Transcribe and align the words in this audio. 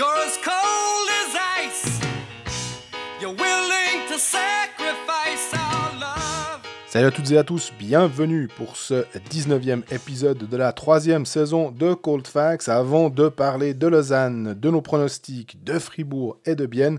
You're 0.00 0.24
as 0.26 0.38
cold 0.42 1.08
as 1.20 1.36
ice. 1.60 2.00
You're 3.20 3.34
willing 3.34 4.08
to 4.08 4.18
sacrifice 4.18 5.52
our 5.52 5.92
love. 6.00 6.62
Salut 6.88 7.08
à 7.08 7.10
toutes 7.10 7.30
et 7.32 7.36
à 7.36 7.44
tous, 7.44 7.70
bienvenue 7.78 8.48
pour 8.48 8.78
ce 8.78 9.04
19e 9.30 9.82
épisode 9.92 10.48
de 10.48 10.56
la 10.56 10.72
troisième 10.72 11.26
saison 11.26 11.70
de 11.70 11.92
Cold 11.92 12.26
Facts. 12.26 12.70
Avant 12.70 13.10
de 13.10 13.28
parler 13.28 13.74
de 13.74 13.88
Lausanne, 13.88 14.54
de 14.54 14.70
nos 14.70 14.80
pronostics, 14.80 15.62
de 15.62 15.78
Fribourg 15.78 16.38
et 16.46 16.54
de 16.54 16.64
Bienne, 16.64 16.98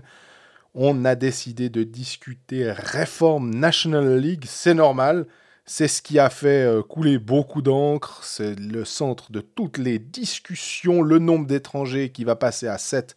on 0.76 1.04
a 1.04 1.16
décidé 1.16 1.70
de 1.70 1.82
discuter 1.82 2.70
réforme 2.70 3.52
National 3.52 4.16
League, 4.16 4.44
c'est 4.46 4.74
normal. 4.74 5.26
C'est 5.64 5.86
ce 5.86 6.02
qui 6.02 6.18
a 6.18 6.28
fait 6.28 6.64
euh, 6.64 6.82
couler 6.82 7.18
beaucoup 7.18 7.62
d'encre, 7.62 8.24
c'est 8.24 8.58
le 8.58 8.84
centre 8.84 9.30
de 9.30 9.40
toutes 9.40 9.78
les 9.78 10.00
discussions, 10.00 11.02
le 11.02 11.20
nombre 11.20 11.46
d'étrangers 11.46 12.10
qui 12.10 12.24
va 12.24 12.34
passer 12.34 12.66
à 12.66 12.78
7 12.78 13.14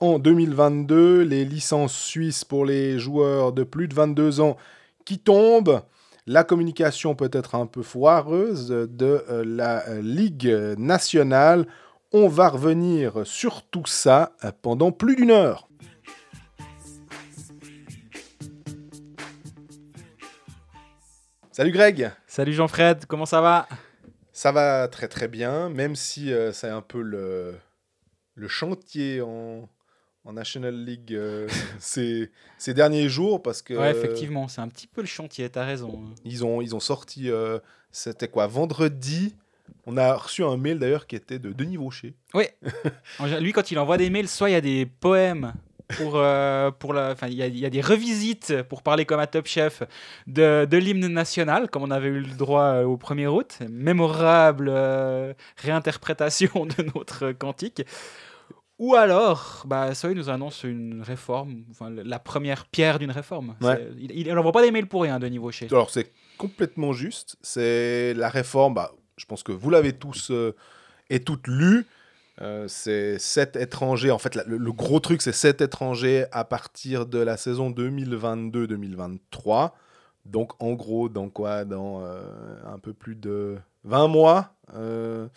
en 0.00 0.18
2022, 0.18 1.22
les 1.22 1.44
licences 1.44 1.96
suisses 1.96 2.44
pour 2.44 2.64
les 2.64 2.98
joueurs 2.98 3.52
de 3.52 3.62
plus 3.62 3.86
de 3.86 3.94
22 3.94 4.40
ans 4.40 4.56
qui 5.04 5.20
tombent, 5.20 5.82
la 6.26 6.42
communication 6.42 7.14
peut 7.14 7.30
être 7.32 7.54
un 7.54 7.66
peu 7.66 7.82
foireuse 7.82 8.68
de 8.68 9.24
euh, 9.30 9.44
la 9.46 9.88
euh, 9.88 10.02
Ligue 10.02 10.52
nationale. 10.76 11.64
On 12.12 12.26
va 12.26 12.48
revenir 12.48 13.24
sur 13.24 13.62
tout 13.62 13.86
ça 13.86 14.32
pendant 14.62 14.90
plus 14.90 15.14
d'une 15.14 15.30
heure. 15.30 15.68
Salut 21.56 21.70
Greg. 21.70 22.10
Salut 22.26 22.52
Jean-Fred, 22.52 23.06
comment 23.06 23.26
ça 23.26 23.40
va? 23.40 23.68
Ça 24.32 24.50
va 24.50 24.88
très 24.88 25.06
très 25.06 25.28
bien, 25.28 25.68
même 25.68 25.94
si 25.94 26.32
euh, 26.32 26.50
c'est 26.52 26.68
un 26.68 26.80
peu 26.80 27.00
le, 27.00 27.54
le 28.34 28.48
chantier 28.48 29.20
en, 29.20 29.68
en 30.24 30.32
National 30.32 30.74
League 30.74 31.14
euh, 31.14 31.46
ces, 31.78 32.32
ces 32.58 32.74
derniers 32.74 33.08
jours 33.08 33.40
parce 33.40 33.62
que 33.62 33.72
Ouais, 33.72 33.92
effectivement, 33.92 34.48
c'est 34.48 34.62
un 34.62 34.66
petit 34.66 34.88
peu 34.88 35.00
le 35.00 35.06
chantier, 35.06 35.48
t'as 35.48 35.64
raison. 35.64 36.02
ils 36.24 36.44
ont, 36.44 36.60
ils 36.60 36.74
ont 36.74 36.80
sorti, 36.80 37.30
euh, 37.30 37.60
c'était 37.92 38.26
quoi, 38.26 38.48
vendredi. 38.48 39.36
On 39.86 39.96
a 39.96 40.12
reçu 40.14 40.42
un 40.42 40.56
mail 40.56 40.80
d'ailleurs 40.80 41.06
qui 41.06 41.14
était 41.14 41.38
de 41.38 41.52
Denis 41.52 41.76
Vaucher. 41.76 42.16
Oui, 42.34 42.46
lui 43.40 43.52
quand 43.52 43.70
il 43.70 43.78
envoie 43.78 43.96
des 43.96 44.10
mails, 44.10 44.26
soit 44.26 44.50
il 44.50 44.54
y 44.54 44.56
a 44.56 44.60
des 44.60 44.86
poèmes 44.86 45.54
pour, 45.96 46.12
euh, 46.16 46.70
pour 46.70 46.92
la, 46.94 47.12
enfin 47.12 47.26
il 47.28 47.34
y, 47.34 47.42
a- 47.42 47.46
il 47.46 47.58
y 47.58 47.66
a 47.66 47.70
des 47.70 47.80
revisites 47.80 48.62
pour 48.64 48.82
parler 48.82 49.04
comme 49.04 49.20
à 49.20 49.26
Top 49.26 49.46
Chef 49.46 49.82
de, 50.26 50.64
de 50.64 50.76
l'hymne 50.76 51.06
national, 51.08 51.68
comme 51.70 51.82
on 51.82 51.90
avait 51.90 52.08
eu 52.08 52.20
le 52.20 52.34
droit 52.36 52.62
euh, 52.64 52.84
au 52.84 52.96
1er 52.96 53.26
août, 53.26 53.58
mémorable 53.70 54.68
euh, 54.70 55.34
réinterprétation 55.58 56.66
de 56.66 56.90
notre 56.94 57.32
cantique. 57.32 57.82
Ou 58.80 58.94
alors, 58.96 59.62
bah, 59.66 59.90
il 60.02 60.10
nous 60.10 60.30
annonce 60.30 60.64
une 60.64 61.00
réforme, 61.02 61.62
enfin, 61.70 61.90
la 61.90 62.18
première 62.18 62.66
pierre 62.66 62.98
d'une 62.98 63.12
réforme. 63.12 63.54
Ouais. 63.60 63.88
Il 63.98 64.26
n'envoie 64.34 64.50
pas 64.50 64.62
des 64.62 64.72
mails 64.72 64.88
pour 64.88 65.02
rien, 65.02 65.20
Denis 65.20 65.38
Vaucher. 65.38 65.68
Alors 65.70 65.90
c'est 65.90 66.10
complètement 66.38 66.92
juste, 66.92 67.36
c'est 67.40 68.14
la 68.14 68.28
réforme, 68.28 68.74
bah, 68.74 68.92
je 69.16 69.26
pense 69.26 69.44
que 69.44 69.52
vous 69.52 69.70
l'avez 69.70 69.92
tous 69.92 70.32
euh, 70.32 70.56
et 71.08 71.20
toutes 71.20 71.46
lu. 71.46 71.86
Euh, 72.40 72.66
c'est 72.68 73.18
7 73.18 73.56
étrangers. 73.56 74.10
En 74.10 74.18
fait, 74.18 74.34
le, 74.34 74.72
gros 74.72 75.00
truc, 75.00 75.22
c'est 75.22 75.32
7 75.32 75.60
étrangers 75.60 76.26
à 76.32 76.44
partir 76.44 77.06
de 77.06 77.18
la 77.18 77.36
saison 77.36 77.70
2022-2023. 77.70 79.72
Donc, 80.26 80.52
en 80.60 80.72
gros, 80.72 81.08
dans 81.08 81.28
quoi? 81.28 81.64
Dans 81.64 82.02
euh, 82.02 82.22
un 82.66 82.78
peu 82.78 82.92
plus 82.92 83.14
de 83.14 83.56
20 83.84 84.08
mois. 84.08 84.54
Euh, 84.74 85.28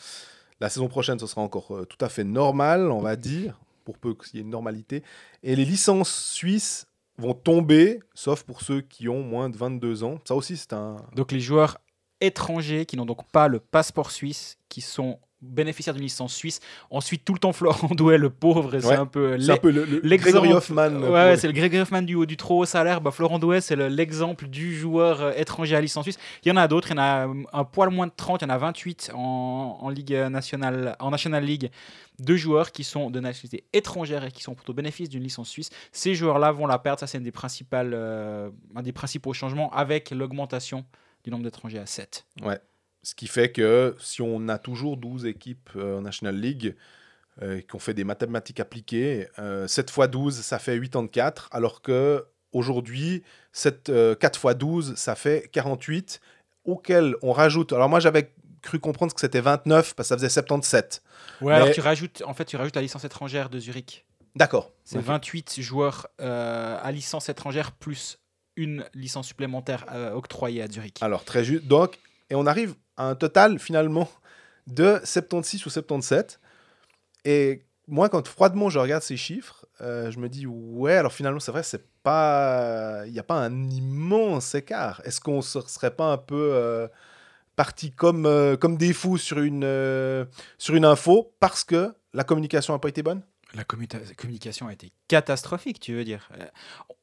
la 0.59 0.69
saison 0.69 0.87
prochaine, 0.87 1.19
ce 1.19 1.27
sera 1.27 1.41
encore 1.41 1.85
tout 1.87 2.03
à 2.03 2.09
fait 2.09 2.23
normal, 2.23 2.91
on 2.91 3.01
va 3.01 3.15
dire, 3.15 3.59
pour 3.85 3.99
peu 3.99 4.15
qu'il 4.15 4.35
y 4.35 4.37
ait 4.39 4.41
une 4.41 4.49
normalité. 4.49 5.03
Et 5.43 5.55
les 5.55 5.65
licences 5.65 6.31
suisses 6.31 6.87
vont 7.19 7.35
tomber, 7.35 7.99
sauf 8.15 8.43
pour 8.43 8.61
ceux 8.61 8.81
qui 8.81 9.07
ont 9.07 9.21
moins 9.21 9.49
de 9.49 9.57
22 9.57 10.03
ans. 10.03 10.19
Ça 10.23 10.35
aussi, 10.35 10.57
c'est 10.57 10.73
un... 10.73 10.97
Donc 11.15 11.31
les 11.31 11.39
joueurs 11.39 11.77
étrangers 12.21 12.87
qui 12.87 12.97
n'ont 12.97 13.05
donc 13.05 13.29
pas 13.31 13.47
le 13.47 13.59
passeport 13.59 14.09
suisse, 14.09 14.57
qui 14.69 14.81
sont 14.81 15.19
bénéficiaires 15.41 15.93
d'une 15.93 16.03
licence 16.03 16.33
suisse. 16.33 16.59
Ensuite, 16.89 17.23
tout 17.23 17.33
le 17.33 17.39
temps, 17.39 17.53
Florent 17.53 17.89
Douai, 17.95 18.17
le 18.17 18.29
pauvre, 18.29 18.79
c'est 18.79 18.85
Ouais, 18.87 18.95
un 18.95 19.05
peu 19.05 19.33
un 19.33 19.37
l'e- 19.37 19.71
le, 19.71 19.99
l'exemple- 20.03 20.39
Gregory 20.47 20.53
Hoffman. 20.53 20.89
Ouais, 21.01 21.09
ouais, 21.09 21.37
c'est 21.37 21.47
le 21.47 21.53
Gregory 21.53 21.81
Hoffman 21.81 22.01
du, 22.01 22.25
du 22.25 22.37
trop 22.37 22.59
haut 22.61 22.65
salaire. 22.65 23.01
Bah, 23.01 23.11
Florent 23.11 23.37
Douai, 23.39 23.61
c'est 23.61 23.75
le- 23.75 23.87
l'exemple 23.87 24.47
du 24.47 24.75
joueur 24.75 25.21
euh, 25.21 25.31
étranger 25.35 25.75
à 25.75 25.81
licence 25.81 26.03
suisse. 26.05 26.17
Il 26.43 26.49
y 26.49 26.51
en 26.51 26.57
a 26.57 26.67
d'autres, 26.67 26.89
il 26.89 26.95
y 26.97 26.99
en 26.99 27.03
a 27.03 27.27
euh, 27.27 27.43
un 27.53 27.63
poil 27.63 27.89
moins 27.91 28.07
de 28.07 28.11
30, 28.15 28.41
il 28.41 28.45
y 28.45 28.47
en 28.47 28.53
a 28.53 28.57
28 28.57 29.11
en, 29.13 29.77
en 29.81 29.89
Ligue 29.89 30.13
nationale, 30.13 30.95
en 30.99 31.11
National 31.11 31.43
League, 31.43 31.69
de 32.19 32.35
joueurs 32.35 32.71
qui 32.71 32.83
sont 32.83 33.11
de 33.11 33.19
nationalité 33.19 33.63
étrangère 33.73 34.23
et 34.25 34.31
qui 34.31 34.41
sont 34.41 34.55
plutôt 34.55 34.73
bénéfice 34.73 35.07
d'une 35.07 35.21
licence 35.21 35.49
suisse. 35.49 35.69
Ces 35.91 36.15
joueurs-là 36.15 36.51
vont 36.51 36.65
la 36.65 36.79
perdre. 36.79 36.99
Ça, 36.99 37.05
c'est 37.05 37.19
une 37.19 37.23
des 37.23 37.31
principales, 37.31 37.91
euh, 37.93 38.49
un 38.75 38.81
des 38.81 38.91
principaux 38.91 39.33
changements 39.33 39.69
avec 39.71 40.09
l'augmentation 40.09 40.83
du 41.23 41.29
nombre 41.29 41.43
d'étrangers 41.43 41.77
à 41.79 41.85
7. 41.85 42.25
Ce 43.07 43.15
qui 43.15 43.27
fait 43.27 43.53
que 43.53 43.95
si 44.01 44.21
on 44.21 44.49
a 44.49 44.57
toujours 44.57 44.97
12 44.97 45.27
équipes 45.27 45.69
euh, 45.77 45.99
en 45.99 46.01
National 46.01 46.35
League 46.35 46.75
euh, 47.41 47.61
qui 47.61 47.73
ont 47.73 47.79
fait 47.79 47.93
des 47.93 48.03
mathématiques 48.03 48.59
appliquées, 48.59 49.29
euh, 49.39 49.65
7 49.65 49.89
x 49.97 50.09
12, 50.09 50.41
ça 50.41 50.59
fait 50.59 50.77
84, 50.77 51.47
alors 51.53 51.81
que 51.81 52.25
aujourd'hui, 52.51 53.23
7, 53.53 53.87
euh, 53.87 54.13
4 54.13 54.49
x 54.51 54.57
12, 54.57 54.95
ça 54.95 55.15
fait 55.15 55.49
48, 55.53 56.19
auquel 56.65 57.15
on 57.21 57.31
rajoute... 57.31 57.71
Alors 57.71 57.87
moi, 57.87 58.01
j'avais 58.01 58.33
cru 58.61 58.77
comprendre 58.77 59.13
que 59.13 59.21
c'était 59.21 59.39
29, 59.39 59.95
parce 59.95 60.09
que 60.09 60.09
ça 60.09 60.17
faisait 60.17 60.27
77. 60.27 61.01
Ouais, 61.39 61.53
Mais- 61.53 61.61
alors 61.61 61.71
tu 61.71 61.79
rajoutes, 61.79 62.23
en 62.25 62.33
fait, 62.33 62.43
tu 62.43 62.57
rajoutes 62.57 62.75
la 62.75 62.81
licence 62.81 63.05
étrangère 63.05 63.49
de 63.49 63.57
Zurich. 63.57 64.05
D'accord. 64.35 64.73
C'est 64.83 64.97
Ok. 64.97 65.05
28 65.05 65.61
joueurs 65.61 66.07
euh, 66.19 66.77
à 66.81 66.91
licence 66.91 67.29
étrangère 67.29 67.71
plus 67.71 68.19
une 68.57 68.83
licence 68.93 69.27
supplémentaire 69.27 69.85
euh, 69.93 70.11
octroyée 70.11 70.61
à 70.61 70.67
Zurich. 70.67 70.97
Alors, 70.99 71.23
très 71.23 71.45
juste. 71.45 71.65
Donc, 71.67 71.97
et 72.29 72.35
on 72.35 72.45
arrive 72.45 72.75
à 72.97 73.09
un 73.09 73.15
total, 73.15 73.59
finalement, 73.59 74.09
de 74.67 74.99
76 75.03 75.65
ou 75.65 75.69
77. 75.69 76.39
Et 77.25 77.65
moi, 77.87 78.09
quand 78.09 78.27
froidement 78.27 78.69
je 78.69 78.79
regarde 78.79 79.03
ces 79.03 79.17
chiffres, 79.17 79.65
euh, 79.81 80.11
je 80.11 80.19
me 80.19 80.29
dis, 80.29 80.45
ouais, 80.47 80.95
alors 80.95 81.13
finalement, 81.13 81.39
c'est 81.39 81.51
vrai, 81.51 81.63
c'est 81.63 81.85
pas. 82.03 83.03
Il 83.05 83.13
n'y 83.13 83.19
a 83.19 83.23
pas 83.23 83.35
un 83.35 83.69
immense 83.69 84.55
écart. 84.55 85.01
Est-ce 85.05 85.21
qu'on 85.21 85.37
ne 85.37 85.41
serait 85.41 85.95
pas 85.95 86.11
un 86.11 86.17
peu. 86.17 86.49
euh, 86.53 86.87
parti 87.55 87.91
comme, 87.91 88.25
euh, 88.25 88.55
comme 88.57 88.77
des 88.77 88.93
fous 88.93 89.17
sur 89.17 89.39
une, 89.39 89.63
sur 90.57 90.75
une 90.75 90.85
info 90.85 91.33
parce 91.39 91.63
que 91.63 91.93
la 92.13 92.23
communication 92.23 92.73
n'a 92.73 92.79
pas 92.79 92.89
été 92.89 93.03
bonne? 93.03 93.23
La 93.57 94.13
communication 94.15 94.67
a 94.67 94.73
été 94.73 94.91
catastrophique, 95.07 95.79
tu 95.79 95.93
veux 95.93 96.03
dire. 96.03 96.29
Euh, 96.39 96.45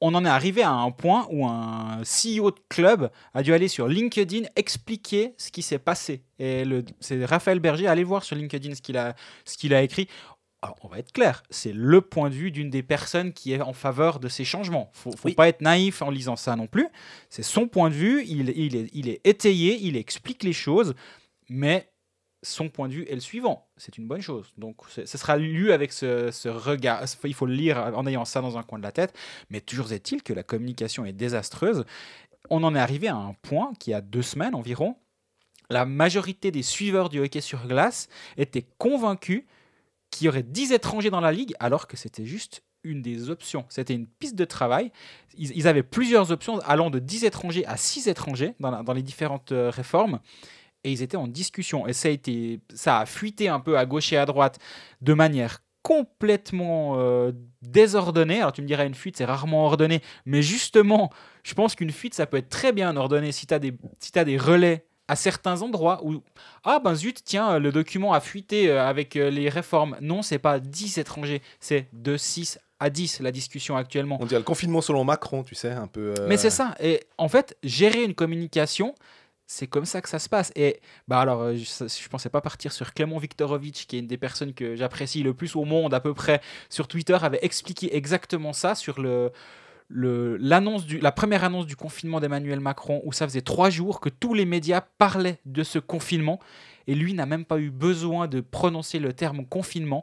On 0.01 0.15
en 0.15 0.25
est 0.25 0.29
arrivé 0.29 0.63
à 0.63 0.71
un 0.71 0.91
point 0.93 1.27
où 1.31 1.47
un 1.47 2.03
CEO 2.03 2.51
de 2.53 2.61
club 2.69 3.11
a 3.35 3.43
dû 3.43 3.53
aller 3.53 3.69
sur 3.69 3.89
LinkedIn 3.89 4.47
expliquer 4.55 5.35
ce 5.37 5.51
qui 5.51 5.63
s'est 5.63 5.79
passé. 5.81 6.23
Et 6.39 6.63
c'est 7.01 7.25
Raphaël 7.25 7.59
Berger, 7.61 7.87
allez 7.89 8.05
voir 8.05 8.23
sur 8.25 8.37
LinkedIn 8.37 8.75
ce 8.75 8.83
qu'il 8.83 8.97
a, 8.97 9.15
ce 9.45 9.57
qu'il 9.57 9.75
a 9.75 9.83
écrit. 9.83 10.09
Alors, 10.63 10.77
on 10.83 10.89
va 10.89 10.99
être 10.99 11.13
clair, 11.13 11.43
c'est 11.51 11.75
le 11.75 12.01
point 12.01 12.31
de 12.31 12.35
vue 12.35 12.51
d'une 12.51 12.71
des 12.71 12.83
personnes 12.83 13.33
qui 13.35 13.53
est 13.53 13.61
en 13.61 13.75
faveur 13.75 14.19
de 14.21 14.29
ces 14.29 14.45
changements. 14.47 14.91
Faut, 14.95 15.11
faut 15.13 15.29
Oui. 15.29 15.35
pas 15.35 15.49
être 15.49 15.61
naïf 15.61 16.01
en 16.01 16.09
lisant 16.11 16.37
ça 16.37 16.57
non 16.57 16.67
plus. 16.67 16.87
C'est 17.29 17.43
son 17.43 17.67
point 17.69 17.91
de 17.91 17.95
vue, 17.95 18.25
il, 18.27 18.49
il 18.57 18.77
est, 18.77 18.89
il 18.95 19.09
est 19.11 19.21
étayé, 19.25 19.79
il 19.83 19.97
explique 19.97 20.43
les 20.43 20.55
choses, 20.55 20.95
mais 21.51 21.91
son 22.45 22.69
point 22.69 22.89
de 22.89 22.95
vue 22.95 23.07
est 23.09 23.15
le 23.15 23.21
suivant. 23.21 23.67
C'est 23.77 23.99
une 23.99 24.07
bonne 24.07 24.21
chose. 24.21 24.53
Donc, 24.59 24.77
ce 24.89 25.05
sera 25.05 25.37
lu 25.37 25.73
avec 25.73 25.93
ce, 25.93 26.49
regard. 26.49 27.03
Il 27.25 27.35
faut 27.35 27.47
le 27.47 27.55
lire 27.55 27.79
en 27.95 28.07
ayant 28.07 28.25
ça 28.25 28.41
dans 28.41 28.59
un 28.59 28.63
coin 28.63 28.79
de 28.79 28.85
la 28.85 28.93
tête. 28.93 29.15
Mais 29.51 29.61
toujours 29.61 29.93
est-il 29.93 30.23
que 30.23 30.33
la 30.33 30.43
communication 30.43 31.05
est 31.05 31.13
désastreuse. 31.13 31.85
On 32.51 32.63
en 32.63 32.75
est 32.75 32.79
arrivé 32.79 33.09
à 33.09 33.17
un 33.17 33.35
point 33.43 33.73
qui, 33.81 33.95
a 33.95 34.01
deux 34.01 34.23
semaines 34.23 34.55
environ, 34.55 34.97
la 35.71 35.87
majorité 35.87 36.51
des 36.51 36.63
suiveurs 36.63 37.09
du 37.09 37.21
hockey 37.21 37.41
sur 37.41 37.67
glace 37.67 38.09
étaient 38.37 38.67
convaincus 38.79 39.45
qu'il 40.11 40.27
y 40.27 40.29
aurait 40.29 40.43
10 40.43 40.73
étrangers 40.73 41.11
dans 41.11 41.23
la 41.23 41.33
ligue, 41.33 41.55
alors 41.59 41.89
que 41.89 41.97
c'était 41.97 42.27
juste 42.27 42.63
une 42.85 43.01
des 43.01 43.31
options. 43.31 43.65
C'était 43.71 43.95
une 43.95 44.07
piste 44.07 44.37
de 44.37 44.45
travail. 44.45 44.93
Ils, 45.39 45.67
avaient 45.67 45.83
plusieurs 45.83 46.31
options 46.31 46.59
allant 46.61 46.91
de 46.91 46.99
10 46.99 47.25
étrangers 47.25 47.65
à 47.65 47.79
6 47.79 48.09
étrangers 48.09 48.55
dans 48.61 48.93
les 48.93 49.03
différentes 49.03 49.53
euh, 49.53 49.71
réformes. 49.71 50.21
Et 50.85 50.93
ils 50.93 51.03
étaient 51.03 51.17
en 51.17 51.27
discussion. 51.27 51.87
Et 51.87 51.93
ça 51.93 52.09
a, 52.09 52.11
été, 52.13 52.61
ça 52.75 53.01
a 53.01 53.07
fuité 53.07 53.49
un 53.49 53.59
peu 53.61 53.77
à 53.79 53.87
gauche 53.87 54.13
et 54.13 54.17
à 54.19 54.27
droite 54.27 54.59
de 55.01 55.15
manière 55.15 55.61
complètement 55.83 56.95
euh, 56.99 57.33
désordonnée. 57.63 58.39
Alors 58.41 58.53
tu 58.53 58.63
me 58.63 58.67
dirais, 58.67 58.87
une 58.87 58.95
fuite, 58.95 59.17
c'est 59.17 59.25
rarement 59.25 59.67
ordonné. 59.67 60.01
Mais 60.27 60.43
justement, 60.43 61.11
je 61.43 61.55
pense 61.55 61.75
qu'une 61.75 61.91
fuite, 61.91 62.15
ça 62.15 62.27
peut 62.27 62.37
être 62.39 62.49
très 62.49 62.73
bien 62.73 62.97
ordonné 62.97 63.33
si 63.33 63.47
tu 63.47 63.55
as, 63.55 63.59
des- 63.59 63.75
si 63.99 64.13
t'as 64.13 64.25
des 64.25 64.37
relais 64.39 64.85
à 65.09 65.17
certains 65.17 65.61
endroits 65.61 66.01
où 66.03 66.23
ah 66.65 66.81
ben 66.83 66.95
zut 66.95 67.21
tiens 67.25 67.59
le 67.59 67.71
document 67.73 68.15
a 68.15 68.21
fuité 68.21 68.71
euh, 68.71 68.87
avec 68.89 69.17
euh, 69.17 69.29
les 69.29 69.51
réformes 69.51 69.99
non 70.01 70.23
c'est 70.23 70.39
pas 70.39 70.59
10 70.61 70.97
étrangers 70.97 71.43
c'est 71.61 71.89
de 71.93 72.17
6 72.17 72.59
à 72.81 72.89
10 72.89 73.21
la 73.21 73.31
discussion 73.31 73.77
actuellement 73.77 74.17
On 74.19 74.25
dirait 74.25 74.41
le 74.41 74.45
confinement 74.47 74.81
selon 74.81 75.05
Macron, 75.05 75.43
tu 75.43 75.55
sais, 75.55 75.73
un 75.73 75.89
peu. 75.89 76.15
euh, 76.19 76.27
mais 76.27 76.39
c'est 76.39 76.49
ça. 76.49 76.75
Et 76.81 77.01
en 77.19 77.29
fait, 77.29 77.55
gérer 77.63 78.03
une 78.03 78.15
communication, 78.15 78.95
c'est 79.47 79.67
comme 79.67 79.85
ça 79.85 80.01
que 80.01 80.09
ça 80.09 80.19
se 80.19 80.29
passe. 80.29 80.53
Et 80.57 80.81
bah 81.09 81.21
alors, 81.21 81.43
euh, 81.43 81.55
je, 81.55 81.65
je 81.65 82.09
pensais 82.09 82.31
pas 82.31 82.41
partir 82.41 82.73
sur 82.73 82.95
Clément 82.95 83.19
Viktorovitch, 83.19 83.87
qui 83.87 83.97
est 83.97 83.99
une 84.01 84.07
des 84.07 84.19
personnes 84.19 84.55
que 84.55 84.77
j'apprécie 84.77 85.23
le 85.23 85.35
plus 85.35 85.57
au 85.57 85.65
monde 85.65 85.95
à 85.95 86.01
peu 86.01 86.15
près 86.15 86.41
sur 86.71 86.89
Twitter, 86.89 87.19
avait 87.21 87.41
expliqué 87.43 87.97
exactement 87.97 88.53
ça 88.53 88.75
sur 88.75 89.01
le 89.01 89.33
l'annonce 89.91 90.87
du, 90.87 90.99
la 90.99 91.13
première 91.13 91.45
annonce 91.45 91.67
du 91.67 91.77
confinement 91.77 92.21
d'Emmanuel 92.21 92.61
Macron, 92.61 93.03
où 93.05 93.13
ça 93.13 93.27
faisait 93.27 93.43
trois 93.43 93.71
jours 93.71 94.01
que 94.01 94.09
tous 94.09 94.35
les 94.35 94.47
médias 94.47 94.81
parlaient 94.81 95.39
de 95.45 95.63
ce 95.63 95.79
confinement, 95.79 96.41
et 96.87 96.95
lui 96.95 97.15
n'a 97.15 97.27
même 97.27 97.45
pas 97.45 97.59
eu 97.59 97.71
besoin 97.71 98.27
de 98.27 98.41
prononcer 98.41 98.99
le 98.99 99.13
terme 99.13 99.47
confinement 99.47 100.03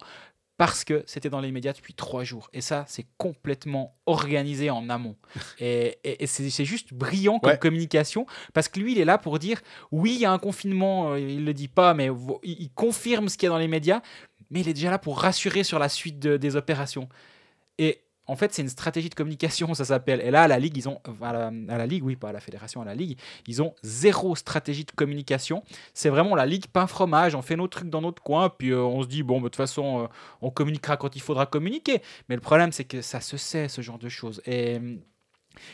parce 0.61 0.83
que 0.83 1.03
c'était 1.07 1.31
dans 1.31 1.39
les 1.41 1.51
médias 1.51 1.73
depuis 1.73 1.95
trois 1.95 2.23
jours. 2.23 2.51
Et 2.53 2.61
ça, 2.61 2.85
c'est 2.87 3.07
complètement 3.17 3.95
organisé 4.05 4.69
en 4.69 4.89
amont. 4.89 5.15
Et, 5.59 5.97
et- 6.03 6.21
et 6.23 6.27
c'est 6.27 6.65
juste 6.65 6.93
brillant 6.93 7.39
comme 7.39 7.53
Ouais. 7.53 7.57
communication, 7.57 8.27
parce 8.53 8.67
que 8.67 8.79
lui, 8.79 8.91
il 8.91 8.99
est 8.99 9.05
là 9.05 9.17
pour 9.17 9.39
dire, 9.39 9.59
oui, 9.91 10.11
il 10.13 10.19
y 10.21 10.25
a 10.25 10.31
un 10.31 10.37
confinement, 10.37 11.13
euh, 11.13 11.19
il 11.19 11.45
le 11.45 11.53
dit 11.55 11.67
pas, 11.67 11.95
mais 11.95 12.09
il, 12.43 12.61
il 12.61 12.69
confirme 12.75 13.27
ce 13.27 13.37
qu'il 13.37 13.47
y 13.47 13.49
a 13.49 13.53
dans 13.53 13.57
les 13.57 13.67
médias, 13.67 14.01
mais 14.51 14.59
il 14.59 14.69
est 14.69 14.73
déjà 14.75 14.91
là 14.91 14.99
pour 14.99 15.19
rassurer 15.19 15.63
sur 15.63 15.79
la 15.79 15.89
suite 15.89 16.19
de- 16.19 16.37
des 16.37 16.55
opérations. 16.55 17.09
Et 17.79 18.01
en 18.27 18.35
fait, 18.35 18.53
c'est 18.53 18.61
une 18.61 18.69
stratégie 18.69 19.09
de 19.09 19.15
communication, 19.15 19.73
ça 19.73 19.85
s'appelle. 19.85 20.21
Et 20.21 20.31
là, 20.31 20.43
à 20.43 20.47
la 20.47 20.59
Ligue, 20.59 20.77
ils 20.77 20.87
ont. 20.89 20.99
À 21.21 21.33
la, 21.33 21.51
la 21.51 21.85
Ligue, 21.85 22.03
oui, 22.03 22.15
pas 22.15 22.29
à 22.29 22.31
la 22.31 22.39
Fédération, 22.39 22.81
à 22.81 22.85
la 22.85 22.95
Ligue, 22.95 23.17
ils 23.47 23.61
ont 23.61 23.73
zéro 23.83 24.35
stratégie 24.35 24.85
de 24.85 24.91
communication. 24.91 25.63
C'est 25.93 26.09
vraiment 26.09 26.35
la 26.35 26.45
Ligue 26.45 26.67
pain 26.67 26.87
fromage. 26.87 27.35
On 27.35 27.41
fait 27.41 27.55
nos 27.55 27.67
trucs 27.67 27.89
dans 27.89 28.01
notre 28.01 28.21
coin, 28.21 28.49
puis 28.49 28.71
euh, 28.71 28.81
on 28.81 29.03
se 29.03 29.07
dit, 29.07 29.23
bon, 29.23 29.39
de 29.39 29.43
toute 29.43 29.55
façon, 29.55 30.03
euh, 30.03 30.07
on 30.41 30.49
communiquera 30.51 30.97
quand 30.97 31.15
il 31.15 31.21
faudra 31.21 31.45
communiquer. 31.45 32.01
Mais 32.29 32.35
le 32.35 32.41
problème, 32.41 32.71
c'est 32.71 32.85
que 32.85 33.01
ça 33.01 33.21
se 33.21 33.37
sait, 33.37 33.67
ce 33.67 33.81
genre 33.81 33.99
de 33.99 34.09
choses. 34.09 34.41
Et. 34.45 34.79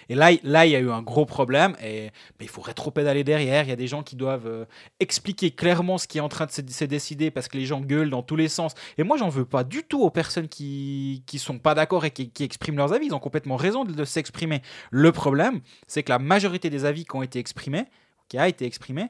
Et 0.10 0.16
là, 0.16 0.32
il- 0.32 0.40
là, 0.44 0.66
il 0.66 0.72
y 0.72 0.76
a 0.76 0.80
eu 0.80 0.90
un 0.90 1.02
gros 1.02 1.26
problème 1.26 1.76
et 1.82 2.08
ben, 2.40 2.42
il 2.42 2.50
faut 2.50 2.62
rétro-pédaler 2.62 3.24
derrière. 3.24 3.64
Il 3.64 3.70
y 3.70 3.72
a 3.72 3.76
des 3.76 3.88
gens 3.88 4.04
qui 4.04 4.16
doivent 4.16 4.48
euh, 4.48 4.66
expliquer 5.00 5.52
clairement 5.52 5.98
ce 5.98 6.08
qui 6.08 6.18
est 6.18 6.22
en 6.22 6.30
train 6.30 6.46
de 6.46 6.52
se, 6.52 6.62
se 6.68 6.86
décider 6.86 7.32
parce 7.32 7.48
que 7.48 7.58
les 7.58 7.66
gens 7.66 7.82
gueulent 7.82 8.10
dans 8.10 8.24
tous 8.24 8.36
les 8.36 8.48
sens. 8.50 8.74
Et 8.98 9.04
moi, 9.04 9.18
j'en 9.18 9.30
veux 9.30 9.46
pas 9.46 9.64
du 9.64 9.84
tout 9.84 10.02
aux 10.02 10.10
personnes 10.10 10.48
qui 10.48 11.24
qui 11.26 11.40
sont 11.40 11.60
pas 11.60 11.74
d'accord 11.76 12.06
et 12.06 12.12
qui, 12.12 12.30
qui 12.30 12.44
expriment 12.44 12.78
leurs 12.78 12.94
avis. 12.94 13.08
Ils 13.08 13.14
ont 13.16 13.20
complètement 13.20 13.56
raison 13.56 13.86
de, 13.86 13.94
de 13.94 14.06
s'exprimer. 14.06 14.62
Le 14.92 15.12
problème, 15.12 15.62
c'est 15.88 16.04
que 16.04 16.10
la 16.12 16.20
majorité 16.20 16.70
des 16.70 16.86
avis 16.86 17.06
qui 17.06 17.16
ont 17.16 17.24
été 17.24 17.40
exprimés, 17.40 17.86
qui 18.28 18.38
a 18.38 18.48
été 18.48 18.66
exprimé, 18.66 19.08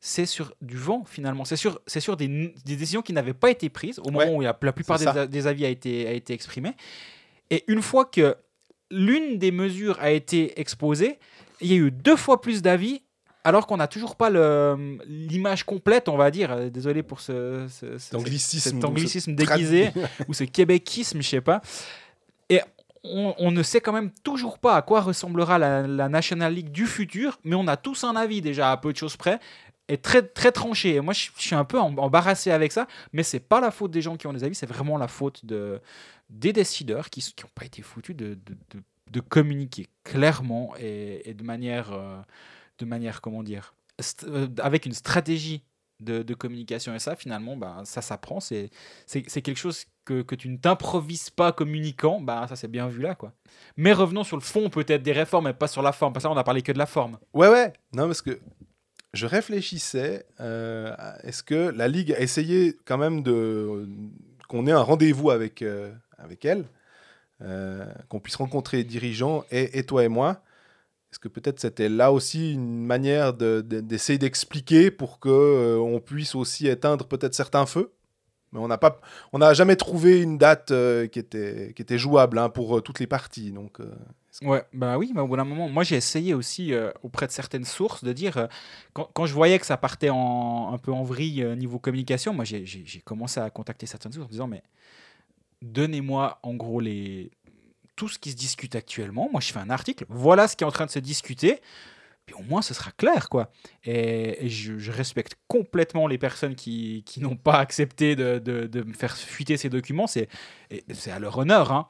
c'est 0.00 0.26
sur 0.26 0.54
du 0.62 0.76
vent 0.76 1.04
finalement. 1.04 1.44
C'est 1.44 1.56
sur, 1.56 1.80
c'est 1.86 2.00
sur 2.00 2.16
des, 2.16 2.28
des 2.28 2.76
décisions 2.76 3.02
qui 3.02 3.12
n'avaient 3.12 3.34
pas 3.34 3.50
été 3.50 3.68
prises 3.68 3.98
au 3.98 4.10
moment 4.10 4.18
Ouais, 4.18 4.30
où 4.34 4.40
la, 4.40 4.56
la 4.60 4.72
plupart 4.72 4.98
des, 4.98 5.26
des 5.26 5.46
avis 5.46 5.64
a 5.64 5.68
été, 5.68 6.06
a 6.06 6.12
été 6.12 6.32
exprimé. 6.32 6.72
Et 7.50 7.64
une 7.68 7.82
fois 7.82 8.04
que 8.04 8.36
l'une 8.90 9.38
des 9.38 9.50
mesures 9.50 9.98
a 10.00 10.10
été 10.10 10.58
exposée, 10.60 11.18
il 11.60 11.68
y 11.68 11.72
a 11.74 11.76
eu 11.76 11.90
deux 11.90 12.16
fois 12.16 12.40
plus 12.40 12.62
d'avis, 12.62 13.02
alors 13.44 13.66
qu'on 13.66 13.76
n'a 13.76 13.86
toujours 13.86 14.16
pas 14.16 14.28
l'image 15.06 15.64
complète, 15.64 16.08
on 16.08 16.16
va 16.16 16.30
dire. 16.30 16.70
Désolé 16.70 17.02
pour 17.02 17.20
ce, 17.20 17.66
ce- 17.68 17.98
ce- 17.98 18.16
Anglicisme, 18.16 18.70
cet 18.70 18.84
anglicisme 18.84 19.30
ce 19.32 19.36
déguisé, 19.36 19.90
ou 20.28 20.34
ce 20.34 20.44
québéquisme, 20.44 21.22
je 21.22 21.28
sais 21.28 21.40
pas. 21.40 21.60
Et 22.48 22.60
on, 23.04 23.34
on 23.38 23.50
ne 23.52 23.62
sait 23.62 23.80
quand 23.80 23.92
même 23.92 24.10
toujours 24.24 24.58
pas 24.58 24.74
à 24.76 24.82
quoi 24.82 25.00
ressemblera 25.00 25.58
la, 25.58 25.86
la 25.86 26.08
National 26.08 26.52
League 26.54 26.70
du 26.70 26.86
futur, 26.86 27.38
mais 27.44 27.54
on 27.54 27.68
a 27.68 27.76
tous 27.76 28.02
un 28.04 28.16
avis 28.16 28.40
déjà 28.40 28.72
à 28.72 28.76
peu 28.76 28.92
de 28.92 28.98
choses 28.98 29.16
près. 29.16 29.38
Et 29.88 29.96
très, 29.98 30.22
très 30.22 30.50
tranché. 30.50 30.96
Et 30.96 31.00
moi, 31.00 31.14
je, 31.14 31.28
je 31.36 31.42
suis 31.42 31.54
un 31.54 31.64
peu 31.64 31.78
em- 31.78 31.96
embarrassé 32.00 32.50
avec 32.50 32.72
ça, 32.72 32.88
mais 33.12 33.22
c'est 33.22 33.38
pas 33.38 33.60
la 33.60 33.70
faute 33.70 33.92
des 33.92 34.02
gens 34.02 34.16
qui 34.16 34.26
ont 34.26 34.32
des 34.32 34.42
avis, 34.42 34.56
c'est 34.56 34.66
vraiment 34.66 34.98
la 34.98 35.06
faute 35.06 35.46
de, 35.46 35.80
des 36.28 36.52
décideurs 36.52 37.10
qui 37.10 37.20
n'ont 37.42 37.48
pas 37.54 37.64
été 37.64 37.82
foutus 37.82 38.16
de, 38.16 38.34
de, 38.34 38.56
de- 39.12 39.20
communiquer 39.20 39.86
clairement 40.04 40.74
et, 40.78 41.28
et 41.30 41.34
de 41.34 41.42
manière, 41.44 41.92
euh, 41.92 42.18
de 42.78 42.84
manière, 42.84 43.20
comment 43.20 43.42
dire, 43.42 43.74
euh, 44.24 44.48
avec 44.58 44.84
une 44.86 44.92
stratégie 44.92 45.62
de, 46.00 46.22
de 46.22 46.34
communication. 46.34 46.94
Et 46.94 46.98
ça, 46.98 47.16
finalement, 47.16 47.56
bah, 47.56 47.80
ça 47.84 48.02
s'apprend. 48.02 48.40
C'est 48.40 48.70
quelque 49.06 49.56
chose 49.56 49.84
que, 50.04 50.20
que 50.22 50.34
tu 50.34 50.48
ne 50.50 50.58
t'improvises 50.58 51.30
pas 51.30 51.52
communiquant. 51.52 52.20
Bah, 52.20 52.46
ça, 52.48 52.56
c'est 52.56 52.68
bien 52.68 52.88
vu 52.88 53.00
là. 53.00 53.14
quoi. 53.14 53.32
Mais 53.78 53.94
revenons 53.94 54.22
sur 54.24 54.36
le 54.36 54.42
fond 54.42 54.68
peut-être 54.68 55.02
des 55.02 55.12
réformes, 55.12 55.48
et 55.48 55.54
pas 55.54 55.68
sur 55.68 55.80
la 55.82 55.92
forme. 55.92 56.12
Parce 56.12 56.24
que 56.24 56.28
là, 56.28 56.34
on 56.34 56.38
a 56.38 56.44
parlé 56.44 56.60
que 56.60 56.72
de 56.72 56.78
la 56.78 56.86
forme. 56.86 57.18
Ouais, 57.32 57.48
ouais. 57.48 57.72
Non, 57.94 58.06
parce 58.06 58.20
que 58.20 58.38
je 59.14 59.24
réfléchissais. 59.26 60.26
euh, 60.40 60.94
Est-ce 61.22 61.42
que 61.42 61.70
la 61.70 61.88
Ligue 61.88 62.12
a 62.12 62.20
essayé 62.20 62.76
quand 62.84 62.98
même 62.98 63.22
de 63.22 63.88
qu'on 64.48 64.66
ait 64.66 64.72
un 64.72 64.82
rendez-vous 64.82 65.30
avec, 65.30 65.62
avec 66.18 66.44
elle, 66.44 66.64
euh, 67.42 67.86
qu'on 68.08 68.20
puisse 68.20 68.36
rencontrer 68.36 68.78
les 68.78 68.84
dirigeants 68.84 69.44
et, 69.50 69.82
toi 69.84 70.04
et 70.04 70.08
moi 70.08 70.42
Est-ce 71.12 71.18
que 71.18 71.28
peut-être 71.28 71.60
c'était 71.60 71.88
là 71.88 72.12
aussi 72.12 72.54
une 72.54 72.84
manière 72.84 73.34
de- 73.34 73.62
de- 73.66 73.80
d'essayer 73.80 74.18
d'expliquer 74.18 74.90
pour 74.90 75.20
que 75.20 75.28
euh, 75.28 75.78
on 75.78 76.00
puisse 76.00 76.34
aussi 76.34 76.66
éteindre 76.66 77.06
peut-être 77.06 77.34
certains 77.34 77.66
feux? 77.66 77.92
Mais 78.52 78.60
on 79.32 79.38
n'a 79.38 79.54
jamais 79.54 79.76
trouvé 79.76 80.22
une 80.22 80.38
date 80.38 80.70
euh, 80.70 81.06
qui 81.08 81.18
était 81.18 81.98
jouable 81.98 82.38
hein, 82.38 82.48
pour 82.48 82.78
euh, 82.78 82.80
toutes 82.80 83.00
les 83.00 83.06
parties. 83.06 83.52
Donc 83.52 83.80
Ouais, 84.42 84.62
bah 84.72 84.98
oui, 84.98 85.12
mais 85.14 85.20
au 85.20 85.26
bout 85.26 85.36
d'un 85.36 85.44
moment, 85.44 85.68
moi 85.68 85.82
j'ai 85.82 85.96
essayé 85.96 86.34
aussi 86.34 86.72
auprès 87.02 87.26
de 87.26 87.32
certaines 87.32 87.64
sources 87.64 88.04
de 88.04 88.12
dire, 88.12 88.48
quand, 88.92 89.26
je 89.26 89.32
voyais 89.32 89.58
que 89.58 89.66
ça 89.66 89.78
partait 89.78 90.10
un 90.10 90.78
peu 90.82 90.92
en 90.92 91.02
vrille 91.02 91.44
niveau 91.56 91.78
communication, 91.78 92.34
moi 92.34 92.44
j'ai 92.44 93.02
commencé 93.04 93.40
à 93.40 93.48
contacter 93.50 93.86
certaines 93.86 94.12
sources 94.12 94.26
en 94.26 94.30
disant, 94.30 94.46
mais 94.46 94.62
donnez-moi 95.62 96.38
en 96.42 96.54
gros 96.54 96.80
les, 96.80 97.30
tout 97.96 98.08
ce 98.08 98.18
qui 98.18 98.30
se 98.30 98.36
discute 98.36 98.74
actuellement. 98.74 99.28
Moi 99.32 99.40
je 99.40 99.52
fais 99.52 99.58
un 99.58 99.70
article, 99.70 100.04
voilà 100.08 100.48
ce 100.48 100.56
qui 100.56 100.64
est 100.64 100.66
en 100.66 100.70
train 100.72 100.86
de 100.86 100.90
se 100.90 100.98
discuter, 100.98 101.60
puis 102.26 102.34
au 102.34 102.42
moins 102.42 102.62
ce 102.62 102.74
sera 102.74 102.90
clair 102.92 103.28
quoi. 103.28 103.50
Et, 103.84 104.48
je, 104.48 104.90
respecte 104.90 105.36
complètement 105.48 106.06
les 106.06 106.18
personnes 106.18 106.54
qui, 106.54 107.02
qui 107.06 107.20
n'ont 107.20 107.36
pas 107.36 107.58
accepté 107.58 108.16
de, 108.16 108.38
de- 108.38 108.82
me 108.82 108.92
faire 108.92 109.16
fuiter 109.16 109.56
ces 109.56 109.68
documents, 109.70 110.06
c'est 110.06 110.28
à 111.10 111.18
leur 111.18 111.38
honneur, 111.38 111.72
hein. 111.72 111.88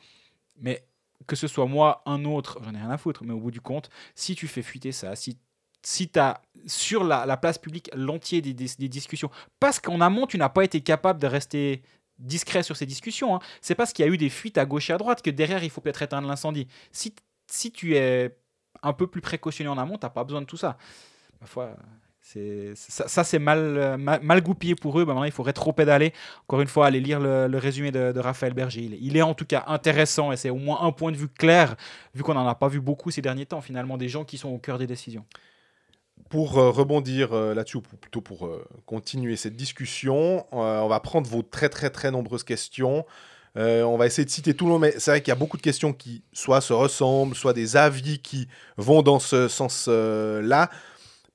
mais 0.59 0.87
que 1.27 1.37
ce 1.37 1.49
soit 1.49 1.67
moi, 1.67 2.03
un 2.07 2.25
autre, 2.25 2.59
j'en 2.63 2.73
ai 2.75 2.79
rien 2.79 2.91
à 2.91 2.99
foutre, 2.99 3.25
mais 3.25 3.33
au 3.33 3.41
bout 3.41 3.51
du 3.51 3.61
compte, 3.61 3.91
si 4.15 4.35
tu 4.35 4.47
fais 4.47 4.63
fuiter 4.63 4.93
ça, 4.93 5.17
si, 5.17 5.39
si 5.83 6.09
tu 6.09 6.19
as 6.19 6.41
sur 6.67 7.03
la, 7.03 7.27
la 7.27 7.37
place 7.37 7.59
publique 7.59 7.91
l'entier 7.95 8.43
des- 8.43 8.53
des 8.53 8.89
discussions, 8.89 9.31
parce 9.59 9.81
qu'en 9.81 10.01
amont, 10.01 10.27
tu 10.27 10.39
n'as 10.39 10.49
pas 10.51 10.63
été 10.65 10.81
capable 10.83 11.21
de 11.21 11.27
rester 11.27 11.83
discret 12.19 12.63
sur 12.63 12.77
ces 12.77 12.87
discussions, 12.87 13.37
hein, 13.37 13.41
c'est 13.61 13.75
parce 13.75 13.93
qu'il 13.93 14.05
y 14.05 14.09
a 14.09 14.13
eu 14.13 14.17
des 14.17 14.31
fuites 14.31 14.59
à 14.59 14.65
gauche 14.65 14.91
et 14.91 14.93
à 14.93 14.99
droite 14.99 15.23
que 15.23 15.31
derrière, 15.31 15.63
il 15.63 15.71
faut 15.71 15.81
peut-être 15.81 16.03
éteindre 16.03 16.29
l'incendie. 16.29 16.67
Si, 16.93 17.15
si 17.47 17.73
tu 17.73 17.97
es 17.97 18.37
un 18.83 18.93
peu 18.93 19.07
plus 19.07 19.21
précautionné 19.21 19.69
en 19.69 19.79
amont, 19.79 19.99
tu 19.99 20.07
n'as 20.07 20.11
pas 20.11 20.25
besoin 20.25 20.41
de 20.41 20.47
tout 20.47 20.57
ça. 20.57 20.79
Ma 21.41 21.47
foi, 21.47 21.77
ça, 22.75 23.25
c'est 23.25 23.39
mal, 23.39 23.97
mal, 23.99 24.43
goupillé 24.43 24.75
pour 24.75 24.99
eux. 24.99 25.05
Bah, 25.05 25.13
maintenant, 25.13 25.25
il 25.25 25.33
faudrait 25.33 25.53
trop 25.53 25.73
pédaler. 25.73 26.13
Encore 26.43 26.61
une 26.61 26.67
fois, 26.67 26.87
aller 26.87 27.01
lire 27.01 27.21
le, 27.21 27.59
résumé 27.59 27.93
de, 27.93 28.19
Raphaël 28.19 28.53
Berger. 28.53 28.83
Il 28.83 28.95
il 29.01 29.17
est 29.17 29.23
en 29.23 29.35
tout 29.35 29.45
cas 29.45 29.65
intéressant 29.69 30.33
et 30.33 30.37
c'est 30.37 30.51
au 30.51 30.57
moins 30.57 30.83
un 30.83 30.93
point 30.93 31.13
de 31.13 31.17
vue 31.17 31.29
clair, 31.29 31.77
vu 32.15 32.23
qu'on 32.23 32.35
n'en 32.35 32.47
a 32.47 32.55
pas 32.55 32.69
vu 32.69 32.81
beaucoup 32.81 33.11
ces 33.11 33.23
derniers 33.23 33.47
temps, 33.47 33.61
finalement, 33.61 33.97
des 33.97 34.09
gens 34.09 34.25
qui 34.25 34.39
sont 34.39 34.49
au 34.49 34.59
cœur 34.59 34.79
des 34.79 34.87
décisions. 34.87 35.25
Pour 36.29 36.59
euh, 36.59 36.71
rebondir 36.71 37.33
euh, 37.33 37.55
là-dessus, 37.55 37.77
ou 37.77 37.81
plutôt 37.81 38.21
pour 38.21 38.47
euh, 38.47 38.65
continuer 38.85 39.37
cette 39.37 39.57
discussion, 39.57 40.47
on 40.51 40.89
va 40.89 41.01
prendre 41.01 41.29
vos 41.29 41.43
très 41.43 41.69
très 41.69 41.91
très 41.91 42.11
nombreuses 42.11 42.45
questions. 42.45 43.05
On 43.59 43.97
va 43.97 44.05
essayer 44.05 44.27
de 44.27 44.31
citer 44.31 44.53
tout 44.53 44.67
le 44.67 44.73
monde, 44.73 44.83
mais 44.83 44.95
c'est 44.99 45.11
vrai 45.11 45.23
qu'il 45.23 45.31
y 45.31 45.33
a 45.33 45.39
beaucoup 45.39 45.57
de 45.57 45.63
questions 45.63 45.95
qui 45.95 46.23
soit 46.35 46.61
se 46.61 46.75
ressemblent, 46.75 47.35
soit 47.35 47.55
des 47.55 47.79
avis 47.79 48.19
qui 48.19 48.49
vont 48.77 49.01
dans 49.01 49.19
ce 49.19 49.49
sens-là. 49.49 50.69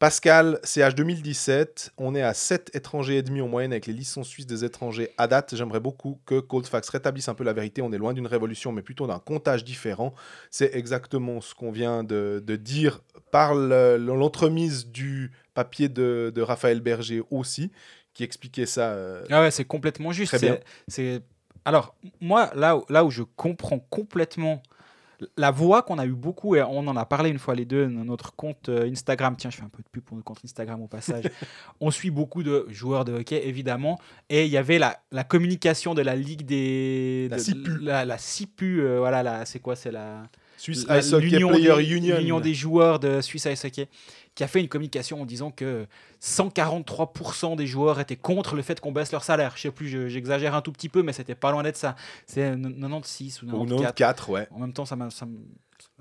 Pascal, 0.02 0.60
CH 0.64 0.96
2017, 0.96 1.92
on 2.00 2.16
est 2.16 2.24
à 2.24 2.34
7 2.34 2.72
étrangers 2.74 3.18
et 3.18 3.22
demi 3.22 3.40
en 3.40 3.48
moyenne 3.48 3.72
avec 3.72 3.86
les 3.86 3.94
licences 3.94 4.28
suisses 4.28 4.48
des 4.48 4.66
étrangers 4.66 5.12
à 5.20 5.28
date. 5.28 5.56
J'aimerais 5.56 5.80
beaucoup 5.80 6.20
que 6.26 6.40
Coldfax 6.40 6.90
rétablisse 6.90 7.28
un 7.30 7.36
peu 7.36 7.44
la 7.44 7.54
vérité. 7.54 7.84
On 7.84 7.94
est 7.94 8.00
loin 8.00 8.14
d'une 8.16 8.26
révolution, 8.26 8.72
mais 8.72 8.82
plutôt 8.82 9.06
d'un 9.06 9.20
comptage 9.20 9.64
différent. 9.64 10.16
C'est 10.50 10.74
exactement 10.76 11.40
ce 11.40 11.54
qu'on 11.54 11.70
vient 11.72 12.04
de, 12.04 12.42
de 12.44 12.56
dire 12.56 13.02
par 13.30 13.54
le- 13.54 13.98
l'entremise 13.98 14.88
du 14.88 15.30
papier 15.54 15.88
de, 15.88 16.32
de 16.34 16.42
Raphaël 16.42 16.82
Berger 16.82 17.22
aussi, 17.30 17.72
qui 18.16 18.24
expliquait 18.24 18.66
ça. 18.66 18.94
euh, 18.94 19.24
Ah 19.30 19.42
ouais, 19.42 19.52
c'est 19.52 19.66
complètement 19.66 20.12
juste. 20.14 20.36
C'est- 20.36 20.64
c'est- 20.88 21.22
Alors, 21.64 21.94
moi, 22.20 22.50
là, 22.56 22.76
où- 22.76 22.86
là 22.90 23.06
où 23.06 23.12
je 23.12 23.22
comprends 23.22 23.78
complètement 23.92 24.64
la 25.38 25.52
voix 25.52 25.82
qu'on 25.84 25.98
a 26.00 26.06
eu 26.06 26.14
beaucoup, 26.14 26.56
et 26.56 26.62
on 26.64 26.88
en 26.88 26.96
a 26.96 27.06
parlé 27.06 27.30
une 27.30 27.40
fois 27.40 27.56
les 27.56 27.66
deux, 27.66 27.86
dans 27.88 28.06
notre 28.06 28.36
compte 28.36 28.70
euh, 28.70 28.90
Instagram. 28.90 29.36
Tiens, 29.38 29.50
je 29.50 29.58
fais 29.58 29.64
un 29.64 29.70
peu 29.70 29.84
de 29.84 29.88
pub 29.90 30.04
pour 30.04 30.16
notre 30.16 30.26
compte 30.26 30.40
Instagram 30.44 30.82
au 30.82 30.88
passage. 30.88 31.26
on 31.80 31.92
suit 31.92 32.12
beaucoup 32.12 32.44
de 32.44 32.66
joueurs 32.70 33.06
de 33.06 33.14
hockey, 33.14 33.48
évidemment. 33.48 34.00
Et 34.30 34.46
il 34.46 34.52
y 34.52 34.58
avait 34.58 34.80
la, 34.80 34.98
la 35.12 35.24
communication 35.24 35.94
de 35.94 36.02
la 36.02 36.16
Ligue 36.16 36.46
des. 36.46 37.28
La 37.30 37.38
de- 37.38 37.42
CIPU. 37.42 37.78
La, 37.82 38.06
la 38.06 38.18
CIPU, 38.18 38.82
euh, 38.82 39.00
voilà, 39.00 39.46
c'est 39.46 39.60
quoi 39.60 39.76
C'est 39.76 39.92
la. 39.92 40.24
Suisse 40.58 40.86
Ice 40.92 41.12
Hockey 41.12 41.28
Player 41.40 41.76
des, 41.76 41.92
Union. 41.96 42.18
l'union 42.20 42.40
des 42.40 42.54
joueurs 42.54 43.00
de 43.00 43.20
Suisse 43.22 43.48
Ice 43.52 43.66
Hockey 43.66 43.88
qui 44.36 44.44
a 44.44 44.48
fait 44.48 44.62
une 44.62 44.70
communication 44.70 45.22
en 45.22 45.26
disant 45.26 45.52
que 45.52 45.86
143% 46.56 47.56
des 47.56 47.68
joueurs 47.68 48.00
étaient 48.00 48.16
contre 48.16 48.56
le 48.56 48.62
fait 48.62 48.80
qu'on 48.80 48.92
baisse 48.92 49.12
leur 49.12 49.24
salaire. 49.24 49.54
Je 49.56 49.62
sais 49.64 49.72
plus, 49.72 49.88
je- 49.88 50.08
j'exagère 50.08 50.56
un 50.56 50.62
tout 50.62 50.72
petit 50.72 50.90
peu, 50.90 51.04
mais 51.04 51.14
c'était 51.14 51.36
pas 51.36 51.52
loin 51.52 51.64
d'être 51.64 51.78
ça. 51.78 51.96
C'est 52.26 52.56
96 52.80 53.44
ou 53.44 53.48
Ou 53.48 53.66
94. 53.66 53.94
94, 53.96 54.30
ouais. 54.30 54.48
En 54.52 54.60
même 54.60 54.74
temps, 54.74 54.86
ça 54.86 54.96
m'a. 54.96 55.10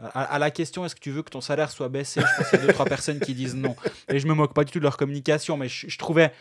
À, 0.02 0.22
à 0.34 0.38
la 0.38 0.50
question, 0.50 0.84
est-ce 0.84 0.94
que 0.94 1.00
tu 1.00 1.10
veux 1.10 1.22
que 1.22 1.30
ton 1.30 1.40
salaire 1.40 1.70
soit 1.70 1.88
baissé 1.88 2.20
Je 2.20 2.36
pense 2.36 2.50
qu'il 2.50 2.58
y 2.60 2.62
a 2.62 2.66
deux, 2.66 2.72
trois 2.72 2.84
personnes 2.86 3.18
qui 3.20 3.34
disent 3.34 3.56
non. 3.56 3.74
Et 4.08 4.18
je 4.18 4.26
me 4.26 4.34
moque 4.34 4.52
pas 4.54 4.64
du 4.64 4.72
tout 4.72 4.78
de 4.78 4.84
leur 4.84 4.96
communication, 4.96 5.56
mais 5.56 5.68
je, 5.68 5.88
je 5.88 5.98
trouvais 5.98 6.32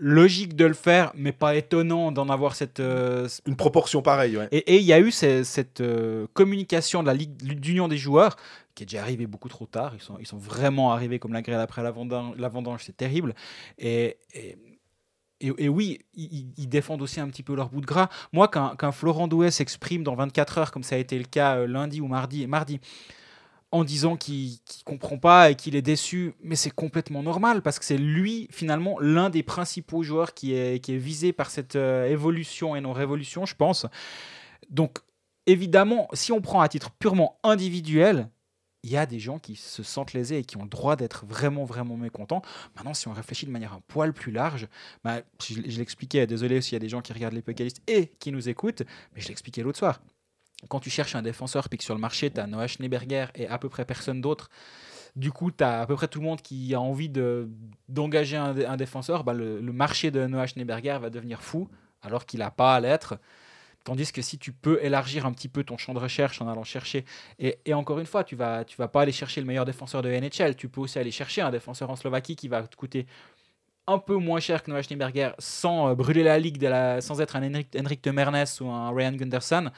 logique 0.00 0.56
de 0.56 0.64
le 0.64 0.74
faire, 0.74 1.12
mais 1.14 1.30
pas 1.30 1.54
étonnant 1.54 2.10
d'en 2.10 2.28
avoir 2.28 2.56
cette. 2.56 2.80
euh, 2.80 3.28
Une 3.46 3.54
proportion 3.56 4.02
pareille, 4.02 4.36
ouais. 4.36 4.48
et 4.50 4.78
il 4.78 4.82
y 4.82 4.92
a 4.92 4.98
eu 4.98 5.12
cette 5.12 5.80
euh, 5.80 6.26
communication 6.32 7.02
de 7.02 7.06
la 7.06 7.14
Ligue 7.14 7.36
d'Union 7.60 7.86
des 7.86 7.98
joueurs 7.98 8.34
qui 8.74 8.82
est 8.84 8.86
déjà 8.86 9.02
arrivée 9.02 9.26
beaucoup 9.26 9.48
trop 9.48 9.66
tard. 9.66 9.94
Ils 9.94 10.00
sont, 10.02 10.16
ils 10.18 10.26
sont 10.26 10.38
vraiment 10.38 10.92
arrivés 10.92 11.18
comme 11.18 11.32
la 11.32 11.42
grêle 11.42 11.60
après 11.60 11.82
la 11.82 11.90
vendange, 11.90 12.82
c'est 12.84 12.96
terrible. 12.96 13.34
Et, 13.78 14.18
et, 14.34 14.56
et- 15.40 15.64
et 15.64 15.68
oui, 15.68 15.98
ils, 16.14 16.68
défendent 16.68 17.02
aussi 17.02 17.18
un 17.20 17.28
petit 17.28 17.42
peu 17.42 17.54
leur 17.56 17.68
bout 17.68 17.80
de 17.80 17.86
gras. 17.86 18.08
Moi, 18.32 18.46
qu'un 18.48 18.76
qu'un 18.76 18.92
Florent 18.92 19.26
Douai 19.28 19.50
s'exprime 19.50 20.04
dans 20.04 20.14
24 20.14 20.58
heures, 20.58 20.70
comme 20.70 20.84
ça 20.84 20.94
a 20.94 20.98
été 20.98 21.18
le 21.18 21.24
cas 21.24 21.56
euh, 21.56 21.66
lundi 21.66 22.00
ou 22.00 22.06
mardi, 22.06 22.46
mardi 22.46 22.80
en 23.72 23.84
disant 23.84 24.16
qu'il 24.16 24.50
ne 24.50 24.84
comprend 24.84 25.16
pas 25.16 25.50
et 25.50 25.54
qu'il 25.54 25.74
est 25.76 25.82
déçu, 25.82 26.34
mais 26.42 26.56
c'est 26.56 26.70
complètement 26.70 27.22
normal 27.22 27.62
parce 27.62 27.78
que 27.78 27.86
c'est 27.86 27.96
lui 27.96 28.46
finalement 28.50 29.00
l'un 29.00 29.30
des 29.30 29.42
principaux 29.42 30.02
joueurs 30.02 30.34
qui 30.34 30.52
est, 30.54 30.78
qui 30.84 30.92
est 30.94 30.98
visé 30.98 31.32
par 31.32 31.50
cette 31.50 31.74
euh, 31.76 32.04
évolution 32.06 32.76
et 32.76 32.82
non 32.82 32.92
révolution, 32.92 33.46
je 33.46 33.56
pense. 33.56 33.86
Donc 34.68 34.98
évidemment, 35.46 36.08
si 36.12 36.32
on 36.32 36.40
prend 36.42 36.60
à 36.60 36.68
titre 36.68 36.90
purement 36.98 37.38
individuel, 37.42 38.28
il 38.82 38.90
y 38.90 38.96
a 38.96 39.06
des 39.06 39.18
gens 39.20 39.38
qui 39.38 39.54
se 39.56 39.82
sentent 39.82 40.12
lésés 40.12 40.38
et 40.38 40.44
qui 40.44 40.56
ont 40.56 40.64
le 40.64 40.68
droit 40.68 40.96
d'être 40.96 41.24
vraiment, 41.24 41.64
vraiment 41.64 41.96
mécontents. 41.96 42.42
Maintenant, 42.76 42.94
si 42.94 43.06
on 43.08 43.12
réfléchit 43.12 43.46
de 43.46 43.50
manière 43.50 43.72
un 43.72 43.80
poil 43.86 44.12
plus 44.12 44.32
large, 44.32 44.66
bah, 45.04 45.20
je, 45.40 45.60
l'expliquais, 45.78 46.26
désolé 46.26 46.60
s'il 46.60 46.74
y 46.74 46.76
a 46.76 46.80
des 46.80 46.88
gens 46.88 47.00
qui 47.00 47.12
regardent 47.12 47.34
les 47.34 47.42
Pécalistes 47.42 47.82
et 47.86 48.08
qui 48.18 48.32
nous 48.32 48.48
écoutent, 48.48 48.82
mais 49.14 49.20
je 49.20 49.28
l'expliquais 49.28 49.62
l'autre 49.62 49.78
soir. 49.78 50.00
Quand 50.68 50.80
tu 50.80 50.90
cherches 50.90 51.14
un 51.14 51.22
défenseur, 51.22 51.68
puis 51.68 51.78
que 51.78 51.84
sur 51.84 51.94
le 51.94 52.00
marché, 52.00 52.30
tu 52.30 52.40
as 52.40 52.46
Noah 52.46 52.66
Schneeberger 52.66 53.26
et 53.34 53.46
à 53.48 53.58
peu 53.58 53.68
près 53.68 53.84
personne 53.84 54.20
d'autre, 54.20 54.48
du 55.14 55.30
coup, 55.30 55.50
tu 55.50 55.62
as 55.62 55.82
à 55.82 55.86
peu 55.86 55.94
près 55.94 56.08
tout 56.08 56.20
le 56.20 56.24
monde 56.24 56.40
qui 56.40 56.74
a 56.74 56.80
envie 56.80 57.08
de- 57.08 57.50
d'engager 57.88 58.36
un 58.36 58.76
défenseur, 58.76 59.24
bah, 59.24 59.34
le, 59.34 59.60
le 59.60 59.72
marché 59.72 60.10
de 60.10 60.26
Noah 60.26 60.46
Schneeberger 60.46 60.98
va 61.00 61.10
devenir 61.10 61.42
fou, 61.42 61.68
alors 62.00 62.26
qu'il 62.26 62.40
n'a 62.40 62.50
pas 62.50 62.74
à 62.74 62.80
l'être. 62.80 63.18
Tandis 63.84 64.12
que 64.12 64.22
si 64.22 64.38
tu 64.38 64.52
peux 64.52 64.78
élargir 64.82 65.26
un 65.26 65.32
petit 65.32 65.48
peu 65.48 65.64
ton 65.64 65.76
champ 65.76 65.94
de 65.94 65.98
recherche 65.98 66.40
en 66.40 66.48
allant 66.48 66.64
chercher, 66.64 67.04
et, 67.38 67.74
encore 67.74 67.98
une 67.98 68.06
fois, 68.06 68.24
tu 68.24 68.36
vas, 68.36 68.64
vas 68.78 68.88
pas 68.88 69.02
aller 69.02 69.12
chercher 69.12 69.40
le 69.40 69.46
meilleur 69.46 69.64
défenseur 69.64 70.02
de 70.02 70.08
NHL, 70.08 70.56
tu 70.56 70.68
peux 70.68 70.80
aussi 70.80 70.98
aller 70.98 71.10
chercher 71.10 71.42
un 71.42 71.50
défenseur 71.50 71.90
en 71.90 71.96
Slovaquie 71.96 72.36
qui 72.36 72.48
va 72.48 72.62
te 72.62 72.76
coûter 72.76 73.06
un 73.86 73.98
peu 73.98 74.16
moins 74.16 74.40
cher 74.40 74.62
que 74.62 74.70
Noah 74.70 74.82
Schneeberger 74.82 75.30
sans 75.38 75.88
euh, 75.88 75.94
brûler 75.94 76.22
la 76.22 76.38
ligue, 76.38 76.62
sans 77.00 77.20
être 77.20 77.36
un 77.36 77.42
Henrik, 77.42 77.68
Henrik 77.78 78.04
de 78.04 78.10
Mernes 78.10 78.44
ou 78.60 78.70
un 78.70 78.94
Ryan 78.94 79.12
Gunderson, 79.12 79.70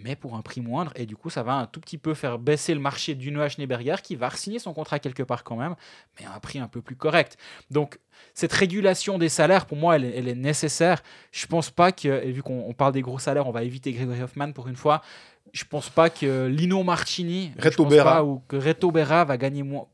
mais 0.00 0.14
pour 0.16 0.36
un 0.36 0.42
prix 0.42 0.60
moindre. 0.60 0.92
Et 0.94 1.04
du 1.06 1.16
coup, 1.16 1.28
ça 1.28 1.42
va 1.42 1.54
un 1.54 1.66
tout 1.66 1.80
petit 1.80 1.98
peu 1.98 2.14
faire 2.14 2.38
baisser 2.38 2.72
le 2.72 2.80
marché 2.80 3.14
du 3.14 3.30
Noah 3.32 3.48
Schneeberger 3.48 3.96
qui 4.02 4.14
va 4.16 4.30
signer 4.30 4.58
son 4.60 4.72
contrat 4.72 4.98
quelque 5.00 5.22
part 5.24 5.42
quand 5.44 5.56
même, 5.56 5.74
mais 6.18 6.26
à 6.26 6.34
un 6.34 6.38
prix 6.38 6.58
un 6.60 6.68
peu 6.68 6.80
plus 6.80 6.96
correct. 6.96 7.36
Donc, 7.70 7.98
cette 8.34 8.52
régulation 8.52 9.18
des 9.18 9.28
salaires, 9.28 9.66
pour 9.66 9.76
moi, 9.76 9.96
elle, 9.96 10.04
est- 10.04 10.16
elle 10.16 10.28
est 10.28 10.34
nécessaire. 10.34 11.02
Je 11.32 11.46
pense 11.46 11.70
pas 11.70 11.90
que, 11.92 12.08
et 12.24 12.30
vu 12.30 12.42
qu'on 12.42 12.64
on 12.68 12.72
parle 12.74 12.92
des 12.92 13.02
gros 13.02 13.18
salaires, 13.18 13.46
on 13.46 13.52
va 13.52 13.64
éviter 13.64 13.92
Gregory 13.92 14.22
Hoffman 14.22 14.52
pour 14.52 14.68
une 14.68 14.76
fois. 14.76 15.02
Je 15.52 15.64
pense 15.64 15.88
pas 15.88 16.10
que 16.10 16.46
Lino 16.46 16.82
Marchini 16.82 17.52
je 17.56 17.64
Reto 17.64 17.84
pense 17.84 17.92
Berra. 17.92 18.12
pas, 18.16 18.24
ou 18.24 18.42
que 18.46 18.56
Reto 18.56 18.90
Berra 18.90 19.24
va 19.24 19.36
gagner 19.38 19.62
moins. 19.62 19.86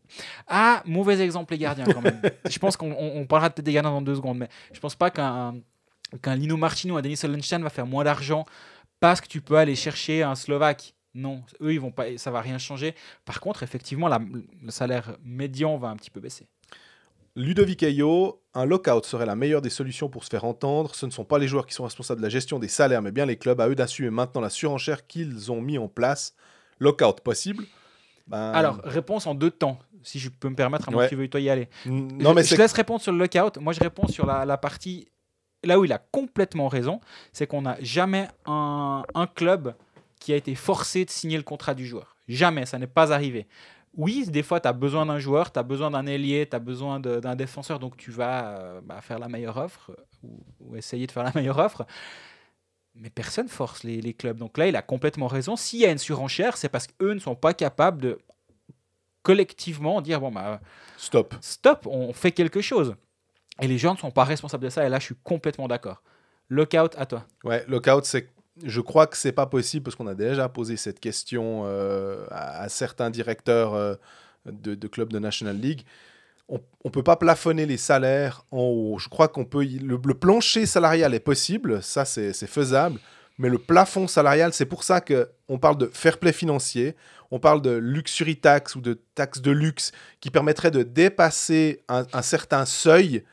Ah, 0.48 0.82
mauvais 0.84 1.20
exemple 1.20 1.52
les 1.54 1.58
gardiens 1.58 1.84
quand 1.84 2.02
même. 2.02 2.20
je 2.50 2.58
pense 2.58 2.76
qu'on 2.76 2.90
on- 2.92 3.20
on 3.20 3.24
parlera 3.26 3.50
peut-être 3.50 3.64
des 3.64 3.72
gardiens 3.72 3.92
dans 3.92 4.02
deux 4.02 4.16
secondes, 4.16 4.36
mais 4.38 4.48
je 4.72 4.80
pense 4.80 4.96
pas 4.96 5.10
qu'un 5.10 5.54
qu'un 6.22 6.36
Lino 6.36 6.56
Marchini 6.56 6.92
ou 6.92 6.96
un 6.96 7.02
Denis 7.02 7.16
Solenstein 7.16 7.62
va 7.62 7.70
faire 7.70 7.86
moins 7.86 8.04
d'argent 8.04 8.44
parce 9.04 9.20
que 9.20 9.28
tu 9.28 9.42
peux 9.42 9.56
aller 9.58 9.74
chercher 9.76 10.22
un 10.22 10.34
Slovaque. 10.34 10.94
Non, 11.12 11.42
eux 11.60 11.74
ils 11.74 11.78
vont 11.80 11.90
pas, 11.90 12.06
ça 12.16 12.30
va 12.30 12.40
rien 12.40 12.56
changer. 12.56 12.94
Par 13.26 13.38
contre, 13.40 13.62
effectivement, 13.62 14.08
la- 14.08 14.18
le 14.18 14.70
salaire 14.70 15.14
médian 15.22 15.76
va 15.76 15.88
un 15.88 15.96
petit 15.96 16.08
peu 16.10 16.20
baisser. 16.20 16.46
Ludovic 17.36 17.82
Ayo, 17.82 18.40
un 18.54 18.64
lockout 18.64 19.04
serait 19.04 19.26
la 19.26 19.36
meilleure 19.36 19.60
des 19.60 19.68
solutions 19.68 20.08
pour 20.08 20.24
se 20.24 20.30
faire 20.30 20.44
entendre. 20.44 20.94
Ce 20.94 21.04
ne 21.04 21.10
sont 21.10 21.24
pas 21.26 21.38
les 21.38 21.48
joueurs 21.48 21.66
qui 21.66 21.74
sont 21.74 21.84
responsables 21.84 22.20
de 22.20 22.24
la 22.24 22.30
gestion 22.30 22.58
des 22.58 22.68
salaires, 22.68 23.02
mais 23.02 23.12
bien 23.12 23.26
les 23.26 23.36
clubs. 23.36 23.60
À 23.60 23.68
eux 23.68 23.74
d'assumer 23.74 24.08
maintenant 24.08 24.40
la 24.40 24.48
surenchère 24.48 25.06
qu'ils 25.06 25.52
ont 25.52 25.60
mis 25.60 25.76
en 25.76 25.88
place. 25.88 26.34
Lockout 26.78 27.20
possible? 27.22 27.64
Ben, 28.26 28.52
Alors, 28.52 28.80
réponse 28.84 29.26
en 29.26 29.34
deux 29.34 29.50
temps, 29.50 29.78
si 30.02 30.18
je 30.18 30.30
peux 30.30 30.48
me 30.48 30.54
permettre, 30.56 30.88
à 30.88 30.92
moins 30.92 31.00
Ouais. 31.02 31.06
que 31.08 31.10
tu 31.10 31.16
veuilles 31.16 31.28
toi 31.28 31.40
y 31.40 31.50
aller. 31.50 31.68
n- 31.84 32.08
je, 32.18 32.24
non, 32.24 32.32
mais 32.32 32.42
je 32.42 32.56
laisse 32.56 32.72
répondre 32.72 33.02
sur 33.02 33.12
le 33.12 33.18
lockout. 33.18 33.58
Moi, 33.60 33.74
je 33.74 33.80
réponds 33.80 34.08
sur 34.08 34.24
la, 34.24 34.46
la 34.46 34.56
partie. 34.56 35.06
Là 35.64 35.78
où 35.78 35.84
il 35.84 35.92
a 35.92 35.98
complètement 35.98 36.68
raison, 36.68 37.00
c'est 37.32 37.46
qu'on 37.46 37.62
n'a 37.62 37.76
jamais 37.80 38.28
un, 38.46 39.02
un 39.14 39.26
club 39.26 39.74
qui 40.20 40.32
a 40.32 40.36
été 40.36 40.54
forcé 40.54 41.04
de 41.04 41.10
signer 41.10 41.36
le 41.36 41.42
contrat 41.42 41.74
du 41.74 41.86
joueur. 41.86 42.16
Jamais, 42.28 42.66
ça 42.66 42.78
n'est 42.78 42.86
pas 42.86 43.12
arrivé. 43.12 43.46
Oui, 43.96 44.26
des 44.26 44.42
fois, 44.42 44.60
tu 44.60 44.68
as 44.68 44.72
besoin 44.72 45.06
d'un 45.06 45.18
joueur, 45.18 45.52
tu 45.52 45.58
as 45.58 45.62
besoin 45.62 45.90
d'un 45.90 46.06
ailier, 46.06 46.48
tu 46.48 46.56
as 46.56 46.58
besoin 46.58 46.98
d'un 46.98 47.36
défenseur, 47.36 47.78
donc 47.78 47.96
tu 47.96 48.10
vas 48.10 48.58
euh, 48.58 48.80
bah, 48.82 49.00
faire 49.00 49.18
la 49.18 49.28
meilleure 49.28 49.56
offre 49.56 49.92
ou, 50.22 50.40
ou 50.60 50.76
essayer 50.76 51.06
de 51.06 51.12
faire 51.12 51.22
la 51.22 51.32
meilleure 51.34 51.58
offre. 51.58 51.86
Mais 52.96 53.10
personne 53.10 53.48
force 53.48 53.84
les, 53.84 54.00
les 54.00 54.14
clubs. 54.14 54.36
Donc 54.36 54.58
là, 54.58 54.66
il 54.66 54.76
a 54.76 54.82
complètement 54.82 55.26
raison. 55.26 55.56
S'il 55.56 55.80
y 55.80 55.86
a 55.86 55.90
une 55.90 55.98
surenchère, 55.98 56.56
c'est 56.56 56.68
parce 56.68 56.86
qu'eux 56.86 57.12
ne 57.12 57.18
sont 57.18 57.34
pas 57.34 57.54
capables 57.54 58.00
de 58.00 58.18
collectivement 59.22 60.00
dire 60.00 60.20
bon, 60.20 60.30
bah, 60.30 60.60
stop. 60.96 61.34
stop, 61.40 61.86
on 61.86 62.12
fait 62.12 62.32
quelque 62.32 62.60
chose. 62.60 62.94
Et 63.60 63.68
les 63.68 63.78
gens 63.78 63.94
ne 63.94 63.98
sont 63.98 64.10
pas 64.10 64.24
responsables 64.24 64.64
de 64.64 64.70
ça, 64.70 64.84
et 64.84 64.88
là 64.88 64.98
je 64.98 65.04
suis 65.04 65.16
complètement 65.22 65.68
d'accord. 65.68 66.02
Lockout 66.48 66.94
à 66.96 67.06
toi. 67.06 67.26
Ouais, 67.44 67.64
lockout, 67.68 68.04
c'est. 68.04 68.28
Je 68.62 68.80
crois 68.80 69.08
que 69.08 69.16
c'est 69.16 69.32
pas 69.32 69.46
possible 69.46 69.82
parce 69.82 69.96
qu'on 69.96 70.06
a 70.06 70.14
déjà 70.14 70.48
posé 70.48 70.76
cette 70.76 71.00
question 71.00 71.62
euh, 71.64 72.24
à, 72.30 72.68
certains 72.68 73.10
directeurs 73.10 73.74
euh, 73.74 73.94
de, 74.46 74.86
clubs 74.86 75.12
de 75.12 75.18
National 75.18 75.56
League. 75.56 75.82
On 76.48 76.60
ne 76.84 76.90
peut 76.90 77.02
pas 77.02 77.16
plafonner 77.16 77.66
les 77.66 77.78
salaires 77.78 78.44
en 78.52 78.60
haut. 78.60 78.98
Je 78.98 79.08
crois 79.08 79.26
qu'on 79.26 79.44
peut. 79.44 79.64
Le, 79.64 79.98
plancher 79.98 80.66
salarial 80.66 81.14
est 81.14 81.20
possible, 81.20 81.82
ça 81.82 82.04
c'est 82.04 82.32
faisable. 82.46 83.00
Mais 83.38 83.48
le 83.48 83.58
plafond 83.58 84.06
salarial, 84.06 84.52
c'est 84.52 84.66
pour 84.66 84.84
ça 84.84 85.00
que 85.00 85.28
on 85.48 85.58
parle 85.58 85.76
de 85.76 85.90
fair 85.92 86.18
play 86.18 86.32
financier, 86.32 86.94
on 87.32 87.40
parle 87.40 87.60
de 87.60 87.70
luxury 87.70 88.36
tax 88.36 88.76
ou 88.76 88.80
de 88.80 89.00
taxe 89.16 89.40
de 89.40 89.50
luxe 89.50 89.90
qui 90.20 90.30
permettrait 90.30 90.70
de 90.70 90.84
dépasser 90.84 91.82
un 91.88 92.22
certain 92.22 92.66
seuil 92.66 93.24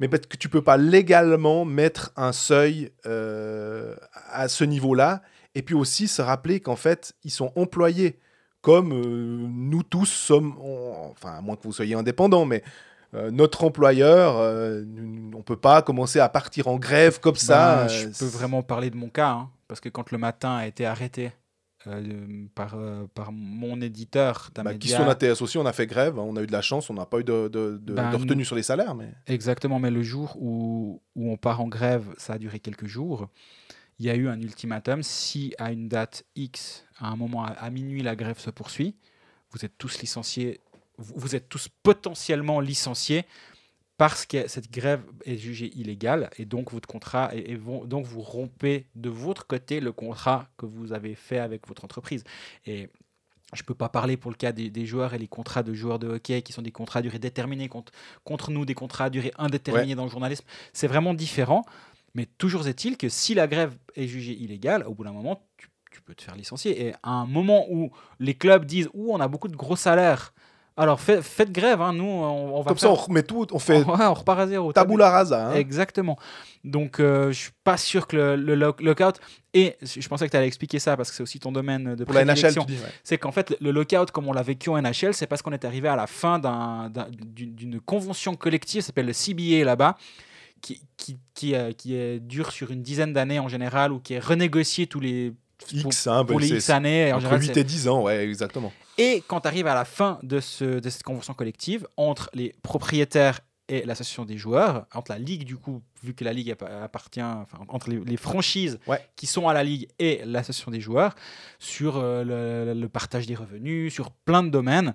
mais 0.00 0.08
peut-être 0.08 0.26
que 0.28 0.36
tu 0.36 0.48
peux 0.48 0.62
pas 0.62 0.76
légalement 0.76 1.64
mettre 1.64 2.12
un 2.16 2.32
seuil 2.32 2.90
euh, 3.06 3.94
à 4.30 4.48
ce 4.48 4.64
niveau-là. 4.64 5.22
Et 5.54 5.62
puis 5.62 5.74
aussi 5.74 6.08
se 6.08 6.20
rappeler 6.20 6.60
qu'en 6.60 6.76
fait, 6.76 7.14
ils 7.22 7.30
sont 7.30 7.52
employés 7.56 8.18
comme 8.60 8.92
euh, 8.92 9.46
nous 9.48 9.82
tous 9.82 10.06
sommes, 10.06 10.56
on- 10.60 11.10
enfin, 11.12 11.34
à 11.36 11.40
moins 11.40 11.54
que 11.56 11.62
vous 11.62 11.72
soyez 11.72 11.94
indépendant, 11.94 12.44
mais 12.44 12.62
euh, 13.14 13.30
notre 13.30 13.62
employeur, 13.62 14.36
on 15.36 15.42
peut 15.42 15.56
pas 15.56 15.82
commencer 15.82 16.18
à 16.18 16.28
partir 16.28 16.66
en 16.66 16.76
grève 16.76 17.20
comme 17.20 17.36
ça. 17.36 17.84
Ben, 17.84 17.88
je 17.88 18.08
peux 18.18 18.26
vraiment 18.26 18.62
parler 18.62 18.90
de 18.90 18.96
mon 18.96 19.08
cas, 19.08 19.28
hein, 19.30 19.50
parce 19.68 19.80
que 19.80 19.88
quand 19.88 20.10
le 20.10 20.18
matin 20.18 20.56
a 20.56 20.66
été 20.66 20.84
arrêté 20.86 21.30
euh, 21.86 22.46
par, 22.54 22.74
euh, 22.74 23.06
par 23.14 23.32
mon 23.32 23.80
éditeur, 23.80 24.50
bah, 24.54 24.74
qui 24.74 24.88
sont 24.88 25.08
ATS 25.08 25.42
aussi, 25.42 25.58
on 25.58 25.66
a 25.66 25.72
fait 25.72 25.86
grève, 25.86 26.18
hein, 26.18 26.22
on 26.26 26.36
a 26.36 26.42
eu 26.42 26.46
de 26.46 26.52
la 26.52 26.62
chance, 26.62 26.90
on 26.90 26.94
n'a 26.94 27.06
pas 27.06 27.20
eu 27.20 27.24
de, 27.24 27.48
de, 27.48 27.78
de- 27.82 27.92
Ben, 27.94 28.10
de 28.10 28.16
retenue 28.16 28.44
sur 28.44 28.56
les 28.56 28.62
salaires. 28.62 28.94
Mais... 28.94 29.10
Exactement, 29.26 29.78
mais 29.78 29.90
le 29.90 30.02
jour 30.02 30.36
où, 30.40 31.02
où 31.14 31.30
on 31.30 31.36
part 31.36 31.60
en 31.60 31.68
grève, 31.68 32.06
ça 32.18 32.34
a 32.34 32.38
duré 32.38 32.58
quelques 32.60 32.86
jours. 32.86 33.28
Il 33.98 34.06
y 34.06 34.10
a 34.10 34.16
eu 34.16 34.28
un 34.28 34.40
ultimatum. 34.40 35.02
Si 35.02 35.54
à 35.58 35.70
une 35.72 35.88
date 35.88 36.24
X, 36.34 36.84
à 36.98 37.08
un 37.08 37.16
moment 37.16 37.44
à, 37.44 37.50
à 37.50 37.70
minuit, 37.70 38.02
la 38.02 38.16
grève 38.16 38.38
se 38.38 38.50
poursuit, 38.50 38.96
vous 39.52 39.64
êtes 39.64 39.78
tous 39.78 40.00
licenciés, 40.00 40.60
vous, 40.98 41.12
vous 41.16 41.36
êtes 41.36 41.48
tous 41.48 41.68
potentiellement 41.82 42.58
licenciés 42.60 43.24
parce 43.96 44.26
que 44.26 44.48
cette 44.48 44.70
grève 44.72 45.02
est 45.24 45.36
jugée 45.36 45.70
illégale 45.76 46.30
et 46.38 46.44
donc 46.44 46.72
votre 46.72 46.88
contrat 46.88 47.30
et, 47.34 47.52
et 47.52 47.56
vont- 47.56 47.84
donc 47.84 48.06
vous 48.06 48.20
rompez 48.22 48.86
de 48.96 49.08
votre 49.08 49.46
côté 49.46 49.80
le 49.80 49.92
contrat 49.92 50.48
que 50.56 50.66
vous 50.66 50.92
avez 50.92 51.14
fait 51.14 51.38
avec 51.38 51.66
votre 51.68 51.84
entreprise. 51.84 52.24
Et 52.66 52.88
je 53.52 53.62
ne 53.62 53.66
peux 53.66 53.74
pas 53.74 53.88
parler 53.88 54.16
pour 54.16 54.32
le 54.32 54.36
cas 54.36 54.50
des, 54.50 54.68
des 54.68 54.84
joueurs 54.84 55.14
et 55.14 55.18
les 55.18 55.28
contrats 55.28 55.62
de 55.62 55.72
joueurs 55.74 56.00
de 56.00 56.08
hockey 56.08 56.42
qui 56.42 56.52
sont 56.52 56.62
des 56.62 56.72
contrats 56.72 56.98
à 56.98 57.02
durée 57.02 57.20
déterminée 57.20 57.68
contre, 57.68 57.92
contre 58.24 58.50
nous, 58.50 58.64
des 58.64 58.74
contrats 58.74 59.04
à 59.04 59.10
durée 59.10 59.32
indéterminée 59.38 59.94
dans 59.94 60.04
le 60.04 60.10
journalisme. 60.10 60.44
C'est 60.72 60.88
vraiment 60.88 61.14
différent. 61.14 61.64
Mais 62.16 62.26
toujours 62.26 62.66
est-il 62.66 62.96
que 62.96 63.08
si 63.08 63.34
la 63.34 63.46
grève 63.46 63.76
est 63.94 64.06
jugée 64.08 64.34
illégale, 64.34 64.84
au 64.86 64.94
bout 64.94 65.04
d'un 65.04 65.12
moment, 65.12 65.40
tu, 65.56 65.68
tu 65.92 66.00
peux 66.00 66.14
te 66.16 66.22
faire 66.22 66.34
licencier. 66.34 66.86
Et 66.86 66.94
à 67.04 67.10
un 67.10 67.26
moment 67.26 67.66
où 67.70 67.92
les 68.18 68.34
clubs 68.34 68.64
disent 68.64 68.88
Ouh, 68.94 69.12
on 69.12 69.20
a 69.20 69.28
beaucoup 69.28 69.48
de 69.48 69.56
gros 69.56 69.76
salaires, 69.76 70.32
Alors 70.76 71.00
fait- 71.00 71.22
faites 71.22 71.52
grève, 71.52 71.80
hein, 71.80 71.92
nous 71.92 72.02
on, 72.04 72.56
on 72.56 72.60
va 72.62 72.68
Comme 72.70 72.78
ça, 72.78 72.90
on 72.90 72.94
remet 72.94 73.22
tout, 73.22 73.46
on 73.52 73.60
fait 73.60 73.84
on 73.86 74.14
repart 74.14 74.40
à 74.40 74.46
zéro. 74.48 74.72
tabula 74.72 75.08
rasa. 75.08 75.50
hein. 75.50 75.54
Exactement. 75.54 76.18
Donc, 76.64 76.98
euh, 76.98 77.28
je 77.30 77.38
suis 77.38 77.50
pas 77.62 77.76
sûr 77.76 78.08
que 78.08 78.16
le, 78.16 78.34
le 78.36 78.56
lock- 78.56 78.82
lockout. 78.82 79.20
Et 79.52 79.76
je 79.82 80.08
pensais 80.08 80.26
que 80.26 80.32
tu 80.32 80.36
allais 80.36 80.48
expliquer 80.48 80.80
ça 80.80 80.96
parce 80.96 81.10
que 81.10 81.16
c'est 81.16 81.22
aussi 81.22 81.38
ton 81.38 81.52
domaine 81.52 81.94
de 81.94 82.02
Pour 82.04 82.12
la 82.14 82.24
NHL, 82.24 82.58
ouais. 82.58 82.76
C'est 83.04 83.18
qu'en 83.18 83.30
fait, 83.30 83.54
le 83.60 83.70
lockout, 83.70 84.10
comme 84.10 84.26
on 84.26 84.32
l'a 84.32 84.42
vécu 84.42 84.68
en 84.68 84.76
NHL, 84.76 85.14
c'est 85.14 85.28
parce 85.28 85.42
qu'on 85.42 85.52
est 85.52 85.64
arrivé 85.64 85.86
à 85.86 85.94
la 85.94 86.08
fin 86.08 86.40
d'un- 86.40 86.90
d'un- 86.90 87.06
d'une 87.12 87.78
convention 87.80 88.34
collective, 88.34 88.80
ça 88.80 88.88
s'appelle 88.88 89.06
le 89.06 89.12
CBA 89.12 89.64
là-bas, 89.64 89.96
qui, 90.60 90.80
qui, 90.96 91.18
qui, 91.34 91.54
euh, 91.54 91.70
qui 91.70 91.94
est, 91.94 92.18
dure 92.18 92.50
sur 92.50 92.72
une 92.72 92.82
dizaine 92.82 93.12
d'années 93.12 93.38
en 93.38 93.46
général 93.48 93.92
ou 93.92 94.00
qui 94.00 94.14
est 94.14 94.18
renégociée 94.18 94.88
tous 94.88 94.98
les. 94.98 95.32
pour- 95.82 95.92
X, 95.92 96.06
hein, 96.08 96.24
pour 96.24 96.36
bah, 96.38 96.42
les 96.42 96.52
X 96.54 96.68
années. 96.70 97.12
En 97.12 97.16
Entre 97.16 97.20
général, 97.26 97.40
8 97.42 97.46
c'est- 97.54 97.60
et 97.60 97.64
10 97.64 97.86
ans, 97.86 98.02
ouais, 98.02 98.24
exactement. 98.24 98.72
Et 98.98 99.22
quand 99.26 99.40
tu 99.42 99.48
arrives 99.48 99.66
à 99.66 99.74
la 99.74 99.84
fin 99.84 100.18
de, 100.22 100.40
ce, 100.40 100.64
de 100.80 100.90
cette 100.90 101.02
convention 101.02 101.34
collective, 101.34 101.86
entre 101.96 102.30
les 102.34 102.54
propriétaires 102.62 103.40
et 103.68 103.84
l'association 103.86 104.24
des 104.26 104.36
joueurs, 104.36 104.86
entre 104.94 105.10
la 105.12 105.18
ligue 105.18 105.44
du 105.44 105.56
coup, 105.56 105.82
vu 106.02 106.12
que 106.14 106.22
la 106.22 106.32
ligue 106.34 106.50
appa- 106.50 106.82
appartient, 106.82 107.22
enfin, 107.22 107.58
entre 107.68 107.88
les, 107.88 107.98
les 107.98 108.16
franchises 108.18 108.78
Ouais. 108.86 109.00
qui 109.16 109.26
sont 109.26 109.48
à 109.48 109.54
la 109.54 109.64
ligue 109.64 109.88
et 109.98 110.20
l'association 110.26 110.70
des 110.70 110.80
joueurs, 110.80 111.14
sur 111.58 111.96
euh, 111.96 112.24
le, 112.24 112.78
le 112.78 112.88
partage 112.90 113.26
des 113.26 113.34
revenus, 113.34 113.92
sur 113.92 114.10
plein 114.10 114.42
de 114.42 114.50
domaines, 114.50 114.94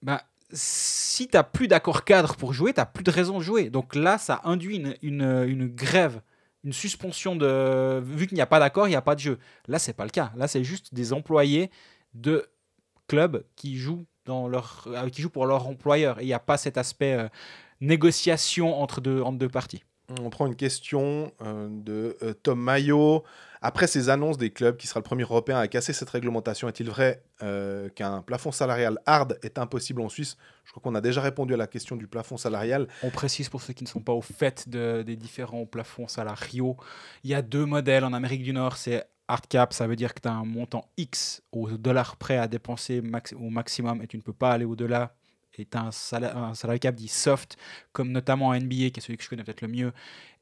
bah, 0.00 0.22
si 0.50 1.28
tu 1.28 1.36
n'as 1.36 1.42
plus 1.42 1.68
d'accord 1.68 2.04
cadre 2.04 2.36
pour 2.36 2.52
jouer, 2.52 2.72
tu 2.72 2.80
n'as 2.80 2.86
plus 2.86 3.04
de 3.04 3.10
raison 3.10 3.38
de 3.38 3.42
jouer. 3.44 3.70
Donc 3.70 3.94
là, 3.94 4.18
ça 4.18 4.40
induit 4.44 4.76
une, 4.76 4.94
une, 5.02 5.22
une 5.22 5.66
grève, 5.68 6.20
une 6.64 6.72
suspension 6.72 7.36
de... 7.36 8.00
Vu 8.00 8.26
qu'il 8.26 8.34
n'y 8.36 8.40
a 8.42 8.46
pas 8.46 8.58
d'accord, 8.60 8.86
il 8.86 8.90
n'y 8.90 8.96
a 8.96 9.02
pas 9.02 9.14
de 9.14 9.20
jeu. 9.20 9.38
Là, 9.68 9.78
c'est 9.78 9.92
pas 9.94 10.04
le 10.04 10.10
cas. 10.10 10.32
Là, 10.36 10.48
c'est 10.48 10.64
juste 10.64 10.92
des 10.94 11.12
employés 11.12 11.70
de 12.14 12.46
clubs 13.12 13.44
qui 13.56 13.76
jouent, 13.76 14.06
dans 14.24 14.48
leur, 14.48 14.84
euh, 14.86 15.08
qui 15.10 15.20
jouent 15.22 15.34
pour 15.38 15.46
leur 15.46 15.66
employeur. 15.66 16.18
Et 16.18 16.22
il 16.24 16.26
n'y 16.32 16.32
a 16.42 16.46
pas 16.52 16.56
cet 16.56 16.76
aspect 16.78 17.14
euh, 17.14 17.28
négociation 17.80 18.80
entre 18.80 19.00
deux, 19.00 19.20
entre 19.20 19.38
deux 19.38 19.48
parties. 19.48 19.82
On 20.20 20.30
prend 20.30 20.46
une 20.46 20.56
question 20.56 21.32
euh, 21.42 21.68
de 21.70 22.16
Tom 22.42 22.60
Mayo. 22.60 23.22
Après 23.64 23.86
ces 23.86 24.08
annonces 24.08 24.38
des 24.38 24.50
clubs, 24.50 24.76
qui 24.76 24.86
sera 24.88 24.98
le 24.98 25.04
premier 25.04 25.22
européen 25.22 25.56
à 25.58 25.68
casser 25.68 25.92
cette 25.92 26.10
réglementation, 26.10 26.68
est-il 26.68 26.88
vrai 26.90 27.22
euh, 27.42 27.88
qu'un 27.90 28.20
plafond 28.20 28.50
salarial 28.50 28.98
hard 29.06 29.38
est 29.42 29.56
impossible 29.58 30.00
en 30.02 30.08
Suisse? 30.08 30.36
Je 30.64 30.70
crois 30.72 30.82
qu'on 30.82 30.96
a 30.96 31.00
déjà 31.00 31.20
répondu 31.20 31.54
à 31.54 31.56
la 31.56 31.68
question 31.68 31.94
du 31.96 32.06
plafond 32.08 32.36
salarial. 32.36 32.88
On 33.04 33.10
précise 33.10 33.48
pour 33.48 33.62
ceux 33.62 33.72
qui 33.72 33.84
ne 33.84 33.88
sont 33.88 34.00
pas 34.00 34.12
au 34.12 34.20
fait 34.22 34.68
de- 34.68 35.02
des 35.02 35.16
différents 35.16 35.64
plafonds 35.64 36.08
salariaux. 36.08 36.76
Il 37.22 37.30
y 37.30 37.34
a 37.34 37.42
deux 37.42 37.64
modèles 37.64 38.04
en 38.04 38.12
Amérique 38.12 38.42
du 38.42 38.52
Nord. 38.52 38.76
C'est 38.76 39.04
hard 39.32 39.46
cap, 39.48 39.72
ça 39.72 39.86
veut 39.86 39.96
dire 39.96 40.14
que 40.14 40.20
tu 40.20 40.28
as 40.28 40.32
un 40.32 40.44
montant 40.44 40.84
X 40.96 41.42
au 41.52 41.70
dollar 41.70 42.16
prêt 42.16 42.36
à 42.36 42.48
dépenser 42.48 43.02
au 43.34 43.50
maximum 43.50 44.02
et 44.02 44.06
tu 44.06 44.16
ne 44.16 44.22
peux 44.22 44.32
pas 44.32 44.52
aller 44.52 44.64
au-delà. 44.64 45.14
Et 45.58 45.66
tu 45.66 45.76
as 45.76 45.82
un, 45.82 45.90
sala- 45.90 46.36
un 46.36 46.54
salary 46.54 46.80
cap 46.80 46.94
dit 46.94 47.08
soft, 47.08 47.56
comme 47.92 48.10
notamment 48.10 48.48
en 48.48 48.54
NBA, 48.54 48.90
qui 48.90 48.98
est 48.98 49.00
celui 49.00 49.16
que 49.18 49.24
je 49.24 49.28
connais 49.28 49.44
peut-être 49.44 49.60
le 49.60 49.68
mieux. 49.68 49.92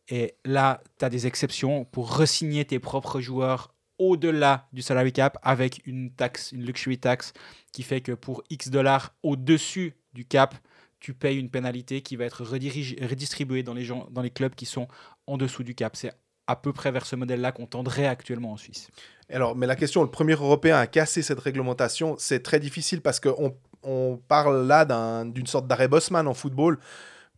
Et 0.09 0.35
là, 0.45 0.83
tu 0.99 1.05
as 1.05 1.09
des 1.09 1.27
exceptions 1.27 1.85
pour 1.85 2.17
resigner 2.17 2.65
tes 2.65 2.79
propres 2.79 3.21
joueurs 3.21 3.75
au-delà 3.99 4.67
du 4.73 4.83
salary 4.83 5.13
cap 5.13 5.39
avec 5.43 5.87
une 5.87 6.11
taxe, 6.11 6.53
une 6.53 6.65
luxury 6.65 6.99
tax 6.99 7.33
qui 7.73 7.83
fait 7.83 8.01
que 8.01 8.13
pour 8.13 8.43
X 8.51 8.71
dollars 8.71 9.15
au-dessus 9.23 9.95
du 10.15 10.25
cap, 10.25 10.55
tu 11.01 11.15
payes 11.15 11.39
une 11.39 11.51
pénalité 11.51 12.03
qui 12.03 12.17
va 12.17 12.25
être 12.25 12.45
redistribuée 12.45 13.63
dans 13.63 13.75
les, 13.75 13.85
gens, 13.85 14.09
dans 14.11 14.23
les 14.23 14.31
clubs 14.31 14.55
qui 14.55 14.67
sont 14.67 14.89
en 15.27 15.37
dessous 15.37 15.63
du 15.63 15.75
cap. 15.75 15.97
C'est 15.97 16.13
à 16.47 16.57
peu 16.57 16.73
près 16.73 16.91
vers 16.91 17.07
ce 17.07 17.17
modèle-là 17.17 17.53
qu'on 17.53 17.67
tendrait 17.67 18.07
actuellement 18.07 18.53
en 18.53 18.57
Suisse. 18.57 18.89
Alors, 19.33 19.55
mais 19.57 19.67
la 19.67 19.77
question, 19.77 20.03
le 20.03 20.11
premier 20.11 20.33
européen 20.33 20.77
à 20.77 20.87
casser 20.87 21.23
cette 21.23 21.39
réglementation, 21.41 22.17
c'est 22.19 22.43
très 22.43 22.59
difficile 22.59 23.01
parce 23.01 23.21
qu'on 23.21 23.57
on 23.83 24.21
parle 24.29 24.67
là 24.67 24.85
d'un- 24.85 25.25
d'une 25.25 25.47
sorte 25.47 25.67
d'arrêt 25.67 25.89
Bosman 25.89 26.27
en 26.27 26.35
football. 26.35 26.79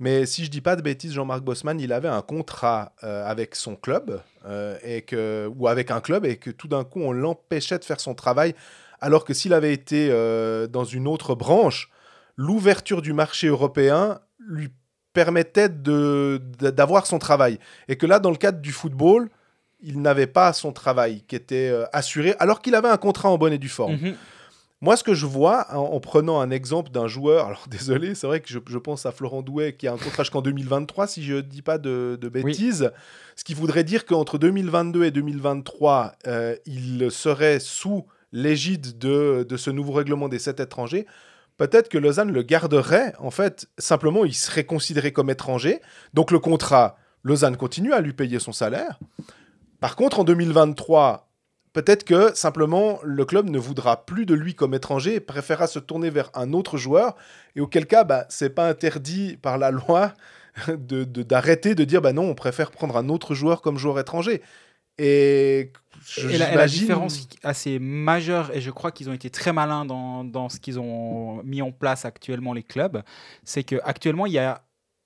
Mais 0.00 0.26
si 0.26 0.44
je 0.44 0.50
dis 0.50 0.62
pas 0.62 0.74
de 0.74 0.82
bêtises, 0.82 1.12
Jean-Marc 1.12 1.42
Bosman, 1.42 1.78
il 1.78 1.92
avait 1.92 2.08
un 2.08 2.22
contrat 2.22 2.92
euh, 3.04 3.24
avec 3.24 3.54
son 3.54 3.76
club 3.76 4.20
euh, 4.46 4.76
et 4.82 5.02
que, 5.02 5.48
ou 5.54 5.68
avec 5.68 5.90
un 5.90 6.00
club 6.00 6.24
et 6.24 6.36
que 6.38 6.50
tout 6.50 6.66
d'un 6.66 6.82
coup, 6.82 7.00
on 7.02 7.12
l'empêchait 7.12 7.78
de 7.78 7.84
faire 7.84 8.00
son 8.00 8.14
travail. 8.14 8.54
Alors 9.00 9.24
que 9.24 9.34
s'il 9.34 9.52
avait 9.52 9.72
été 9.72 10.08
euh, 10.10 10.66
dans 10.66 10.84
une 10.84 11.06
autre 11.06 11.34
branche, 11.34 11.90
l'ouverture 12.36 13.02
du 13.02 13.12
marché 13.12 13.46
européen 13.48 14.20
lui 14.38 14.70
permettait 15.12 15.68
d'avoir 15.68 17.06
son 17.06 17.18
travail. 17.18 17.58
Et 17.88 17.96
que 17.96 18.06
là, 18.06 18.18
dans 18.18 18.30
le 18.30 18.36
cadre 18.36 18.60
du 18.60 18.72
football, 18.72 19.28
il 19.82 20.00
n'avait 20.00 20.26
pas 20.26 20.52
son 20.52 20.72
travail 20.72 21.22
qui 21.26 21.36
était 21.36 21.70
euh, 21.70 21.84
assuré, 21.92 22.34
alors 22.38 22.62
qu'il 22.62 22.74
avait 22.74 22.88
un 22.88 22.96
contrat 22.96 23.28
en 23.28 23.38
bonne 23.38 23.52
et 23.52 23.58
due 23.58 23.68
forme. 23.68 23.94
Mhm. 23.94 24.14
Moi, 24.80 24.96
ce 24.96 25.04
que 25.04 25.14
je 25.14 25.26
vois, 25.26 25.66
en, 25.72 25.94
en 25.94 26.00
prenant 26.00 26.40
un 26.40 26.50
exemple 26.50 26.90
d'un 26.90 27.06
joueur, 27.06 27.46
alors 27.46 27.66
désolé, 27.70 28.14
c'est 28.14 28.26
vrai 28.26 28.40
que 28.40 28.48
je, 28.48 28.58
je 28.66 28.78
pense 28.78 29.06
à 29.06 29.12
Florent 29.12 29.42
Douet 29.42 29.74
qui 29.74 29.86
a 29.86 29.92
un 29.92 29.96
contrat 29.96 30.24
jusqu'en 30.24 30.42
2023, 30.42 31.06
si 31.06 31.22
je 31.22 31.34
ne 31.34 31.40
dis 31.40 31.62
pas 31.62 31.78
de, 31.78 32.18
de 32.20 32.28
bêtises, 32.28 32.90
ce 33.36 33.44
qui 33.44 33.54
voudrait 33.54 33.84
dire 33.84 34.06
qu'entre 34.06 34.38
2022 34.38 35.04
et 35.04 35.10
2023, 35.10 36.12
euh, 36.26 36.56
il 36.66 37.10
serait 37.10 37.60
sous 37.60 38.06
l'égide 38.32 38.98
de, 38.98 39.46
de 39.48 39.56
ce 39.56 39.70
nouveau 39.70 39.92
règlement 39.92 40.28
des 40.28 40.38
sept 40.38 40.58
étrangers. 40.58 41.06
Peut-être 41.62 41.88
que 41.88 41.96
Lausanne 41.96 42.32
le 42.32 42.42
garderait, 42.42 43.12
en 43.20 43.30
fait, 43.30 43.68
simplement 43.78 44.24
il 44.24 44.34
serait 44.34 44.64
considéré 44.64 45.12
comme 45.12 45.30
étranger. 45.30 45.80
Donc 46.12 46.32
le 46.32 46.40
contrat, 46.40 46.96
Lausanne 47.22 47.56
continue 47.56 47.92
à 47.92 48.00
lui 48.00 48.12
payer 48.12 48.40
son 48.40 48.50
salaire. 48.50 48.98
Par 49.78 49.94
contre, 49.94 50.18
en 50.18 50.24
2023, 50.24 51.30
peut-être 51.72 52.02
que 52.02 52.34
simplement 52.34 52.98
le 53.04 53.24
club 53.24 53.48
ne 53.48 53.60
voudra 53.60 54.04
plus 54.04 54.26
de 54.26 54.34
lui 54.34 54.56
comme 54.56 54.74
étranger 54.74 55.14
et 55.14 55.20
préférera 55.20 55.68
se 55.68 55.78
tourner 55.78 56.10
vers 56.10 56.32
un 56.34 56.52
autre 56.52 56.78
joueur. 56.78 57.14
Et 57.54 57.60
auquel 57.60 57.86
cas, 57.86 58.02
bah, 58.02 58.26
c'est 58.28 58.50
pas 58.50 58.68
interdit 58.68 59.36
par 59.36 59.56
la 59.56 59.70
loi 59.70 60.14
de 60.66 61.04
de- 61.04 61.22
d'arrêter 61.22 61.76
de, 61.76 61.84
dire 61.84 62.02
bah 62.02 62.12
non, 62.12 62.24
on 62.28 62.34
préfère 62.34 62.72
prendre 62.72 62.96
un 62.96 63.08
autre 63.08 63.36
joueur 63.36 63.62
comme 63.62 63.78
joueur 63.78 64.00
étranger. 64.00 64.42
Et, 64.98 65.72
je- 66.06 66.28
Et 66.28 66.38
la, 66.38 66.52
et 66.52 66.56
la 66.56 66.66
j'imagine- 66.66 66.80
différence 66.80 67.28
assez 67.42 67.78
majeure, 67.78 68.54
et 68.54 68.60
je 68.60 68.70
crois 68.70 68.92
qu'ils 68.92 69.08
ont 69.10 69.12
été 69.12 69.30
très 69.30 69.52
malins 69.52 69.84
dans, 69.84 70.24
dans 70.24 70.48
ce 70.48 70.58
qu'ils 70.60 70.78
ont 70.80 71.42
mis 71.44 71.62
en 71.62 71.72
place 71.72 72.04
actuellement 72.04 72.52
les 72.52 72.62
clubs, 72.62 73.02
c'est 73.44 73.64
qu'actuellement, 73.64 74.26
il 74.26 74.32
y 74.32 74.38
a 74.38 74.62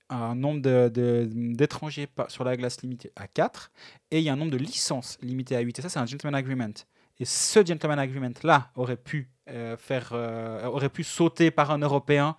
un 0.09 0.35
nombre 0.35 0.61
de- 0.61 0.89
de- 0.93 1.27
d'étrangers 1.53 2.07
pa- 2.07 2.27
sur 2.29 2.43
la 2.45 2.55
glace 2.55 2.81
limité 2.81 3.11
à 3.17 3.27
4 3.27 3.71
et 4.09 4.19
il 4.19 4.23
y 4.23 4.29
a 4.29 4.33
un 4.33 4.37
nombre 4.37 4.51
de 4.51 4.57
licences 4.57 5.17
limité 5.21 5.55
à 5.55 5.59
8. 5.59 5.79
Et 5.79 5.81
ça, 5.81 5.89
c'est 5.89 5.99
un 5.99 6.05
gentleman 6.05 6.33
agreement. 6.35 6.69
Et 7.19 7.25
ce 7.25 7.65
gentleman 7.65 7.99
agreement-là 7.99 8.69
aurait 8.75 8.95
pu 8.95 9.29
euh, 9.49 9.75
faire, 9.77 10.09
euh, 10.13 10.65
aurait 10.67 10.89
pu 10.89 11.03
sauter 11.03 11.51
par 11.51 11.71
un 11.71 11.79
Européen 11.79 12.35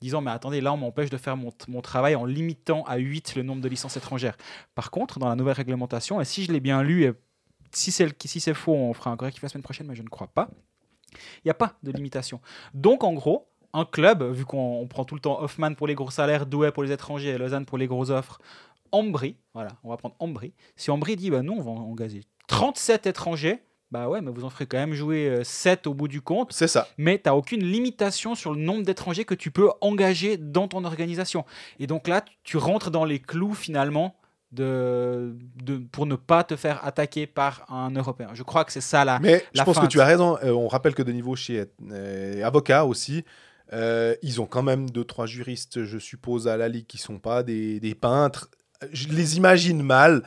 disant 0.00 0.20
mais 0.20 0.30
attendez 0.32 0.60
là 0.60 0.72
on 0.72 0.76
m'empêche 0.76 1.10
de 1.10 1.16
faire 1.16 1.36
mon, 1.36 1.50
mon 1.68 1.80
travail 1.80 2.14
en 2.16 2.24
limitant 2.24 2.82
à 2.84 2.96
8 2.96 3.34
le 3.36 3.42
nombre 3.44 3.60
de 3.62 3.68
licences 3.68 3.96
étrangères. 3.96 4.36
Par 4.74 4.90
contre 4.90 5.18
dans 5.20 5.28
la 5.28 5.34
nouvelle 5.36 5.54
réglementation 5.54 6.20
et 6.20 6.24
si 6.24 6.44
je 6.44 6.50
l'ai 6.52 6.58
bien 6.60 6.82
lu 6.82 7.04
et 7.04 7.12
si 7.72 7.90
c'est 7.90 8.26
si 8.26 8.54
faux 8.54 8.74
on 8.74 8.92
fera 8.92 9.10
un 9.10 9.16
correctif 9.16 9.42
la 9.42 9.48
semaine 9.48 9.62
prochaine 9.62 9.86
mais 9.86 9.94
je 9.94 10.02
ne 10.02 10.08
crois 10.08 10.28
pas 10.28 10.48
il 11.14 11.46
n'y 11.46 11.50
a 11.50 11.54
pas 11.54 11.74
de 11.82 11.92
limitation. 11.92 12.40
Donc 12.74 13.04
en 13.04 13.12
gros 13.12 13.48
un 13.74 13.84
club 13.84 14.22
vu 14.22 14.44
qu'on 14.44 14.80
on 14.80 14.86
prend 14.86 15.04
tout 15.04 15.14
le 15.14 15.20
temps 15.20 15.40
Hoffman 15.40 15.74
pour 15.74 15.86
les 15.86 15.94
gros 15.94 16.10
salaires, 16.10 16.46
Douai 16.46 16.72
pour 16.72 16.82
les 16.82 16.92
étrangers 16.92 17.30
et 17.30 17.38
Lausanne 17.38 17.64
pour 17.64 17.78
les 17.78 17.86
grosses 17.86 18.10
offres, 18.10 18.40
Ambry 18.92 19.36
voilà 19.54 19.70
on 19.84 19.90
va 19.90 19.96
prendre 19.96 20.14
Ambry. 20.18 20.52
Si 20.76 20.90
Ambry 20.90 21.16
dit 21.16 21.30
bah 21.30 21.42
non 21.42 21.56
on 21.58 21.62
va 21.62 21.70
engager 21.70 22.22
37 22.48 23.06
étrangers 23.06 23.62
bah 23.90 24.08
ouais 24.08 24.22
mais 24.22 24.30
vous 24.30 24.44
en 24.44 24.50
ferez 24.50 24.66
quand 24.66 24.78
même 24.78 24.94
jouer 24.94 25.28
euh, 25.28 25.44
7 25.44 25.86
au 25.86 25.94
bout 25.94 26.08
du 26.08 26.22
compte 26.22 26.52
C'est 26.52 26.68
ça. 26.68 26.88
mais 26.96 27.18
tu 27.18 27.28
n'as 27.28 27.34
aucune 27.34 27.62
limitation 27.62 28.34
sur 28.34 28.52
le 28.54 28.60
nombre 28.60 28.84
d'étrangers 28.84 29.26
que 29.26 29.34
tu 29.34 29.50
peux 29.50 29.68
engager 29.82 30.38
dans 30.38 30.66
ton 30.66 30.84
organisation. 30.84 31.44
Et 31.78 31.86
donc 31.86 32.08
là, 32.08 32.24
tu 32.42 32.56
rentres 32.56 32.90
dans 32.90 33.04
les 33.04 33.18
clous 33.20 33.52
finalement 33.52 34.16
de, 34.52 35.34
de, 35.62 35.78
pour 35.90 36.06
ne 36.06 36.14
pas 36.14 36.44
te 36.44 36.56
faire 36.56 36.84
attaquer 36.84 37.26
par 37.26 37.64
un 37.70 37.90
Européen. 37.90 38.28
Je 38.34 38.42
crois 38.42 38.64
que 38.64 38.72
c'est 38.72 38.80
ça 38.82 39.04
là. 39.04 39.18
Mais 39.20 39.44
je 39.52 39.58
la 39.58 39.64
pense 39.64 39.78
que 39.78 39.86
tu 39.86 40.00
as 40.00 40.04
raison. 40.04 40.38
Euh, 40.44 40.52
on 40.52 40.68
rappelle 40.68 40.94
que 40.94 41.02
de 41.02 41.12
niveau 41.12 41.34
chez 41.34 41.64
euh, 41.90 42.44
avocat 42.44 42.84
aussi, 42.84 43.24
euh, 43.72 44.14
ils 44.22 44.40
ont 44.40 44.46
quand 44.46 44.62
même 44.62 44.90
deux, 44.90 45.04
trois 45.04 45.26
juristes, 45.26 45.84
je 45.84 45.98
suppose, 45.98 46.46
à 46.46 46.56
la 46.56 46.68
Ligue 46.68 46.86
qui 46.86 46.98
sont 46.98 47.18
pas 47.18 47.42
des, 47.42 47.80
des 47.80 47.94
peintres. 47.94 48.50
Je 48.92 49.08
les 49.08 49.36
imagine 49.36 49.82
mal. 49.82 50.22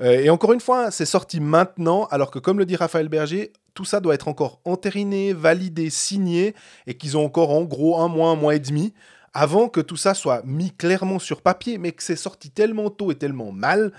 Euh, 0.00 0.20
et 0.20 0.30
encore 0.30 0.52
une 0.52 0.60
fois, 0.60 0.90
c'est 0.90 1.06
sorti 1.06 1.40
maintenant, 1.40 2.06
alors 2.10 2.30
que 2.30 2.38
comme 2.38 2.58
le 2.58 2.66
dit 2.66 2.76
Raphaël 2.76 3.08
Berger, 3.08 3.52
tout 3.74 3.84
ça 3.84 4.00
doit 4.00 4.14
être 4.14 4.28
encore 4.28 4.60
entériné, 4.64 5.32
validé, 5.32 5.90
signé, 5.90 6.54
et 6.86 6.94
qu'ils 6.94 7.16
ont 7.16 7.24
encore 7.24 7.50
en 7.50 7.62
gros 7.62 8.00
un 8.00 8.08
mois, 8.08 8.30
un 8.30 8.34
mois 8.34 8.54
et 8.54 8.58
demi, 8.58 8.92
avant 9.32 9.68
que 9.68 9.80
tout 9.80 9.96
ça 9.96 10.14
soit 10.14 10.42
mis 10.44 10.72
clairement 10.72 11.18
sur 11.18 11.42
papier, 11.42 11.78
mais 11.78 11.92
que 11.92 12.02
c'est 12.02 12.16
sorti 12.16 12.50
tellement 12.50 12.90
tôt 12.90 13.12
et 13.12 13.14
tellement 13.14 13.52
mal, 13.52 13.92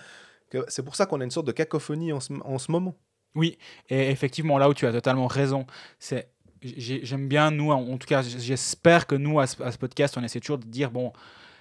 que 0.50 0.66
c'est 0.68 0.84
pour 0.84 0.96
ça 0.96 1.06
qu'on 1.06 1.22
a 1.22 1.24
une 1.24 1.32
sorte 1.32 1.48
de 1.48 1.52
cacophonie 1.52 2.12
en 2.12 2.20
ce, 2.20 2.34
en 2.44 2.58
ce 2.58 2.72
moment. 2.72 2.96
Oui, 3.36 3.58
et 3.90 4.10
effectivement, 4.10 4.58
là 4.58 4.68
où 4.70 4.74
tu 4.74 4.86
as 4.86 4.92
totalement 4.92 5.28
raison, 5.28 5.66
c'est 6.00 6.30
j'ai- 6.62 7.04
j'aime 7.04 7.28
bien, 7.28 7.50
nous, 7.50 7.72
en 7.72 7.98
tout 7.98 8.08
cas, 8.08 8.22
j'espère 8.22 9.08
que 9.08 9.16
nous, 9.16 9.40
à 9.40 9.48
ce, 9.48 9.56
podcast, 9.80 10.16
on 10.18 10.24
essaie 10.24 10.40
toujours 10.40 10.60
de 10.60 10.66
dire, 10.68 10.92
bon, 10.92 11.12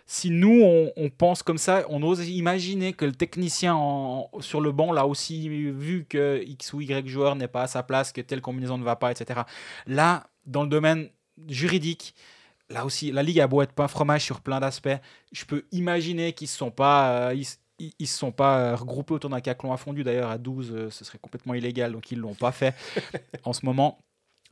si 0.05 0.31
nous, 0.31 0.63
on, 0.97 1.09
pense 1.09 1.43
comme 1.43 1.57
ça, 1.57 1.87
on 1.89 2.03
ose 2.03 2.29
imaginer 2.29 2.93
que 2.93 3.05
le 3.05 3.13
technicien 3.13 3.75
en- 3.75 4.29
sur 4.41 4.61
le 4.61 4.73
banc 4.73 4.93
l'a 4.93 5.07
aussi 5.07 5.49
vu 5.49 6.05
que 6.09 6.43
X 6.45 6.73
ou 6.73 6.81
Y 6.81 7.07
joueur 7.07 7.37
n'est 7.37 7.49
pas 7.49 7.63
à 7.63 7.67
sa 7.67 7.83
place, 7.83 8.13
que 8.13 8.21
telle 8.21 8.41
combinaison 8.43 8.77
ne 8.77 8.85
va 8.85 8.97
pas, 8.97 9.11
etc. 9.13 9.43
Là, 9.87 10.27
dans 10.47 10.65
le 10.65 10.69
domaine 10.69 11.09
juridique, 11.49 12.15
là 12.71 12.85
aussi, 12.87 13.13
la 13.13 13.23
Ligue 13.23 13.41
a 13.41 13.47
beau 13.49 13.63
être 13.63 13.73
pas 13.73 13.85
un 13.85 13.89
fromage 13.89 14.25
sur 14.25 14.41
plein 14.41 14.61
d'aspects. 14.61 14.89
Je 15.33 15.45
peux 15.45 15.65
imaginer 15.73 16.33
qu'ils 16.33 16.47
ne 16.47 16.51
se 16.51 16.57
sont 16.59 16.71
pas. 16.71 17.31
euh, 17.31 17.35
ils, 17.99 18.07
se 18.07 18.19
sont 18.19 18.33
pas 18.33 18.59
euh, 18.61 18.77
regroupés 18.77 19.15
autour 19.15 19.31
d'un 19.31 19.41
caclon 19.41 19.73
à 19.73 19.77
fondu. 19.79 20.05
D'ailleurs, 20.05 20.31
à 20.31 20.39
12, 20.39 20.73
euh, 20.73 20.91
ce 20.91 21.05
serait 21.05 21.19
complètement 21.19 21.55
illégal, 21.55 21.93
donc 21.93 22.11
ils 22.13 22.19
l'ont 22.19 22.35
pas 22.35 22.53
fait 22.53 22.75
en 23.45 23.53
ce 23.53 23.67
moment. 23.67 23.99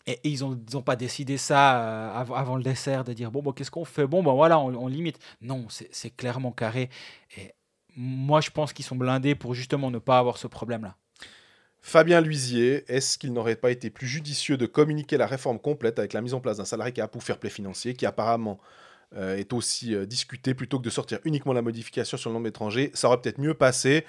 Et, 0.06 0.12
et 0.24 0.30
ils 0.30 0.40
n'ont 0.40 0.58
ils 0.68 0.76
ont 0.76 0.82
pas 0.82 0.96
décidé 0.96 1.38
ça 1.38 2.12
av- 2.18 2.32
avant 2.34 2.56
le 2.56 2.62
dessert, 2.64 3.04
de 3.04 3.12
dire 3.14 3.30
bon, 3.32 3.42
bon 3.42 3.52
qu'est-ce 3.52 3.70
qu'on 3.70 3.84
fait? 3.86 4.06
Bon, 4.06 4.22
ben 4.22 4.32
voilà, 4.34 4.58
on, 4.60 4.74
on 4.76 4.88
limite. 4.88 5.18
Non, 5.42 5.66
c'est 5.70 5.88
c'est 5.92 6.10
clairement 6.10 6.52
carré. 6.52 6.90
Et 7.38 7.54
moi, 7.96 8.40
je 8.40 8.50
pense 8.50 8.72
qu'ils 8.72 8.84
sont 8.86 8.96
blindés 8.96 9.34
pour 9.34 9.54
justement 9.54 9.90
ne 9.90 9.98
pas 9.98 10.18
avoir 10.18 10.38
ce 10.38 10.46
problème-là. 10.48 10.96
Fabien 11.80 12.20
Luisier, 12.20 12.84
est-ce 12.88 13.18
qu'il 13.18 13.32
n'aurait 13.32 13.56
pas 13.56 13.70
été 13.70 13.90
plus 13.90 14.06
judicieux 14.06 14.56
de 14.56 14.66
communiquer 14.66 15.16
la 15.16 15.26
réforme 15.26 15.58
complète 15.58 15.98
avec 15.98 16.12
la 16.12 16.20
mise 16.20 16.34
en 16.34 16.40
place 16.40 16.58
d'un 16.58 16.64
salarié 16.64 16.92
cap 16.92 17.14
ou 17.16 17.20
fair 17.20 17.38
play 17.38 17.50
financier 17.50 17.94
qui 17.94 18.04
apparemment 18.04 18.58
euh, 19.16 19.36
est 19.36 19.52
aussi 19.52 19.94
euh, 19.94 20.04
discuté 20.04 20.54
plutôt 20.54 20.78
que 20.78 20.84
de 20.84 20.90
sortir 20.90 21.18
uniquement 21.24 21.52
la 21.52 21.62
modification 21.62 22.18
sur 22.18 22.30
le 22.30 22.34
nombre 22.34 22.44
d'étrangers? 22.44 22.90
Ça 22.94 23.08
aurait 23.08 23.20
peut-être 23.20 23.38
mieux 23.38 23.54
passé. 23.54 24.04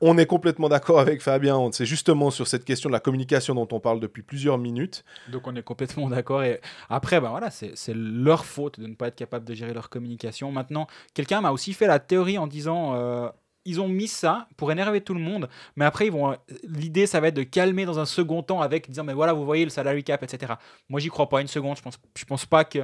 On 0.00 0.18
est 0.18 0.26
complètement 0.26 0.68
d'accord 0.68 0.98
avec 0.98 1.22
Fabien. 1.22 1.70
C'est 1.72 1.86
justement 1.86 2.30
sur 2.30 2.48
cette 2.48 2.64
question 2.64 2.88
de 2.88 2.92
la 2.92 3.00
communication 3.00 3.54
dont 3.54 3.68
on 3.70 3.80
parle 3.80 4.00
depuis 4.00 4.22
plusieurs 4.22 4.58
minutes. 4.58 5.04
Donc 5.30 5.46
on 5.46 5.54
est 5.54 5.62
complètement 5.62 6.08
d'accord. 6.08 6.42
Et 6.42 6.60
après, 6.90 7.20
ben 7.20 7.30
voilà, 7.30 7.50
c'est 7.50 7.72
c'est 7.76 7.94
leur 7.94 8.44
faute 8.44 8.80
de 8.80 8.86
ne 8.86 8.94
pas 8.94 9.08
être 9.08 9.14
capable 9.14 9.44
de 9.44 9.54
gérer 9.54 9.72
leur 9.72 9.90
communication. 9.90 10.50
Maintenant, 10.50 10.88
quelqu'un 11.14 11.40
m'a 11.40 11.52
aussi 11.52 11.72
fait 11.72 11.86
la 11.86 12.00
théorie 12.00 12.38
en 12.38 12.46
disant, 12.46 12.94
euh, 12.96 13.28
ils 13.64 13.80
ont 13.80 13.88
mis 13.88 14.08
ça 14.08 14.48
pour 14.56 14.70
énerver 14.72 15.00
tout 15.00 15.14
le 15.14 15.20
monde, 15.20 15.48
mais 15.76 15.84
après 15.84 16.06
ils 16.06 16.12
vont, 16.12 16.32
euh, 16.32 16.36
l'idée 16.64 17.06
ça 17.06 17.20
va 17.20 17.28
être 17.28 17.34
de 17.34 17.42
calmer 17.42 17.84
dans 17.84 17.98
un 17.98 18.06
second 18.06 18.42
temps 18.42 18.60
avec 18.60 18.88
disant, 18.88 19.04
mais 19.04 19.14
voilà, 19.14 19.32
vous 19.32 19.44
voyez 19.44 19.64
le 19.64 19.70
salary 19.70 20.04
cap, 20.04 20.22
etc. 20.22 20.54
Moi, 20.88 21.00
j'y 21.00 21.08
crois 21.08 21.28
pas 21.28 21.40
une 21.40 21.46
seconde. 21.46 21.76
Je 21.76 21.82
pense, 21.82 21.98
je 22.16 22.24
pense 22.24 22.46
pas 22.46 22.64
que, 22.64 22.80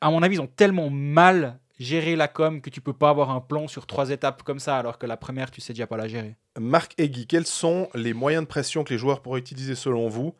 à 0.00 0.10
mon 0.10 0.22
avis, 0.22 0.36
ils 0.36 0.40
ont 0.40 0.46
tellement 0.46 0.90
mal 0.90 1.58
géré 1.78 2.16
la 2.16 2.28
com 2.28 2.60
que 2.60 2.70
tu 2.70 2.80
peux 2.80 2.92
pas 2.92 3.10
avoir 3.10 3.30
un 3.30 3.40
plan 3.40 3.68
sur 3.68 3.86
trois 3.86 4.10
étapes 4.10 4.42
comme 4.42 4.58
ça, 4.58 4.78
alors 4.78 4.98
que 4.98 5.06
la 5.06 5.16
première, 5.16 5.50
tu 5.50 5.60
sais 5.60 5.72
déjà 5.72 5.86
pas 5.86 5.96
la 5.96 6.08
gérer. 6.08 6.36
Marc 6.58 6.94
Egui, 6.98 7.26
quels 7.26 7.46
sont 7.46 7.88
les 7.94 8.14
moyens 8.14 8.44
de 8.44 8.48
pression 8.48 8.84
que 8.84 8.92
les 8.92 8.98
joueurs 8.98 9.20
pourraient 9.20 9.40
utiliser 9.40 9.74
selon 9.74 10.08
vous? 10.08 10.34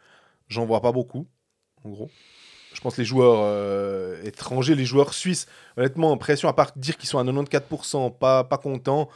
J'en 0.49 0.65
vois 0.65 0.81
pas 0.81 0.93
beaucoup, 0.93 1.27
en 1.85 1.91
gros. 1.91 2.11
Je 2.73 2.81
pense 2.81 2.99
les 2.99 3.05
joueurs 3.05 3.41
euh, 3.43 4.23
étrangers, 4.23 4.75
les 4.75 4.85
joueurs 4.85 5.15
suisses, 5.15 5.47
honnêtement, 5.77 6.17
pression, 6.17 6.49
à 6.49 6.53
part 6.53 6.73
dire 6.77 6.97
qu'ils 6.97 7.09
sont 7.09 7.19
à 7.19 7.25
94%, 7.25 8.17
pas, 8.17 8.45
pas 8.45 8.59
contents, 8.59 9.09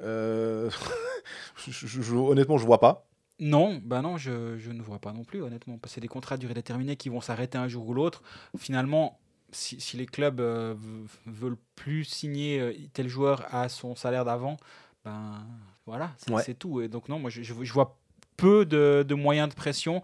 je- 1.56 1.70
je- 1.70 2.02
je- 2.02 2.14
honnêtement, 2.14 2.58
je 2.58 2.66
vois 2.66 2.80
pas. 2.80 3.06
Non, 3.38 3.80
bah 3.84 4.02
non, 4.02 4.18
je, 4.18 4.58
je 4.58 4.70
ne 4.70 4.82
vois 4.82 4.98
pas 4.98 5.12
non 5.12 5.24
plus, 5.24 5.42
honnêtement. 5.42 5.78
Parce 5.78 5.92
que 5.92 5.94
c'est 5.94 6.00
des 6.02 6.08
contrats 6.08 6.34
à 6.34 6.38
durée 6.38 6.52
déterminée 6.54 6.96
qui 6.96 7.08
vont 7.08 7.20
s'arrêter 7.22 7.56
un 7.56 7.68
jour 7.68 7.88
ou 7.88 7.94
l'autre. 7.94 8.22
Finalement, 8.58 9.18
si, 9.50 9.80
si 9.80 9.96
les 9.96 10.06
clubs 10.06 10.40
euh, 10.40 10.74
veulent 11.26 11.56
plus 11.74 12.04
signer 12.04 12.60
euh, 12.60 12.72
tel 12.92 13.08
joueur 13.08 13.46
à 13.54 13.68
son 13.70 13.94
salaire 13.96 14.24
d'avant, 14.26 14.58
ben 15.04 15.46
voilà, 15.86 16.12
c'est 16.18 16.32
Ouais. 16.32 16.54
tout. 16.54 16.82
Et 16.82 16.88
donc 16.88 17.08
non, 17.08 17.18
moi 17.18 17.30
je, 17.30 17.42
je- 17.42 17.54
je 17.62 17.72
vois 17.72 17.96
peu 18.36 18.66
de, 18.66 19.04
de 19.08 19.14
moyens 19.14 19.48
de 19.48 19.54
pression. 19.54 20.02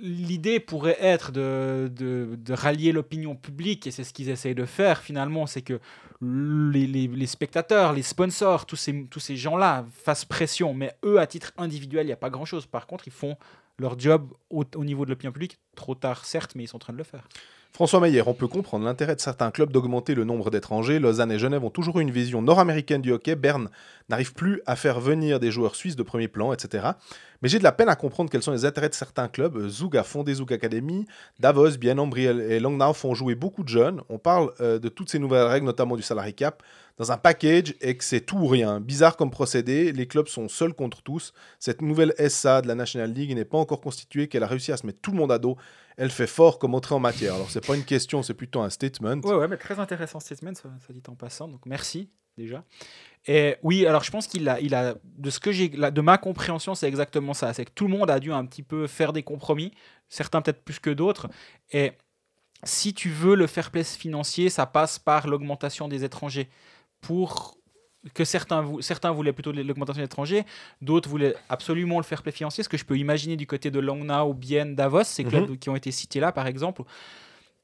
L'idée 0.00 0.60
pourrait 0.60 0.98
être 1.00 1.32
de, 1.32 1.90
de- 1.94 2.36
de 2.36 2.52
rallier 2.52 2.92
l'opinion 2.92 3.34
publique, 3.34 3.86
et 3.86 3.90
c'est 3.90 4.04
ce 4.04 4.12
qu'ils 4.12 4.28
essayent 4.28 4.54
de 4.54 4.66
faire 4.66 5.00
finalement, 5.00 5.46
c'est 5.46 5.62
que 5.62 5.80
les, 6.20 6.86
les- 6.86 7.26
spectateurs, 7.26 7.92
les 7.92 8.02
sponsors, 8.02 8.66
tous 8.66 8.76
ces, 8.76 9.06
tous 9.06 9.20
ces 9.20 9.36
gens-là 9.36 9.86
fassent 9.90 10.24
pression, 10.26 10.74
mais 10.74 10.94
eux, 11.04 11.18
à 11.18 11.26
titre 11.26 11.52
individuel, 11.56 12.04
il 12.04 12.08
n'y 12.08 12.12
a 12.12 12.16
pas 12.16 12.30
grand-chose. 12.30 12.66
Par 12.66 12.86
contre, 12.86 13.08
ils 13.08 13.12
font 13.12 13.36
leur 13.78 13.98
job 13.98 14.32
au, 14.50 14.64
au 14.76 14.84
niveau 14.84 15.04
de 15.04 15.10
l'opinion 15.10 15.32
publique, 15.32 15.58
trop 15.74 15.94
tard 15.94 16.24
certes, 16.24 16.52
mais 16.54 16.64
ils 16.64 16.68
sont 16.68 16.76
en 16.76 16.80
train 16.80 16.92
de 16.92 16.98
le 16.98 17.04
faire. 17.04 17.26
François 17.72 18.00
Meyer, 18.00 18.22
on 18.26 18.34
peut 18.34 18.48
comprendre 18.48 18.84
l'intérêt 18.84 19.14
de 19.14 19.20
certains 19.20 19.50
clubs 19.50 19.70
d'augmenter 19.70 20.14
le 20.14 20.24
nombre 20.24 20.50
d'étrangers. 20.50 20.98
Lausanne 20.98 21.30
et 21.30 21.38
Genève 21.38 21.62
ont 21.62 21.70
toujours 21.70 22.00
eu 22.00 22.02
une 22.02 22.10
vision 22.10 22.42
nord-américaine 22.42 23.02
du 23.02 23.12
hockey. 23.12 23.36
Berne 23.36 23.68
n'arrive 24.08 24.32
plus 24.32 24.62
à 24.66 24.74
faire 24.74 24.98
venir 24.98 25.38
des 25.38 25.52
joueurs 25.52 25.76
suisses 25.76 25.94
de 25.94 26.02
premier 26.02 26.26
plan, 26.26 26.52
etc. 26.52 26.88
Mais 27.40 27.48
j'ai 27.48 27.58
de 27.58 27.64
la 27.64 27.70
peine 27.70 27.88
à 27.88 27.94
comprendre 27.94 28.30
quels 28.30 28.42
sont 28.42 28.50
les 28.50 28.64
intérêts 28.64 28.88
de 28.88 28.94
certains 28.94 29.28
clubs. 29.28 29.68
Zug 29.68 29.96
a 29.96 30.02
fondé 30.02 30.34
Zug 30.34 30.52
Academy, 30.52 31.06
Davos, 31.38 31.76
Bien 31.78 31.98
Ambri 31.98 32.24
et 32.24 32.58
Langnau 32.58 32.94
font 32.94 33.14
jouer 33.14 33.36
beaucoup 33.36 33.62
de 33.62 33.68
jeunes. 33.68 34.00
On 34.08 34.18
parle 34.18 34.50
euh, 34.60 34.80
de 34.80 34.88
toutes 34.88 35.10
ces 35.10 35.20
nouvelles 35.20 35.46
règles, 35.46 35.66
notamment 35.66 35.94
du 35.94 36.02
salary 36.02 36.34
cap, 36.34 36.64
dans 36.96 37.12
un 37.12 37.16
package 37.16 37.76
et 37.80 37.96
que 37.96 38.02
c'est 38.02 38.22
tout 38.22 38.38
ou 38.38 38.48
rien. 38.48 38.80
Bizarre 38.80 39.16
comme 39.16 39.30
procédé, 39.30 39.92
les 39.92 40.06
clubs 40.08 40.26
sont 40.26 40.48
seuls 40.48 40.74
contre 40.74 41.02
tous. 41.02 41.32
Cette 41.60 41.80
nouvelle 41.80 42.12
SA 42.28 42.60
de 42.60 42.66
la 42.66 42.74
National 42.74 43.12
League 43.12 43.32
n'est 43.36 43.44
pas 43.44 43.58
encore 43.58 43.80
constituée, 43.80 44.26
qu'elle 44.26 44.42
a 44.42 44.48
réussi 44.48 44.72
à 44.72 44.76
se 44.76 44.84
mettre 44.84 45.00
tout 45.00 45.12
le 45.12 45.18
monde 45.18 45.30
à 45.30 45.38
dos. 45.38 45.56
Elle 45.98 46.10
fait 46.10 46.28
fort 46.28 46.58
comme 46.58 46.74
entrée 46.74 46.94
en 46.94 47.00
matière. 47.00 47.34
Alors 47.34 47.50
c'est 47.50 47.66
pas 47.66 47.74
une 47.74 47.84
question, 47.84 48.22
c'est 48.22 48.34
plutôt 48.34 48.60
un 48.60 48.70
statement. 48.70 49.16
Ouais, 49.16 49.34
ouais, 49.34 49.48
mais 49.48 49.56
très 49.56 49.78
intéressant 49.78 50.20
semaine, 50.20 50.54
ça, 50.54 50.70
ça 50.86 50.92
dit 50.92 51.02
en 51.08 51.16
passant. 51.16 51.48
Donc 51.48 51.66
merci 51.66 52.08
déjà. 52.36 52.64
Et 53.26 53.56
oui, 53.62 53.84
alors 53.84 54.04
je 54.04 54.10
pense 54.12 54.28
qu'il 54.28 54.48
a, 54.48 54.60
il 54.60 54.74
a, 54.74 54.94
de 55.04 55.28
ce 55.28 55.40
que 55.40 55.50
j'ai, 55.50 55.68
de 55.68 56.00
ma 56.00 56.16
compréhension, 56.16 56.76
c'est 56.76 56.86
exactement 56.86 57.34
ça. 57.34 57.52
C'est 57.52 57.64
que 57.64 57.72
tout 57.72 57.88
le 57.88 57.90
monde 57.90 58.10
a 58.10 58.20
dû 58.20 58.32
un 58.32 58.46
petit 58.46 58.62
peu 58.62 58.86
faire 58.86 59.12
des 59.12 59.24
compromis, 59.24 59.72
certains 60.08 60.40
peut-être 60.40 60.62
plus 60.62 60.78
que 60.78 60.90
d'autres. 60.90 61.28
Et 61.72 61.92
si 62.62 62.94
tu 62.94 63.10
veux 63.10 63.34
le 63.34 63.48
fair 63.48 63.70
play 63.70 63.84
financier, 63.84 64.50
ça 64.50 64.66
passe 64.66 64.98
par 64.98 65.26
l'augmentation 65.26 65.88
des 65.88 66.04
étrangers. 66.04 66.48
Pour 67.00 67.57
que 68.14 68.24
certains, 68.24 68.62
vou- 68.62 68.80
certains 68.80 69.10
voulaient 69.10 69.32
plutôt 69.32 69.52
l'augmentation 69.52 70.00
des 70.00 70.06
étrangers, 70.06 70.44
d'autres 70.80 71.08
voulaient 71.08 71.34
absolument 71.48 71.98
le 71.98 72.04
fair 72.04 72.22
play 72.22 72.32
financier. 72.32 72.62
Ce 72.64 72.68
que 72.68 72.76
je 72.76 72.84
peux 72.84 72.96
imaginer 72.96 73.36
du 73.36 73.46
côté 73.46 73.70
de 73.70 73.80
Langnau, 73.80 74.32
Bienne, 74.34 74.74
Davos, 74.74 75.04
ces 75.04 75.24
clubs 75.30 75.58
qui 75.58 75.68
ont 75.68 75.76
été 75.76 75.90
cités 75.90 76.20
là, 76.20 76.32
par 76.32 76.46
exemple. 76.46 76.82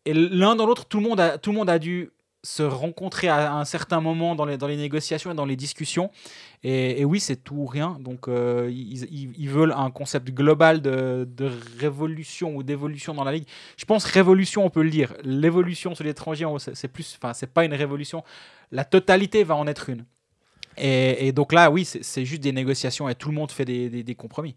Et 0.07 0.12
l'un 0.12 0.55
dans 0.57 0.66
l'autre, 0.66 0.85
tout, 0.87 0.99
le 0.99 1.05
monde 1.09 1.20
a- 1.20 1.38
tout 1.38 1.51
le 1.51 1.57
monde 1.57 1.70
a 1.70 1.79
dû 1.79 2.11
se 2.42 2.62
rencontrer 2.62 3.29
à 3.29 3.55
un 3.55 3.64
certain 3.64 4.03
moment 4.03 4.35
dans 4.35 4.44
les, 4.44 4.59
dans 4.59 4.66
les 4.66 4.77
négociations 4.77 5.31
et 5.31 5.35
dans 5.35 5.47
les 5.47 5.57
discussions. 5.57 6.11
Et, 6.62 7.01
et 7.01 7.05
oui, 7.07 7.18
c'est 7.18 7.37
tout 7.37 7.55
ou 7.55 7.64
rien. 7.66 7.97
Donc, 8.01 8.29
euh, 8.29 8.68
ils, 8.70 9.05
ils- 9.05 9.33
ils 9.38 9.49
veulent 9.49 9.73
un 9.75 9.90
concept 9.90 10.29
global 10.31 10.83
de, 10.83 11.27
de 11.27 11.51
révolution 11.79 12.55
ou 12.55 12.62
d'évolution 12.62 13.14
dans 13.14 13.25
la 13.25 13.33
ligue. 13.33 13.47
Je 13.79 13.87
pense 13.87 14.05
révolution, 14.05 14.62
on 14.62 14.68
peut 14.68 14.83
le 14.83 14.90
dire. 14.90 15.14
L'évolution 15.23 15.94
sur 15.94 16.05
l'étranger, 16.05 16.47
c'est 16.75 16.88
plus, 16.88 17.16
enfin, 17.16 17.33
c'est 17.33 17.51
pas 17.51 17.64
une 17.64 17.73
révolution. 17.73 18.23
La 18.73 18.85
totalité 18.85 19.42
va 19.42 19.55
en 19.57 19.66
être 19.66 19.88
une. 19.88 20.05
Et, 20.76 21.26
et 21.28 21.32
donc 21.32 21.52
là, 21.52 21.70
oui, 21.70 21.84
c'est 21.84 22.24
juste 22.24 22.42
des 22.42 22.52
négociations 22.52 23.08
et 23.08 23.14
tout 23.14 23.28
le 23.28 23.34
monde 23.34 23.50
fait 23.50 23.64
des, 23.64 23.88
des- 23.88 24.02
des 24.02 24.14
compromis. 24.14 24.56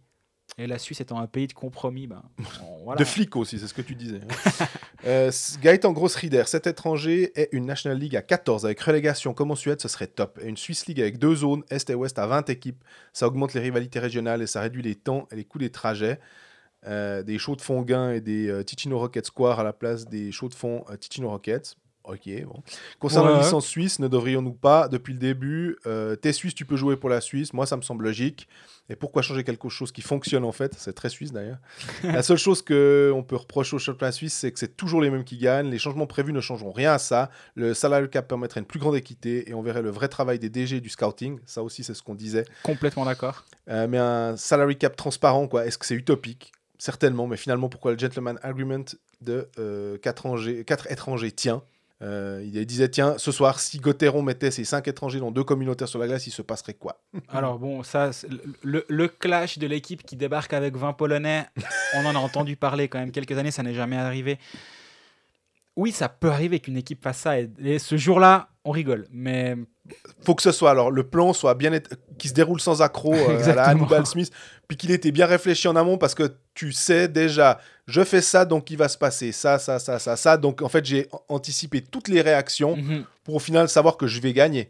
Et 0.58 0.66
la 0.66 0.80
Suisse 0.80 1.02
étant 1.02 1.20
un 1.20 1.28
pays 1.28 1.46
de 1.48 1.54
compromis, 1.54 2.08
ben, 2.08 2.24
on- 2.64 2.84
voilà. 2.86 2.98
De 3.00 3.06
flics 3.06 3.36
aussi, 3.36 3.60
c'est 3.60 3.68
ce 3.68 3.74
que 3.74 3.82
tu 3.82 3.96
disais. 3.96 4.20
hein. 4.24 4.66
Euh, 5.06 5.32
Gaëtan 5.62 5.92
Grossrieder, 5.94 6.44
cet 6.48 6.66
étranger 6.66 7.32
est 7.40 7.50
une 7.52 7.68
National 7.68 8.00
League 8.00 8.16
à 8.16 8.24
14 8.24 8.66
avec 8.66 8.80
relégation 8.82 9.34
comme 9.36 9.52
en 9.52 9.56
Suède, 9.56 9.80
ce 9.80 9.88
serait 9.88 10.08
top. 10.08 10.40
Et 10.42 10.48
une 10.48 10.58
Swiss 10.58 10.88
League 10.88 11.00
avec 11.00 11.20
deux 11.20 11.36
zones, 11.36 11.64
Est 11.70 11.92
et 11.92 11.96
Ouest 11.96 12.18
à 12.18 12.26
20 12.26 12.50
équipes, 12.50 12.84
ça 13.14 13.28
augmente 13.28 13.54
les 13.54 13.62
rivalités 13.62 14.00
régionales 14.00 14.42
et 14.42 14.48
ça 14.48 14.60
réduit 14.60 14.82
les 14.82 14.96
temps 14.96 15.28
et 15.32 15.36
les 15.36 15.46
coûts 15.46 15.60
des 15.60 15.70
trajets. 15.70 16.20
Euh, 16.88 17.22
des 17.22 17.38
chauds 17.38 17.56
de 17.56 17.62
fond 17.62 17.84
gains 17.84 18.12
et 18.12 18.22
des 18.22 18.50
euh, 18.50 18.64
Ticino 18.64 18.98
Rocket 18.98 19.26
Square 19.28 19.60
à 19.60 19.64
la 19.64 19.72
place 19.74 20.08
des 20.08 20.32
chauds 20.32 20.50
de 20.50 20.56
fond 20.56 20.84
euh, 20.90 20.98
Ticino 20.98 21.30
Rockets. 21.30 21.76
Ok, 22.08 22.30
bon. 22.46 22.64
Concernant 23.00 23.28
Ouais. 23.28 23.34
la 23.34 23.40
licence 23.44 23.68
suisse, 23.68 24.00
ne 24.00 24.08
devrions-nous 24.08 24.54
pas, 24.54 24.88
depuis 24.88 25.12
le 25.14 25.20
début, 25.20 25.78
euh, 25.86 26.16
t'es 26.16 26.32
suisse, 26.32 26.56
tu 26.56 26.64
peux 26.66 26.78
jouer 26.78 26.96
pour 26.96 27.10
la 27.10 27.20
Suisse, 27.22 27.52
moi 27.54 27.66
ça 27.66 27.76
me 27.76 27.82
semble 27.82 28.06
logique. 28.06 28.48
Et 28.90 28.96
pourquoi 28.96 29.22
changer 29.22 29.44
quelque 29.44 29.68
chose 29.68 29.92
qui 29.92 30.02
fonctionne 30.02 30.46
en 30.46 30.54
fait? 30.54 30.74
C'est 30.78 30.94
très 30.94 31.10
suisse 31.10 31.34
d'ailleurs. 31.34 31.58
La 32.04 32.24
seule 32.24 32.38
chose 32.38 32.62
qu'on 32.62 33.26
peut 33.28 33.36
reprocher 33.36 33.76
au 33.76 33.80
championnat 33.80 34.14
suisse, 34.14 34.34
c'est 34.34 34.50
que 34.54 34.58
c'est 34.60 34.78
toujours 34.78 35.02
les 35.02 35.10
mêmes 35.10 35.26
qui 35.26 35.38
gagnent. 35.38 35.70
Les 35.70 35.78
changements 35.80 36.08
prévus 36.08 36.32
ne 36.32 36.40
changeront 36.40 36.72
rien 36.72 36.94
à 36.94 36.98
ça. 36.98 37.30
Le 37.56 37.74
salary 37.74 38.10
cap 38.10 38.26
permettrait 38.30 38.62
une 38.62 38.66
plus 38.66 38.80
grande 38.80 38.96
équité 38.96 39.50
et 39.50 39.54
on 39.54 39.62
verrait 39.62 39.82
le 39.82 39.90
vrai 39.90 40.08
travail 40.08 40.40
des 40.40 40.48
DG 40.50 40.78
et 40.78 40.80
du 40.80 40.88
scouting. 40.88 41.40
Ça 41.46 41.64
aussi, 41.64 41.84
c'est 41.84 41.94
ce 41.94 42.02
qu'on 42.02 42.16
disait. 42.16 42.46
Complètement 42.64 43.04
d'accord. 43.04 43.44
Euh, 43.70 43.88
mais 43.90 43.98
un 43.98 44.38
salary 44.38 44.78
cap 44.78 44.96
transparent, 44.96 45.50
quoi. 45.50 45.66
Est-ce 45.66 45.78
que 45.78 45.86
c'est 45.86 45.96
utopique? 45.96 46.54
Certainement, 46.78 47.28
mais 47.28 47.36
finalement, 47.36 47.68
pourquoi 47.68 47.92
le 47.92 47.98
gentleman 48.00 48.40
agreement 48.42 48.86
de 49.20 49.50
4 50.02 50.90
étrangers 50.92 51.32
tient? 51.34 51.62
Euh, 52.04 52.44
il 52.46 52.66
disait 52.68 52.90
tiens, 52.90 53.16
ce 53.18 53.32
soir, 53.32 53.60
si 53.60 53.80
Gauthieron 53.80 54.22
mettait 54.22 54.52
ses 54.52 54.64
5 54.64 54.88
étrangers 54.88 55.20
dans 55.20 55.32
deux 55.32 55.44
communautaires 55.44 55.88
sur 55.88 56.00
la 56.00 56.08
glace, 56.08 56.28
il 56.28 56.32
se 56.32 56.44
passerait 56.44 56.76
quoi? 56.76 57.02
Alors 57.30 57.58
bon, 57.58 57.82
ça, 57.82 58.12
le, 58.62 59.08
clash 59.08 59.58
de 59.58 59.66
l'équipe 59.66 60.04
qui 60.04 60.16
débarque 60.16 60.54
avec 60.54 60.76
20 60.76 60.94
Polonais, 60.94 61.46
on 61.96 62.06
en 62.06 62.16
a 62.16 62.20
entendu 62.20 62.56
parler 62.56 62.88
quand 62.88 63.00
même 63.00 63.12
quelques 63.12 63.38
années, 63.38 63.52
ça 63.52 63.64
n'est 63.64 63.74
jamais 63.74 63.98
arrivé. 63.98 64.38
Oui, 65.76 65.92
ça 65.92 66.10
peut 66.10 66.30
arriver 66.30 66.60
qu'une 66.60 66.78
équipe 66.78 67.04
fasse 67.04 67.20
ça, 67.20 67.40
et, 67.40 67.50
et 67.64 67.80
ce 67.80 67.98
jour-là, 67.98 68.50
on 68.68 68.72
rigole. 68.72 69.08
Mais 69.12 69.56
faut 70.24 70.36
que 70.36 70.42
ce 70.42 70.52
soit 70.52 70.72
alors 70.72 70.92
le 70.92 71.04
plan 71.04 71.34
soit 71.34 71.56
bien 71.56 71.72
qui 72.18 72.28
se 72.28 72.34
déroule 72.34 72.60
sans 72.60 72.82
accroc 72.82 73.16
euh, 73.16 73.52
à 73.52 73.56
la. 73.56 73.64
Hannibal 73.68 74.06
Smith 74.06 74.32
puis 74.68 74.78
qu'il 74.78 74.92
était 74.92 75.12
bien 75.12 75.26
réfléchi 75.26 75.68
en 75.68 75.76
amont 75.76 75.98
parce 75.98 76.16
que 76.16 76.36
tu 76.54 76.72
sais 76.72 77.08
déjà 77.08 77.60
je 77.88 78.04
fais 78.04 78.22
ça 78.22 78.46
donc 78.46 78.70
il 78.70 78.78
va 78.78 78.90
se 78.90 78.98
passer 78.98 79.32
ça 79.32 79.60
ça 79.60 79.80
ça 79.80 79.98
ça 80.00 80.16
ça 80.18 80.38
donc 80.38 80.62
en 80.62 80.70
fait 80.70 80.86
j'ai 80.86 81.08
anticipé 81.30 81.82
toutes 81.82 82.08
les 82.10 82.22
réactions 82.22 82.76
mhm, 82.76 83.06
pour 83.24 83.36
au 83.36 83.40
final 83.40 83.70
savoir 83.70 83.98
que 83.98 84.08
je 84.08 84.20
vais 84.22 84.34
gagner 84.34 84.70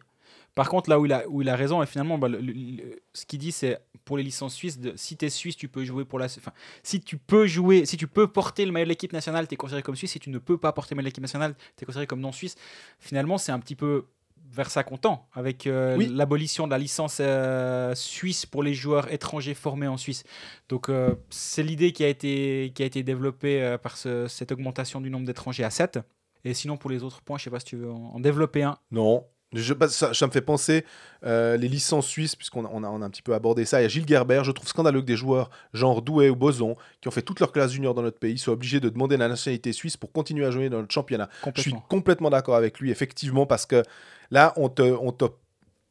Par 0.55 0.69
contre, 0.69 0.89
là 0.89 0.99
où 0.99 1.05
il 1.05 1.13
a, 1.13 1.21
où 1.27 1.43
il 1.43 1.49
a 1.49 1.55
raison, 1.55 1.83
et 1.83 1.85
finalement, 1.85 2.17
bah, 2.17 2.27
le- 2.27 2.39
le- 2.41 2.51
le- 2.53 2.99
ce 3.13 3.27
qu'il 3.27 3.37
dit, 3.37 3.51
c'est 3.51 3.77
pour 4.05 4.17
les 4.17 4.23
licences 4.23 4.55
suisses, 4.55 4.79
de, 4.79 4.91
si 4.95 5.15
tu 5.15 5.25
es 5.25 5.29
suisse, 5.29 5.55
tu 5.55 5.67
peux 5.67 5.85
jouer 5.85 6.03
pour 6.03 6.17
la. 6.17 6.25
Enfin, 6.25 6.51
si 6.81 6.99
tu 6.99 7.17
peux 7.17 7.45
jouer, 7.45 7.85
si 7.85 7.95
tu 7.95 8.07
peux 8.07 8.27
porter 8.27 8.65
le 8.65 8.71
maillot 8.71 8.85
de 8.85 8.89
l'équipe 8.89 9.13
nationale, 9.13 9.47
tu 9.47 9.53
es 9.53 9.57
considéré 9.57 9.83
comme 9.83 9.95
suisse. 9.95 10.13
Si 10.13 10.19
tu 10.19 10.31
ne 10.31 10.39
peux 10.39 10.57
pas 10.57 10.71
porter 10.73 10.95
le 10.95 10.97
maillot 10.97 11.03
de 11.03 11.09
l'équipe 11.09 11.21
nationale, 11.21 11.53
tu 11.75 11.83
es 11.83 11.85
considéré 11.85 12.07
comme 12.07 12.21
non 12.21 12.31
suisse. 12.31 12.55
Finalement, 12.99 13.37
c'est 13.37 13.51
un 13.51 13.59
petit 13.59 13.75
peu 13.75 14.05
vers 14.51 14.69
ça 14.71 14.83
qu'on 14.83 14.97
tend, 14.97 15.27
avec 15.33 15.67
euh, 15.67 15.95
Oui. 15.97 16.09
l'abolition 16.13 16.65
de 16.67 16.71
la 16.71 16.77
licence 16.77 17.17
euh, 17.19 17.93
suisse 17.95 18.45
pour 18.45 18.63
les 18.63 18.73
joueurs 18.73 19.11
étrangers 19.11 19.53
formés 19.53 19.87
en 19.87 19.97
Suisse. 19.97 20.23
Donc, 20.69 20.89
euh, 20.89 21.15
c'est 21.29 21.63
l'idée 21.63 21.91
qui 21.91 22.03
a 22.03 22.07
été, 22.07 22.71
qui 22.73 22.83
a 22.83 22.85
été 22.85 23.03
développée 23.03 23.77
par 23.83 23.97
ce- 23.97 24.27
cette 24.27 24.51
augmentation 24.51 25.01
du 25.01 25.09
nombre 25.09 25.25
d'étrangers 25.25 25.63
à 25.63 25.69
7. 25.69 25.99
Et 26.45 26.53
sinon, 26.53 26.77
pour 26.77 26.89
les 26.89 27.03
autres 27.03 27.21
points, 27.21 27.37
je 27.37 27.43
sais 27.45 27.49
pas 27.49 27.59
si 27.59 27.65
tu 27.65 27.75
veux 27.75 27.91
en, 27.91 28.13
en 28.15 28.19
développer 28.19 28.63
un. 28.63 28.77
Non. 28.91 29.25
Je, 29.57 29.73
bah, 29.73 29.87
ça, 29.87 30.13
ça 30.13 30.27
me 30.27 30.31
fait 30.31 30.41
penser 30.41 30.85
euh, 31.25 31.57
les 31.57 31.67
licences 31.67 32.07
suisses, 32.07 32.35
puisqu'on 32.35 32.65
a, 32.65 32.69
on 32.71 32.83
a, 32.83 32.87
on 32.89 33.01
a 33.01 33.05
un 33.05 33.09
petit 33.09 33.21
peu 33.21 33.33
abordé 33.33 33.65
ça. 33.65 33.79
Il 33.79 33.83
y 33.83 33.85
a 33.85 33.89
Gilles 33.89 34.07
Gerber, 34.07 34.41
je 34.43 34.51
trouve 34.51 34.67
scandaleux 34.67 35.01
que 35.01 35.05
des 35.05 35.17
joueurs 35.17 35.49
genre 35.73 36.01
Douai 36.01 36.29
ou 36.29 36.35
Boson, 36.35 36.75
qui 37.01 37.07
ont 37.07 37.11
fait 37.11 37.21
toute 37.21 37.39
leur 37.39 37.51
classe 37.51 37.71
junior 37.71 37.93
dans 37.93 38.01
notre 38.03 38.19
pays, 38.19 38.37
soient 38.37 38.53
obligés 38.53 38.79
de 38.79 38.89
demander 38.89 39.17
la 39.17 39.27
nationalité 39.27 39.73
suisse 39.73 39.97
pour 39.97 40.11
continuer 40.11 40.45
à 40.45 40.51
jouer 40.51 40.69
dans 40.69 40.79
notre 40.79 40.93
championnat. 40.93 41.29
Je 41.55 41.61
suis 41.61 41.73
Complètement. 41.89 42.29
d'accord 42.29 42.55
avec 42.55 42.79
lui, 42.79 42.91
effectivement, 42.91 43.45
parce 43.45 43.65
que 43.65 43.83
là, 44.31 44.53
on 44.57 44.69
te, 44.69 44.81
on 44.81 45.11
te, 45.11 45.25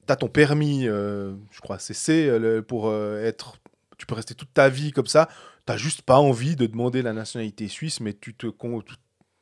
t'as 0.07 0.17
ton 0.17 0.29
permis, 0.29 0.87
euh, 0.87 1.35
je 1.51 1.61
crois, 1.61 1.79
CC, 1.79 2.29
euh, 2.29 2.63
pour 2.63 2.89
euh, 2.89 3.25
être, 3.25 3.57
tu 3.99 4.07
peux 4.07 4.15
rester 4.15 4.35
toute 4.35 4.53
ta 4.55 4.69
vie 4.69 4.93
comme 4.93 5.07
ça. 5.07 5.29
T'as 5.65 5.77
juste 5.77 6.03
pas 6.03 6.19
envie 6.19 6.55
de 6.55 6.67
demander 6.67 7.03
la 7.03 7.13
nationalité 7.13 7.67
suisse, 7.67 7.99
mais 8.01 8.13
tu 8.15 8.35
te, 8.35 8.47
con- 8.47 8.83
tu- 8.83 8.95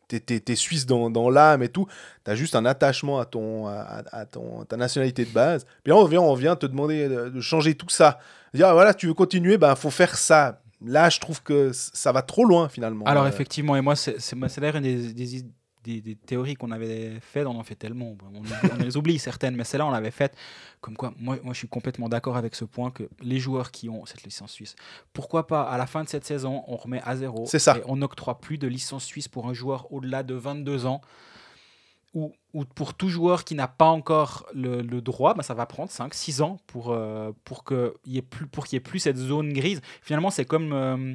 t'es, 0.08 0.54
suisse 0.56 0.86
dans, 0.86 1.10
dans 1.10 1.30
l'âme 1.30 1.62
et 1.62 1.68
tout. 1.68 1.86
T'as 2.24 2.34
juste 2.34 2.54
un 2.54 2.64
attachement 2.64 3.18
à 3.18 3.24
ton, 3.24 3.66
à, 3.66 4.02
à 4.12 4.26
ton, 4.26 4.62
à 4.62 4.64
ta 4.64 4.76
nationalité 4.76 5.24
de 5.24 5.30
base. 5.30 5.64
Puis 5.82 5.90
là, 5.92 5.96
on 5.96 6.04
vient, 6.04 6.20
on 6.20 6.34
vient 6.34 6.56
te 6.56 6.66
demander 6.66 7.08
de, 7.08 7.40
changer 7.40 7.74
tout 7.74 7.88
ça. 7.88 8.18
Dire, 8.52 8.68
ah, 8.68 8.72
voilà, 8.72 8.94
tu 8.94 9.06
veux 9.06 9.14
continuer, 9.14 9.58
ben 9.58 9.74
faut 9.74 9.90
faire 9.90 10.16
ça. 10.16 10.60
Là, 10.84 11.08
je 11.08 11.18
trouve 11.18 11.42
que 11.42 11.70
ça 11.72 12.12
va 12.12 12.22
trop 12.22 12.44
loin 12.44 12.68
finalement. 12.68 13.04
Alors 13.06 13.24
Euh, 13.24 13.28
effectivement, 13.28 13.74
et 13.76 13.80
moi, 13.80 13.96
c'est 13.96 14.20
c'est- 14.20 14.36
moi, 14.36 14.48
c'est 14.48 14.60
d'ailleurs 14.60 14.76
une 14.76 14.82
des, 14.82 15.12
des, 15.12 15.44
des- 15.84 16.00
des 16.00 16.16
théories 16.16 16.54
qu'on 16.54 16.70
avait 16.72 17.18
faites, 17.20 17.46
on 17.46 17.56
en 17.58 17.62
fait 17.62 17.74
tellement, 17.76 18.16
on, 18.34 18.42
on 18.72 18.76
les 18.82 18.96
oublie 18.96 19.18
certaines, 19.18 19.54
mais 19.54 19.64
celle-là, 19.64 19.86
on 19.86 19.90
l'avait 19.90 20.10
faite. 20.10 20.34
Comme 20.80 20.96
quoi, 20.96 21.12
moi, 21.18 21.38
moi, 21.44 21.52
je 21.52 21.58
suis 21.58 21.68
complètement 21.68 22.08
d'accord 22.08 22.36
avec 22.36 22.54
ce 22.54 22.64
point 22.64 22.90
que 22.90 23.04
les 23.22 23.38
joueurs 23.38 23.70
qui 23.70 23.88
ont 23.88 24.04
cette 24.06 24.24
licence 24.24 24.50
suisse, 24.52 24.74
pourquoi 25.12 25.46
pas, 25.46 25.62
à 25.62 25.78
la 25.78 25.86
fin 25.86 26.02
de 26.02 26.08
cette 26.08 26.24
saison, 26.24 26.64
on 26.66 26.76
remet 26.76 27.00
à 27.04 27.14
zéro 27.16 27.44
C'est 27.46 27.58
ça. 27.58 27.76
et 27.78 27.82
on 27.86 27.96
n'octroie 27.96 28.40
plus 28.40 28.58
de 28.58 28.66
licence 28.66 29.04
suisse 29.04 29.28
pour 29.28 29.46
un 29.48 29.52
joueur 29.54 29.92
au-delà 29.92 30.22
de 30.22 30.34
22 30.34 30.86
ans 30.86 31.00
ou, 32.14 32.32
ou 32.52 32.64
pour 32.64 32.94
tout 32.94 33.08
joueur 33.08 33.42
qui 33.44 33.56
n'a 33.56 33.66
pas 33.66 33.86
encore 33.88 34.46
le, 34.54 34.82
le 34.82 35.00
droit, 35.00 35.34
bah, 35.34 35.42
ça 35.42 35.52
va 35.54 35.66
prendre 35.66 35.90
5-6 35.90 36.42
ans 36.42 36.58
pour, 36.68 36.92
euh, 36.92 37.32
pour 37.44 37.64
qu'il 37.64 37.90
n'y 38.06 38.18
ait, 38.18 38.22
plus- 38.22 38.46
pour 38.46 38.66
y 38.72 38.76
ait 38.76 38.80
plus 38.80 39.00
cette 39.00 39.16
zone 39.16 39.52
grise. 39.52 39.80
Finalement, 40.00 40.30
c'est 40.30 40.44
comme 40.44 40.72
euh, 40.72 41.14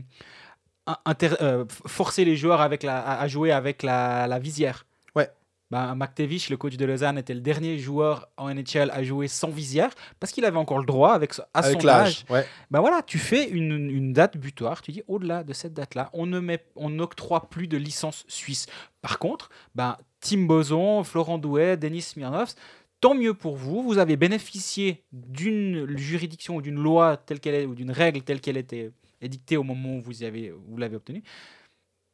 inter- 1.06 1.36
euh, 1.42 1.66
forcer 1.88 2.26
les 2.26 2.36
joueurs 2.36 2.62
avec 2.62 2.84
la, 2.84 3.00
à, 3.00 3.22
à 3.22 3.28
jouer 3.28 3.52
avec 3.52 3.84
la, 3.84 4.28
la 4.28 4.40
visière. 4.40 4.86
Ouais. 5.16 5.30
Bah, 5.72 5.94
McTavish, 5.96 6.50
le 6.50 6.58
coach 6.58 6.78
de 6.78 6.86
Lausanne, 6.86 7.18
était 7.18 7.34
le 7.34 7.42
dernier 7.42 7.78
joueur 7.78 8.28
en 8.38 8.52
NHL 8.54 8.90
à 8.92 9.04
jouer 9.04 9.28
sans 9.28 9.50
visière 9.50 9.92
parce 10.20 10.32
qu'il 10.32 10.44
avait 10.46 10.58
encore 10.58 10.80
le 10.80 10.86
droit 10.86 11.14
avec, 11.14 11.34
à 11.54 11.60
avec 11.60 11.82
son 11.82 11.88
âge. 11.88 12.26
Ouais. 12.30 12.46
ben 12.72 12.80
voilà, 12.80 13.04
tu 13.04 13.20
fais 13.20 13.48
une, 13.50 13.90
une 13.90 14.12
date 14.14 14.38
butoir, 14.38 14.82
tu 14.82 14.92
dis 14.92 15.04
au-delà 15.08 15.44
de 15.44 15.54
cette 15.54 15.74
date-là, 15.74 16.10
on 16.14 16.26
ne 16.26 16.40
met, 16.40 16.66
on 16.76 16.90
n'octroie 16.90 17.50
plus 17.50 17.68
de 17.68 17.78
licence 17.78 18.26
suisse. 18.28 18.66
Par 19.02 19.20
contre, 19.20 19.50
ben, 19.76 19.96
Tim 20.22 20.46
Boson, 20.48 21.04
Florent 21.04 21.38
Douet, 21.38 21.78
Denis 21.78 22.02
Smirnov, 22.02 22.54
tant 23.00 23.14
mieux 23.14 23.34
pour 23.36 23.56
vous, 23.56 23.84
vous 23.84 24.00
avez 24.00 24.18
bénéficié 24.18 25.04
d'une 25.14 25.96
juridiction 25.98 26.56
ou 26.56 26.62
d'une 26.64 26.82
loi 26.82 27.16
telle 27.16 27.40
qu'elle 27.40 27.56
est, 27.56 27.66
ou 27.66 27.76
d'une 27.76 27.92
règle 27.92 28.22
telle 28.24 28.42
qu'elle 28.42 28.58
était 28.58 28.90
édictée 29.22 29.58
au 29.58 29.64
moment 29.64 29.96
où 29.96 30.02
vous, 30.02 30.22
y 30.24 30.26
avez, 30.26 30.52
vous 30.52 30.78
l'avez 30.78 30.96
obtenue. 30.96 31.24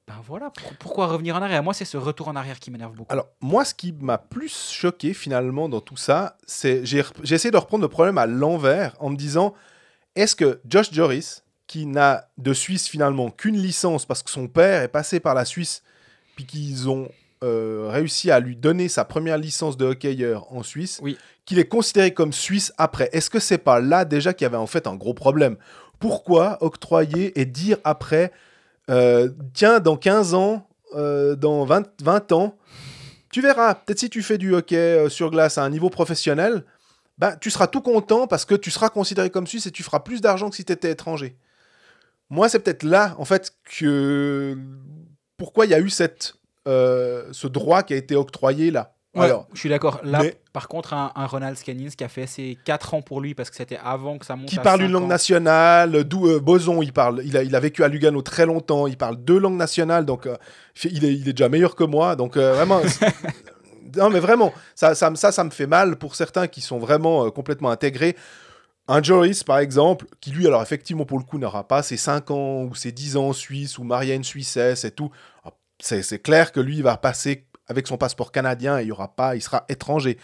Ben 0.07 0.21
voilà, 0.23 0.51
pour- 0.51 0.73
pourquoi 0.77 1.07
revenir 1.07 1.35
en 1.35 1.41
arrière? 1.41 1.63
Moi, 1.63 1.73
c'est 1.73 1.83
ce 1.85 1.97
retour 1.97 2.27
en 2.27 2.35
arrière 2.35 2.59
qui 2.59 2.69
m'énerve 2.69 2.93
beaucoup. 2.93 3.11
Alors, 3.11 3.27
moi, 3.41 3.65
ce 3.65 3.73
qui 3.73 3.91
m'a 3.91 4.19
plus 4.19 4.71
choqué 4.71 5.15
finalement 5.15 5.67
dans 5.67 5.81
tout 5.81 5.97
ça, 5.97 6.37
c'est 6.45 6.85
j'ai 6.85 7.01
j'ai 7.23 7.35
essayé 7.35 7.49
de 7.51 7.57
reprendre 7.57 7.81
le 7.81 7.87
problème 7.89 8.19
à 8.19 8.27
l'envers 8.27 8.95
en 8.99 9.09
me 9.09 9.15
disant 9.15 9.55
est-ce 10.15 10.35
que 10.35 10.61
Josh 10.67 10.91
Joris, 10.93 11.43
qui 11.65 11.87
n'a 11.87 12.27
de 12.37 12.53
Suisse 12.53 12.87
finalement 12.87 13.31
qu'une 13.31 13.57
licence 13.57 14.05
parce 14.05 14.21
que 14.21 14.29
son 14.29 14.47
père 14.47 14.83
est 14.83 14.87
passé 14.89 15.19
par 15.19 15.33
la 15.33 15.43
Suisse, 15.43 15.81
puis 16.35 16.45
qu'ils 16.45 16.87
ont 16.87 17.09
euh, 17.43 17.87
réussi 17.91 18.29
à 18.29 18.39
lui 18.39 18.55
donner 18.55 18.87
sa 18.89 19.05
première 19.05 19.39
licence 19.39 19.75
de 19.75 19.85
hockeyeur 19.85 20.51
en 20.53 20.61
Suisse, 20.61 20.99
Oui. 21.01 21.17
qu'il 21.45 21.57
est 21.57 21.67
considéré 21.67 22.13
comme 22.13 22.31
Suisse 22.31 22.71
après 22.77 23.09
Est-ce 23.11 23.29
que 23.31 23.39
c'est 23.39 23.57
pas 23.57 23.79
là 23.79 24.05
déjà 24.05 24.33
qu'il 24.35 24.45
y 24.45 24.47
avait 24.47 24.55
en 24.57 24.67
fait 24.67 24.85
un 24.85 24.95
gros 24.95 25.13
problème? 25.15 25.57
Pourquoi 25.99 26.58
octroyer 26.62 27.39
et 27.39 27.45
dire 27.45 27.77
après 27.84 28.31
euh, 28.89 29.29
tiens, 29.53 29.79
dans 29.79 29.97
15 29.97 30.34
ans, 30.34 30.67
euh, 30.95 31.36
dans 31.36 31.65
20, 31.65 32.01
20 32.01 32.31
ans, 32.31 32.58
tu 33.31 33.41
verras, 33.41 33.75
peut-être 33.75 33.99
si 33.99 34.10
tu 34.10 34.21
fais 34.21 34.38
du 34.38 34.53
hockey 34.53 34.75
euh, 34.75 35.10
sur 35.10 35.31
glace 35.31 35.58
à 35.58 35.63
un 35.63 35.69
niveau 35.69 35.89
professionnel, 35.89 36.63
bah, 37.17 37.36
tu 37.36 37.49
seras 37.49 37.67
tout 37.67 37.81
content 37.81 38.27
parce 38.27 38.45
que 38.45 38.55
tu 38.55 38.71
seras 38.71 38.89
considéré 38.89 39.29
comme 39.29 39.47
Suisse 39.47 39.65
et 39.65 39.71
tu 39.71 39.84
feras 39.84 40.01
plus 40.01 40.21
d'argent 40.21 40.49
que 40.49 40.55
si 40.55 40.65
tu 40.65 40.73
étais 40.73 40.91
étranger. 40.91 41.36
Moi, 42.29 42.49
c'est 42.49 42.60
peut-être 42.60 42.84
là, 42.84 43.15
en 43.17 43.25
fait, 43.25 43.53
que. 43.63 44.58
Pourquoi 45.38 45.65
il 45.65 45.71
y 45.71 45.73
a 45.73 45.79
eu 45.79 45.89
cette, 45.89 46.36
ce 46.65 47.47
droit 47.47 47.84
qui 47.84 47.93
a 47.93 47.97
été 47.97 48.15
octroyé 48.15 48.71
là. 48.71 48.94
Ouais, 49.15 49.25
Alors, 49.25 49.47
je 49.54 49.60
suis 49.60 49.69
d'accord. 49.69 49.99
Là, 50.04 50.19
mais- 50.23 50.38
par 50.51 50.67
contre, 50.67 50.93
un, 50.93 51.12
un 51.15 51.25
Ronald 51.25 51.58
Scannins 51.58 51.89
qui 51.97 52.04
a 52.04 52.10
fait 52.10 52.28
ses 52.28 52.58
4 52.65 52.93
ans 52.93 53.01
pour 53.01 53.21
lui 53.21 53.34
parce 53.34 53.49
que 53.49 53.56
c'était 53.56 53.80
avant 53.84 54.17
que 54.17 54.25
ça 54.25 54.36
monte 54.36 54.49
qui 54.49 54.60
à 54.60 54.62
parle 54.62 54.82
une 54.82 54.91
langue 54.91 55.04
ans. 55.04 55.08
nationale, 55.08 56.04
d'où 56.04 56.28
euh, 56.28 56.39
Boson, 56.39 56.82
il 56.82 56.91
parle, 56.93 57.21
il 57.23 57.38
a, 57.38 57.43
il 57.43 57.56
a 57.56 57.60
vécu 57.60 57.84
à 57.84 57.88
Lugano 57.88 58.21
très 58.21 58.45
longtemps, 58.45 58.88
il 58.88 58.97
parle 58.97 59.15
deux 59.17 59.39
langues 59.39 59.56
nationales, 59.58 60.06
donc 60.06 60.28
euh, 60.28 60.36
il, 60.84 61.06
est, 61.06 61.13
il 61.13 61.28
est 61.30 61.34
déjà 61.34 61.47
meilleur 61.49 61.75
que 61.75 61.84
moi, 61.86 62.15
donc 62.17 62.36
euh, 62.38 62.54
vraiment, 62.54 62.82
non 63.97 64.10
mais 64.10 64.19
vraiment, 64.19 64.54
ça, 64.75 64.95
ça, 64.95 65.10
me- 65.10 65.15
ça, 65.15 65.32
ça 65.32 65.43
me 65.43 65.49
fait 65.51 65.67
mal 65.67 65.95
pour 65.97 66.15
certains 66.15 66.47
qui 66.47 66.62
sont 66.62 66.80
vraiment 66.80 67.30
complètement 67.32 67.69
intégrés. 67.71 68.15
Un 68.88 69.01
Joris, 69.01 69.43
par 69.43 69.58
exemple, 69.60 70.06
qui 70.21 70.30
lui, 70.32 70.45
alors 70.45 70.62
effectivement, 70.62 71.06
pour 71.06 71.17
le 71.17 71.23
coup, 71.23 71.39
n'aura 71.39 71.67
pas 71.67 71.82
ses 71.82 71.97
5 71.97 72.30
ans 72.32 72.63
ou 72.63 72.75
ses 72.75 72.91
10 72.91 73.17
ans 73.17 73.30
en 73.30 73.34
Suisse 73.34 73.80
ou 73.80 73.84
une 73.84 74.23
Suissesse 74.23 74.84
et 74.84 74.91
tout, 74.91 75.10
Ah, 75.43 75.49
c'est 75.80 76.04
c'est 76.04 76.19
clair 76.19 76.51
que 76.51 76.60
lui, 76.60 76.78
il 76.78 76.84
va 76.84 76.95
passer 76.97 77.45
avec 77.67 77.88
son 77.88 77.97
passeport 77.97 78.32
canadien 78.32 78.80
et 78.80 78.84
il 78.84 78.88
y 78.88 78.91
aura 78.91 79.15
pas, 79.15 79.36
il 79.36 79.41
sera 79.41 79.65
étranger. 79.69 80.17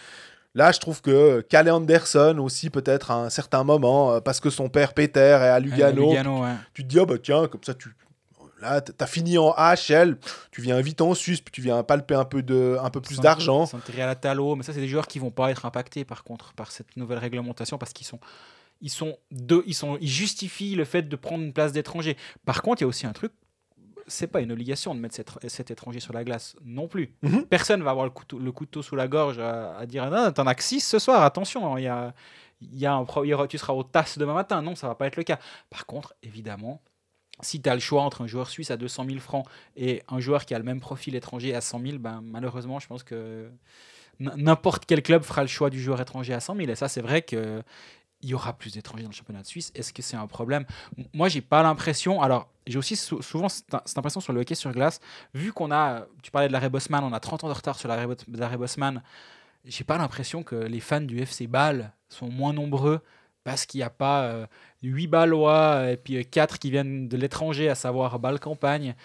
Là, 0.53 0.71
je 0.71 0.79
trouve 0.79 1.01
que 1.01 1.41
Calais 1.41 1.71
Anderson 1.71 2.37
aussi, 2.39 2.69
peut-être 2.69 3.11
à 3.11 3.15
un 3.15 3.29
certain 3.29 3.63
moment, 3.63 4.13
euh, 4.13 4.19
parce 4.19 4.39
que 4.41 4.49
son 4.49 4.67
père 4.67 4.93
Peter 4.93 5.19
est 5.19 5.47
à 5.47 5.53
Ouais, 5.55 5.61
Lugano, 5.61 6.43
ouais. 6.43 6.55
tu 6.73 6.83
te 6.83 6.87
dis, 6.89 6.99
ah 6.99 7.05
bah 7.05 7.15
tiens, 7.21 7.47
comme 7.47 7.63
ça, 7.63 7.73
tu. 7.73 7.95
Là, 8.61 8.79
t'as 8.79 9.07
fini 9.07 9.39
en 9.39 9.55
HL, 9.57 10.17
tu 10.51 10.61
viens 10.61 10.79
vite 10.81 11.01
en 11.01 11.15
Suisse, 11.15 11.41
puis 11.41 11.51
tu 11.51 11.61
viens 11.61 11.81
palper 11.81 12.13
un 12.13 12.25
peu, 12.25 12.43
de, 12.43 12.77
un 12.79 12.91
peu 12.91 13.01
plus 13.01 13.19
d'argent. 13.19 13.65
à 13.65 14.05
la 14.05 14.15
talo, 14.15 14.55
mais 14.55 14.61
ça, 14.63 14.71
c'est 14.71 14.81
des 14.81 14.87
joueurs 14.87 15.07
qui 15.07 15.17
vont 15.17 15.31
pas 15.31 15.49
être 15.49 15.65
impactés 15.65 16.05
par 16.05 16.23
contre 16.23 16.53
par 16.53 16.71
cette 16.71 16.95
nouvelle 16.95 17.17
réglementation 17.17 17.79
parce 17.79 17.91
qu'ils 17.91 18.05
sont, 18.05 18.19
ils 18.79 18.91
sont 18.91 19.17
deux, 19.31 19.63
ils 19.65 19.73
sont, 19.73 19.97
ils 19.99 20.07
justifient 20.09 20.75
le 20.75 20.85
fait 20.85 21.01
de 21.03 21.15
prendre 21.15 21.43
une 21.43 21.53
place 21.53 21.71
d'étranger. 21.71 22.17
Par 22.45 22.61
contre, 22.61 22.81
il 22.81 22.83
y 22.83 22.85
a 22.85 22.87
aussi 22.87 23.07
un 23.07 23.13
truc, 23.13 23.31
c'est 24.07 24.27
pas 24.27 24.41
une 24.41 24.51
obligation 24.51 24.93
de 24.95 24.99
mettre 24.99 25.15
cet, 25.15 25.29
cet 25.49 25.71
étranger 25.71 25.99
sur 25.99 26.13
la 26.13 26.23
glace 26.23 26.55
non 26.63 26.87
plus. 26.87 27.13
Mhm. 27.21 27.45
Personne 27.45 27.81
va 27.83 27.91
avoir 27.91 28.05
le 28.05 28.11
couteau, 28.11 28.39
le 28.39 28.51
couteau 28.51 28.81
sous 28.81 28.95
la 28.95 29.07
gorge 29.07 29.39
à, 29.39 29.77
à 29.77 29.85
dire 29.85 30.09
non, 30.09 30.31
t'en 30.31 30.45
as 30.47 30.55
que 30.55 30.63
6 30.63 30.81
ce 30.81 30.99
soir, 30.99 31.23
attention, 31.23 31.77
il 31.77 31.83
y 31.83 31.87
a, 31.87 32.13
il 32.61 32.77
y 32.77 32.85
a 32.85 32.93
un 32.93 33.05
pro- 33.05 33.23
il 33.23 33.29
y 33.29 33.33
aura- 33.33 33.47
tu 33.47 33.57
seras 33.57 33.73
au 33.73 33.83
TAS 33.83 34.15
demain 34.17 34.33
matin. 34.33 34.61
Non, 34.61 34.75
ça 34.75 34.87
va 34.87 34.95
pas 34.95 35.07
être 35.07 35.15
le 35.17 35.23
cas. 35.23 35.39
Par 35.69 35.85
contre, 35.85 36.13
évidemment. 36.23 36.81
Si 37.43 37.59
tu 37.59 37.67
as 37.69 37.73
le 37.73 37.79
choix 37.79 38.03
entre 38.03 38.21
un 38.21 38.27
joueur 38.27 38.49
suisse 38.49 38.69
à 38.69 38.77
200 38.77 39.05
000 39.07 39.19
francs 39.19 39.47
et 39.75 40.03
un 40.09 40.19
joueur 40.19 40.45
qui 40.45 40.53
a 40.53 40.59
le 40.59 40.63
même 40.63 40.79
profil 40.79 41.15
étranger 41.15 41.55
à 41.55 41.61
100 41.61 41.79
000, 41.81 41.97
ben, 41.97 42.21
malheureusement, 42.23 42.79
je 42.79 42.85
pense 42.87 43.01
que 43.03 43.49
n'importe 44.19 44.85
quel 44.85 45.01
club 45.01 45.23
fera 45.23 45.41
le 45.41 45.47
choix 45.47 45.71
du 45.71 45.81
joueur 45.81 45.99
étranger 45.99 46.33
à 46.33 46.39
100 46.39 46.55
000. 46.55 46.69
Et 46.69 46.75
ça, 46.75 46.87
c'est 46.87 47.01
vrai 47.01 47.23
que 47.23 47.63
il 48.21 48.29
y 48.29 48.33
aura 48.33 48.53
plus 48.53 48.73
d'étrangers 48.73 49.03
dans 49.03 49.09
le 49.09 49.15
championnat 49.15 49.41
de 49.41 49.47
Suisse. 49.47 49.71
Est-ce 49.75 49.91
que 49.93 50.01
c'est 50.01 50.17
un 50.17 50.27
problème? 50.27 50.65
Moi, 51.13 51.27
j'ai 51.29 51.41
pas 51.41 51.63
l'impression. 51.63 52.21
Alors, 52.21 52.47
j'ai 52.67 52.77
aussi 52.77 52.95
sou- 52.95 53.21
souvent 53.21 53.49
cette, 53.49 53.65
cette 53.85 53.97
impression 53.97 54.21
sur 54.21 54.33
le 54.33 54.41
hockey 54.41 54.55
sur 54.55 54.71
glace. 54.71 54.99
Vu 55.33 55.51
qu'on 55.53 55.71
a, 55.71 56.05
tu 56.21 56.29
parlais 56.31 56.47
de 56.47 56.53
l'arrêt 56.53 56.69
Bosman, 56.69 57.03
on 57.03 57.13
a 57.13 57.19
30 57.19 57.43
ans 57.43 57.47
de 57.49 57.53
retard 57.53 57.77
sur 57.79 57.87
l'arrêt 57.89 58.07
Bo- 58.07 58.15
l'arrêt 58.33 58.57
Bosman. 58.57 59.01
J'ai 59.65 59.83
pas 59.83 59.97
l'impression 59.97 60.43
que 60.43 60.55
les 60.55 60.79
fans 60.79 61.01
du 61.01 61.19
FC 61.19 61.47
Bâle 61.47 61.93
sont 62.09 62.29
moins 62.29 62.53
nombreux 62.53 62.99
parce 63.43 63.65
qu'il 63.65 63.79
n'y 63.79 63.83
a 63.83 63.89
pas 63.89 64.23
euh, 64.23 64.45
8 64.83 65.07
Ballois 65.07 65.89
et 65.91 65.97
puis 65.97 66.23
4 66.25 66.59
qui 66.59 66.69
viennent 66.71 67.07
de 67.07 67.17
l'étranger, 67.17 67.69
à 67.69 67.75
savoir 67.75 68.19
Bâle 68.19 68.39
Campagne. 68.39 68.95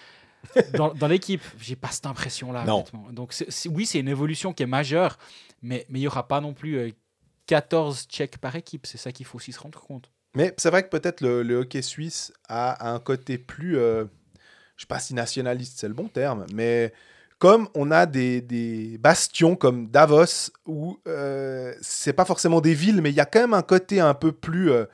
Dans, 0.75 0.93
dans 0.93 1.07
l'équipe, 1.07 1.41
j'ai 1.59 1.75
pas 1.75 1.89
cette 1.89 2.05
impression-là. 2.05 2.63
Donc, 3.11 3.33
oui, 3.71 3.85
c'est 3.85 3.99
une 3.99 4.07
évolution 4.07 4.53
qui 4.53 4.63
est 4.63 4.67
majeure, 4.67 5.17
mais 5.61 5.85
mais 5.89 5.97
il 5.99 6.01
n'y 6.01 6.07
aura 6.07 6.27
pas 6.27 6.39
non 6.39 6.53
plus 6.53 6.77
euh, 6.77 6.91
14 7.47 8.05
checks 8.07 8.37
par 8.37 8.55
équipe. 8.55 8.85
C'est 8.85 8.97
ça 8.97 9.11
qu'il 9.11 9.25
faut 9.25 9.37
aussi 9.37 9.51
se 9.51 9.59
rendre 9.59 9.79
compte. 9.79 10.11
Mais 10.35 10.53
c'est 10.57 10.69
vrai 10.69 10.83
que 10.83 10.89
peut-être 10.89 11.21
le, 11.21 11.55
hockey 11.55 11.81
suisse 11.81 12.31
a 12.47 12.91
un 12.93 12.99
côté 12.99 13.37
plus. 13.37 13.77
euh, 13.77 14.05
je 14.77 14.83
sais 14.83 14.87
pas 14.87 14.99
si 14.99 15.13
nationaliste, 15.13 15.79
c'est 15.79 15.87
le 15.87 15.93
bon 15.93 16.07
terme, 16.07 16.45
mais 16.53 16.93
Comme 17.39 17.67
on 17.75 17.91
a 17.91 18.07
des, 18.07 18.41
des 18.41 18.97
bastions 18.97 19.55
comme 19.55 19.89
Davos, 19.89 20.51
où 20.65 20.99
euh, 21.07 21.73
c'est 21.81 22.13
pas 22.13 22.25
forcément 22.25 22.61
des 22.61 22.73
villes, 22.73 23.01
mais 23.01 23.11
il 23.11 23.15
y 23.15 23.19
a 23.19 23.25
quand 23.25 23.41
même 23.41 23.53
un 23.53 23.61
côté 23.61 23.99
un 23.99 24.15
peu 24.15 24.31
plus 24.31 24.71
euh, 24.71 24.85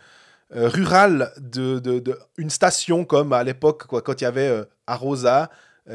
euh, 0.55 0.67
rural 0.67 1.31
de, 1.37 1.79
de, 1.79 2.19
une 2.37 2.49
station 2.49 3.05
comme 3.05 3.31
à 3.31 3.43
l'époque, 3.45 3.87
quand 3.87 4.19
il 4.19 4.23
y 4.25 4.27
avait 4.27 4.63
Arosa, 4.87 5.49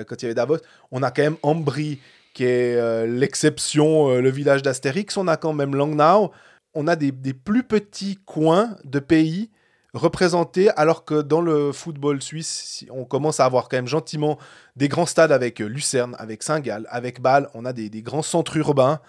quand 0.07 0.23
il 0.23 0.23
y 0.23 0.27
avait 0.27 0.35
Davos. 0.35 0.59
On 0.91 1.03
a 1.03 1.11
quand 1.11 1.23
même 1.23 1.37
Ambry, 1.43 2.01
qui 2.33 2.45
est 2.45 3.07
l'exception, 3.07 4.19
le 4.19 4.31
village 4.31 4.63
d'Astérix. 4.63 5.17
On 5.17 5.29
a 5.29 5.37
quand 5.37 5.53
même 5.53 5.75
Langnau. 5.75 6.33
On 6.81 6.87
a 6.87 6.95
des, 6.95 7.11
plus 7.11 7.65
petits 7.65 8.21
coins 8.25 8.77
de 8.85 9.01
pays 9.01 9.51
représentés, 9.95 10.71
alors 10.77 11.05
que 11.05 11.23
dans 11.23 11.41
le 11.41 11.73
football 11.73 12.23
suisse, 12.23 12.85
on 12.91 13.05
commence 13.05 13.41
à 13.41 13.47
avoir 13.47 13.69
quand 13.69 13.79
même 13.79 13.89
gentiment 13.89 14.39
des 14.77 14.87
grands 14.87 15.05
stades 15.05 15.33
avec 15.33 15.61
euh, 15.61 15.67
Lucerne, 15.67 16.15
avec 16.21 16.45
Saint-Gall, 16.45 16.87
avec 16.89 17.21
Bâle. 17.21 17.49
On 17.55 17.65
a 17.65 17.73
des, 17.73 17.91
grands 18.01 18.23
centres 18.23 18.57
urbains. 18.59 19.01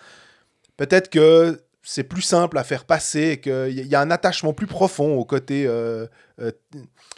Peut-être 0.78 1.12
que 1.12 1.62
c'est 1.84 2.06
plus 2.06 2.24
simple 2.24 2.58
à 2.58 2.64
faire 2.64 2.86
passer, 2.86 3.34
et 3.34 3.40
qu'il 3.40 3.88
y, 3.88 3.94
a 3.94 4.02
un 4.02 4.10
attachement 4.10 4.54
plus 4.54 4.66
profond 4.66 5.16
au 5.18 5.24
côté, 5.24 5.68
euh, 5.68 6.08
euh, 6.42 6.52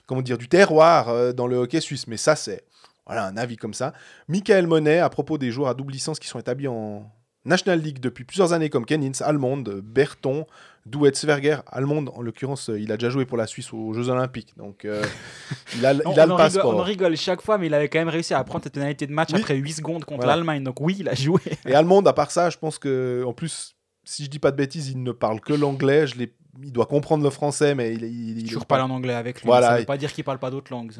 comment 0.05 0.21
du 0.21 0.49
terroir 0.49 1.33
dans 1.33 1.47
le 1.47 1.55
hockey 1.55 1.79
suisse. 1.79 2.07
Mais 2.07 2.17
ça, 2.17 2.35
c'est 2.35 2.65
un 3.07 3.37
avis 3.37 3.55
comme 3.55 3.73
ça. 3.73 3.93
Michael 4.27 4.67
Monet, 4.67 4.99
à 4.99 5.09
propos 5.09 5.37
des 5.37 5.49
joueurs 5.49 5.69
à 5.69 5.75
double 5.75 5.93
licence 5.93 6.19
qui 6.19 6.27
sont 6.27 6.39
établis 6.39 6.67
en 6.67 7.09
National 7.45 7.79
League 7.79 7.99
depuis 7.99 8.23
plusieurs 8.23 8.53
années, 8.53 8.69
comme 8.69 8.85
Kennins, 8.85 9.11
Almond, 9.21 9.63
Berton, 9.83 10.45
Douet, 10.85 11.13
Sverger. 11.15 11.57
Almond, 11.67 12.05
en 12.15 12.21
l'occurrence, 12.21 12.69
euh, 12.69 12.79
il 12.79 12.91
a 12.91 12.97
déjà 12.97 13.09
joué 13.09 13.25
pour 13.25 13.37
la 13.37 13.47
Suisse 13.47 13.73
aux 13.73 13.93
Jeux 13.93 14.09
Olympiques. 14.09 14.53
Donc, 14.57 14.85
euh, 14.85 15.03
il 15.75 15.85
a, 15.85 15.93
il 15.93 15.97
le 16.03 16.09
rigole, 16.09 16.37
passeport. 16.37 16.75
on 16.75 16.81
rigole 16.83 17.17
chaque 17.17 17.41
fois, 17.41 17.57
mais 17.57 17.67
il 17.67 17.73
avait 17.73 17.89
quand 17.89 17.99
même 17.99 18.09
réussi 18.09 18.33
à 18.33 18.43
prendre 18.43 18.63
cette 18.63 18.73
pénalité 18.73 19.07
de 19.07 19.11
match 19.13 19.29
Oui. 19.33 19.39
après 19.39 19.55
8 19.55 19.71
secondes 19.73 20.05
contre 20.05 20.21
Voilà. 20.21 20.35
l'Allemagne. 20.35 20.63
Donc 20.63 20.79
oui, 20.81 20.95
il 20.99 21.09
a 21.09 21.15
joué. 21.15 21.39
Et 21.65 21.73
Almond, 21.73 22.01
à 22.03 22.13
part 22.13 22.29
ça, 22.31 22.49
je 22.49 22.57
pense 22.57 22.77
que, 22.77 23.23
en 23.25 23.33
plus, 23.33 23.75
si 24.03 24.25
je 24.25 24.29
dis 24.29 24.39
pas 24.39 24.51
de 24.51 24.57
bêtises, 24.57 24.89
il 24.89 25.01
ne 25.01 25.11
parle 25.11 25.39
que 25.41 25.53
l'anglais. 25.53 26.05
Je 26.07 26.17
l'ai- 26.17 26.33
il 26.61 26.71
doit 26.73 26.85
comprendre 26.85 27.23
le 27.23 27.29
français, 27.29 27.73
mais 27.75 27.93
il, 27.93 28.03
il, 28.03 28.39
il- 28.39 28.45
Toujours 28.47 28.65
parler 28.65 28.83
en 28.83 28.89
anglais 28.89 29.13
avec 29.13 29.41
lui. 29.41 29.47
Voilà. 29.47 29.69
Ça 29.69 29.77
veut 29.79 29.85
pas 29.85 29.97
dire 29.97 30.11
qu'il 30.11 30.23
parle 30.23 30.37
pas 30.39 30.51
d'autres 30.51 30.71
langues. 30.71 30.91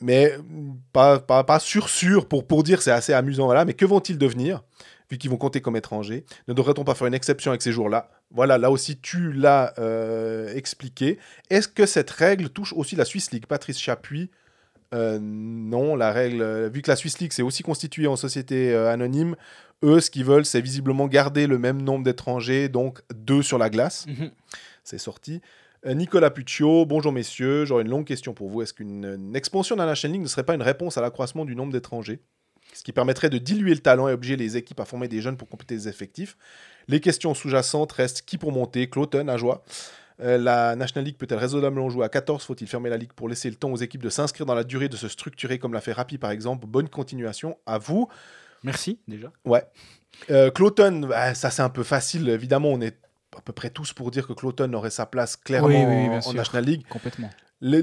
mais 0.00 0.32
pas, 0.92 1.18
pas, 1.18 1.42
pas 1.44 1.58
sûr 1.58 1.88
sûr 1.88 2.26
pour, 2.28 2.46
pour 2.46 2.62
dire 2.62 2.80
c'est 2.82 2.90
assez 2.92 3.12
amusant 3.12 3.46
voilà 3.46 3.64
mais 3.64 3.74
que 3.74 3.84
vont-ils 3.84 4.16
devenir? 4.18 4.62
Vu 5.12 5.18
qu'ils 5.18 5.30
vont 5.30 5.36
compter 5.36 5.60
comme 5.60 5.76
étrangers 5.76 6.24
ne 6.48 6.54
devrait-on 6.54 6.82
pas 6.84 6.94
faire 6.96 7.06
une 7.06 7.14
exception 7.14 7.52
avec 7.52 7.62
ces 7.62 7.70
jours-là? 7.70 8.10
Voilà 8.30 8.58
là 8.58 8.70
aussi 8.70 8.98
tu 8.98 9.30
l'as 9.32 9.74
euh, 9.78 10.52
expliqué 10.54 11.18
est-ce 11.50 11.68
que 11.68 11.86
cette 11.86 12.10
règle 12.10 12.48
touche 12.48 12.72
aussi 12.72 12.96
la 12.96 13.04
Swiss 13.04 13.30
League? 13.30 13.46
Patrice 13.46 13.78
Chapuis 13.78 14.30
euh, 14.94 15.18
non 15.20 15.94
la 15.96 16.12
règle 16.12 16.68
vu 16.68 16.82
que 16.82 16.90
la 16.90 16.96
Swiss 16.96 17.18
League 17.20 17.32
c'est 17.32 17.42
aussi 17.42 17.62
constituée 17.62 18.06
en 18.06 18.16
société 18.16 18.72
euh, 18.72 18.90
anonyme 18.90 19.36
eux 19.84 20.00
ce 20.00 20.10
qu'ils 20.10 20.24
veulent 20.24 20.44
c'est 20.46 20.60
visiblement 20.60 21.06
garder 21.08 21.46
le 21.46 21.58
même 21.58 21.80
nombre 21.82 22.04
d'étrangers 22.04 22.68
donc 22.68 23.00
deux 23.14 23.42
sur 23.42 23.58
la 23.58 23.68
glace 23.70 24.06
Mhm. 24.08 24.30
c'est 24.84 24.98
sorti. 24.98 25.40
Euh, 25.84 25.94
Nicolas 25.94 26.30
Puccio, 26.30 26.86
bonjour 26.86 27.10
messieurs, 27.10 27.64
j'aurais 27.64 27.82
une 27.82 27.88
longue 27.90 28.04
question 28.06 28.34
pour 28.34 28.48
vous. 28.48 28.62
Est-ce 28.62 28.72
qu'une 28.72 29.04
une 29.04 29.34
expansion 29.34 29.74
de 29.74 29.80
la 29.80 29.86
National 29.86 30.12
League 30.12 30.22
ne 30.22 30.28
serait 30.28 30.44
pas 30.44 30.54
une 30.54 30.62
réponse 30.62 30.96
à 30.96 31.00
l'accroissement 31.00 31.44
du 31.44 31.56
nombre 31.56 31.72
d'étrangers? 31.72 32.20
Ce 32.82 32.84
qui 32.84 32.90
permettrait 32.90 33.30
de 33.30 33.38
diluer 33.38 33.74
le 33.74 33.78
talent 33.78 34.08
et 34.08 34.12
obliger 34.12 34.34
les 34.34 34.56
équipes 34.56 34.80
à 34.80 34.84
former 34.84 35.06
des 35.06 35.20
jeunes 35.20 35.36
pour 35.36 35.48
compléter 35.48 35.76
les 35.76 35.86
effectifs. 35.86 36.36
Les 36.88 36.98
questions 36.98 37.32
sous-jacentes 37.32 37.92
restent 37.92 38.22
qui 38.22 38.38
pour 38.38 38.50
monter 38.50 38.90
Cloton, 38.90 39.28
à 39.28 39.36
joie. 39.36 39.62
Euh, 40.20 40.36
la 40.36 40.74
National 40.74 41.04
League 41.06 41.16
peut-elle 41.16 41.38
raisonnablement 41.38 41.88
jouer 41.90 42.04
à 42.04 42.08
14 42.08 42.42
Faut-il 42.44 42.66
fermer 42.66 42.90
la 42.90 42.96
ligue 42.96 43.12
pour 43.12 43.28
laisser 43.28 43.48
le 43.50 43.54
temps 43.54 43.70
aux 43.70 43.76
équipes 43.76 44.02
de 44.02 44.08
s'inscrire 44.10 44.46
dans 44.46 44.56
la 44.56 44.64
durée, 44.64 44.88
de 44.88 44.96
se 44.96 45.06
structurer 45.06 45.60
comme 45.60 45.74
l'a 45.74 45.80
fait 45.80 45.92
Rappi 45.92 46.18
par 46.18 46.32
exemple? 46.32 46.66
Bonne 46.66 46.88
continuation 46.88 47.56
à 47.66 47.78
vous. 47.78 48.08
Merci 48.64 48.98
déjà. 49.06 49.30
Euh, 50.32 50.50
Cloton, 50.50 51.06
bah, 51.08 51.36
ça 51.36 51.50
c'est 51.50 51.62
un 51.62 51.68
peu 51.70 51.84
facile. 51.84 52.28
Évidemment, 52.30 52.70
on 52.70 52.80
est 52.80 52.98
à 53.38 53.40
peu 53.42 53.52
près 53.52 53.70
tous 53.70 53.92
pour 53.92 54.10
dire 54.10 54.26
que 54.26 54.32
Cloton 54.32 54.72
aurait 54.72 54.90
sa 54.90 55.06
place 55.06 55.36
clairement 55.36 55.68
Oui, 55.68 55.76
oui, 55.76 56.08
oui, 56.08 56.16
en- 56.16 56.20
sûr. 56.20 56.34
National 56.34 56.64
League. 56.64 56.82
Complètement. 56.88 57.30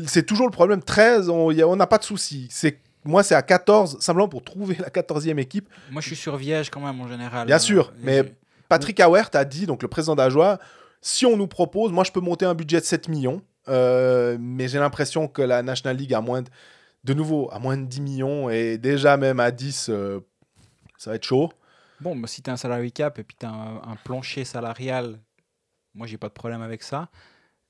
C'est 0.07 0.25
toujours 0.25 0.45
le 0.45 0.51
problème. 0.51 0.83
13, 0.83 1.29
on 1.29 1.51
y 1.51 1.61
a- 1.61 1.67
on 1.69 1.77
n'a 1.77 1.87
pas 1.87 1.99
de 1.99 2.03
souci. 2.03 2.47
C'est 2.51 2.79
moi, 3.05 3.23
c'est 3.23 3.35
à 3.35 3.41
14, 3.41 3.99
simplement 4.01 4.27
pour 4.27 4.43
trouver 4.43 4.75
la 4.75 4.89
14e 4.89 5.39
équipe. 5.39 5.69
Moi, 5.91 6.01
je 6.01 6.07
suis 6.07 6.15
sur 6.15 6.35
Viège 6.37 6.69
quand 6.69 6.81
même 6.81 6.99
en 6.99 7.07
général. 7.07 7.47
Bien 7.47 7.59
sûr, 7.59 7.89
Euh, 7.89 7.99
mais- 8.03 8.35
Patrick 8.67 8.99
Awert 8.99 9.29
a 9.33 9.45
dit, 9.45 9.65
donc 9.65 9.81
le 9.81 9.87
président 9.87 10.15
d'Ajoie, 10.15 10.59
si 11.01 11.25
on 11.25 11.35
nous 11.37 11.47
propose, 11.47 11.91
moi 11.91 12.03
je 12.03 12.11
peux 12.11 12.19
monter 12.19 12.45
un 12.45 12.53
budget 12.53 12.79
de 12.79 12.85
7 12.85 13.07
millions, 13.07 13.41
euh, 13.67 14.37
mais 14.39 14.67
j'ai 14.67 14.77
l'impression 14.79 15.27
que 15.27 15.41
la 15.41 15.63
National 15.63 15.97
League 15.97 16.13
a 16.13 16.21
moins 16.21 16.41
de, 16.43 16.49
de 17.05 17.13
nouveau, 17.15 17.49
à 17.51 17.57
moins 17.57 17.77
de 17.77 17.85
10 17.85 18.01
millions 18.01 18.49
et 18.49 18.77
déjà 18.77 19.17
même 19.17 19.39
à 19.39 19.49
10, 19.51 19.87
euh, 19.89 20.19
ça 20.97 21.09
va 21.11 21.15
être 21.15 21.23
chaud. 21.23 21.51
Bon, 22.01 22.15
bah, 22.15 22.27
si 22.27 22.41
tu 22.43 22.49
as 22.49 22.53
un 22.53 22.57
salary 22.57 22.91
cap 22.91 23.17
et 23.17 23.23
puis 23.23 23.35
tu 23.39 23.45
as 23.45 23.49
un, 23.49 23.77
un 23.77 23.95
plancher 24.03 24.45
salarial, 24.45 25.19
moi, 25.95 26.05
j'ai 26.05 26.17
pas 26.17 26.27
de 26.27 26.33
problème 26.33 26.61
avec 26.61 26.83
ça. 26.83 27.09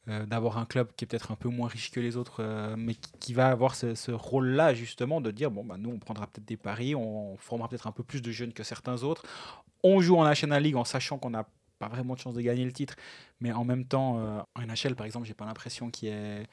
Euh, 0.09 0.25
D'avoir 0.25 0.57
un 0.57 0.65
club 0.65 0.89
qui 0.95 1.05
est 1.05 1.07
peut-être 1.07 1.31
un 1.31 1.35
peu 1.35 1.49
moins 1.49 1.67
riche 1.67 1.91
que 1.91 1.99
les 1.99 2.17
autres, 2.17 2.37
euh, 2.41 2.75
mais 2.77 2.95
qui, 2.95 3.11
qui 3.19 3.33
va 3.33 3.49
avoir 3.49 3.75
ce, 3.75 3.93
ce 3.95 4.11
rôle-là, 4.11 4.73
justement, 4.73 5.21
de 5.21 5.29
dire 5.31 5.51
bon, 5.51 5.63
bah, 5.63 5.75
nous, 5.77 5.91
on 5.91 5.99
prendra 5.99 6.25
peut-être 6.27 6.45
des 6.47 6.57
paris, 6.57 6.95
on, 6.95 7.37
formera 7.37 7.67
peut-être 7.69 7.85
un 7.87 7.91
peu 7.91 8.03
plus 8.03 8.21
de 8.21 8.31
jeunes 8.31 8.53
que 8.53 8.63
certains 8.63 9.03
autres. 9.03 9.23
On 9.83 10.01
joue 10.01 10.17
en 10.17 10.23
National 10.23 10.63
League 10.63 10.75
en 10.75 10.83
sachant 10.83 11.17
qu'on 11.19 11.29
n'a 11.29 11.47
pas 11.77 11.87
vraiment 11.87 12.15
de 12.15 12.19
chance 12.19 12.33
de 12.33 12.41
gagner 12.41 12.65
le 12.65 12.71
titre, 12.73 12.95
mais 13.39 13.51
en 13.53 13.63
même 13.63 13.85
temps, 13.85 14.19
euh, 14.19 14.39
en 14.55 14.61
NHL, 14.65 14.95
par 14.95 15.05
exemple, 15.05 15.25
j'ai 15.27 15.33
pas 15.33 15.45
l'impression 15.45 15.89
qu'il 15.89 16.09
y 16.09 16.11
ait 16.11 16.43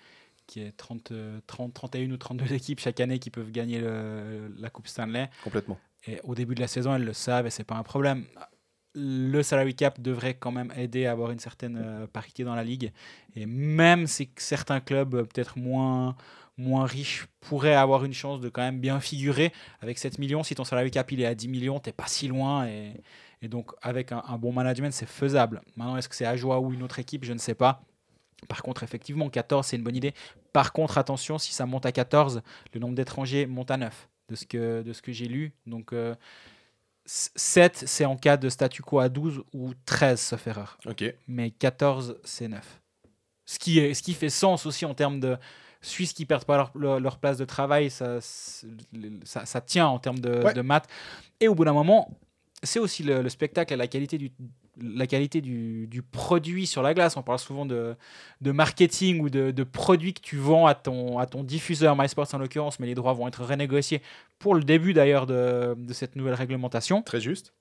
qu'il 0.46 0.62
y 0.62 0.66
ait 0.66 0.70
30, 0.72 1.10
euh, 1.10 1.40
30, 1.48 1.74
31 1.74 2.08
ou 2.12 2.16
32 2.16 2.52
équipes 2.52 2.78
chaque 2.78 3.00
année 3.00 3.18
qui 3.18 3.30
peuvent 3.30 3.50
gagner 3.50 3.80
le- 3.80 4.54
la 4.58 4.70
Coupe 4.70 4.86
Stanley. 4.86 5.28
Complètement. 5.42 5.76
Et 6.06 6.20
au 6.22 6.36
début 6.36 6.54
de 6.54 6.60
la 6.60 6.68
saison, 6.68 6.94
elles 6.94 7.04
le 7.04 7.12
savent 7.12 7.48
et 7.48 7.50
c'est 7.50 7.64
pas 7.64 7.74
un 7.74 7.82
problème. 7.82 8.26
Le 8.96 9.42
salary 9.42 9.74
cap 9.74 10.00
devrait 10.00 10.34
quand 10.34 10.50
même 10.50 10.72
aider 10.76 11.06
à 11.06 11.12
avoir 11.12 11.30
une 11.30 11.38
certaine 11.38 11.78
euh, 11.80 12.06
parité 12.06 12.44
dans 12.44 12.54
la 12.54 12.64
ligue. 12.64 12.92
Et 13.34 13.46
même 13.46 14.06
si 14.06 14.30
certains 14.36 14.80
clubs 14.80 15.14
euh, 15.14 15.24
peut-être 15.24 15.58
moins, 15.58 16.16
moins 16.56 16.86
riches 16.86 17.26
pourraient 17.40 17.74
avoir 17.74 18.04
une 18.04 18.14
chance 18.14 18.40
de 18.40 18.48
quand 18.48 18.62
même 18.62 18.80
bien 18.80 18.98
figurer 19.00 19.52
avec 19.80 19.98
7 19.98 20.18
millions, 20.18 20.42
si 20.42 20.54
ton 20.54 20.64
salary 20.64 20.90
cap 20.90 21.12
il 21.12 21.20
est 21.20 21.26
à 21.26 21.34
10 21.34 21.48
millions, 21.48 21.78
t'es 21.78 21.92
pas 21.92 22.06
si 22.06 22.26
loin. 22.26 22.66
Et, 22.66 22.94
et 23.42 23.48
donc 23.48 23.72
avec 23.82 24.12
un, 24.12 24.38
bon 24.38 24.52
management, 24.52 24.92
c'est 24.92 25.08
faisable. 25.08 25.62
Maintenant, 25.76 25.96
est-ce 25.96 26.08
que 26.08 26.14
c'est 26.14 26.26
Ajoie 26.26 26.60
ou 26.60 26.72
une 26.72 26.82
autre 26.82 26.98
équipe 26.98 27.24
Je 27.24 27.32
ne 27.32 27.38
sais 27.38 27.54
pas. 27.54 27.82
Par 28.48 28.62
contre, 28.62 28.82
effectivement, 28.82 29.28
14, 29.28 29.66
c'est 29.66 29.76
une 29.76 29.82
bonne 29.82 29.96
idée. 29.96 30.14
Par 30.52 30.72
contre, 30.72 30.98
attention, 30.98 31.38
si 31.38 31.52
ça 31.52 31.66
monte 31.66 31.86
à 31.86 31.92
14, 31.92 32.42
le 32.72 32.80
nombre 32.80 32.94
d'étrangers 32.94 33.46
monte 33.46 33.70
à 33.70 33.76
9, 33.76 34.08
de 34.28 34.34
ce 34.34 34.46
que, 34.46 34.84
que 35.02 35.12
j'ai 35.12 35.26
lu. 35.26 35.52
Donc, 35.66 35.92
euh, 35.92 36.14
7, 37.06 37.84
c'est 37.86 38.04
en 38.04 38.16
cas 38.16 38.36
de 38.36 38.48
statu 38.48 38.82
quo 38.82 38.98
à 38.98 39.08
12 39.08 39.42
ou 39.54 39.72
13, 39.86 40.20
sauf 40.20 40.46
erreur. 40.46 40.78
Ok. 40.86 41.04
Mais 41.28 41.50
14, 41.50 42.18
c'est 42.24 42.48
9. 42.48 42.80
Ce 43.46 43.58
qui, 43.58 43.78
est, 43.78 43.94
ce 43.94 44.02
qui 44.02 44.12
fait 44.14 44.28
sens 44.30 44.66
aussi 44.66 44.84
en 44.84 44.94
termes 44.94 45.20
de 45.20 45.36
Suisses 45.82 46.12
qui 46.12 46.26
perdent 46.26 46.44
pas 46.46 46.56
leur, 46.74 46.98
leur- 47.00 47.18
place 47.18 47.36
de 47.38 47.44
travail, 47.44 47.90
ça, 47.90 48.20
ça, 48.20 49.46
ça 49.46 49.60
tient 49.60 49.86
en 49.86 49.98
termes 50.00 50.18
de, 50.18 50.42
Ouais. 50.42 50.52
de 50.54 50.60
maths. 50.62 50.88
Et 51.38 51.46
au 51.46 51.54
bout 51.54 51.64
d'un 51.64 51.72
moment, 51.74 52.10
c'est 52.62 52.78
aussi 52.78 53.02
le, 53.02 53.22
le 53.22 53.28
spectacle 53.28 53.74
et 53.74 53.76
la 53.76 53.86
qualité 53.86 54.18
du, 54.18 54.32
la 54.80 55.06
qualité 55.06 55.40
du, 55.40 55.86
du 55.86 56.02
produit 56.02 56.66
sur 56.66 56.82
la 56.82 56.94
glace. 56.94 57.16
On 57.16 57.22
parle 57.22 57.38
souvent 57.38 57.66
de, 57.66 57.96
de 58.40 58.52
marketing 58.52 59.20
ou 59.20 59.30
de, 59.30 59.50
de 59.50 59.62
produits 59.62 60.14
que 60.14 60.20
tu 60.20 60.36
vends 60.36 60.66
à 60.66 60.74
ton, 60.74 61.18
à 61.18 61.26
ton 61.26 61.44
diffuseur, 61.44 61.96
MySports 61.96 62.34
en 62.34 62.38
l'occurrence, 62.38 62.80
mais 62.80 62.86
les 62.86 62.94
droits 62.94 63.12
vont 63.12 63.28
être 63.28 63.44
renégociés 63.44 64.02
pour 64.38 64.54
le 64.54 64.64
début 64.64 64.94
d'ailleurs 64.94 65.26
de, 65.26 65.74
de 65.76 65.92
cette 65.92 66.16
nouvelle 66.16 66.34
réglementation. 66.34 67.02
Très 67.02 67.20
juste. 67.20 67.52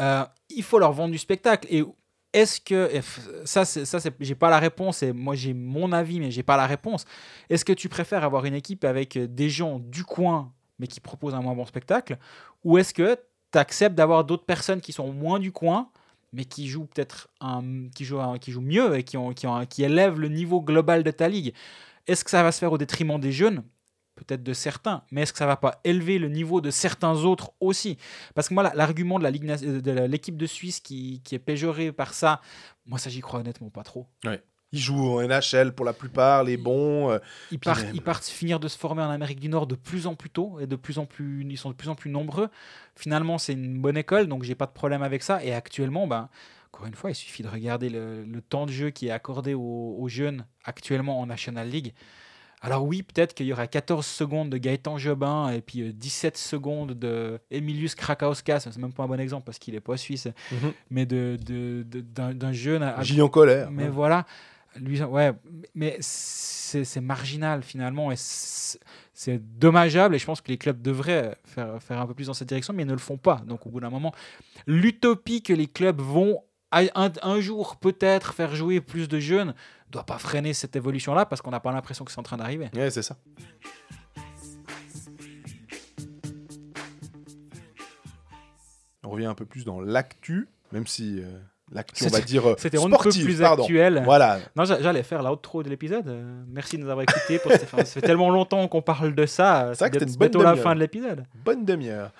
Euh, 0.00 0.24
il 0.50 0.62
faut 0.62 0.78
leur 0.78 0.92
vendre 0.92 1.12
du 1.12 1.18
spectacle. 1.18 1.68
Et 1.70 1.84
est-ce 2.32 2.60
que 2.60 2.90
ça, 3.44 3.64
c'est, 3.64 3.84
ça, 3.84 4.00
c'est, 4.00 4.14
j'ai 4.20 4.34
pas 4.34 4.50
la 4.50 4.58
réponse. 4.58 5.02
Et 5.02 5.12
moi, 5.12 5.34
j'ai 5.34 5.54
mon 5.54 5.92
avis, 5.92 6.20
mais 6.20 6.30
j'ai 6.30 6.42
pas 6.42 6.56
la 6.56 6.66
réponse. 6.66 7.04
Est-ce 7.48 7.64
que 7.64 7.72
tu 7.72 7.88
préfères 7.88 8.24
avoir 8.24 8.44
une 8.44 8.54
équipe 8.54 8.84
avec 8.84 9.16
des 9.16 9.48
gens 9.48 9.78
du 9.78 10.04
coin, 10.04 10.52
mais 10.78 10.86
qui 10.86 11.00
proposent 11.00 11.34
un 11.34 11.40
moins 11.40 11.54
bon 11.54 11.64
spectacle, 11.64 12.18
ou 12.62 12.76
est-ce 12.76 12.92
que 12.92 13.18
acceptes 13.54 13.94
d'avoir 13.94 14.24
d'autres 14.24 14.44
personnes 14.44 14.80
qui 14.80 14.92
sont 14.92 15.12
moins 15.12 15.38
du 15.38 15.52
coin, 15.52 15.88
mais 16.32 16.44
qui 16.44 16.68
jouent 16.68 16.86
peut-être 16.86 17.28
un, 17.40 17.88
qui 17.94 18.04
jouent, 18.04 18.20
qui 18.40 18.50
jouent 18.52 18.60
mieux 18.60 18.96
et 18.96 19.02
qui, 19.04 19.16
ont, 19.16 19.32
qui, 19.32 19.46
ont, 19.46 19.64
qui 19.66 19.84
élèvent 19.84 20.18
le 20.18 20.28
niveau 20.28 20.60
global 20.60 21.02
de 21.02 21.10
ta 21.10 21.28
ligue. 21.28 21.54
Est-ce 22.06 22.24
que 22.24 22.30
ça 22.30 22.42
va 22.42 22.52
se 22.52 22.58
faire 22.58 22.72
au 22.72 22.78
détriment 22.78 23.18
des 23.18 23.32
jeunes? 23.32 23.62
Peut-être 24.16 24.42
de 24.42 24.54
certains, 24.54 25.02
mais 25.10 25.22
est-ce 25.22 25.32
que 25.34 25.38
ça 25.38 25.44
va 25.46 25.56
pas 25.56 25.78
élever 25.84 26.18
le 26.18 26.28
niveau 26.28 26.62
de 26.62 26.70
certains 26.70 27.14
autres 27.24 27.52
aussi? 27.60 27.98
Parce 28.34 28.48
que 28.48 28.54
moi, 28.54 28.62
la- 28.62 28.72
l'argument 28.74 29.18
de 29.18 29.24
la 29.24 29.30
Ligue 29.30 29.44
de 29.44 29.90
l'équipe 30.06 30.38
de 30.38 30.46
Suisse 30.46 30.80
qui, 30.80 31.20
qui 31.22 31.34
est 31.34 31.38
péjorée 31.38 31.92
par 31.92 32.14
ça, 32.14 32.40
moi, 32.86 32.98
ça, 32.98 33.10
j'y 33.10 33.20
crois 33.20 33.40
honnêtement 33.40 33.68
pas 33.68 33.82
trop. 33.82 34.06
Ils 34.76 34.80
jouent 34.82 35.18
en 35.18 35.22
NHL 35.26 35.72
pour 35.72 35.84
la 35.84 35.92
plupart, 35.92 36.44
les 36.44 36.56
bons. 36.56 37.10
euh, 37.10 37.18
Ils 37.50 37.58
partent, 37.58 37.82
même- 37.84 37.94
ils 37.94 38.02
partent 38.02 38.24
finir 38.26 38.60
de 38.60 38.68
se 38.68 38.76
former 38.78 39.02
en 39.02 39.10
Amérique 39.10 39.40
du 39.40 39.48
Nord 39.48 39.66
de 39.66 39.74
plus 39.74 40.06
en 40.06 40.14
plus 40.14 40.30
tôt 40.30 40.58
et 40.60 40.66
de 40.66 40.76
plus 40.76 40.98
en 40.98 41.06
plus, 41.06 41.44
ils 41.48 41.56
sont 41.58 41.70
de 41.70 41.74
plus 41.74 41.88
en 41.88 41.94
plus 41.94 42.10
nombreux. 42.10 42.48
Finalement, 42.94 43.38
c'est 43.38 43.52
une 43.54 43.80
bonne 43.80 43.96
école, 43.96 44.26
donc 44.26 44.42
j'ai 44.42 44.54
pas 44.54 44.66
de 44.66 44.72
problème 44.72 45.02
avec 45.02 45.22
ça. 45.22 45.42
Et 45.44 45.52
actuellement, 45.54 46.06
ben, 46.06 46.28
encore 46.72 46.86
une 46.86 46.94
fois, 46.94 47.10
il 47.10 47.14
suffit 47.14 47.42
de 47.42 47.48
regarder 47.48 47.88
le, 47.88 48.24
le 48.24 48.40
temps 48.42 48.66
de 48.66 48.70
jeu 48.72 48.90
qui 48.90 49.08
est 49.08 49.10
accordé 49.10 49.54
aux, 49.54 49.96
aux 49.98 50.08
jeunes 50.08 50.44
actuellement 50.64 51.20
en 51.20 51.26
National 51.26 51.68
League. 51.68 51.94
Alors 52.62 52.84
oui, 52.84 53.02
peut-être 53.02 53.34
qu'il 53.34 53.44
y 53.46 53.52
aura 53.52 53.66
14 53.66 54.04
secondes 54.04 54.48
de 54.48 54.56
Gaëtan 54.56 54.96
Jobin 54.96 55.50
et 55.50 55.60
puis 55.60 55.82
euh, 55.82 55.92
17 55.92 56.38
secondes 56.38 56.92
de 56.92 57.38
Emilius 57.50 57.94
Krakauskas. 57.94 58.60
C'est 58.60 58.76
même 58.78 58.94
pas 58.94 59.02
un 59.04 59.08
bon 59.08 59.20
exemple 59.20 59.44
parce 59.44 59.58
qu'il 59.58 59.74
est 59.74 59.80
pas 59.80 59.98
suisse, 59.98 60.26
Mhm. 60.50 60.72
mais 60.90 61.04
de, 61.06 61.36
d'un 61.84 62.52
jeune. 62.52 62.82
à- 62.82 63.02
Gillian 63.02 63.28
Colère. 63.28 63.70
mais 63.70 63.88
voilà, 63.88 64.24
lui, 64.80 65.02
ouais, 65.02 65.32
mais 65.74 65.96
c'est 66.00 67.00
marginal 67.00 67.62
finalement 67.62 68.10
et 68.10 68.16
c'est 68.16 69.58
dommageable 69.58 70.14
et 70.14 70.18
je 70.18 70.26
pense 70.26 70.40
que 70.40 70.48
les 70.48 70.58
clubs 70.58 70.80
devraient 70.80 71.36
faire, 71.44 71.78
un 71.90 72.06
peu 72.06 72.14
plus 72.14 72.26
dans 72.26 72.34
cette 72.34 72.48
direction, 72.48 72.72
mais 72.72 72.82
ils 72.82 72.88
ne 72.88 72.92
le 72.92 72.98
font 72.98 73.16
pas. 73.16 73.42
Donc 73.46 73.66
au 73.66 73.70
bout 73.70 73.80
d'un 73.80 73.90
moment, 73.90 74.12
l'utopie 74.66 75.42
que 75.42 75.52
les 75.52 75.66
clubs 75.66 76.00
vont 76.00 76.42
un 76.72 77.40
jour 77.40 77.76
peut-être 77.76 78.34
faire 78.34 78.54
jouer 78.54 78.80
plus 78.80 79.08
de 79.08 79.18
jeunes 79.18 79.54
doit 79.90 80.04
pas 80.04 80.18
freiner 80.18 80.52
cette 80.52 80.76
évolution-là 80.76 81.26
parce 81.26 81.40
qu'on 81.40 81.50
n'a 81.50 81.60
pas 81.60 81.72
l'impression 81.72 82.04
que 82.04 82.10
c'est 82.10 82.18
en 82.18 82.24
train 82.24 82.36
d'arriver. 82.36 82.68
Ouais, 82.74 82.90
c'est 82.90 83.02
ça. 83.02 83.16
On 89.04 89.10
revient 89.10 89.26
un 89.26 89.34
peu 89.34 89.46
plus 89.46 89.64
dans 89.64 89.80
l'actu, 89.80 90.48
même 90.72 90.86
si 90.86 91.20
euh, 91.20 91.38
l'actu, 91.72 92.04
on 92.04 92.08
va 92.08 92.16
C'était- 92.18 92.26
dire 92.26 92.48
euh, 92.48 92.54
C'était 92.58 92.78
peut 92.78 92.94
sportive, 92.94 93.24
plus 93.24 93.40
pardon. 93.40 93.62
actuel. 93.64 94.02
Voilà, 94.04 94.38
Non, 94.56 94.64
j'a- 94.64 94.80
j'allais 94.80 95.02
faire 95.02 95.22
l'outro 95.22 95.62
de 95.62 95.68
l'épisode. 95.68 96.06
Euh, 96.08 96.42
merci 96.48 96.76
de 96.78 96.82
nous 96.82 96.88
avoir 96.90 97.02
écoutés. 97.04 97.38
Pour 97.38 97.50
ça 97.84 97.84
fait 97.84 98.00
tellement 98.00 98.30
longtemps 98.30 98.66
qu'on 98.68 98.82
parle 98.82 99.14
de 99.14 99.26
ça. 99.26 99.72
C'est 99.74 99.90
que 99.90 99.98
C'est 99.98 100.08
c'était 100.08 100.12
une 100.12 100.18
bonne 100.18 100.42
la 100.42 100.56
fin 100.56 100.74
de 100.74 100.80
l'épisode. 100.80 101.24
bonne 101.44 101.64
demi-heure. 101.64 102.10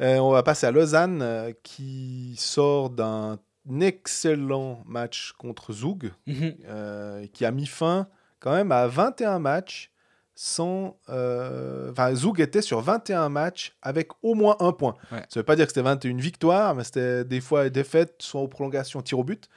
Euh, 0.00 0.18
on 0.18 0.30
va 0.30 0.42
passer 0.42 0.66
à 0.66 0.70
Lausanne, 0.70 1.20
euh, 1.22 1.52
qui 1.62 2.34
sort 2.38 2.90
d'un 2.90 3.38
excellent 3.80 4.82
match 4.86 5.32
contre 5.38 5.72
Zug, 5.72 6.12
Mhm. 6.26 6.54
euh, 6.68 7.26
qui 7.32 7.44
a 7.44 7.50
mis 7.50 7.66
fin 7.66 8.06
quand 8.40 8.52
même 8.52 8.72
à 8.72 8.86
21 8.86 9.38
matchs 9.38 9.90
sans... 10.36 10.98
euh, 11.08 11.90
Enfin, 11.90 12.14
Zug 12.14 12.40
était 12.40 12.62
sur 12.62 12.80
21 12.80 13.28
matchs 13.30 13.74
avec 13.82 14.10
au 14.22 14.34
moins 14.34 14.56
un 14.60 14.70
point. 14.72 14.94
Ouais. 15.10 15.24
Ça 15.28 15.40
veut 15.40 15.44
pas 15.44 15.56
dire 15.56 15.64
que 15.66 15.72
c'était 15.72 15.82
21 15.82 16.18
victoires, 16.18 16.74
mais 16.76 16.84
c'était 16.84 17.24
des 17.24 17.40
fois 17.40 17.68
défaites, 17.70 18.14
soit 18.20 18.40
aux 18.42 18.48
prolongations, 18.48 19.02
tir 19.02 19.18
au 19.18 19.24
but. 19.24 19.48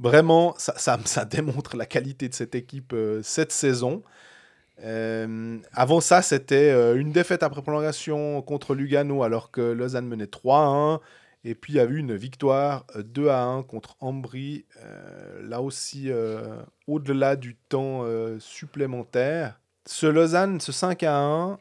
Vraiment, 0.00 0.54
ça, 0.58 0.74
ça, 0.78 0.98
ça 1.04 1.24
démontre 1.24 1.76
la 1.76 1.86
qualité 1.86 2.28
de 2.28 2.34
cette 2.34 2.54
équipe 2.56 2.92
euh, 2.94 3.20
cette 3.22 3.52
saison. 3.52 4.02
Euh, 4.84 5.58
avant 5.72 6.00
ça, 6.00 6.22
c'était 6.22 6.72
une 6.96 7.10
défaite 7.12 7.42
après 7.42 7.62
prolongation 7.62 8.40
contre 8.42 8.74
Lugano, 8.74 9.22
alors 9.24 9.50
que 9.50 9.60
Lausanne 9.60 10.06
menait 10.06 10.26
3 10.28 10.58
à 10.60 10.66
1. 10.66 11.00
Et 11.44 11.54
puis, 11.54 11.74
il 11.74 11.76
y 11.76 11.80
a 11.80 11.84
eu 11.84 11.98
une 11.98 12.14
victoire 12.16 12.84
euh, 12.96 13.02
2 13.02 13.28
à 13.28 13.42
1 13.42 13.62
contre 13.62 13.96
Ambry. 14.00 14.66
euh, 14.84 15.40
là 15.48 15.60
aussi, 15.62 16.10
euh, 16.10 16.62
au-delà 16.86 17.36
du 17.36 17.56
temps 17.56 18.00
euh, 18.04 18.38
supplémentaire. 18.40 19.60
Ce 19.90 20.04
Lausanne, 20.04 20.60
ce 20.60 20.70
5 20.70 21.02
à 21.04 21.18
1, 21.18 21.58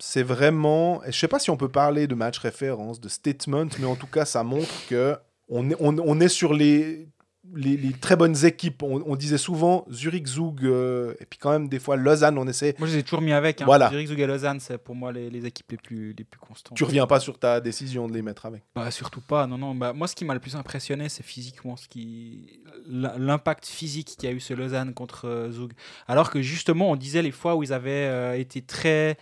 c'est 0.00 0.24
vraiment. 0.24 1.00
Je 1.06 1.16
sais 1.16 1.28
pas 1.28 1.38
si 1.38 1.48
on 1.48 1.56
peut 1.56 1.68
parler 1.68 2.08
de 2.08 2.16
match 2.16 2.36
référence, 2.38 3.00
de 3.00 3.08
statement, 3.08 3.68
mais 3.78 3.86
en 3.86 3.94
tout 3.94 4.08
cas, 4.08 4.24
ça 4.24 4.42
montre 4.42 4.68
que 4.88 5.16
on 5.48 5.70
est, 5.70 5.76
on, 5.78 5.96
on 5.96 6.18
est 6.18 6.28
sur 6.28 6.54
les, 6.54 7.06
les, 7.54 7.76
les 7.76 7.92
très 7.92 8.16
bonnes 8.16 8.44
équipes. 8.44 8.82
On, 8.82 9.02
on 9.06 9.16
disait 9.16 9.38
souvent 9.38 9.86
Zurich, 9.90 10.26
Zug, 10.26 10.64
euh, 10.64 11.14
et 11.20 11.26
puis 11.26 11.38
quand 11.38 11.50
même 11.50 11.68
des 11.68 11.78
fois 11.78 11.96
Lausanne, 11.96 12.38
on 12.38 12.46
essaie. 12.46 12.74
Moi, 12.78 12.88
je 12.88 12.94
les 12.94 12.98
ai 13.00 13.02
toujours 13.02 13.22
mis 13.22 13.32
avec. 13.32 13.60
Hein. 13.60 13.64
Voilà. 13.64 13.88
Zurich, 13.90 14.08
Zug 14.08 14.20
et 14.20 14.26
Lausanne, 14.26 14.60
c'est 14.60 14.78
pour 14.78 14.94
moi 14.94 15.12
les, 15.12 15.30
les 15.30 15.46
équipes 15.46 15.70
les 15.72 15.78
plus, 15.78 16.14
les 16.16 16.24
plus 16.24 16.40
constantes. 16.40 16.76
Tu 16.76 16.84
reviens 16.84 17.06
pas 17.06 17.20
sur 17.20 17.38
ta 17.38 17.60
décision 17.60 18.08
de 18.08 18.14
les 18.14 18.22
mettre 18.22 18.46
avec. 18.46 18.62
Bah, 18.74 18.90
surtout 18.90 19.20
pas. 19.20 19.46
Non, 19.46 19.58
non. 19.58 19.74
Bah, 19.74 19.92
moi, 19.92 20.08
ce 20.08 20.14
qui 20.14 20.24
m'a 20.24 20.34
le 20.34 20.40
plus 20.40 20.56
impressionné, 20.56 21.08
c'est 21.08 21.24
physiquement 21.24 21.76
ce 21.76 21.88
qui... 21.88 22.60
l'impact 22.86 23.66
physique 23.66 24.14
qu'il 24.18 24.28
y 24.28 24.32
a 24.32 24.34
eu 24.34 24.40
ce 24.40 24.54
Lausanne 24.54 24.94
contre 24.94 25.26
euh, 25.26 25.50
Zug. 25.50 25.72
Alors 26.06 26.30
que 26.30 26.42
justement, 26.42 26.90
on 26.90 26.96
disait 26.96 27.22
les 27.22 27.32
fois 27.32 27.56
où 27.56 27.62
ils 27.62 27.72
avaient 27.72 28.08
euh, 28.08 28.38
été 28.38 28.62
très 28.62 29.16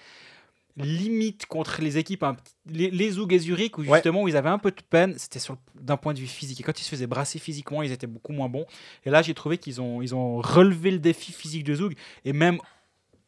limite 0.77 1.47
contre 1.47 1.81
les 1.81 1.99
équipes, 1.99 2.25
les, 2.71 2.91
les 2.91 3.19
et 3.19 3.39
Zurich, 3.39 3.79
où 3.79 3.83
Ouais. 3.83 3.95
justement 3.95 4.23
où 4.23 4.29
ils 4.29 4.37
avaient 4.37 4.51
un 4.51 4.59
peu 4.59 4.71
de 4.71 4.83
peine, 4.89 5.15
c'était 5.17 5.41
d'un 5.81 5.97
point 5.97 6.13
de 6.15 6.19
vue 6.19 6.27
physique. 6.27 6.61
Et 6.61 6.63
quand 6.63 6.79
ils 6.79 6.85
se 6.85 6.91
faisaient 6.91 7.07
brasser 7.07 7.39
physiquement, 7.39 7.83
ils 7.83 7.93
étaient 7.93 8.07
beaucoup 8.07 8.33
moins 8.33 8.49
bons. 8.49 8.67
Et 9.05 9.11
là, 9.11 9.23
j'ai 9.23 9.35
trouvé 9.35 9.59
qu'ils 9.59 9.81
ont, 9.81 10.03
ils 10.03 10.15
ont 10.15 10.37
relevé 10.41 10.91
le 10.91 10.99
défi 10.99 11.33
physique 11.33 11.65
de 11.65 11.75
Zug. 11.75 11.97
Et 12.25 12.33
même 12.33 12.59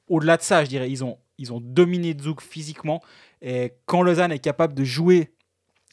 au-delà 0.08 0.36
de 0.36 0.42
ça, 0.42 0.64
je 0.64 0.68
dirais, 0.68 0.90
ils 0.90 1.04
ont, 1.04 1.18
ils 1.38 1.52
ont 1.52 1.60
dominé 1.60 2.14
Zug 2.20 2.40
physiquement. 2.40 3.02
Et 3.40 3.72
quand 3.86 4.02
Lausanne 4.02 4.32
est 4.32 4.38
capable 4.38 4.74
de 4.74 4.84
jouer 4.84 5.30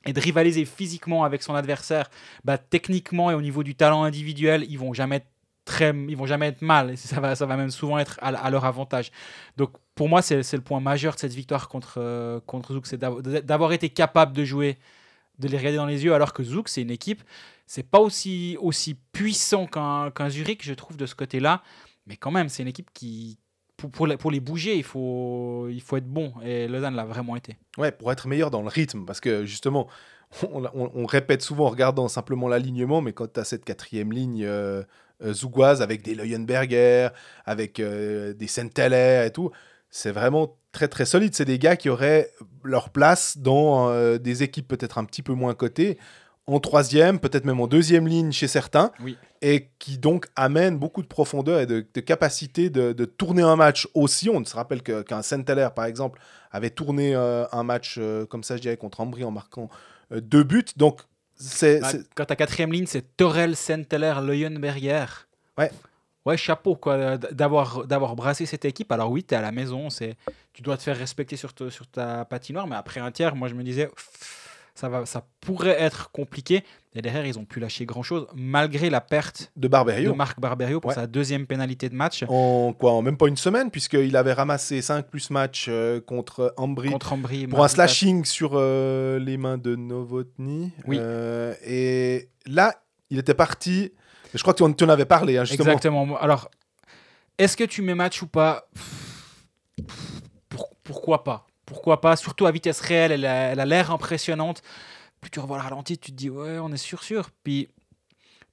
et 0.05 0.13
de 0.13 0.19
rivaliser 0.19 0.65
physiquement 0.65 1.23
avec 1.23 1.41
son 1.41 1.55
adversaire, 1.55 2.09
bah, 2.43 2.57
techniquement 2.57 3.31
et 3.31 3.33
au 3.33 3.41
niveau 3.41 3.63
du 3.63 3.75
talent 3.75 4.03
individuel, 4.03 4.65
ils 4.69 4.77
vont 4.77 4.93
jamais 4.93 5.17
être 5.17 5.27
très, 5.65 5.93
ils 6.07 6.15
vont 6.15 6.25
jamais 6.25 6.47
être 6.47 6.61
mal. 6.61 6.97
Ça 6.97 7.19
va, 7.19 7.57
même 7.57 7.71
souvent 7.71 7.97
être 7.97 8.17
à, 8.21 8.49
leur 8.49 8.65
avantage. 8.65 9.11
Donc 9.57 9.71
pour 9.95 10.07
moi, 10.07 10.21
c'est 10.21 10.53
le 10.53 10.61
point 10.61 10.79
majeur 10.79 11.15
de 11.15 11.19
cette 11.19 11.33
victoire 11.33 11.67
contre 11.67 11.95
euh, 11.97 12.39
contre 12.45 12.73
Zouk, 12.73 12.87
c'est 12.87 12.97
d'av- 12.97 13.21
d'avoir 13.21 13.73
été 13.73 13.89
capable 13.89 14.33
de 14.33 14.43
jouer, 14.45 14.77
de 15.39 15.47
les 15.47 15.57
regarder 15.57 15.77
dans 15.77 15.85
les 15.85 16.03
yeux, 16.03 16.13
alors 16.13 16.33
que 16.33 16.43
Zouk, 16.43 16.69
c'est 16.69 16.81
une 16.81 16.91
équipe, 16.91 17.23
c'est 17.65 17.89
pas 17.89 17.99
aussi 17.99 18.57
aussi 18.59 18.95
puissant 19.11 19.65
qu'un 19.65 20.11
qu'un 20.11 20.29
Zurich, 20.29 20.63
je 20.63 20.73
trouve 20.73 20.97
de 20.97 21.05
ce 21.05 21.15
côté-là, 21.15 21.63
mais 22.07 22.15
quand 22.17 22.31
même, 22.31 22.49
c'est 22.49 22.63
une 22.63 22.69
équipe 22.69 22.91
qui 22.93 23.39
pour, 23.77 23.91
pour, 23.91 24.31
les, 24.31 24.39
bouger, 24.39 24.77
il 24.77 24.83
faut, 24.83 25.67
il 25.69 25.81
faut 25.81 25.97
être 25.97 26.07
bon. 26.07 26.33
Et 26.43 26.67
Lausanne 26.67 26.95
l'a 26.95 27.05
vraiment 27.05 27.35
été. 27.35 27.57
Ouais, 27.77 27.91
pour 27.91 28.11
être 28.11 28.27
meilleur 28.27 28.49
dans 28.49 28.61
le 28.61 28.69
rythme, 28.69 29.05
parce 29.05 29.19
que 29.19 29.45
justement, 29.45 29.87
on, 30.43 31.05
répète 31.05 31.41
souvent 31.41 31.65
en 31.65 31.69
regardant 31.69 32.07
simplement 32.07 32.47
l'alignement, 32.47 33.01
mais 33.01 33.13
quand 33.13 33.31
tu 33.31 33.39
as 33.39 33.43
cette 33.43 33.65
quatrième 33.65 34.11
ligne 34.11 34.43
euh, 34.45 34.83
zougoise 35.21 35.81
avec 35.81 36.01
des 36.01 36.15
Leuenberger, 36.15 37.09
avec 37.45 37.79
euh, 37.79 38.33
des 38.33 38.47
Senteller 38.47 39.23
et 39.25 39.31
tout, 39.31 39.51
c'est 39.89 40.11
vraiment 40.11 40.57
très 40.71 40.87
très 40.87 41.05
solide. 41.05 41.35
C'est 41.35 41.45
des 41.45 41.59
gars 41.59 41.75
qui 41.75 41.89
auraient 41.89 42.31
leur 42.63 42.89
place 42.89 43.37
dans 43.37 43.89
euh, 43.89 44.17
des 44.17 44.43
équipes 44.43 44.67
peut-être 44.67 44.97
un 44.97 45.05
petit 45.05 45.21
peu 45.21 45.33
moins 45.33 45.53
cotées, 45.53 45.97
en 46.47 46.59
troisième, 46.59 47.19
peut-être 47.19 47.45
même 47.45 47.59
en 47.59 47.67
deuxième 47.67 48.07
ligne 48.07 48.31
chez 48.31 48.47
certains, 48.47 48.91
Oui. 49.03 49.17
et 49.41 49.71
qui 49.79 49.97
donc 49.97 50.27
amènent 50.35 50.77
beaucoup 50.77 51.01
de 51.01 51.07
profondeur 51.07 51.59
et 51.59 51.65
de, 51.65 51.85
de 51.91 52.01
capacité 52.01 52.69
de, 52.69 52.93
de 52.93 53.05
tourner 53.05 53.41
un 53.41 53.55
match 53.55 53.87
aussi. 53.95 54.29
On 54.29 54.43
se 54.45 54.55
rappelle 54.55 54.83
qu'un 54.83 55.23
Senteller, 55.23 55.69
par 55.75 55.85
exemple, 55.85 56.19
avait 56.51 56.69
tourné 56.69 57.15
euh, 57.15 57.45
un 57.51 57.63
match 57.63 57.95
euh, 57.97 58.25
comme 58.27 58.43
ça, 58.43 58.57
je 58.57 58.61
dirais, 58.61 58.77
contre 58.77 59.01
Ambry 59.01 59.23
en 59.23 59.31
marquant 59.31 59.69
euh, 60.11 60.21
deux 60.21 60.43
buts. 60.43 60.65
Donc, 60.77 61.01
c'est. 61.35 61.79
Bah, 61.79 61.91
quand 62.15 62.25
ta 62.25 62.35
quatrième 62.35 62.71
ligne, 62.71 62.85
c'est 62.87 63.15
Torel, 63.17 63.55
Senteller, 63.55 64.15
Leuenberger. 64.23 65.05
Ouais. 65.57 65.71
Ouais, 66.25 66.37
chapeau 66.37 66.75
quoi, 66.75 67.17
d- 67.17 67.27
d'avoir 67.31 67.85
d'avoir 67.85 68.15
brassé 68.15 68.45
cette 68.47 68.65
équipe. 68.65 68.91
Alors 68.91 69.11
oui, 69.11 69.23
tu 69.23 69.35
es 69.35 69.37
à 69.37 69.41
la 69.41 69.51
maison, 69.51 69.89
c'est 69.91 70.15
tu 70.53 70.61
dois 70.63 70.75
te 70.77 70.81
faire 70.83 70.97
respecter 70.97 71.35
sur, 71.35 71.53
te- 71.53 71.69
sur 71.69 71.85
ta 71.87 72.25
patinoire, 72.25 72.65
mais 72.65 72.75
après 72.75 72.99
un 72.99 73.11
tiers, 73.11 73.35
moi 73.35 73.47
je 73.47 73.53
me 73.53 73.63
disais 73.63 73.89
ça 74.75 74.89
va 74.89 75.05
ça 75.05 75.25
pourrait 75.41 75.81
être 75.81 76.11
compliqué. 76.11 76.63
Et 76.97 77.01
derrière, 77.01 77.25
ils 77.25 77.37
ont 77.37 77.43
pu 77.45 77.59
lâcher 77.59 77.85
grand-chose 77.85 78.25
malgré 78.35 78.89
la 78.89 79.01
perte 79.01 79.51
de 79.57 79.63
de 79.63 79.67
Barberio. 79.67 80.15
Marc 80.15 80.39
Barberio 80.39 80.79
pour 80.79 80.89
Ouais. 80.89 80.95
sa 80.95 81.07
deuxième 81.07 81.45
pénalité 81.45 81.89
de 81.89 81.95
match 81.95 82.23
En 82.29 82.71
quoi 82.73 82.93
En 82.93 83.01
même 83.01 83.17
pas 83.17 83.27
une 83.27 83.35
semaine, 83.35 83.69
puisqu'il 83.71 84.15
avait 84.15 84.31
ramassé 84.31 84.81
5 84.81 85.07
plus 85.07 85.29
match 85.29 85.65
euh, 85.67 85.99
contre 85.99 86.53
Ambry 86.55 86.91
contre 86.91 87.11
Ambry. 87.13 87.47
pour 87.47 87.63
un 87.63 87.67
slashing 87.67 88.23
sur 88.23 88.51
euh, 88.53 89.19
les 89.19 89.35
mains 89.37 89.57
de 89.57 89.75
Novotny. 89.75 90.71
Oui. 90.87 90.97
Euh, 90.99 91.53
et 91.65 92.29
là, 92.45 92.75
il 93.09 93.19
était 93.19 93.33
parti. 93.33 93.91
Je 94.33 94.41
crois 94.41 94.53
que 94.53 94.63
tu 94.73 94.83
en, 94.83 94.89
avais 94.89 95.05
parlé, 95.05 95.37
hein, 95.37 95.43
justement. 95.45 95.71
Exactement. 95.71 96.17
Alors, 96.19 96.49
est-ce 97.37 97.57
que 97.57 97.63
tu 97.65 97.81
mets 97.81 97.95
match 97.95 98.21
ou 98.21 98.27
pas? 98.27 98.69
Pour- 100.49 100.75
Pourquoi 100.83 101.23
pas? 101.23 101.45
Pourquoi 101.65 102.01
pas 102.01 102.15
Surtout 102.15 102.45
à 102.45 102.51
vitesse 102.51 102.81
réelle, 102.81 103.11
elle 103.11 103.25
a 103.59 103.65
l'air 103.65 103.91
impressionnante. 103.91 104.61
Plus 105.21 105.31
tu 105.31 105.39
revois 105.39 105.57
le 105.57 105.63
ralenti, 105.63 105.97
tu 105.97 106.11
te 106.11 106.15
dis, 106.15 106.29
ouais, 106.29 106.59
on 106.59 106.71
est 106.71 106.77
sûr, 106.77 107.03
sûr. 107.03 107.29
Puis, 107.43 107.69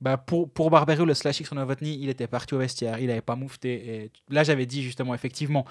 bah, 0.03 0.17
pour, 0.17 0.51
pour 0.51 0.69
Barberio, 0.69 1.05
le 1.05 1.15
slashing 1.15 1.47
sur 1.47 1.55
Novotny, 1.55 1.97
il 2.01 2.09
était 2.09 2.27
parti 2.27 2.55
au 2.55 2.59
vestiaire, 2.59 2.99
il 2.99 3.07
n'avait 3.07 3.21
pas 3.21 3.37
moufté. 3.37 4.11
Là, 4.31 4.43
j'avais 4.43 4.67
dit 4.67 4.83
justement, 4.83 5.15
effectivement, 5.15 5.65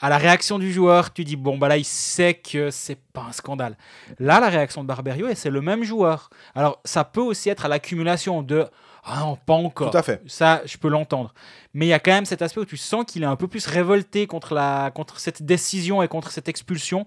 à 0.00 0.10
la 0.10 0.18
réaction 0.18 0.58
du 0.58 0.70
joueur, 0.70 1.10
tu 1.12 1.24
dis, 1.24 1.36
bon, 1.36 1.56
bah 1.56 1.68
là, 1.68 1.78
il 1.78 1.86
sait 1.86 2.34
que 2.34 2.70
c'est 2.70 3.00
pas 3.12 3.22
un 3.22 3.32
scandale. 3.32 3.78
Là, 4.18 4.40
la 4.40 4.50
réaction 4.50 4.82
de 4.82 4.88
Barberio, 4.88 5.28
et 5.28 5.34
c'est 5.34 5.48
le 5.48 5.62
même 5.62 5.84
joueur. 5.84 6.28
Alors, 6.54 6.82
ça 6.84 7.04
peut 7.04 7.22
aussi 7.22 7.48
être 7.48 7.64
à 7.64 7.68
l'accumulation 7.68 8.42
de, 8.42 8.66
ah 9.08 9.20
non, 9.20 9.36
pas 9.36 9.54
encore. 9.54 9.90
Tout 9.90 9.96
à 9.96 10.02
fait. 10.02 10.22
Ça, 10.26 10.62
je 10.64 10.76
peux 10.76 10.88
l'entendre. 10.88 11.34
Mais 11.74 11.86
il 11.86 11.88
y 11.88 11.94
a 11.94 11.98
quand 11.98 12.12
même 12.12 12.24
cet 12.24 12.42
aspect 12.42 12.60
où 12.60 12.64
tu 12.64 12.76
sens 12.76 13.04
qu'il 13.06 13.22
est 13.22 13.26
un 13.26 13.36
peu 13.36 13.48
plus 13.48 13.66
révolté 13.66 14.26
contre, 14.26 14.54
la, 14.54 14.90
contre 14.94 15.18
cette 15.20 15.42
décision 15.42 16.02
et 16.02 16.08
contre 16.08 16.30
cette 16.30 16.48
expulsion. 16.48 17.06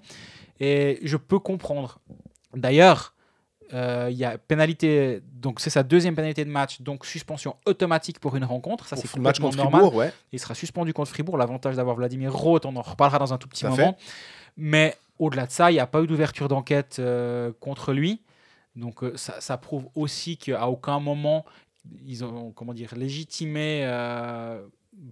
Et 0.60 1.00
je 1.04 1.18
peux 1.18 1.40
comprendre. 1.40 2.00
D'ailleurs, 2.54 3.14
euh, 3.74 4.10
il 4.12 4.18
y 4.18 4.26
a 4.26 4.38
pénalité, 4.38 5.22
donc 5.34 5.60
c'est 5.60 5.70
sa 5.70 5.84
deuxième 5.84 6.16
pénalité 6.16 6.44
de 6.44 6.50
match, 6.50 6.82
donc 6.82 7.06
suspension 7.06 7.56
automatique 7.66 8.20
pour 8.20 8.36
une 8.36 8.44
rencontre. 8.44 8.88
Ça, 8.88 8.96
c'est 8.96 9.16
match 9.18 9.40
contre 9.40 9.58
normal. 9.58 9.82
Fribourg, 9.82 9.96
ouais. 9.96 10.14
Il 10.32 10.40
sera 10.40 10.56
suspendu 10.56 10.94
contre 10.94 11.12
Fribourg. 11.12 11.38
L'avantage 11.38 11.76
d'avoir 11.76 11.96
Vladimir 11.96 12.34
Roth, 12.34 12.66
on 12.66 12.76
en 12.76 12.82
reparlera 12.82 13.20
dans 13.20 13.34
un 13.34 13.38
tout 13.38 13.48
petit 13.48 13.64
Tout 13.64 13.72
moment. 13.72 13.98
Mais 14.58 14.96
au-delà 15.20 15.46
de 15.46 15.52
ça, 15.52 15.72
il 15.72 15.76
n'y 15.76 15.80
a 15.80 15.88
pas 15.88 16.02
eu 16.02 16.08
d'ouverture 16.08 16.48
d'enquête 16.48 16.98
euh, 17.00 17.52
contre 17.60 17.94
lui. 17.94 18.22
Donc 18.76 19.04
euh, 19.04 19.16
ça, 19.16 19.40
ça 19.40 19.58
prouve 19.58 19.88
aussi 19.96 20.38
qu'à 20.38 20.68
aucun 20.68 21.00
moment 21.00 21.46
ils 22.06 22.24
ont 22.24 22.52
comment 22.52 22.74
dire 22.74 22.94
légitimé 22.96 23.82
euh, 23.86 24.62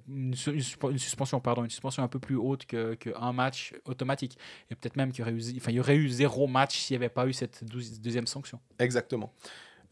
une, 0.07 0.35
su- 0.35 0.51
une 0.53 0.59
suspe- 0.59 0.91
une 0.91 0.97
suspension, 0.99 1.39
pardon, 1.39 1.63
une 1.63 1.69
suspension 1.69 2.03
un 2.03 2.07
peu 2.07 2.19
plus 2.19 2.35
haute 2.35 2.65
que- 2.65 2.95
qu'un 2.95 3.31
match 3.33 3.73
automatique. 3.85 4.37
Et 4.69 4.75
peut-être 4.75 4.95
même 4.95 5.11
qu'il 5.11 5.19
y 5.19 5.21
aurait 5.23 5.31
eu, 5.31 5.57
enfin, 5.57 5.71
il 5.71 5.75
y 5.75 5.79
aurait 5.79 5.95
eu 5.95 6.09
zéro 6.09 6.47
match 6.47 6.77
s'il 6.77 6.95
n'y 6.97 7.03
avait 7.03 7.13
pas 7.13 7.25
eu 7.27 7.33
cette 7.33 7.63
deuxième 7.63 8.27
sanction. 8.27 8.59
Exactement. 8.79 9.33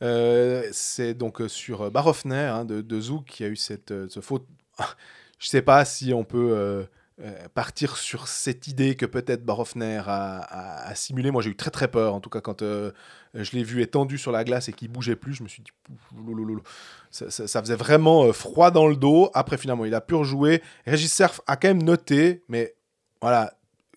Euh, 0.03 0.67
c'est 0.71 1.13
donc 1.15 1.41
euh, 1.41 1.47
sur 1.47 1.89
Barofner 1.89 2.35
hein, 2.35 2.65
de, 2.65 2.81
de 2.81 3.01
Zouk 3.01 3.25
qui 3.25 3.43
a 3.43 3.47
eu 3.47 3.55
cette, 3.55 3.91
euh, 3.91 4.07
ce 4.09 4.19
faute. 4.19 4.45
Je 5.39 5.47
sais 5.47 5.61
pas 5.63 5.85
si 5.85 6.13
on 6.13 6.23
peut 6.23 6.87
euh, 7.19 7.47
partir 7.53 7.97
sur 7.97 8.27
cette 8.27 8.67
idée 8.67 8.95
que 8.95 9.05
peut-être 9.05 9.43
Barofner 9.43 10.01
a, 10.05 10.37
a- 10.37 10.87
a 10.87 10.95
simulé. 10.95 11.31
Moi, 11.31 11.41
j'ai 11.41 11.49
eu 11.49 11.55
très 11.55 11.71
très 11.71 11.87
peur, 11.87 12.13
en 12.13 12.19
tout 12.19 12.29
cas 12.29 12.41
quand 12.41 12.61
euh, 12.61 12.91
je 13.33 13.51
l'ai 13.53 13.63
vu 13.63 13.81
étendu 13.81 14.17
sur 14.17 14.31
la 14.31 14.43
glace 14.43 14.69
et 14.69 14.73
qu'il 14.73 14.89
bougeait 14.89 15.15
plus. 15.15 15.33
Je 15.33 15.43
me 15.43 15.47
suis 15.47 15.63
dit, 15.63 15.71
ça, 17.09 17.61
faisait 17.61 17.75
vraiment 17.75 18.25
euh, 18.25 18.33
froid 18.33 18.69
dans 18.69 18.87
le 18.87 18.95
dos. 18.95 19.31
Après, 19.33 19.57
finalement, 19.57 19.85
il 19.85 19.95
a 19.95 20.01
pu 20.01 20.13
rejouer. 20.15 20.61
Régis 20.85 21.11
Cerf 21.11 21.41
a 21.47 21.57
quand 21.57 21.69
même 21.69 21.83
noté, 21.83 22.43
mais 22.49 22.75
voilà, 23.21 23.53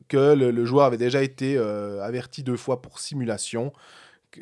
que 0.09 0.35
le, 0.35 0.65
joueur 0.65 0.87
avait 0.87 0.97
déjà 0.97 1.23
été 1.23 1.59
averti 1.59 2.43
deux 2.43 2.57
fois 2.57 2.81
pour 2.81 2.99
simulation. 2.99 3.73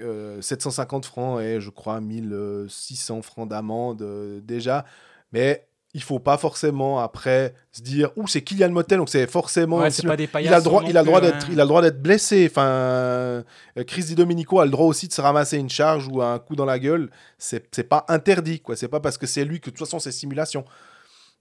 Euh, 0.01 0.43
750 0.43 1.07
francs 1.07 1.41
et 1.41 1.61
je 1.61 1.71
crois 1.71 2.01
1600 2.01 3.23
francs 3.23 3.49
d'amende 3.49 4.03
déjà. 4.45 4.85
Mais 5.33 5.68
il 5.95 6.03
faut 6.03 6.19
pas 6.19 6.37
forcément 6.37 6.99
après 7.01 7.55
se 7.73 7.81
dire 7.81 8.11
ouh 8.17 8.27
c'est 8.27 8.43
Kylian 8.43 8.71
Motel 8.71 8.99
donc 8.99 9.09
c'est 9.09 9.27
forcément 9.27 9.79
Ouais, 9.79 9.89
pas 10.07 10.17
des 10.17 10.29
il 10.41 10.53
a 10.53 10.59
le 10.59 10.63
droit 10.63 10.83
il 10.87 10.97
a 10.97 11.03
droit 11.03 11.21
d'être 11.21 11.47
hein. 11.47 11.49
il 11.51 11.59
a 11.61 11.65
le 11.65 11.69
droit 11.69 11.81
d'être 11.83 12.03
blessé 12.03 12.47
enfin 12.51 12.67
euh, 12.67 13.43
Chris 13.87 14.05
Di 14.05 14.15
Domenico 14.15 14.61
a 14.61 14.65
le 14.67 14.71
droit 14.71 14.87
aussi 14.87 15.09
de 15.09 15.13
se 15.15 15.21
ramasser 15.23 15.57
une 15.57 15.71
charge 15.71 16.07
ou 16.09 16.21
un 16.23 16.39
coup 16.39 16.57
dans 16.57 16.67
la 16.67 16.79
gueule 16.79 17.11
c'est 17.39 17.89
pas 17.89 18.05
interdit 18.09 18.61
quoi 18.61 18.77
c'est 18.77 18.89
pas 18.89 19.01
parce 19.01 19.17
que 19.17 19.27
c'est 19.27 19.45
lui 19.47 19.61
que 19.61 19.71
de 19.71 19.77
toute 19.77 19.87
façon 19.87 19.99
c'est 19.99 20.13
simulation 20.13 20.65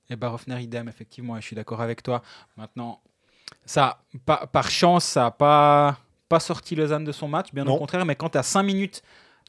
Et 0.09 0.15
Barofner, 0.15 0.61
idem, 0.61 0.87
effectivement, 0.87 1.35
je 1.35 1.41
suis 1.45 1.55
d'accord 1.55 1.81
avec 1.81 2.01
toi. 2.01 2.21
Maintenant, 2.55 3.01
ça, 3.65 3.99
pa- 4.25 4.47
par 4.47 4.69
chance, 4.71 5.03
ça 5.03 5.23
n'a 5.23 5.31
pas, 5.31 5.97
pas 6.29 6.39
sorti 6.39 6.75
Lausanne 6.75 7.03
de 7.03 7.11
son 7.11 7.27
match, 7.27 7.47
bien 7.53 7.65
Non. 7.65 7.75
au 7.75 7.77
contraire, 7.77 8.05
mais 8.05 8.15
quand 8.15 8.29
tu 8.29 8.37
as 8.37 8.43
5 8.43 8.63
minutes, 8.63 9.01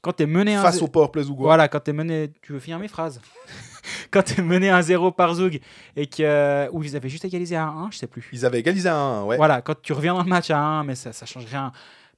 quand 0.02 0.12
tu 0.12 0.22
es 0.22 0.26
mené 0.26 0.54
un 0.54 0.62
face 0.62 0.80
au 0.82 0.88
Powerplay 0.88 1.24
Zougois 1.24 1.46
Voilà, 1.46 1.68
quand 1.68 1.80
tu 1.80 1.90
es 1.90 1.92
mené. 1.92 2.32
Tu 2.42 2.52
veux 2.52 2.60
finir 2.60 2.78
mes 2.78 2.88
phrases 2.88 3.20
Quand 4.10 4.22
tu 4.22 4.40
es 4.40 4.42
mené 4.42 4.68
1-0 4.68 5.14
par 5.14 5.34
Zoug 5.34 5.60
et 5.96 6.06
que. 6.06 6.68
Ou 6.72 6.82
ils 6.82 6.96
avaient 6.96 7.08
juste 7.08 7.24
égalisé 7.24 7.56
à 7.56 7.66
1, 7.66 7.90
je 7.90 7.98
sais 7.98 8.06
plus. 8.06 8.28
ils 8.32 8.44
avaient 8.46 8.60
égalisé 8.60 8.88
à 8.88 8.96
1 8.96 9.24
ouais 9.24 9.36
Voilà, 9.36 9.62
quand 9.62 9.80
tu 9.80 9.92
reviens 9.92 10.14
dans 10.14 10.22
le 10.22 10.28
match 10.28 10.50
à 10.50 10.58
1, 10.58 10.84
mais 10.84 10.94
ça, 10.94 11.12
ça 11.12 11.26
change 11.26 11.46
rien. 11.46 11.72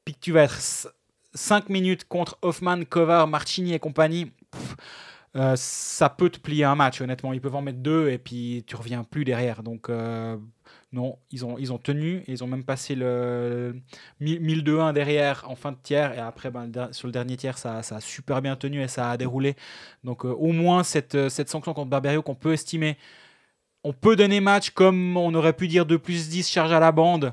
Puis 0.04 0.14
que 0.14 0.20
tu 0.20 0.32
vas 0.32 0.42
être 0.42 0.58
5 1.34 1.68
minutes 1.68 2.06
contre 2.06 2.38
Hoffman, 2.42 2.84
Kovar, 2.84 3.26
Marchini 3.26 3.74
et 3.74 3.78
compagnie, 3.78 4.26
pff, 4.50 4.76
euh, 5.36 5.54
ça 5.56 6.08
peut 6.08 6.28
te 6.28 6.38
plier 6.38 6.64
un 6.64 6.74
match, 6.74 7.00
honnêtement. 7.00 7.32
Ils 7.32 7.40
peuvent 7.40 7.54
en 7.54 7.62
mettre 7.62 7.78
deux 7.78 8.08
et 8.08 8.18
puis 8.18 8.64
tu 8.66 8.76
reviens 8.76 9.04
plus 9.04 9.24
derrière. 9.24 9.62
Donc, 9.62 9.88
euh, 9.88 10.36
non, 10.93 11.18
ils 11.30 11.45
ont, 11.45 11.57
ils 11.59 11.72
ont 11.72 11.78
tenu. 11.78 12.18
et 12.26 12.32
Ils 12.32 12.43
ont 12.43 12.49
même 12.49 12.64
passé 12.64 12.95
le 12.97 13.76
1000-2-1 14.20 14.93
derrière 14.93 15.45
en 15.49 15.55
fin 15.55 15.70
de 15.72 15.76
tiers. 15.80 16.12
Et 16.14 16.18
après, 16.18 16.51
ben, 16.51 16.70
sur 16.93 17.07
le 17.07 17.12
dernier 17.12 17.36
tiers, 17.36 17.59
ça, 17.59 17.82
ça 17.82 17.97
a 17.97 18.01
super 18.01 18.43
bien 18.43 18.57
tenu 18.57 18.82
et 18.82 18.88
ça 18.88 19.11
a 19.11 19.16
déroulé. 19.16 19.55
Donc, 20.03 20.24
euh, 20.24 20.30
au 20.30 20.51
moins, 20.53 20.82
cette, 20.82 21.14
euh, 21.14 21.28
cette 21.28 21.49
sanction 21.49 21.74
contre 21.74 21.91
Barberio 21.91 22.22
qu'on 22.22 22.34
peut 22.34 22.53
estimer. 22.53 22.97
On 23.84 23.93
peut 23.93 24.16
donner 24.16 24.41
match 24.41 24.70
comme 24.70 25.16
on 25.16 25.32
aurait 25.34 25.53
pu 25.55 25.68
dire 25.68 25.86
2 25.86 25.99
plus 25.99 26.28
10 26.28 26.49
charge 26.49 26.72
à 26.72 26.80
la 26.80 26.93
bande. 26.93 27.32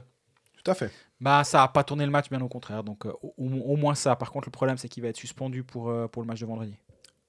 tout 0.64 0.72
à 0.72 0.76
fait 0.76 0.91
Bah, 1.20 1.43
ça 1.43 1.58
n'a 1.60 1.68
pas 1.68 1.84
tourné 1.84 2.05
le 2.05 2.12
match, 2.12 2.30
bien 2.30 2.41
au 2.41 2.47
contraire. 2.47 2.84
Donc, 2.84 3.05
euh, 3.08 3.14
au, 3.22 3.34
au 3.38 3.76
moins 3.76 3.95
ça. 3.95 4.16
Par 4.16 4.32
contre, 4.32 4.47
le 4.47 4.51
problème, 4.51 4.78
c'est 4.78 4.88
qu'il 4.88 5.01
va 5.03 5.10
être 5.10 5.18
suspendu 5.18 5.64
pour, 5.64 5.89
euh, 5.89 6.08
pour 6.08 6.22
le 6.22 6.28
match 6.28 6.39
de 6.41 6.45
vendredi. 6.45 6.76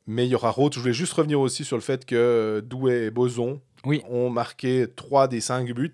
Mais 0.09 0.27
il 0.27 0.31
y 0.31 0.35
aura 0.35 0.51
Roth 0.51 0.75
je 0.75 0.81
voulais 0.81 0.93
juste 0.93 1.13
revenir 1.13 1.39
aussi 1.39 1.65
sur 1.65 1.77
le 1.77 1.83
fait 1.83 2.05
que 2.05 2.65
Douai 2.67 3.05
et 3.05 3.11
Boson 3.13 3.61
Oui. 3.85 4.03
ont 4.11 4.31
marqué 4.31 4.87
3 4.97 5.29
des 5.29 5.41
5 5.41 5.71
buts 5.73 5.93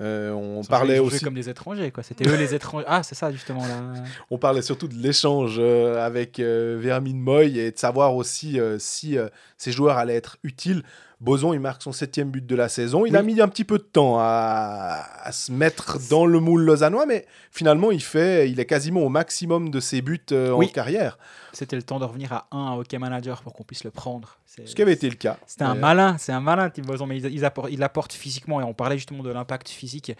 Euh, 0.00 0.30
on 0.32 0.62
parlait 0.64 0.98
aussi 0.98 1.22
comme 1.22 1.34
des 1.34 1.48
étrangers, 1.48 1.90
quoi. 1.90 2.02
C'était 2.02 2.28
eux 2.28 2.36
les 2.36 2.54
étrangers. 2.54 2.86
Ah, 2.88 3.02
c'est 3.02 3.14
ça, 3.14 3.30
justement. 3.30 3.60
Là. 3.66 4.02
On 4.30 4.38
parlait 4.38 4.62
surtout 4.62 4.88
de 4.88 4.94
l'échange 4.94 5.56
euh, 5.58 6.04
avec 6.04 6.38
euh, 6.40 6.78
Vermin 6.80 7.14
Moy 7.14 7.58
et 7.58 7.70
de 7.70 7.78
savoir 7.78 8.14
aussi 8.16 8.58
euh, 8.58 8.78
si 8.78 9.18
ces 9.58 9.72
joueurs 9.72 9.98
allaient 9.98 10.16
être 10.16 10.38
utiles. 10.42 10.82
Boson, 11.20 11.52
il 11.52 11.60
marque 11.60 11.82
son 11.82 11.92
septième 11.92 12.30
but 12.30 12.46
de 12.46 12.56
la 12.56 12.70
saison. 12.70 13.04
Il 13.04 13.14
a 13.14 13.22
mis 13.22 13.42
un 13.42 13.48
petit 13.48 13.64
peu 13.64 13.76
de 13.76 13.82
temps 13.82 14.16
à, 14.18 15.04
à 15.22 15.32
se 15.32 15.52
mettre 15.52 15.98
dans 16.08 16.24
le 16.24 16.40
moule 16.40 16.62
lausannois, 16.62 17.04
mais 17.04 17.26
finalement, 17.50 17.90
il, 17.90 18.02
fait, 18.02 18.50
il 18.50 18.58
est 18.58 18.64
quasiment 18.64 19.02
au 19.02 19.10
maximum 19.10 19.68
de 19.68 19.80
ses 19.80 20.00
buts 20.00 20.24
en 20.32 20.54
Oui. 20.56 20.72
carrière. 20.72 21.18
C'était 21.52 21.76
le 21.76 21.82
temps 21.82 21.98
de 21.98 22.06
revenir 22.06 22.32
à 22.32 22.46
1 22.52 22.72
à 22.72 22.76
Hockey 22.78 22.96
Manager 22.98 23.42
pour 23.42 23.52
qu'on 23.52 23.64
puisse 23.64 23.84
le 23.84 23.90
prendre. 23.90 24.38
C'est- 24.52 24.66
Ce 24.66 24.74
qui 24.74 24.82
avait 24.82 24.94
été 24.94 25.08
le 25.08 25.14
cas. 25.14 25.38
C'était 25.46 25.62
un 25.62 25.76
Euh, 25.76 25.80
malin, 25.80 26.18
c'est 26.18 26.32
un 26.32 26.40
malin, 26.40 26.70
Tim 26.70 26.82
Boson, 26.82 27.06
mais 27.06 27.18
il, 27.18 27.26
il 27.26 27.44
apporte, 27.44 27.70
il 27.70 27.80
apporte 27.84 28.12
physiquement, 28.12 28.60
et 28.60 28.64
on 28.64 28.74
parlait 28.74 28.96
justement 28.98 29.22
de 29.22 29.30
l'impact 29.30 29.68
physique. 29.68 30.10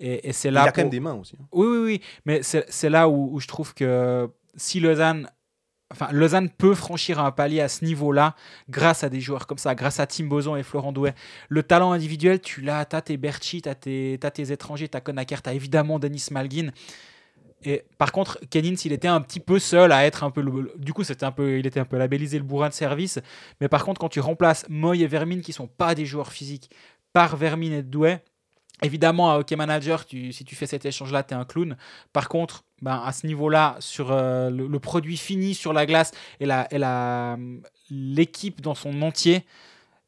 Et, 0.00 0.28
et 0.28 0.32
c'est 0.32 0.48
Il 0.48 0.54
là 0.54 0.64
a 0.64 0.72
quand 0.72 0.80
même 0.82 0.90
des 0.90 0.98
mains 0.98 1.14
aussi. 1.14 1.36
hein. 1.40 1.44
Oui, 1.52 1.66
oui, 1.68 1.78
oui. 1.84 2.00
Mais 2.24 2.42
c'est 2.42 2.64
c'est 2.70 2.90
là 2.90 3.08
où, 3.08 3.28
où 3.32 3.38
je 3.38 3.46
trouve 3.46 3.74
que 3.74 4.28
si 4.56 4.80
Lausanne. 4.80 5.30
Enfin, 5.92 6.08
Lausanne 6.12 6.50
peut 6.50 6.74
franchir 6.74 7.18
un 7.18 7.30
palier 7.30 7.60
à 7.62 7.68
ce 7.68 7.82
niveau-là 7.84 8.34
grâce 8.68 9.04
à 9.04 9.08
des 9.08 9.20
joueurs 9.22 9.46
comme 9.46 9.56
ça, 9.56 9.74
grâce 9.74 10.00
à 10.00 10.06
Tim 10.06 10.24
Boson 10.26 10.54
et 10.56 10.62
Florent 10.62 10.92
Douet. 10.92 11.14
Le 11.48 11.62
talent 11.62 11.92
individuel, 11.92 12.40
tu 12.42 12.60
l'as, 12.60 12.84
t'as 12.84 13.00
tes 13.00 13.16
Berchi, 13.16 13.62
t'as 13.62 13.74
tes, 13.74 14.18
t'as 14.20 14.30
tes 14.30 14.52
étrangers, 14.52 14.88
t'as 14.88 15.00
Conacher, 15.00 15.36
t'as 15.42 15.54
évidemment 15.54 15.98
Denis 15.98 16.26
Malguin. 16.30 16.72
Et 17.64 17.84
par 17.98 18.12
contre, 18.12 18.38
Kennins, 18.50 18.76
il 18.84 18.92
était 18.92 19.08
un 19.08 19.20
petit 19.20 19.40
peu 19.40 19.58
seul 19.58 19.90
à 19.92 20.06
être 20.06 20.22
un 20.24 20.30
peu. 20.30 20.40
le- 20.42 20.72
du 20.78 20.92
coup, 20.92 21.04
c'était 21.04 21.24
un 21.24 21.32
peu, 21.32 21.58
il 21.58 21.66
était 21.66 21.80
un 21.80 21.84
peu 21.84 21.96
labellisé 21.98 22.38
le 22.38 22.44
bourrin 22.44 22.68
de 22.68 22.74
service. 22.74 23.18
Mais 23.60 23.68
par 23.68 23.84
contre, 23.84 24.00
quand 24.00 24.08
tu 24.08 24.20
remplaces 24.20 24.64
Moy 24.68 25.02
et 25.02 25.06
Vermin, 25.08 25.40
qui 25.40 25.52
sont 25.52 25.66
pas 25.66 25.94
des 25.94 26.06
joueurs 26.06 26.32
physiques, 26.32 26.70
par 27.12 27.36
Vermin 27.36 27.72
et 27.72 27.82
Douai, 27.82 28.20
évidemment, 28.82 29.32
à 29.32 29.38
Hockey 29.38 29.56
Manager, 29.56 30.04
si 30.08 30.44
tu 30.44 30.54
fais 30.54 30.66
cet 30.66 30.84
échange-là, 30.86 31.22
tu 31.24 31.34
es 31.34 31.36
un 31.36 31.44
clown. 31.44 31.76
Par 32.12 32.28
contre, 32.28 32.64
ben, 32.80 33.02
à 33.04 33.12
ce 33.12 33.26
niveau-là, 33.26 33.76
sur 33.80 34.12
euh, 34.12 34.50
le, 34.50 34.78
produit 34.78 35.16
fini 35.16 35.54
sur 35.54 35.72
la 35.72 35.84
glace 35.84 36.12
et 36.40 36.44
et 36.44 36.78
la- 36.78 37.36
l'équipe 37.90 38.60
dans 38.60 38.74
son 38.74 39.02
entier, 39.02 39.44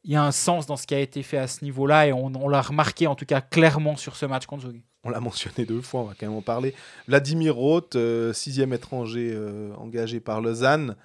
il 0.03 0.11
y 0.11 0.15
a 0.15 0.23
un 0.23 0.31
sens 0.31 0.65
dans 0.67 0.77
ce 0.77 0.87
qui 0.87 0.95
a 0.95 0.99
été 0.99 1.21
fait 1.23 1.37
à 1.37 1.47
ce 1.47 1.63
niveau-là 1.65 2.07
et 2.07 2.13
on, 2.13 2.31
on 2.35 2.47
l'a 2.47 2.61
remarqué 2.61 3.07
en 3.07 3.15
tout 3.15 3.25
cas 3.25 3.41
clairement 3.41 3.95
sur 3.97 4.15
ce 4.15 4.25
match 4.25 4.45
contre 4.45 4.63
Zug. 4.67 4.81
On 5.03 5.09
l'a 5.09 5.19
mentionné 5.19 5.65
deux 5.65 5.81
fois, 5.81 6.01
on 6.01 6.05
va 6.05 6.13
quand 6.19 6.27
même 6.27 6.37
en 6.37 6.41
parler. 6.41 6.75
Vladimir 7.07 7.55
Roth, 7.55 7.95
euh, 7.95 8.33
sixième 8.33 8.73
étranger 8.73 9.31
euh, 9.33 9.73
engagé 9.75 10.19
par 10.19 10.41
Lausanne, 10.41 10.95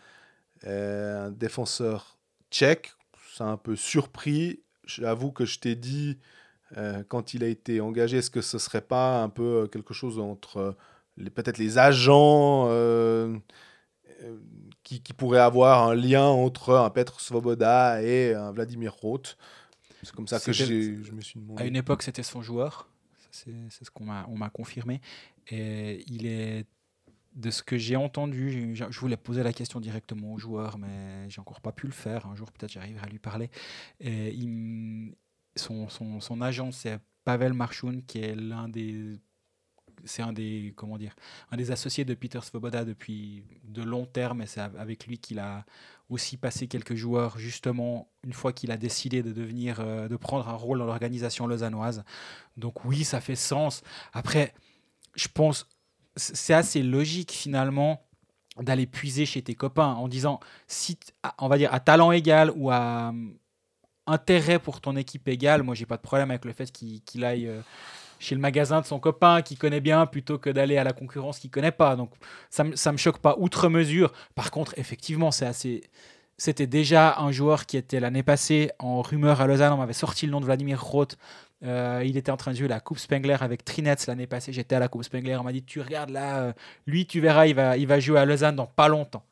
euh, 0.66 1.26
un 1.26 1.30
défenseur 1.30 2.18
tchèque. 2.50 2.92
Ça 3.34 3.44
a 3.44 3.48
un 3.48 3.56
peu 3.56 3.76
surpris. 3.76 4.60
J'avoue 4.84 5.32
que 5.32 5.44
je 5.44 5.58
t'ai 5.58 5.74
dit, 5.74 6.18
quand 7.08 7.34
il 7.34 7.44
a 7.44 7.48
été 7.48 7.80
engagé, 7.80 8.18
est-ce 8.18 8.30
que 8.30 8.40
ce 8.40 8.58
serait 8.58 8.80
pas 8.80 9.22
un 9.22 9.28
peu 9.28 9.68
quelque 9.70 9.92
chose 9.92 10.18
entre 10.18 10.76
peut-être 11.34 11.58
les 11.58 11.76
agents 11.76 12.68
qui, 14.84 15.02
qui 15.02 15.12
pourraient 15.12 15.40
avoir 15.40 15.88
un 15.88 15.94
lien 15.94 16.24
entre 16.24 16.74
un 16.76 16.88
Petr 16.88 17.20
Svoboda 17.20 18.00
et 18.00 18.32
un 18.32 18.52
Vladimir 18.52 18.94
Roth? 18.94 19.36
C'est 20.02 20.14
comme 20.14 20.28
ça 20.28 20.38
que 20.38 20.52
je 20.52 21.12
me 21.12 21.20
suis 21.20 21.40
demandé. 21.40 21.62
À 21.62 21.66
une 21.66 21.76
époque, 21.76 22.02
c'était 22.02 22.22
son 22.22 22.42
joueur. 22.42 22.88
C'est 23.70 23.84
ce 23.84 23.90
qu'on 23.90 24.04
m'a 24.04 24.26
on 24.28 24.36
m'a 24.36 24.50
confirmé. 24.50 25.00
Et 25.48 26.04
il 26.08 26.26
est, 26.26 26.66
de 27.34 27.50
ce 27.50 27.62
que 27.62 27.76
j'ai 27.76 27.96
entendu, 27.96 28.74
je 28.74 28.98
voulais 29.00 29.16
poser 29.16 29.42
la 29.42 29.52
question 29.52 29.80
directement 29.80 30.32
au 30.34 30.38
joueur, 30.38 30.78
mais 30.78 31.28
j'ai 31.28 31.40
encore 31.40 31.60
pas 31.60 31.72
pu 31.72 31.86
le 31.86 31.92
faire. 31.92 32.26
Un 32.26 32.34
jour, 32.34 32.50
peut-être, 32.52 32.72
j'arriverai 32.72 33.06
à 33.06 33.10
lui 33.10 33.18
parler. 33.18 33.50
Et 34.00 34.36
son, 35.56 35.88
son, 35.88 36.20
son 36.20 36.40
agent, 36.40 36.72
c'est 36.72 36.98
Pavel 37.24 37.52
Marchoun, 37.52 38.02
qui 38.06 38.18
est 38.20 38.34
l'un 38.34 38.68
des. 38.68 39.18
C'est 40.04 40.22
un 40.22 40.32
des 40.32 40.74
comment 40.76 40.98
dire 40.98 41.16
un 41.50 41.56
des 41.56 41.70
associés 41.70 42.04
de 42.04 42.14
Peter 42.14 42.40
Svoboda 42.42 42.84
depuis 42.84 43.44
de 43.64 43.82
long 43.82 44.04
terme 44.04 44.42
et 44.42 44.46
c'est 44.46 44.60
av- 44.60 44.76
avec 44.76 45.06
lui 45.06 45.18
qu'il 45.18 45.38
a 45.38 45.64
aussi 46.08 46.36
passé 46.36 46.68
quelques 46.68 46.94
joueurs 46.94 47.38
justement 47.38 48.08
une 48.22 48.32
fois 48.32 48.52
qu'il 48.52 48.70
a 48.70 48.76
décidé 48.76 49.22
de 49.22 49.32
devenir 49.32 49.80
euh, 49.80 50.08
de 50.08 50.16
prendre 50.16 50.48
un 50.48 50.54
rôle 50.54 50.78
dans 50.78 50.86
l'organisation 50.86 51.46
lausannoise. 51.46 52.04
Donc 52.56 52.84
oui, 52.84 53.04
ça 53.04 53.20
fait 53.20 53.36
sens. 53.36 53.82
Après, 54.12 54.54
je 55.14 55.28
pense 55.28 55.66
c'est 56.16 56.54
assez 56.54 56.82
logique 56.82 57.32
finalement 57.32 58.02
d'aller 58.58 58.86
puiser 58.86 59.26
chez 59.26 59.42
tes 59.42 59.54
copains 59.54 59.94
en 59.94 60.08
disant 60.08 60.40
si 60.66 60.98
on 61.38 61.48
va 61.48 61.58
dire 61.58 61.72
à 61.74 61.80
talent 61.80 62.10
égal 62.12 62.50
ou 62.56 62.70
à 62.70 63.08
hum, 63.10 63.36
intérêt 64.06 64.58
pour 64.58 64.80
ton 64.80 64.96
équipe 64.96 65.28
égale, 65.28 65.62
moi 65.62 65.74
j'ai 65.74 65.86
pas 65.86 65.96
de 65.96 66.02
problème 66.02 66.30
avec 66.30 66.44
le 66.44 66.52
fait 66.52 66.70
qu'il 66.70 67.02
qu'il 67.02 67.24
aille 67.24 67.48
euh, 67.48 67.60
chez 68.18 68.34
le 68.34 68.40
magasin 68.40 68.80
de 68.80 68.86
son 68.86 68.98
copain 68.98 69.42
qui 69.42 69.56
connaît 69.56 69.80
bien 69.80 70.06
plutôt 70.06 70.38
que 70.38 70.50
d'aller 70.50 70.78
à 70.78 70.84
la 70.84 70.92
concurrence 70.92 71.38
qu'il 71.38 71.50
connaît 71.50 71.72
pas. 71.72 71.96
Donc 71.96 72.12
ça 72.50 72.64
ça 72.74 72.92
me 72.92 72.96
choque 72.98 73.18
pas 73.18 73.36
outre 73.38 73.68
mesure. 73.68 74.12
Par 74.34 74.50
contre, 74.50 74.74
effectivement, 74.78 75.30
c'est 75.30 75.46
assez 75.46 75.82
c'était 76.38 76.66
déjà 76.66 77.18
un 77.18 77.32
joueur 77.32 77.64
qui 77.64 77.76
était 77.78 77.98
l'année 78.00 78.22
passée 78.22 78.70
en 78.78 79.00
rumeur 79.00 79.40
à 79.40 79.46
Lausanne. 79.46 79.72
On 79.72 79.78
m'avait 79.78 79.92
sorti 79.94 80.26
le 80.26 80.32
nom 80.32 80.40
de 80.40 80.44
Vladimir 80.44 80.82
Roth. 80.82 81.16
Euh, 81.64 82.02
il 82.04 82.18
était 82.18 82.30
en 82.30 82.36
train 82.36 82.50
de 82.52 82.56
jouer 82.58 82.68
la 82.68 82.80
Coupe 82.80 82.98
Spengler 82.98 83.38
avec 83.40 83.64
Trinetz 83.64 84.06
l'année 84.06 84.26
passée. 84.26 84.52
J'étais 84.52 84.74
à 84.74 84.78
la 84.78 84.88
Coupe 84.88 85.02
Spengler. 85.04 85.36
On 85.36 85.44
m'a 85.44 85.52
dit 85.52 85.62
Tu 85.62 85.80
regardes 85.80 86.10
là, 86.10 86.38
euh, 86.40 86.52
lui, 86.86 87.06
tu 87.06 87.20
verras, 87.20 87.46
il 87.46 87.54
va, 87.54 87.78
il 87.78 87.86
va 87.86 87.98
jouer 88.00 88.18
à 88.20 88.26
Lausanne 88.26 88.54
dans 88.56 88.66
pas 88.66 88.88
longtemps. 88.88 89.24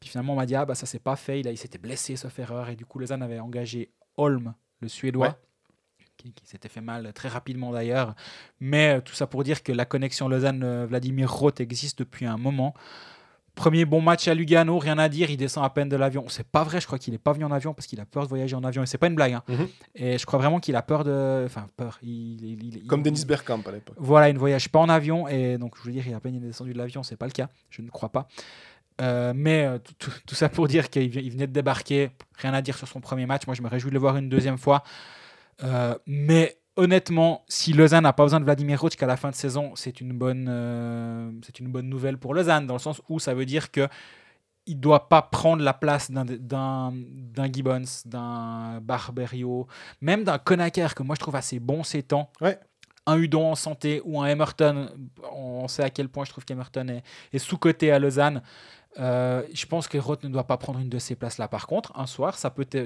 Puis 0.00 0.10
finalement, 0.10 0.32
on 0.32 0.36
m'a 0.36 0.46
dit 0.46 0.56
Ah, 0.56 0.64
bah 0.64 0.74
ça 0.74 0.84
s'est 0.86 0.98
pas 0.98 1.14
fait. 1.14 1.38
Il, 1.38 1.46
a- 1.46 1.52
il 1.52 1.56
s'était 1.56 1.78
blessé, 1.78 2.16
sauf 2.16 2.36
erreur. 2.40 2.68
Et 2.70 2.74
du 2.74 2.84
coup, 2.84 2.98
Lausanne 2.98 3.22
avait 3.22 3.38
engagé 3.38 3.92
Holm 4.16 4.54
le 4.80 4.88
Suédois. 4.88 5.38
Qui, 6.22 6.32
qui 6.32 6.46
s'était 6.46 6.68
fait 6.68 6.80
mal 6.80 7.12
très 7.12 7.28
rapidement 7.28 7.72
d'ailleurs. 7.72 8.14
Mais 8.60 8.98
euh, 8.98 9.00
tout 9.00 9.14
ça 9.14 9.26
pour 9.26 9.42
dire 9.42 9.62
que 9.64 9.72
la 9.72 9.84
connexion 9.84 10.28
Lausanne-Vladimir 10.28 11.32
Roth 11.32 11.60
existe 11.60 11.98
depuis 11.98 12.26
un 12.26 12.36
moment. 12.36 12.74
Premier 13.54 13.84
bon 13.84 14.00
match 14.00 14.28
à 14.28 14.34
Lugano, 14.34 14.78
rien 14.78 14.96
à 14.98 15.10
dire, 15.10 15.28
il 15.30 15.36
descend 15.36 15.62
à 15.62 15.68
peine 15.68 15.90
de 15.90 15.96
l'avion. 15.96 16.24
C'est 16.28 16.46
pas 16.46 16.64
vrai, 16.64 16.80
je 16.80 16.86
crois 16.86 16.98
qu'il 16.98 17.12
est 17.12 17.18
pas 17.18 17.32
venu 17.34 17.44
en 17.44 17.50
avion 17.52 17.74
parce 17.74 17.86
qu'il 17.86 18.00
a 18.00 18.06
peur 18.06 18.22
de 18.22 18.28
voyager 18.30 18.56
en 18.56 18.64
avion. 18.64 18.82
Et 18.82 18.86
c'est 18.86 18.96
pas 18.96 19.08
une 19.08 19.14
blague. 19.14 19.34
hein. 19.34 19.42
Mhm. 19.48 19.68
Et 19.94 20.16
je 20.16 20.24
crois 20.24 20.38
vraiment 20.38 20.58
qu'il 20.58 20.74
a 20.74 20.80
peur 20.80 21.04
de. 21.04 21.42
Enfin, 21.44 21.68
peur. 21.76 21.98
Il, 22.02 22.42
il- 22.42 22.76
il- 22.78 22.86
Comme 22.86 23.02
Dennis 23.02 23.26
Bergkamp 23.26 23.60
à 23.66 23.72
l'époque. 23.72 23.96
Voilà, 23.98 24.30
il 24.30 24.34
ne 24.34 24.38
voyage 24.38 24.70
pas 24.70 24.78
en 24.78 24.88
avion. 24.88 25.28
Et 25.28 25.58
donc, 25.58 25.74
je 25.76 25.82
veux 25.82 25.92
dire, 25.92 26.04
il 26.06 26.14
a 26.14 26.16
à 26.16 26.20
peine 26.20 26.40
descendu 26.40 26.72
de 26.72 26.78
l'avion. 26.78 27.02
C'est 27.02 27.16
pas 27.16 27.26
le 27.26 27.32
cas. 27.32 27.50
Je 27.68 27.82
ne 27.82 27.90
crois 27.90 28.08
pas. 28.08 28.26
Euh, 29.02 29.32
mais 29.36 29.64
euh, 29.66 29.78
tout, 29.78 29.92
tout- 29.98 30.18
tout 30.28 30.34
ça 30.34 30.48
pour 30.48 30.66
dire 30.66 30.88
qu'il 30.88 31.10
venait 31.30 31.46
de 31.46 31.52
débarquer. 31.52 32.10
Rien 32.38 32.54
à 32.54 32.62
dire 32.62 32.78
sur 32.78 32.88
son 32.88 33.00
premier 33.00 33.26
match. 33.26 33.46
Moi, 33.46 33.54
je 33.54 33.60
me 33.60 33.68
réjouis 33.68 33.90
de 33.90 33.94
le 33.94 34.00
voir 34.00 34.16
une 34.16 34.30
deuxième 34.30 34.56
fois. 34.58 34.82
Euh, 35.62 35.96
mais 36.06 36.58
honnêtement, 36.76 37.44
si 37.48 37.72
Lausanne 37.72 38.04
n'a 38.04 38.12
pas 38.12 38.24
besoin 38.24 38.40
de 38.40 38.44
Vladimir 38.44 38.80
Roth 38.80 38.92
jusqu'à 38.92 39.06
la 39.06 39.16
fin 39.16 39.30
de 39.30 39.34
saison, 39.34 39.72
c'est 39.74 40.00
une 40.00 40.12
bonne, 40.12 40.46
euh, 40.48 41.30
c'est 41.44 41.60
une 41.60 41.68
bonne 41.68 41.88
nouvelle 41.88 42.18
pour 42.18 42.34
Lausanne, 42.34 42.66
dans 42.66 42.74
le 42.74 42.80
sens 42.80 43.00
où 43.08 43.18
ça 43.18 43.34
veut 43.34 43.46
dire 43.46 43.70
que 43.70 43.88
il 44.66 44.78
doit 44.78 45.08
pas 45.08 45.22
prendre 45.22 45.62
la 45.62 45.74
place 45.74 46.10
d'un 46.10 46.24
d'un 46.24 46.92
d'un 46.94 47.52
Gibbons, 47.52 47.82
d'un 48.04 48.80
Barberio, 48.80 49.66
même 50.00 50.22
d'un 50.22 50.38
Konaker 50.38 50.94
que 50.94 51.02
moi 51.02 51.16
je 51.16 51.20
trouve 51.20 51.36
assez 51.36 51.58
bon 51.58 51.82
ces 51.82 52.02
temps. 52.02 52.30
Ouais. 52.40 52.58
Un 53.04 53.16
Udon 53.16 53.50
en 53.50 53.54
santé 53.56 54.00
ou 54.04 54.20
un 54.20 54.26
Emerton, 54.26 54.88
on 55.32 55.66
sait 55.66 55.82
à 55.82 55.90
quel 55.90 56.08
point 56.08 56.24
je 56.24 56.30
trouve 56.30 56.44
qu'Emerton 56.44 56.86
est, 56.86 57.02
est 57.32 57.38
sous-coté 57.40 57.90
à 57.90 57.98
Lausanne. 57.98 58.42
Euh, 58.98 59.42
je 59.52 59.64
pense 59.66 59.88
que 59.88 59.96
Roth 59.96 60.22
ne 60.22 60.28
doit 60.28 60.46
pas 60.46 60.58
prendre 60.58 60.78
une 60.78 60.88
de 60.88 60.98
ces 60.98 61.14
places-là. 61.14 61.48
Par 61.48 61.66
contre, 61.66 61.92
un 61.98 62.06
soir, 62.06 62.36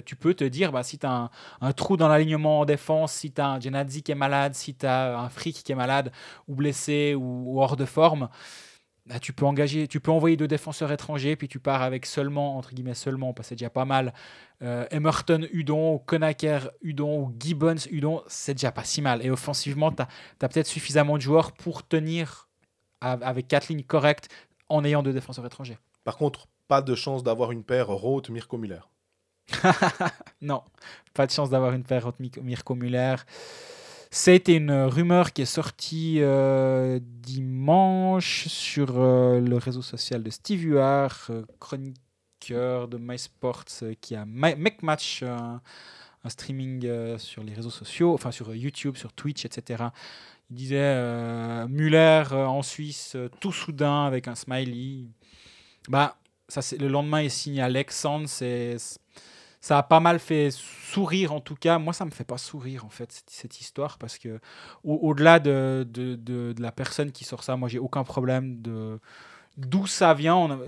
tu 0.05 0.17
peux 0.17 0.35
te 0.35 0.45
dire, 0.45 0.73
bah, 0.73 0.83
si 0.83 0.99
tu 0.99 1.07
as 1.07 1.31
un, 1.61 1.73
trou 1.73 1.97
dans 1.97 2.09
l'alignement 2.09 2.61
en 2.61 2.65
défense, 2.65 3.13
si 3.13 3.33
tu 3.33 3.41
as 3.41 3.49
un 3.49 3.61
Genadzi 3.61 4.03
qui 4.03 4.13
est 4.13 4.17
malade, 4.17 4.55
si 4.55 4.75
tu 4.75 4.87
as 4.87 5.19
un 5.19 5.29
Frick 5.29 5.63
qui 5.65 5.73
est 5.73 5.77
malade 5.77 6.13
ou 6.49 6.55
blessé 6.55 7.15
ou, 7.15 7.45
ou 7.47 7.61
hors 7.61 7.77
de 7.77 7.85
forme, 7.85 8.29
bah, 9.07 9.21
tu 9.21 9.33
peux 9.33 9.47
engager, 9.47 9.87
tu 9.87 10.01
peux 10.01 10.11
envoyer 10.11 10.37
deux 10.37 10.49
défenseurs 10.49 10.91
étrangers, 10.91 11.37
puis 11.37 11.47
tu 11.49 11.61
pars 11.61 11.83
avec 11.83 12.07
seulement, 12.07 12.57
entre 12.57 12.75
guillemets 12.75 12.95
seulement, 12.95 13.33
parce 13.33 13.47
que 13.47 13.49
c'est 13.51 13.55
déjà 13.55 13.71
pas 13.71 13.85
mal, 13.85 14.13
euh, 14.63 14.85
Emerton, 14.91 15.47
Udon, 15.53 15.99
Konaker, 15.99 16.71
Udon, 16.83 17.21
ou 17.21 17.37
Gibbons, 17.39 17.87
Udon, 17.91 18.23
c'est 18.27 18.55
déjà 18.55 18.73
pas 18.73 18.85
si 18.85 19.03
mal. 19.03 19.25
Et 19.25 19.31
offensivement, 19.31 19.93
tu 19.93 20.03
as, 20.03 20.49
peut-être 20.49 20.67
suffisamment 20.67 21.17
de 21.17 21.23
joueurs 21.23 21.53
pour 21.53 21.87
tenir 21.87 22.49
av- 23.01 23.23
avec 23.23 23.47
quatre 23.49 23.69
lignes 23.69 23.85
correctes 23.85 24.29
en 24.69 24.85
ayant 24.85 25.03
deux 25.03 25.13
défenseurs 25.13 25.47
étrangers. 25.47 25.79
Par 26.07 26.17
contre, 26.17 26.47
pas 26.69 26.83
de 26.83 26.95
chance 26.95 27.25
d'avoir 27.25 27.51
une 27.51 27.65
paire 27.65 27.89
Roth-Mirko 27.89 28.57
Müller. 28.59 28.81
Non, 30.41 30.63
pas 31.15 31.27
de 31.27 31.33
chance 31.33 31.51
d'avoir 31.51 31.73
une 31.73 31.83
paire 31.83 32.07
entre 32.07 32.21
Mik- 32.21 32.41
Mirko 32.43 32.75
Müller. 32.77 33.17
C'était 34.13 34.57
une 34.57 34.71
rumeur 34.73 35.33
qui 35.33 35.43
est 35.43 35.45
sortie 35.61 36.19
euh, 36.21 37.01
dimanche 37.03 38.47
sur 38.47 38.99
euh, 39.01 39.41
le 39.41 39.57
réseau 39.57 39.83
social 39.83 40.23
de 40.23 40.31
Steve 40.31 40.63
Huard, 40.63 41.27
euh, 41.31 41.43
chroniqueur 41.59 42.87
de 42.87 42.99
MySports, 42.99 43.65
qui 44.01 44.15
a 44.15 44.25
My- 44.25 44.55
MakeMatch, 44.57 45.25
euh, 45.25 45.37
un 46.25 46.29
streaming 46.29 47.19
sur 47.19 47.43
les 47.43 47.53
réseaux 47.55 47.71
sociaux, 47.71 48.15
enfin 48.15 48.31
sur 48.31 48.55
YouTube, 48.55 48.97
sur 48.97 49.13
Twitch, 49.13 49.45
etc. 49.45 49.85
Il 50.51 50.57
disait 50.57 50.77
euh, 50.81 51.67
en 51.67 52.63
Suisse, 52.63 53.17
tout 53.41 53.53
soudain 53.53 54.05
avec 54.05 54.29
un 54.29 54.37
smiley. 54.37 55.07
Bah, 55.89 56.17
ça, 56.49 56.63
c'est- 56.63 56.79
le 56.79 56.89
lendemain, 56.89 57.23
il 57.23 57.31
signe 57.31 57.61
à 57.61 57.69
Lexand. 57.69 58.27
C'est 58.27 58.77
ça 59.61 59.79
a 59.79 59.83
pas 59.83 60.01
mal 60.01 60.21
fait 60.21 60.51
sourire 60.53 61.33
en 61.33 61.41
tout 61.41 61.57
cas. 61.57 61.79
Moi, 61.79 61.93
ça 61.93 62.05
me 62.05 62.11
fait 62.11 62.25
pas 62.25 62.39
sourire 62.39 62.85
en 62.85 62.91
fait 62.91 63.25
cette, 63.29 63.61
histoire 63.61 63.99
parce 63.99 64.19
que 64.19 64.41
au- 64.85 64.97
au-delà 64.97 65.41
de, 65.41 65.87
de, 65.91 66.17
de- 66.17 66.55
la 66.61 66.73
personne 66.73 67.13
qui 67.13 67.25
sort 67.25 67.43
ça, 67.45 67.57
moi 67.57 67.69
j'ai 67.69 67.79
aucun 67.81 68.05
problème 68.05 68.63
de 68.63 69.01
d'où 69.59 69.87
ça 69.87 70.15
vient. 70.15 70.59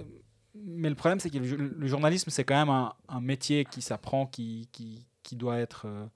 Mais 0.54 0.88
le 0.88 0.94
problème 0.96 1.20
c'est 1.20 1.30
que 1.30 1.38
le, 1.38 1.86
journalisme 1.86 2.30
c'est 2.30 2.44
quand 2.44 2.56
même 2.56 2.70
un, 2.70 2.94
un 3.08 3.20
métier 3.20 3.64
qui 3.64 3.82
s'apprend, 3.82 4.26
qui, 4.26 4.68
qui, 4.72 5.06
qui 5.22 5.36
doit 5.36 5.58
être. 5.58 5.84
euh, 5.86 6.06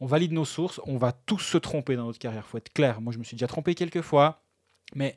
On 0.00 0.06
valide 0.06 0.32
nos 0.32 0.44
sources, 0.44 0.80
on 0.86 0.98
va 0.98 1.12
tous 1.12 1.38
se 1.40 1.58
tromper 1.58 1.96
dans 1.96 2.06
notre 2.06 2.18
carrière. 2.18 2.46
Faut 2.46 2.58
être 2.58 2.72
clair. 2.72 3.00
Moi 3.00 3.12
je 3.12 3.18
me 3.18 3.24
suis 3.24 3.36
déjà 3.36 3.46
trompé 3.48 3.74
quelques 3.74 4.02
fois, 4.02 4.42
mais 4.94 5.16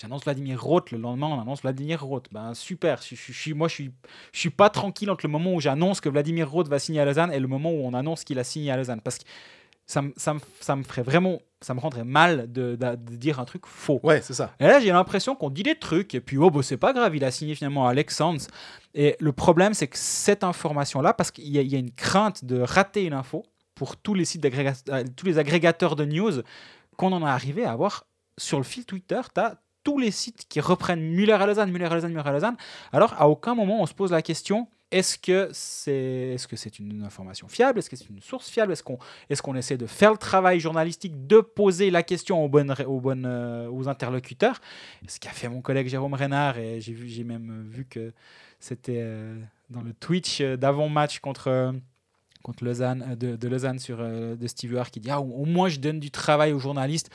J'annonce 0.00 0.22
Vladimir 0.22 0.62
Roth, 0.62 0.92
le 0.92 0.98
lendemain 0.98 1.26
on 1.26 1.40
annonce 1.40 1.62
Vladimir 1.62 2.04
Roth. 2.04 2.26
Ben 2.30 2.54
super, 2.54 3.02
je, 3.02 3.16
je- 3.16 3.32
je 3.32 3.38
suis, 3.40 3.52
moi 3.54 3.66
je 3.66 3.74
suis, 3.74 3.90
je 4.32 4.38
suis 4.38 4.50
pas 4.50 4.70
tranquille 4.70 5.10
entre 5.10 5.26
le 5.26 5.32
moment 5.32 5.52
où 5.54 5.60
j'annonce 5.60 6.00
que 6.00 6.08
Vladimir 6.08 6.48
Roth 6.48 6.68
va 6.68 6.78
signer 6.78 7.00
à 7.00 7.04
Lausanne 7.04 7.32
et 7.32 7.40
le 7.40 7.48
moment 7.48 7.72
où 7.72 7.80
on 7.84 7.94
annonce 7.94 8.22
qu'il 8.22 8.38
a 8.38 8.44
signé 8.44 8.70
à 8.70 8.76
Lausanne. 8.76 9.00
Parce 9.00 9.18
que 9.18 9.24
ça, 9.86 10.02
me- 10.02 10.12
ça, 10.16 10.34
me- 10.34 10.40
ça 10.60 10.76
me 10.76 10.84
ferait 10.84 11.02
vraiment, 11.02 11.40
ça 11.62 11.74
me 11.74 11.80
rendrait 11.80 12.04
mal 12.04 12.52
de, 12.52 12.76
de- 12.76 12.94
de 12.94 13.16
dire 13.16 13.40
un 13.40 13.44
truc 13.44 13.66
faux. 13.66 13.98
Ouais, 14.04 14.20
c'est 14.22 14.34
ça. 14.34 14.52
Et 14.60 14.64
là, 14.68 14.78
j'ai 14.78 14.92
l'impression 14.92 15.34
qu'on 15.34 15.50
dit 15.50 15.62
des 15.64 15.74
trucs, 15.76 16.14
et 16.14 16.20
puis, 16.20 16.36
oh, 16.36 16.50
bah, 16.50 16.62
c'est 16.62 16.76
pas 16.76 16.92
grave, 16.92 17.16
il 17.16 17.24
a 17.24 17.30
signé 17.32 17.56
finalement 17.56 17.88
à 17.88 17.90
Alexandre. 17.90 18.40
Et 18.94 19.16
le 19.18 19.32
problème, 19.32 19.74
c'est 19.74 19.88
que 19.88 19.98
cette 19.98 20.44
information-là, 20.44 21.12
parce 21.12 21.32
qu'il 21.32 21.48
y, 21.48 21.58
a- 21.58 21.62
il 21.62 21.72
y 21.72 21.74
a 21.74 21.78
une 21.78 21.90
crainte 21.90 22.44
de 22.44 22.60
rater 22.60 23.04
une 23.04 23.14
info 23.14 23.44
pour 23.74 23.96
tous 23.96 24.14
les 24.14 24.24
sites 24.26 24.44
euh, 24.44 25.04
tous 25.16 25.26
les 25.26 25.38
agrégateurs 25.38 25.96
de 25.96 26.04
news, 26.04 26.42
qu'on 26.96 27.10
en 27.12 27.24
a 27.24 27.30
arrivé 27.32 27.64
à 27.64 27.72
avoir 27.72 28.04
sur 28.36 28.58
le 28.58 28.64
fil 28.64 28.84
Twitter, 28.84 29.20
tu 29.34 29.40
as 29.40 29.56
tous 29.88 29.98
les 29.98 30.10
sites 30.10 30.44
qui 30.50 30.60
reprennent 30.60 31.00
Muller 31.00 31.32
à 31.32 31.46
Lausanne, 31.46 31.70
Muller 31.70 31.86
à 31.86 31.94
Lausanne, 31.94 32.12
Muller 32.12 32.28
à 32.28 32.32
Lausanne. 32.32 32.56
Alors, 32.92 33.14
à 33.16 33.26
aucun 33.26 33.54
moment, 33.54 33.80
on 33.80 33.86
se 33.86 33.94
pose 33.94 34.12
la 34.12 34.20
question 34.20 34.68
est-ce 34.90 35.16
que 35.18 35.48
c'est 35.52 36.34
est 36.34 36.52
-ce 36.52 36.82
une 36.82 37.04
information 37.04 37.48
fiable 37.48 37.78
Est-ce 37.78 37.88
que 37.88 37.96
c'est 37.96 38.10
une 38.10 38.20
source 38.20 38.50
fiable 38.50 38.72
Est-ce 38.72 38.82
qu'on 38.82 39.54
est 39.54 39.58
essaie 39.58 39.78
de 39.78 39.86
faire 39.86 40.12
le 40.12 40.18
travail 40.18 40.60
journalistique, 40.60 41.26
de 41.26 41.40
poser 41.40 41.90
la 41.90 42.02
question 42.02 42.44
aux, 42.44 42.48
bonnes, 42.48 42.74
aux, 42.86 43.00
bonnes, 43.00 43.26
euh, 43.26 43.70
aux 43.70 43.88
interlocuteurs? 43.88 44.60
Ce 45.06 45.18
qu'a 45.18 45.30
fait 45.30 45.48
mon 45.48 45.62
collègue 45.62 45.88
Jérôme 45.88 46.14
Renard, 46.14 46.58
et 46.58 46.80
j'ai 46.82 47.24
même 47.24 47.66
vu 47.70 47.86
que 47.86 48.12
c'était 48.60 49.00
euh, 49.00 49.38
dans 49.70 49.82
le 49.82 49.94
Twitch 49.94 50.40
euh, 50.40 50.56
d'avant-match 50.56 51.20
contre, 51.20 51.74
contre 52.42 52.64
Lausanne, 52.64 53.14
de, 53.14 53.48
Lausanne 53.48 53.78
sur, 53.78 53.98
de 53.98 54.46
Steve 54.46 54.72
Huard 54.72 54.90
qui 54.90 55.00
dit 55.00 55.10
ah, 55.10 55.20
au 55.20 55.46
moins 55.46 55.68
je 55.68 55.80
donne 55.80 56.00
du 56.00 56.10
travail 56.10 56.52
aux 56.52 56.58
journalistes. 56.58 57.10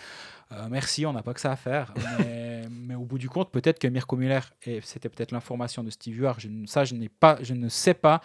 Euh, 0.51 0.67
merci, 0.69 1.05
on 1.05 1.13
n'a 1.13 1.23
pas 1.23 1.33
que 1.33 1.39
ça 1.39 1.51
à 1.51 1.55
faire. 1.55 1.93
Mais, 2.69 2.95
au 2.95 3.05
bout 3.05 3.17
du 3.17 3.29
compte, 3.29 3.51
peut-être 3.51 3.79
que 3.79 3.87
Mirko 3.87 4.15
Müller, 4.15 4.39
et 4.63 4.81
c'était 4.81 5.09
peut-être 5.09 5.31
l'information 5.31 5.83
de 5.83 5.89
Steve 5.89 6.17
Huard, 6.17 6.39
je, 6.39 6.47
ça 6.65 6.85
je, 6.85 6.95
pas, 7.19 7.37
je 7.41 7.53
ne 7.53 7.69
sais 7.69 7.93
pas. 7.93 8.21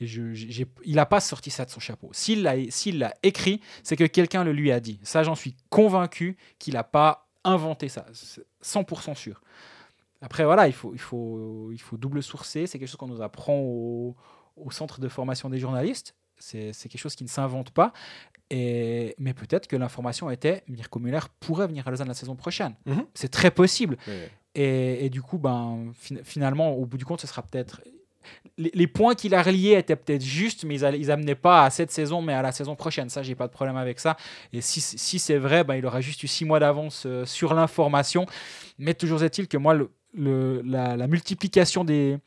Il 0.00 0.94
n'a 0.94 1.06
pas 1.06 1.20
sorti 1.20 1.50
ça 1.50 1.64
de 1.64 1.70
son 1.70 1.80
chapeau. 1.80 2.10
S'il 2.12 2.42
l'a, 2.42 3.14
écrit, 3.22 3.60
c'est 3.82 3.96
que 3.96 4.04
quelqu'un 4.04 4.44
le 4.44 4.52
lui 4.52 4.72
a 4.72 4.80
dit. 4.80 4.98
Ça, 5.02 5.22
j'en 5.22 5.34
suis 5.34 5.56
convaincu 5.68 6.36
qu'il 6.58 6.74
n'a 6.74 6.84
pas 6.84 7.28
inventé 7.44 7.88
ça. 7.88 8.06
C'est 8.12 8.44
100% 8.64 9.14
sûr. 9.14 9.42
Après, 10.22 10.44
voilà, 10.44 10.68
il 10.68 10.72
faut, 10.72 10.94
double 11.92 12.22
sourcer. 12.22 12.66
C'est 12.66 12.78
quelque 12.78 12.88
chose 12.88 12.96
qu'on 12.96 13.08
nous 13.08 13.22
apprend 13.22 13.58
au 13.58 14.16
centre 14.70 15.00
de 15.00 15.08
formation 15.08 15.50
des 15.50 15.58
journalistes. 15.58 16.14
C'est, 16.40 16.72
quelque 16.88 16.98
chose 16.98 17.14
qui 17.14 17.22
ne 17.24 17.28
s'invente 17.28 17.70
pas. 17.70 17.92
Et, 18.50 19.14
mais 19.18 19.32
peut-être 19.32 19.68
que 19.68 19.76
l'information 19.76 20.28
était 20.30 20.64
Mirko 20.66 20.98
Müller 20.98 21.20
pourrait 21.38 21.68
venir 21.68 21.86
à 21.86 21.90
Lausanne 21.90 22.08
la 22.08 22.14
saison 22.14 22.34
prochaine. 22.34 22.74
Mhm. 22.86 23.04
C'est 23.14 23.28
très 23.30 23.52
possible. 23.52 23.96
Et, 24.56 25.06
et 25.06 25.10
du 25.10 25.22
coup, 25.22 25.38
ben, 25.38 25.92
fin- 25.94 26.16
finalement, 26.24 26.72
au 26.72 26.84
bout 26.86 26.96
du 26.96 27.04
compte, 27.04 27.20
ce 27.20 27.28
sera 27.28 27.42
peut-être. 27.42 27.80
Les, 28.58 28.70
les 28.74 28.86
points 28.86 29.14
qu'il 29.14 29.34
a 29.34 29.42
reliés 29.42 29.74
étaient 29.78 29.96
peut-être 29.96 30.22
justes, 30.24 30.64
mais 30.64 30.74
ils, 30.74 30.84
allaient- 30.84 30.98
ils 30.98 31.10
amenaient 31.10 31.34
pas 31.36 31.64
à 31.64 31.70
cette 31.70 31.90
saison, 31.92 32.20
mais 32.22 32.32
à 32.34 32.42
la 32.42 32.50
saison 32.52 32.74
prochaine. 32.74 33.08
Ça, 33.08 33.22
j'ai 33.22 33.34
pas 33.36 33.46
de 33.46 33.52
problème 33.52 33.76
avec 33.76 34.00
ça. 34.00 34.16
Et 34.52 34.60
si, 34.60 34.80
si 34.80 35.18
c'est 35.20 35.38
vrai, 35.38 35.62
ben, 35.62 35.76
il 35.76 35.86
aura 35.86 36.00
juste 36.00 36.22
eu 36.24 36.26
six 36.26 36.44
mois 36.44 36.58
d'avance 36.58 37.04
euh, 37.06 37.24
sur 37.24 37.54
l'information. 37.54 38.26
Mais 38.78 38.94
toujours 38.94 39.22
est-il 39.22 39.46
que 39.46 39.56
moi, 39.56 39.74
le, 39.74 39.90
le- 40.14 40.62
la, 40.64 40.96
la 40.96 41.06
multiplication 41.06 41.84
des, 41.84 42.18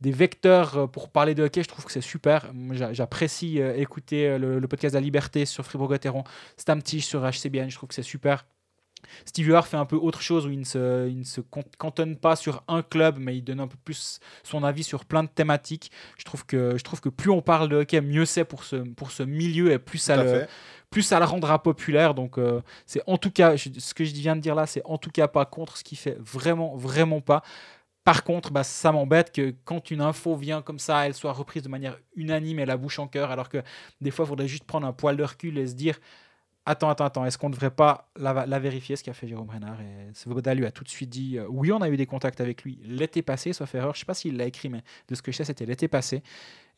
des 0.00 0.12
vecteurs 0.12 0.78
euh, 0.78 0.86
pour 0.86 1.08
parler 1.10 1.34
de 1.34 1.42
hockey, 1.42 1.62
je 1.62 1.68
trouve 1.68 1.84
que 1.84 1.92
c'est 1.92 2.00
super. 2.00 2.50
J'apprécie 2.92 3.60
euh, 3.60 3.76
écouter 3.76 4.28
euh, 4.28 4.38
le, 4.38 4.58
le 4.58 4.68
podcast 4.68 4.94
de 4.94 4.98
la 4.98 5.02
Liberté 5.02 5.44
sur 5.44 5.64
Fribourg-Gotteron, 5.64 6.24
Stamtisch 6.56 7.04
sur 7.06 7.22
HCBN, 7.22 7.68
je 7.70 7.76
trouve 7.76 7.88
que 7.88 7.94
c'est 7.94 8.02
super. 8.02 8.46
Steve 9.24 9.46
Huard 9.46 9.66
fait 9.68 9.76
un 9.76 9.84
peu 9.84 9.94
autre 9.94 10.20
chose 10.20 10.44
où 10.46 10.50
il 10.50 10.58
ne 10.58 10.64
se, 10.64 11.08
il 11.08 11.20
ne 11.20 11.24
se 11.24 11.40
con- 11.40 11.62
cantonne 11.78 12.16
pas 12.16 12.34
sur 12.34 12.64
un 12.66 12.82
club, 12.82 13.16
mais 13.20 13.36
il 13.36 13.42
donne 13.42 13.60
un 13.60 13.68
peu 13.68 13.76
plus 13.84 14.18
son 14.42 14.64
avis 14.64 14.82
sur 14.82 15.04
plein 15.04 15.22
de 15.22 15.28
thématiques. 15.28 15.92
Je 16.18 16.24
trouve 16.24 16.44
que, 16.44 16.76
je 16.76 16.82
trouve 16.82 17.00
que 17.00 17.08
plus 17.08 17.30
on 17.30 17.40
parle 17.40 17.68
de 17.68 17.76
hockey, 17.76 18.00
mieux 18.00 18.24
c'est 18.24 18.44
pour 18.44 18.64
ce, 18.64 18.74
pour 18.76 19.12
ce 19.12 19.22
milieu 19.22 19.70
et 19.70 19.78
plus 19.78 19.98
Tout 20.00 20.04
ça, 20.04 20.16
le, 20.22 20.28
fait. 20.28 20.48
plus 20.90 21.02
ça 21.02 21.20
le 21.20 21.26
rendra 21.26 21.62
populaire. 21.62 22.12
Donc, 22.14 22.38
euh, 22.38 22.60
c'est 22.86 23.02
en 23.06 23.18
tout 23.18 23.30
cas, 23.30 23.54
je- 23.54 23.68
ce 23.78 23.94
que 23.94 24.04
je 24.04 24.12
viens 24.14 24.34
de 24.34 24.40
dire 24.40 24.56
là, 24.56 24.66
c'est 24.66 24.82
en 24.84 24.98
tout 24.98 25.10
cas 25.12 25.28
pas 25.28 25.44
contre 25.44 25.76
ce 25.76 25.84
qu'il 25.84 25.96
fait, 25.98 26.16
vraiment, 26.18 26.74
vraiment 26.76 27.20
pas. 27.20 27.42
Par 28.08 28.24
contre, 28.24 28.50
bah, 28.50 28.64
ça 28.64 28.90
m'embête 28.90 29.32
que 29.32 29.54
quand 29.64 29.90
une 29.90 30.00
info 30.00 30.34
vient 30.34 30.62
comme 30.62 30.78
ça, 30.78 31.06
elle 31.06 31.12
soit 31.14 31.32
reprise 31.32 31.62
de 31.62 31.68
manière 31.68 31.98
unanime 32.16 32.58
et 32.58 32.64
la 32.66 32.78
bouche 32.78 32.98
en 32.98 33.06
cœur, 33.06 33.30
alors 33.30 33.48
que 33.50 33.58
des 34.00 34.10
fois, 34.10 34.24
il 34.24 34.28
faudrait 34.28 34.48
juste 34.48 34.64
prendre 34.64 34.86
un 34.86 34.94
poil 34.94 35.16
de 35.16 35.24
recul 35.24 35.58
et 35.58 35.66
se 35.66 35.74
dire 35.74 35.98
Attends, 36.64 36.90
attends, 36.90 37.04
attends. 37.06 37.24
Est-ce 37.26 37.38
qu'on 37.38 37.48
ne 37.48 37.54
devrait 37.54 37.70
pas 37.70 38.10
la, 38.16 38.44
la 38.46 38.58
vérifier, 38.58 38.94
ce 38.96 39.02
qu'a 39.04 39.14
fait 39.14 39.26
Jérôme 39.26 39.48
Renard 39.48 39.80
Et 39.80 40.12
Svoboda 40.14 40.54
lui 40.54 40.66
a 40.66 40.70
tout 40.70 40.84
de 40.84 40.88
suite 40.90 41.08
dit 41.10 41.38
euh, 41.38 41.46
oui, 41.48 41.72
on 41.72 41.80
a 41.80 41.88
eu 41.88 41.96
des 41.96 42.04
contacts 42.06 42.40
avec 42.42 42.62
lui 42.62 42.78
l'été 42.84 43.22
passé, 43.22 43.52
sauf 43.54 43.74
erreur. 43.74 43.94
Je 43.94 43.98
ne 43.98 44.00
sais 44.00 44.06
pas 44.06 44.12
s'il 44.14 44.36
l'a 44.36 44.44
écrit, 44.44 44.68
mais 44.70 44.82
de 45.08 45.14
ce 45.14 45.22
que 45.22 45.32
je 45.32 45.36
sais, 45.38 45.44
c'était 45.44 45.64
l'été 45.66 45.88
passé. 45.88 46.22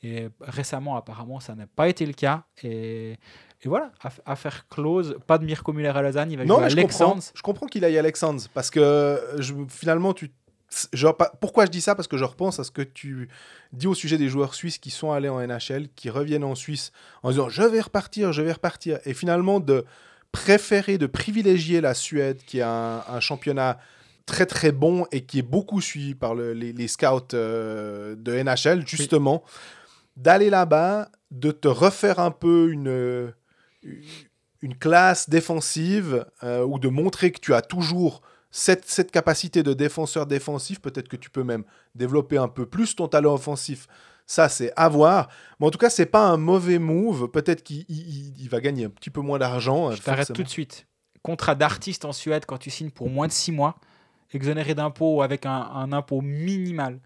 Et 0.03 0.29
récemment, 0.41 0.97
apparemment, 0.97 1.41
ça 1.41 1.55
n'a 1.57 1.67
pas 1.67 1.89
été 1.89 2.07
le 2.07 2.13
cas. 2.15 2.45
Et, 2.63 3.13
et 3.63 3.69
voilà, 3.69 3.91
aff- 4.03 4.21
affaire 4.25 4.67
close. 4.69 5.19
Pas 5.27 5.39
de 5.39 5.45
Mirko 5.45 5.73
Muller 5.73 5.89
à 5.89 6.01
Lausanne. 6.03 6.31
Il 6.31 6.39
va 6.39 6.45
Non, 6.45 6.55
jouer 6.55 6.61
mais 6.61 6.67
à 6.67 6.69
je 6.71 6.77
comprends, 6.81 7.15
Lexans. 7.17 7.33
je 7.35 7.43
comprends 7.43 7.67
qu'il 7.67 7.85
aille 7.85 7.97
à 7.97 8.01
Alexandre 8.01 8.41
parce 8.55 8.71
que 8.71 9.21
je, 9.39 9.53
finalement, 9.69 10.15
tu, 10.15 10.31
genre, 10.93 11.17
pourquoi 11.41 11.67
je 11.67 11.71
dis 11.71 11.81
ça? 11.81 11.95
Parce 11.95 12.09
que 12.09 12.17
je 12.17 12.25
repense 12.25 12.59
à 12.61 12.65
ce 12.65 12.71
que 12.71 12.83
tu 12.83 13.29
dis 13.73 13.87
au 13.87 13.95
sujet 13.95 14.19
des 14.19 14.29
joueurs 14.29 14.55
suisses 14.55 14.79
qui 14.79 14.91
sont 14.91 15.11
allés 15.13 15.29
en 15.29 15.41
NHL, 15.41 15.89
qui 15.97 16.11
reviennent 16.11 16.45
en 16.45 16.55
Suisse 16.55 16.93
en 17.23 17.31
disant 17.31 17.49
je 17.49 17.63
vais 17.63 17.81
repartir, 17.81 18.33
je 18.33 18.43
vais 18.43 18.53
repartir. 18.53 18.99
Et 19.05 19.15
finalement, 19.15 19.61
de 19.61 19.85
préférer, 20.33 20.97
de 20.99 21.07
privilégier 21.07 21.81
la 21.81 21.95
Suède, 21.95 22.39
qui 22.47 22.61
a 22.61 22.71
un, 22.71 22.99
un 23.17 23.21
championnat 23.21 23.79
très 24.27 24.47
très 24.47 24.71
bon 24.71 25.07
et 25.11 25.23
qui 25.25 25.41
est 25.41 25.43
beaucoup 25.43 25.81
suivi 25.81 26.15
par 26.15 26.37
le- 26.37 26.53
les, 26.53 26.73
les 26.73 26.87
scouts 26.89 27.35
euh, 27.35 28.15
de 28.17 28.33
NHL, 28.41 28.87
justement, 28.87 29.43
d'aller 30.17 30.51
là-bas, 30.51 31.11
de 31.33 31.51
te 31.51 31.67
refaire 31.67 32.21
un 32.21 32.31
peu 32.31 32.71
une, 32.71 33.33
une 34.63 34.77
classe 34.79 35.29
défensive 35.29 36.27
euh, 36.45 36.65
ou 36.65 36.79
de 36.79 36.89
montrer 36.89 37.33
que 37.33 37.41
tu 37.41 37.55
as 37.55 37.63
toujours 37.63 38.23
cette, 38.51 38.85
cette 38.87 39.11
capacité 39.11 39.63
de 39.63 39.73
défenseur 39.73 40.27
défensif, 40.27 40.81
peut-être 40.81 41.09
que 41.09 41.17
tu 41.17 41.31
peux 41.31 41.45
même 41.45 41.65
développer 41.95 42.37
un 42.37 42.49
peu 42.49 42.67
plus 42.67 42.97
ton 42.97 43.09
talent 43.09 43.35
offensif. 43.35 43.87
Ça, 44.27 44.49
c'est 44.49 44.73
à 44.77 44.89
voir. 44.89 45.29
Mais 45.59 45.67
en 45.67 45.71
tout 45.71 45.79
cas, 45.79 45.91
c'est 45.91 46.07
pas 46.07 46.27
un 46.29 46.37
mauvais 46.37 46.79
move. 46.79 47.29
Peut-être 47.31 47.63
qu'il 47.63 47.85
il- 47.89 48.09
il- 48.09 48.35
il 48.43 48.49
va 48.49 48.61
gagner 48.61 48.85
un 48.85 48.91
petit 48.91 49.11
peu 49.11 49.21
moins 49.21 49.39
d'argent. 49.39 49.91
euh, 49.91 49.95
Je 49.97 50.03
t'arrête 50.03 50.33
tout 50.33 50.43
de 50.45 50.49
suite. 50.49 50.87
Contrat 51.23 51.55
d'artiste 51.55 52.05
en 52.05 52.13
Suède 52.13 52.45
quand 52.47 52.59
tu 52.59 52.71
signes 52.71 52.91
pour 52.91 53.11
moins 53.11 53.27
de 53.27 53.33
6 53.33 53.53
mois, 53.53 53.77
exonéré 54.33 54.75
d'impôts 54.75 55.23
avec 55.23 55.47
un, 55.47 55.51
un 55.75 55.93
impôt 55.93 56.21
minimal. 56.21 57.01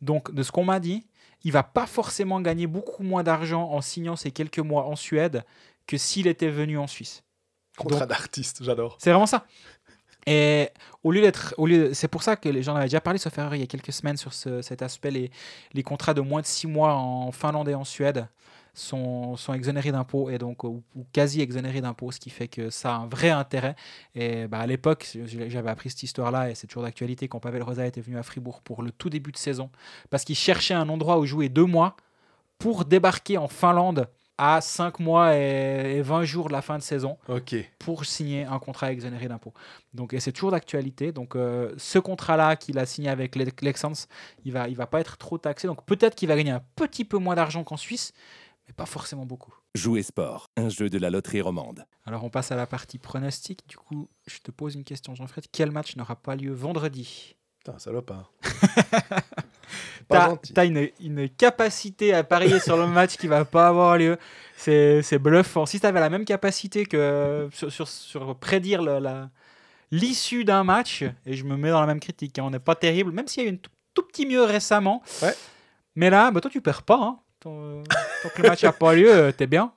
Donc, 0.00 0.32
de 0.32 0.42
ce 0.42 0.50
qu'on 0.52 0.64
m'a 0.64 0.80
dit, 0.80 1.06
il 1.44 1.52
va 1.52 1.62
pas 1.62 1.86
forcément 1.86 2.40
gagner 2.40 2.66
beaucoup 2.66 3.02
moins 3.02 3.22
d'argent 3.22 3.70
en 3.70 3.80
signant 3.80 4.16
ces 4.16 4.30
quelques 4.32 4.58
mois 4.58 4.84
en 4.86 4.96
Suède 4.96 5.44
que 5.86 5.96
s'il 5.96 6.26
était 6.26 6.48
venu 6.50 6.76
en 6.78 6.86
Suisse. 6.86 7.22
Contrat 7.76 8.06
d'artiste, 8.06 8.62
j'adore. 8.62 8.96
C'est 9.00 9.10
vraiment 9.10 9.26
ça. 9.26 9.46
Et 10.26 10.68
au 11.02 11.12
lieu 11.12 11.20
d'être, 11.20 11.54
c'est 11.92 12.08
pour 12.08 12.22
ça 12.22 12.36
que 12.36 12.48
les 12.48 12.62
gens 12.62 12.72
en 12.72 12.76
avaient 12.76 12.86
déjà 12.86 13.00
parlé, 13.00 13.18
sauf 13.18 13.36
erreur, 13.38 13.54
il 13.54 13.60
y 13.60 13.64
a 13.64 13.66
quelques 13.66 13.92
semaines 13.92 14.16
sur 14.16 14.32
ce- 14.32 14.62
cet 14.62 14.82
aspect, 14.82 15.10
les, 15.10 15.82
contrats 15.82 16.14
de 16.14 16.20
moins 16.20 16.40
de 16.40 16.46
6 16.46 16.66
mois 16.66 16.94
en 16.94 17.30
Finlande 17.32 17.68
et 17.68 17.74
en 17.74 17.84
Suède 17.84 18.26
sont, 18.72 19.36
exonérés 19.54 19.92
d'impôts 19.92 20.30
et 20.30 20.38
donc 20.38 20.64
ou, 20.64 20.82
ou 20.96 21.06
quasi 21.12 21.40
exonérés 21.40 21.80
d'impôts, 21.80 22.10
ce 22.10 22.18
qui 22.20 22.30
fait 22.30 22.48
que 22.48 22.70
ça 22.70 22.94
a 22.94 22.98
un 22.98 23.06
vrai 23.06 23.30
intérêt. 23.30 23.76
Et 24.14 24.46
bah, 24.48 24.58
à 24.60 24.66
l'époque, 24.66 25.16
j'avais 25.26 25.70
appris 25.70 25.90
cette 25.90 26.02
histoire-là 26.02 26.50
et 26.50 26.54
c'est 26.54 26.66
toujours 26.66 26.82
d'actualité 26.82 27.28
quand 27.28 27.38
Pavel 27.40 27.62
Rosa 27.62 27.86
était 27.86 28.00
venu 28.00 28.18
à 28.18 28.22
Fribourg 28.22 28.62
pour 28.62 28.82
le 28.82 28.90
tout 28.90 29.10
début 29.10 29.32
de 29.32 29.36
saison 29.36 29.70
parce 30.10 30.24
qu'il 30.24 30.36
cherchait 30.36 30.74
un 30.74 30.88
endroit 30.88 31.18
où 31.18 31.26
jouer 31.26 31.48
deux 31.48 31.66
mois 31.66 31.96
pour 32.58 32.84
débarquer 32.84 33.38
en 33.38 33.48
Finlande 33.48 34.08
à 34.38 34.60
5 34.60 34.98
mois 35.00 35.36
et, 35.36 35.96
et 35.98 36.02
20 36.02 36.24
jours 36.24 36.48
de 36.48 36.52
la 36.52 36.62
fin 36.62 36.76
de 36.76 36.82
saison 36.82 37.16
Ok. 37.28 37.54
pour 37.78 38.04
signer 38.04 38.44
un 38.44 38.58
contrat 38.58 38.90
exonéré 38.92 39.28
d'impôts. 39.28 39.52
Donc, 39.92 40.12
et 40.12 40.20
c'est 40.20 40.32
toujours 40.32 40.50
d'actualité. 40.50 41.12
Donc, 41.12 41.36
euh, 41.36 41.72
ce 41.76 41.98
contrat-là 41.98 42.56
qu'il 42.56 42.78
a 42.78 42.86
signé 42.86 43.08
avec 43.10 43.36
Le- 43.36 43.46
Lexans, 43.62 43.92
il 44.44 44.52
va, 44.52 44.68
il 44.68 44.76
va 44.76 44.86
pas 44.86 45.00
être 45.00 45.16
trop 45.18 45.38
taxé. 45.38 45.66
Donc, 45.68 45.84
peut-être 45.86 46.14
qu'il 46.16 46.28
va 46.28 46.36
gagner 46.36 46.50
un 46.50 46.62
petit 46.76 47.04
peu 47.04 47.18
moins 47.18 47.34
d'argent 47.36 47.62
qu'en 47.64 47.76
Suisse, 47.76 48.12
mais 48.66 48.72
pas 48.72 48.86
forcément 48.86 49.26
beaucoup. 49.26 49.54
Jouer 49.74 50.02
sport, 50.02 50.48
un 50.56 50.68
jeu 50.68 50.88
de 50.88 50.98
la 50.98 51.10
loterie 51.10 51.40
romande. 51.40 51.84
Alors, 52.06 52.24
on 52.24 52.30
passe 52.30 52.50
à 52.50 52.56
la 52.56 52.66
partie 52.66 52.98
pronostic. 52.98 53.60
Du 53.68 53.76
coup, 53.76 54.08
je 54.26 54.38
te 54.38 54.50
pose 54.50 54.74
une 54.74 54.84
question, 54.84 55.14
Jean-Fred. 55.14 55.44
Quel 55.52 55.70
match 55.70 55.96
n'aura 55.96 56.16
pas 56.16 56.34
lieu 56.34 56.52
vendredi? 56.52 57.36
Putain, 57.58 57.78
salopard. 57.78 58.32
T'as 60.54 60.64
une, 60.66 60.88
une 61.00 61.28
capacité 61.28 62.12
à 62.14 62.22
parier 62.24 62.60
sur 62.60 62.76
le 62.76 62.86
match 62.86 63.16
qui 63.16 63.26
va 63.26 63.44
pas 63.44 63.68
avoir 63.68 63.96
lieu. 63.98 64.16
C'est 64.56 65.02
c'est 65.02 65.18
bluffant. 65.18 65.66
Si 65.66 65.80
tu 65.80 65.86
avais 65.86 66.00
la 66.00 66.10
même 66.10 66.24
capacité 66.24 66.86
que 66.86 67.48
sur, 67.52 67.72
sur, 67.72 67.88
sur 67.88 68.36
prédire 68.36 68.82
le- 68.82 68.98
la- 68.98 69.30
l'issue 69.90 70.44
d'un 70.44 70.64
match, 70.64 71.02
et 71.26 71.34
je 71.34 71.44
me 71.44 71.56
mets 71.56 71.70
dans 71.70 71.80
la 71.80 71.86
même 71.86 72.00
critique, 72.00 72.38
hein, 72.38 72.44
on 72.46 72.50
n'est 72.50 72.58
pas 72.58 72.74
terrible, 72.74 73.12
même 73.12 73.28
s'il 73.28 73.44
y 73.44 73.46
a 73.46 73.50
eu 73.50 73.54
un 73.54 73.56
tout, 73.56 73.70
tout 73.94 74.02
petit 74.02 74.26
mieux 74.26 74.42
récemment. 74.42 75.02
Ouais. 75.22 75.34
Mais 75.96 76.10
là, 76.10 76.30
bah, 76.30 76.40
toi, 76.40 76.50
tu 76.50 76.60
perds 76.60 76.82
pas. 76.82 76.98
hein. 77.00 77.18
Tant, 77.40 77.82
tant 78.22 78.28
que 78.34 78.42
le 78.42 78.48
match 78.48 78.62
n'a 78.64 78.72
pas 78.72 78.94
lieu, 78.94 79.12
euh, 79.12 79.32
t'es 79.32 79.46
bien. 79.46 79.72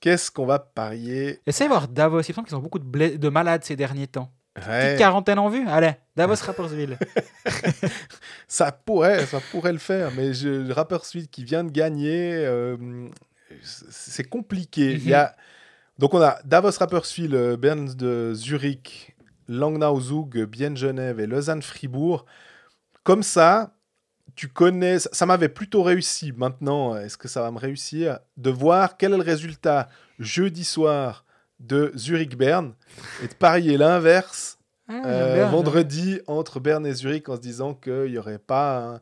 Qu'est-ce 0.00 0.30
qu'on 0.30 0.46
va 0.46 0.58
parier? 0.58 1.40
Essaye 1.46 1.66
de 1.66 1.72
voir 1.72 1.88
Davos. 1.88 2.20
Il 2.22 2.28
me 2.30 2.34
semble 2.34 2.46
qu'ils 2.48 2.56
ont 2.56 2.60
beaucoup 2.60 2.78
de, 2.78 2.84
bla- 2.84 3.16
de 3.16 3.28
malades 3.28 3.64
ces 3.64 3.74
derniers 3.76 4.06
temps. 4.06 4.30
Ouais, 4.66 4.86
Petite 4.86 4.98
quarantaine 4.98 5.38
en 5.38 5.48
vue? 5.48 5.66
Allez, 5.68 5.92
Davos 6.16 6.34
Rapperswil. 6.44 6.98
ça 8.48 8.72
pourrait, 8.72 9.26
ça 9.26 9.40
pourrait 9.50 9.72
le 9.72 9.78
faire, 9.78 10.10
mais 10.16 10.34
je, 10.34 10.48
le 10.48 10.72
rappeur 10.72 11.04
Suite 11.04 11.30
qui 11.30 11.44
vient 11.44 11.64
de 11.64 11.70
gagner, 11.70 12.32
euh, 12.34 13.08
c'est 13.62 14.28
compliqué. 14.28 14.92
Il 14.92 15.08
y 15.08 15.14
a, 15.14 15.34
donc 15.98 16.14
on 16.14 16.20
a 16.20 16.38
Davos 16.44 16.78
Rapperswil, 16.78 17.34
euh, 17.34 17.56
Bern 17.56 17.94
de 17.94 18.32
Zurich, 18.34 19.16
Langnau 19.48 20.00
Zug, 20.00 20.44
Bienne 20.44 20.76
Genève 20.76 21.20
et 21.20 21.26
Lausanne 21.26 21.62
Fribourg. 21.62 22.26
Comme 23.02 23.22
ça, 23.22 23.74
tu 24.34 24.48
connais, 24.48 24.98
ça 24.98 25.26
m'avait 25.26 25.48
plutôt 25.48 25.82
réussi. 25.82 26.32
Maintenant, 26.32 26.96
est-ce 26.96 27.16
que 27.16 27.28
ça 27.28 27.42
va 27.42 27.50
me 27.50 27.58
réussir? 27.58 28.18
De 28.36 28.50
voir 28.50 28.96
quel 28.96 29.14
est 29.14 29.16
le 29.16 29.22
résultat 29.22 29.88
jeudi 30.18 30.64
soir 30.64 31.24
de 31.60 31.92
Zurich 31.96 32.36
Berne 32.36 32.74
et 33.22 33.28
de 33.28 33.34
parier 33.34 33.76
l'inverse 33.76 34.58
Ah, 34.88 35.02
euh, 35.04 35.46
vendredi 35.46 36.20
entre 36.26 36.60
Berne 36.60 36.86
et 36.86 36.94
Zurich 36.94 37.28
en 37.28 37.36
se 37.36 37.40
disant 37.40 37.74
qu'il 37.74 38.10
n'y 38.12 38.18
aurait 38.18 38.38
pas 38.38 39.00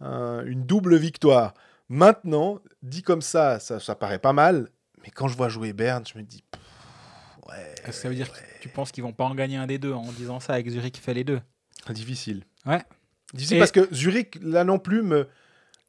un- 0.00 0.06
un- 0.06 0.44
une 0.46 0.64
double 0.64 0.96
victoire. 0.96 1.52
Maintenant, 1.88 2.60
dit 2.82 3.02
comme 3.02 3.20
ça, 3.22 3.58
ça, 3.60 3.80
ça 3.80 3.94
paraît 3.94 4.18
pas 4.20 4.32
mal, 4.32 4.68
mais 5.02 5.10
quand 5.10 5.28
je 5.28 5.36
vois 5.36 5.48
jouer 5.48 5.72
Berne, 5.72 6.04
je 6.10 6.16
me 6.16 6.22
dis, 6.22 6.42
pff, 6.50 6.60
ouais, 7.48 7.74
Est-ce 7.78 7.82
que 7.86 7.92
ça 7.92 8.08
veut 8.08 8.14
dire 8.14 8.32
que 8.32 8.38
tu 8.60 8.68
penses 8.68 8.92
qu'ils 8.92 9.02
vont 9.02 9.12
pas 9.12 9.24
en 9.24 9.34
gagner 9.34 9.56
un 9.56 9.66
des 9.66 9.78
deux 9.78 9.92
en 9.92 10.10
disant 10.12 10.40
ça 10.40 10.54
avec 10.54 10.68
Zurich 10.70 10.94
qui 10.94 11.00
fait 11.00 11.14
les 11.14 11.24
deux? 11.24 11.40
Difficile. 11.90 12.44
Ouais. 12.64 12.82
Difficile 13.34 13.56
Et- 13.56 13.60
parce 13.60 13.72
que 13.72 13.92
Zurich, 13.92 14.38
là 14.42 14.64
non 14.64 14.78
plus, 14.78 15.02
me, 15.02 15.26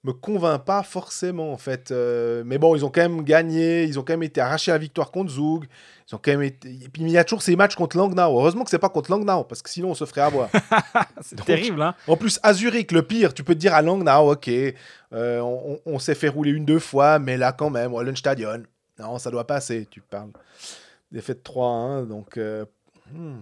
me 0.03 0.13
convainc 0.13 0.63
pas 0.63 0.81
forcément, 0.83 1.53
en 1.53 1.57
fait. 1.57 1.91
Euh, 1.91 2.43
mais 2.45 2.57
bon, 2.57 2.75
ils 2.75 2.83
ont 2.83 2.89
quand 2.89 3.01
même 3.01 3.23
gagné, 3.23 3.83
ils 3.83 3.99
ont 3.99 4.03
quand 4.03 4.13
même 4.13 4.23
été 4.23 4.41
arrachés 4.41 4.71
à 4.71 4.75
la 4.75 4.79
victoire 4.79 5.11
contre 5.11 5.31
Zug. 5.31 5.67
Ils 6.09 6.15
ont 6.15 6.19
quand 6.23 6.31
même 6.31 6.41
été... 6.41 6.69
Et 6.69 6.89
puis, 6.89 7.03
il 7.03 7.09
y 7.11 7.17
a 7.17 7.23
toujours 7.23 7.43
ces 7.43 7.55
matchs 7.55 7.75
contre 7.75 7.97
Langnau. 7.97 8.39
Heureusement 8.39 8.63
que 8.63 8.71
c'est 8.71 8.79
pas 8.79 8.89
contre 8.89 9.11
Langnau, 9.11 9.43
parce 9.43 9.61
que 9.61 9.69
sinon, 9.69 9.91
on 9.91 9.95
se 9.95 10.05
ferait 10.05 10.21
avoir. 10.21 10.49
C'est 11.21 11.35
Donc- 11.35 11.45
terrible, 11.45 11.81
hein 11.81 11.93
En 12.07 12.17
plus, 12.17 12.39
à 12.41 12.53
Zurich, 12.53 12.91
le 12.91 13.03
pire, 13.03 13.33
tu 13.33 13.43
peux 13.43 13.53
te 13.53 13.59
dire 13.59 13.75
à 13.75 13.81
Langnau, 13.81 14.31
ok, 14.31 14.49
euh, 15.13 15.77
on, 15.85 15.99
s'est 15.99 16.15
fait 16.15 16.29
rouler 16.29 16.51
une, 16.51 16.65
deux 16.65 16.79
fois, 16.79 17.19
mais 17.19 17.37
là 17.37 17.51
quand 17.51 17.69
même, 17.69 17.93
Stadion, 18.15 18.63
non, 18.99 19.19
ça 19.19 19.29
doit 19.29 19.45
passer, 19.45 19.87
tu 19.89 20.01
parles. 20.01 20.31
Défaite 21.11 21.43
3-1, 21.47 22.07
donc... 22.07 22.37
euh, 22.37 22.65
hmm. 23.13 23.41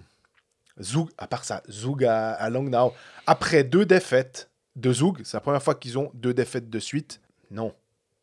Zug, 0.82 1.10
à 1.18 1.28
part 1.28 1.44
ça, 1.44 1.62
Zug 1.70 2.06
à, 2.06 2.32
à 2.34 2.50
Langnau, 2.50 2.94
après 3.28 3.64
deux 3.64 3.86
défaites 3.86 4.49
de 4.80 4.94
Zug, 4.94 5.22
c'est 5.24 5.38
la 5.38 5.42
première 5.42 5.64
fois 5.64 5.76
qu'ils 5.76 5.98
ont 5.98 6.12
deux 6.14 6.34
défaites 6.34 6.70
de 6.70 6.80
suite, 6.80 7.22
non. 7.52 7.74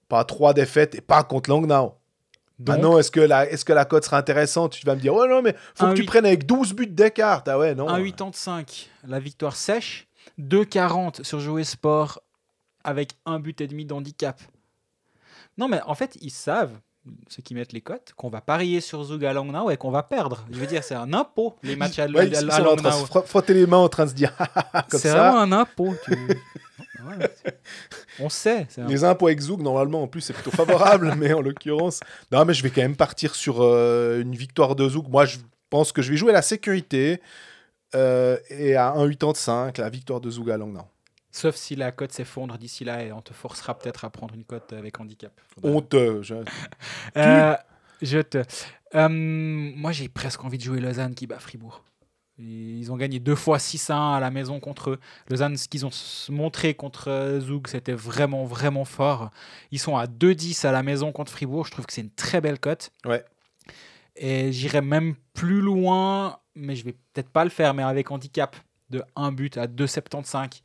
Pas 0.08 0.24
trois 0.24 0.54
défaites 0.54 0.94
et 0.94 1.00
pas 1.00 1.24
contre 1.24 1.50
Langnau. 1.50 1.66
Donc, 2.58 2.76
Maintenant, 2.76 2.98
est-ce 2.98 3.10
que, 3.10 3.20
la, 3.20 3.50
est-ce 3.50 3.64
que 3.64 3.72
la 3.72 3.84
cote 3.84 4.04
sera 4.04 4.16
intéressante? 4.16 4.72
Tu 4.72 4.86
vas 4.86 4.94
me 4.94 5.00
dire, 5.00 5.12
ouais, 5.14 5.28
non, 5.28 5.42
mais 5.42 5.54
faut 5.74 5.88
que 5.88 5.94
tu 5.94 6.04
prennes 6.04 6.24
avec 6.24 6.46
12 6.46 6.72
buts 6.72 6.86
d'écart. 6.86 7.42
Ah 7.46 7.58
ouais, 7.58 7.74
non. 7.74 7.86
1,85 7.88 8.88
la 9.06 9.18
victoire 9.18 9.56
sèche, 9.56 10.08
2,40 10.40 11.22
sur 11.22 11.40
jouer 11.40 11.64
sport 11.64 12.22
avec 12.82 13.12
un 13.26 13.40
but 13.40 13.60
et 13.60 13.66
demi 13.66 13.84
d'handicap. 13.84 14.40
Non, 15.58 15.68
mais 15.68 15.80
en 15.82 15.94
fait, 15.94 16.16
ils 16.20 16.30
savent, 16.30 16.78
ceux 17.28 17.42
qui 17.42 17.54
mettent 17.54 17.72
les 17.72 17.80
cotes, 17.80 18.12
qu'on 18.16 18.28
va 18.30 18.40
parier 18.40 18.80
sur 18.80 19.02
Zug 19.04 19.24
à 19.24 19.32
Langnau 19.32 19.70
et 19.70 19.76
qu'on 19.76 19.90
va 19.90 20.02
perdre. 20.02 20.44
Je 20.50 20.58
veux 20.58 20.66
dire, 20.66 20.82
c'est 20.84 20.94
un 20.94 21.12
impôt, 21.12 21.56
les 21.62 21.76
matchs 21.76 21.98
à, 21.98 22.06
Ouais, 22.06 22.34
à- 22.36 22.54
à 22.54 22.60
Langnau. 22.60 22.90
fro- 23.06 23.24
frotter 23.24 23.54
les 23.54 23.66
mains 23.66 23.76
en 23.78 23.88
train 23.88 24.04
de 24.04 24.10
se 24.10 24.14
dire 24.14 24.32
Ah, 24.38 24.48
ah, 24.54 24.66
ah, 24.72 24.86
comme 24.90 25.00
C'est 25.00 25.10
vraiment 25.10 25.40
un 25.40 25.52
impôt. 25.52 25.94
tu- 26.04 26.12
Ouais, 27.06 27.30
c'est- 27.44 27.60
On 28.18 28.28
sait. 28.28 28.66
un- 28.78 28.86
Les 28.88 29.04
impôts 29.04 29.26
avec 29.28 29.40
Zoug, 29.40 29.60
normalement, 29.62 30.02
en 30.02 30.08
plus, 30.08 30.20
c'est 30.22 30.32
plutôt 30.32 30.50
favorable, 30.50 31.14
mais 31.18 31.32
en 31.32 31.40
l'occurrence. 31.40 32.00
Non, 32.32 32.44
mais 32.44 32.52
je 32.54 32.62
vais 32.64 32.70
quand 32.70 32.82
même 32.82 32.96
partir 32.96 33.34
sur 33.36 33.58
euh, 33.62 34.20
une 34.22 34.34
victoire 34.34 34.74
de 34.74 34.88
Zoug. 34.88 35.08
Moi, 35.08 35.24
je 35.26 35.36
pense 35.70 35.92
que 35.92 36.02
je 36.02 36.10
vais 36.10 36.16
jouer 36.16 36.32
la 36.32 36.42
sécurité 36.42 37.20
euh, 37.94 38.36
et 38.50 38.74
à 38.74 38.92
1,85, 38.96 39.78
la 39.80 39.88
victoire 39.88 40.20
de 40.20 40.30
Zoug 40.30 40.50
à. 40.50 40.56
Sauf 41.36 41.54
si 41.56 41.76
la 41.76 41.92
cote 41.92 42.12
s'effondre 42.12 42.56
d'ici 42.56 42.82
là 42.82 43.02
et 43.04 43.12
on 43.12 43.20
te 43.20 43.34
forcera 43.34 43.76
peut-être 43.78 44.06
à 44.06 44.10
prendre 44.10 44.34
une 44.34 44.44
cote 44.44 44.72
avec 44.72 44.98
handicap. 44.98 45.38
Honteux. 45.62 46.22
je- 46.22 46.34
Euh, 47.16 47.54
je 48.00 48.20
te. 48.20 48.42
Euh, 48.94 49.08
moi, 49.10 49.92
j'ai 49.92 50.08
presque 50.08 50.42
envie 50.44 50.56
de 50.56 50.62
jouer 50.62 50.80
Lausanne 50.80 51.14
qui 51.14 51.26
bat 51.26 51.38
Fribourg. 51.38 51.84
Ils 52.38 52.90
ont 52.90 52.96
gagné 52.96 53.18
deux 53.18 53.34
fois 53.34 53.58
6-1 53.58 54.14
à 54.14 54.20
la 54.20 54.30
maison 54.30 54.60
contre 54.60 54.90
eux. 54.92 55.00
Lausanne, 55.28 55.58
ce 55.58 55.68
qu'ils 55.68 55.84
ont 55.84 55.90
montré 56.30 56.72
contre 56.72 57.08
euh, 57.10 57.38
Zug, 57.40 57.66
c'était 57.68 57.92
vraiment, 57.92 58.44
vraiment 58.46 58.86
fort. 58.86 59.30
Ils 59.70 59.78
sont 59.78 59.96
à 59.98 60.06
2-10 60.06 60.64
à 60.64 60.72
la 60.72 60.82
maison 60.82 61.12
contre 61.12 61.32
Fribourg. 61.32 61.66
Je 61.66 61.70
trouve 61.72 61.84
que 61.84 61.92
c'est 61.92 62.00
une 62.02 62.10
très 62.10 62.40
belle 62.40 62.58
cote. 62.58 62.92
Ouais. 63.04 63.22
Et 64.16 64.52
j'irai 64.52 64.80
même 64.80 65.16
plus 65.34 65.60
loin, 65.60 66.38
mais 66.54 66.76
je 66.76 66.84
vais 66.84 66.92
peut-être 67.12 67.28
pas 67.28 67.44
le 67.44 67.50
faire, 67.50 67.74
mais 67.74 67.82
avec 67.82 68.10
handicap 68.10 68.56
de 68.88 69.02
1 69.16 69.32
but 69.32 69.58
à 69.58 69.66
2,75. 69.66 70.62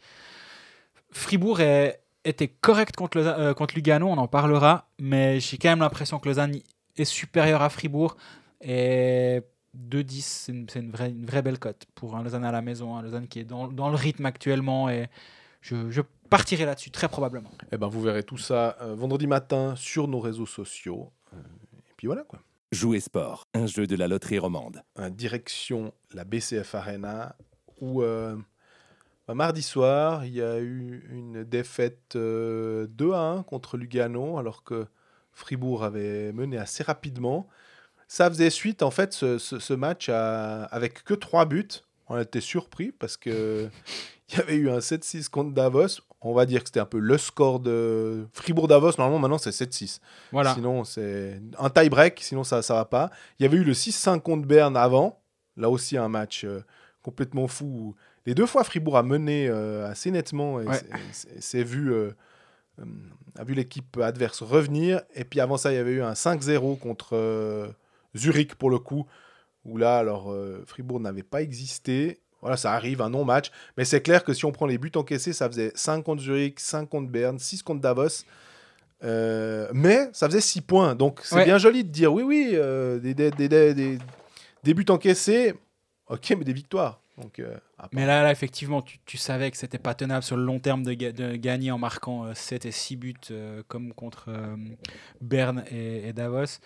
Fribourg 1.11 1.59
est- 1.61 1.99
était 2.25 2.47
correct 2.47 2.95
contre, 2.95 3.17
Lausanne- 3.17 3.39
euh, 3.39 3.53
contre 3.53 3.75
Lugano, 3.75 4.07
on 4.07 4.17
en 4.17 4.27
parlera, 4.27 4.89
mais 4.99 5.39
j'ai 5.39 5.57
quand 5.57 5.69
même 5.69 5.79
l'impression 5.79 6.19
que 6.19 6.27
Lausanne 6.29 6.55
est 6.97 7.05
supérieur 7.05 7.61
à 7.61 7.69
Fribourg. 7.69 8.15
Et 8.61 9.41
2-10, 9.73 10.21
c'est 10.21 10.51
une, 10.51 10.69
c'est 10.69 10.79
une 10.79 10.91
vraie, 10.91 11.09
une 11.09 11.25
vraie 11.25 11.41
belle 11.41 11.59
cote 11.59 11.85
pour 11.95 12.15
un 12.15 12.23
Lausanne 12.23 12.45
à 12.45 12.51
la 12.51 12.61
maison, 12.61 12.95
un 12.95 13.01
Lausanne 13.01 13.27
qui 13.27 13.39
est 13.39 13.43
dans, 13.43 13.67
dans 13.67 13.89
le 13.89 13.95
rythme 13.95 14.25
actuellement. 14.25 14.89
Et 14.89 15.07
je, 15.61 15.89
je 15.89 16.01
partirai 16.29 16.65
là-dessus, 16.65 16.91
très 16.91 17.09
probablement. 17.09 17.49
Eh 17.71 17.77
ben, 17.77 17.87
vous 17.87 18.01
verrez 18.01 18.23
tout 18.23 18.37
ça 18.37 18.77
euh, 18.81 18.93
vendredi 18.95 19.27
matin 19.27 19.75
sur 19.75 20.07
nos 20.07 20.19
réseaux 20.19 20.45
sociaux. 20.45 21.11
Euh, 21.33 21.37
et 21.77 21.93
puis 21.97 22.07
voilà 22.07 22.23
quoi. 22.23 22.39
Jouer 22.71 22.99
sport, 23.01 23.47
un 23.53 23.65
jeu 23.65 23.85
de 23.87 23.95
la 23.97 24.07
loterie 24.07 24.39
romande. 24.39 24.81
Direction 25.09 25.93
la 26.13 26.23
BCF 26.23 26.73
Arena 26.75 27.35
où 27.81 28.01
euh, 28.01 28.37
mardi 29.33 29.61
soir 29.61 30.25
il 30.25 30.33
y 30.33 30.41
a 30.41 30.59
eu 30.59 31.07
une 31.11 31.43
défaite 31.43 32.15
euh, 32.15 32.87
2 32.89 33.13
à 33.13 33.19
1 33.19 33.43
contre 33.43 33.77
Lugano 33.77 34.37
alors 34.37 34.63
que 34.63 34.85
Fribourg 35.33 35.83
avait 35.83 36.31
mené 36.33 36.57
assez 36.57 36.83
rapidement. 36.83 37.47
Ça 38.07 38.29
faisait 38.29 38.49
suite 38.49 38.83
en 38.83 38.91
fait 38.91 39.13
ce, 39.13 39.37
ce- 39.37 39.59
ce 39.59 39.73
match 39.73 40.09
à- 40.09 40.63
avec 40.65 41.03
que 41.03 41.13
3 41.13 41.45
buts. 41.45 41.67
On 42.09 42.17
était 42.19 42.41
surpris 42.41 42.91
parce 42.91 43.15
que 43.15 43.69
il 44.29 44.37
y 44.37 44.41
avait 44.41 44.55
eu 44.55 44.69
un 44.69 44.79
7-6 44.79 45.29
contre 45.29 45.53
Davos. 45.53 46.01
On 46.23 46.33
va 46.33 46.45
dire 46.45 46.61
que 46.61 46.67
c'était 46.69 46.79
un 46.81 46.85
peu 46.85 46.99
le 46.99 47.17
score 47.17 47.59
de 47.61 48.27
Fribourg-Davos. 48.33 48.91
Normalement, 48.99 49.17
maintenant, 49.19 49.37
c'est 49.39 49.49
7-6. 49.51 49.99
Voilà. 50.31 50.53
Sinon, 50.53 50.83
c'est 50.83 51.41
un 51.57 51.69
tie-break, 51.71 52.19
sinon 52.21 52.43
ça 52.43 52.61
ça 52.61 52.75
va 52.75 52.85
pas. 52.85 53.09
Il 53.39 53.43
y 53.43 53.45
avait 53.47 53.57
eu 53.57 53.63
le 53.63 53.73
6-5 53.73 54.19
contre 54.21 54.45
Berne 54.45 54.75
avant. 54.77 55.19
Là 55.57 55.69
aussi, 55.69 55.97
un 55.97 56.09
match 56.09 56.43
euh, 56.43 56.63
complètement 57.01 57.47
fou. 57.47 57.95
Les 58.25 58.35
deux 58.35 58.45
fois, 58.45 58.63
Fribourg 58.63 58.97
a 58.97 59.03
mené 59.03 59.47
euh, 59.47 59.87
assez 59.89 60.11
nettement 60.11 60.61
et 60.61 60.65
Ouais. 60.67 60.79
c'est 61.39 61.63
vu, 61.63 61.91
euh, 61.91 62.11
euh, 62.79 62.85
a 63.37 63.43
vu 63.43 63.53
l'équipe 63.55 63.97
adverse 63.97 64.41
revenir. 64.43 65.01
Et 65.15 65.23
puis 65.23 65.39
avant 65.39 65.57
ça, 65.57 65.71
il 65.71 65.75
y 65.75 65.79
avait 65.79 65.91
eu 65.93 66.01
un 66.03 66.13
5-0 66.13 66.77
contre 66.77 67.15
euh, 67.15 67.67
Zurich 68.15 68.55
pour 68.55 68.69
le 68.69 68.77
coup, 68.79 69.07
où 69.65 69.77
là, 69.77 69.97
alors 69.97 70.33
Fribourg 70.67 70.99
n'avait 70.99 71.23
pas 71.23 71.41
existé. 71.41 72.19
Voilà, 72.41 72.57
ça 72.57 72.73
arrive, 72.73 73.01
un 73.01 73.09
non-match. 73.09 73.51
Mais 73.77 73.85
c'est 73.85 74.01
clair 74.01 74.23
que 74.23 74.33
si 74.33 74.45
on 74.45 74.51
prend 74.51 74.65
les 74.65 74.77
buts 74.79 74.91
encaissés, 74.95 75.31
ça 75.33 75.47
faisait 75.47 75.71
5 75.75 76.01
contre 76.03 76.21
Zurich, 76.23 76.59
5 76.59 76.89
contre 76.89 77.09
Berne, 77.11 77.37
6 77.39 77.61
contre 77.63 77.81
Davos. 77.81 78.23
Mais 79.01 80.09
ça 80.13 80.27
faisait 80.27 80.41
6 80.41 80.61
points. 80.61 80.95
Donc 80.95 81.21
c'est 81.23 81.35
Ouais. 81.35 81.45
bien 81.45 81.57
joli 81.57 81.83
de 81.83 81.89
dire 81.89 82.13
oui, 82.13 82.23
oui, 82.23 82.51
des, 83.01 83.13
des- 83.13 83.31
des- 83.73 83.97
des 84.63 84.73
buts 84.73 84.85
encaissés. 84.89 85.53
Ok, 86.07 86.33
mais 86.37 86.43
des 86.43 86.53
victoires. 86.53 87.00
Euh, 87.39 87.57
Mais 87.91 88.05
là, 88.05 88.31
effectivement, 88.31 88.81
tu, 88.81 89.17
savais 89.17 89.51
que 89.51 89.57
c'était 89.57 89.77
pas 89.77 89.93
tenable 89.93 90.23
sur 90.23 90.37
le 90.37 90.43
long 90.43 90.59
terme 90.59 90.83
de, 90.83 90.93
ga- 90.93 91.11
de 91.11 91.35
gagner 91.35 91.71
en 91.71 91.77
marquant 91.77 92.25
euh, 92.25 92.33
7 92.33 92.65
et 92.65 92.71
6 92.71 92.95
buts 92.95 93.15
euh, 93.31 93.63
comme 93.67 93.93
contre 93.93 94.25
euh, 94.29 94.55
Berne 95.21 95.63
et 95.69 96.13
Davos. 96.13 96.59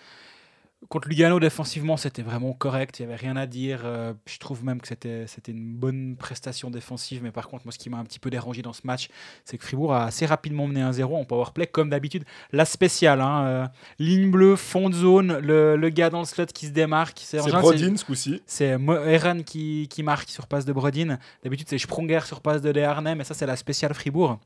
Contre 0.90 1.08
Lugano, 1.08 1.40
défensivement, 1.40 1.96
c'était 1.96 2.22
vraiment 2.22 2.52
correct. 2.52 2.98
Il 2.98 3.06
n'y 3.06 3.12
avait 3.12 3.20
rien 3.20 3.34
à 3.36 3.46
dire. 3.46 3.80
Euh, 3.84 4.12
je 4.26 4.38
trouve 4.38 4.62
même 4.62 4.80
que 4.80 4.86
c'était 4.86 5.26
c'était 5.26 5.50
une 5.50 5.74
bonne 5.74 6.16
prestation 6.16 6.70
défensive. 6.70 7.22
Mais 7.22 7.32
par 7.32 7.48
contre, 7.48 7.64
moi, 7.64 7.72
ce 7.72 7.78
qui 7.78 7.88
m'a 7.88 7.96
un 7.96 8.04
petit 8.04 8.18
peu 8.18 8.28
dérangé 8.28 8.60
dans 8.62 8.74
ce 8.74 8.82
match, 8.84 9.08
c'est 9.44 9.56
que 9.56 9.64
Fribourg 9.64 9.94
a 9.94 10.04
assez 10.04 10.26
rapidement 10.26 10.66
mené 10.66 10.82
1-0 10.82 11.02
en 11.14 11.24
powerplay, 11.24 11.66
comme 11.66 11.88
d'habitude. 11.88 12.24
La 12.52 12.66
spéciale, 12.66 13.22
hein, 13.22 13.44
euh, 13.46 13.66
ligne 13.98 14.30
bleue, 14.30 14.54
fond 14.54 14.90
de 14.90 14.94
zone, 14.94 15.38
le, 15.38 15.76
le 15.76 15.88
gars 15.88 16.10
dans 16.10 16.20
le 16.20 16.26
slot 16.26 16.46
qui 16.46 16.66
se 16.66 16.72
démarque. 16.72 17.18
c'est 17.24 17.38
Brodin 17.38 17.96
ce 17.96 18.04
coup-ci. 18.04 18.42
c'est 18.46 18.76
Eren 19.06 19.44
qui, 19.44 19.88
qui 19.88 20.02
marque 20.02 20.28
sur 20.28 20.46
passe 20.46 20.66
de 20.66 20.72
Brodin. 20.72 21.18
D'habitude, 21.42 21.68
c'est 21.68 21.78
Sprunger 21.78 22.20
sur 22.26 22.42
passe 22.42 22.60
de 22.60 22.70
Desharnais, 22.70 23.14
mais 23.14 23.24
ça, 23.24 23.34
c'est 23.34 23.46
la 23.46 23.56
spéciale 23.56 23.94
Fribourg. 23.94 24.38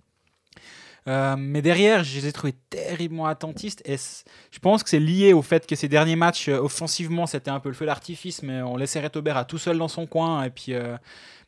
Euh, 1.09 1.37
mais 1.39 1.63
derrière, 1.63 2.05
je 2.05 2.19
les 2.19 2.27
ai 2.27 2.33
trouvés 2.33 2.55
terriblement 2.69 3.27
attentistes. 3.27 3.83
Et 3.85 3.97
je 3.97 4.59
pense 4.59 4.83
que 4.83 4.91
c'est 4.91 5.01
lié 5.01 5.33
au 5.33 5.43
fait 5.43 5.67
que 5.67 5.75
ces 5.77 5.89
derniers 5.89 6.17
matchs, 6.17 6.49
euh, 6.49 6.59
offensivement, 6.59 7.27
c'était 7.27 7.51
un 7.51 7.61
peu 7.61 7.69
le 7.69 7.75
feu 7.75 7.87
d'artifice, 7.87 8.43
mais 8.43 8.63
on 8.63 8.77
laissait 8.77 9.01
Retober 9.01 9.31
à 9.31 9.45
tout 9.45 9.59
seul 9.59 9.79
dans 9.79 9.89
son 9.89 10.07
coin. 10.07 10.45
Et 10.45 10.51
puis, 10.51 10.75
euh, 10.75 10.97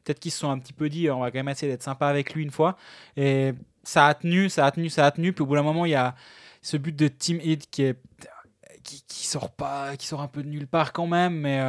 peut-être 0.04 0.20
qu'ils 0.20 0.32
se 0.32 0.38
sont 0.38 0.50
un 0.50 0.58
petit 0.58 0.72
peu 0.72 0.88
dit, 0.88 1.10
on 1.10 1.20
va 1.20 1.30
quand 1.30 1.38
même 1.38 1.48
essayer 1.48 1.70
d'être 1.70 1.82
sympa 1.82 2.06
avec 2.06 2.34
lui 2.34 2.42
une 2.42 2.50
fois. 2.50 2.76
Et 3.16 3.52
ça 3.82 4.06
a 4.06 4.14
tenu, 4.14 4.48
ça 4.48 4.66
a 4.66 4.70
tenu, 4.70 4.88
ça 4.88 5.06
a 5.06 5.10
tenu. 5.10 5.32
Puis 5.32 5.42
au 5.42 5.46
bout 5.46 5.54
d'un 5.54 5.62
moment, 5.62 5.84
il 5.84 5.90
y 5.90 5.96
a 5.96 6.14
ce 6.62 6.76
but 6.76 6.94
de 6.94 7.08
Team 7.08 7.40
Heat 7.42 7.68
qui 7.70 7.94
sort 9.08 9.50
qui 9.98 10.06
sort 10.06 10.20
un 10.20 10.28
peu 10.28 10.42
de 10.42 10.48
nulle 10.48 10.66
part 10.66 10.92
quand 10.92 11.06
même, 11.06 11.34
mais 11.40 11.60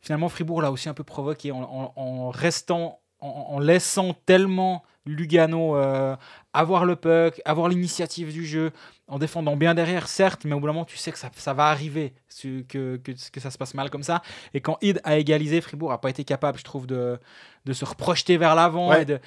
finalement 0.00 0.28
Fribourg 0.28 0.62
l'a 0.62 0.70
aussi 0.70 0.88
un 0.88 0.94
peu 0.94 1.04
provoqué 1.04 1.50
en, 1.52 2.30
restant, 2.30 3.00
en 3.20 3.58
laissant 3.58 4.14
tellement 4.26 4.84
Lugano 5.06 5.76
euh, 5.76 6.16
avoir 6.52 6.84
le 6.84 6.96
puck, 6.96 7.40
avoir 7.44 7.68
l'initiative 7.68 8.32
du 8.32 8.46
jeu, 8.46 8.72
en 9.06 9.18
défendant 9.18 9.56
bien 9.56 9.74
derrière, 9.74 10.08
certes, 10.08 10.44
mais 10.44 10.54
au 10.54 10.60
bout 10.60 10.66
d'un 10.66 10.72
moment, 10.72 10.84
tu 10.84 10.96
sais 10.96 11.12
que 11.12 11.18
ça, 11.18 11.30
ça 11.36 11.52
va 11.52 11.66
arriver, 11.66 12.14
que, 12.42 12.62
que, 12.62 12.96
que 12.96 13.40
ça 13.40 13.50
se 13.50 13.58
passe 13.58 13.74
mal 13.74 13.90
comme 13.90 14.02
ça. 14.02 14.22
Et 14.54 14.60
quand 14.60 14.78
Id 14.80 15.00
a 15.04 15.18
égalisé, 15.18 15.60
Fribourg 15.60 15.90
n'a 15.90 15.98
pas 15.98 16.10
été 16.10 16.24
capable, 16.24 16.58
je 16.58 16.64
trouve, 16.64 16.86
de, 16.86 17.18
de 17.64 17.72
se 17.72 17.84
reprojeter 17.84 18.36
vers 18.36 18.54
l'avant. 18.54 18.90
Ouais. 18.90 19.02
et 19.02 19.04
de... 19.04 19.20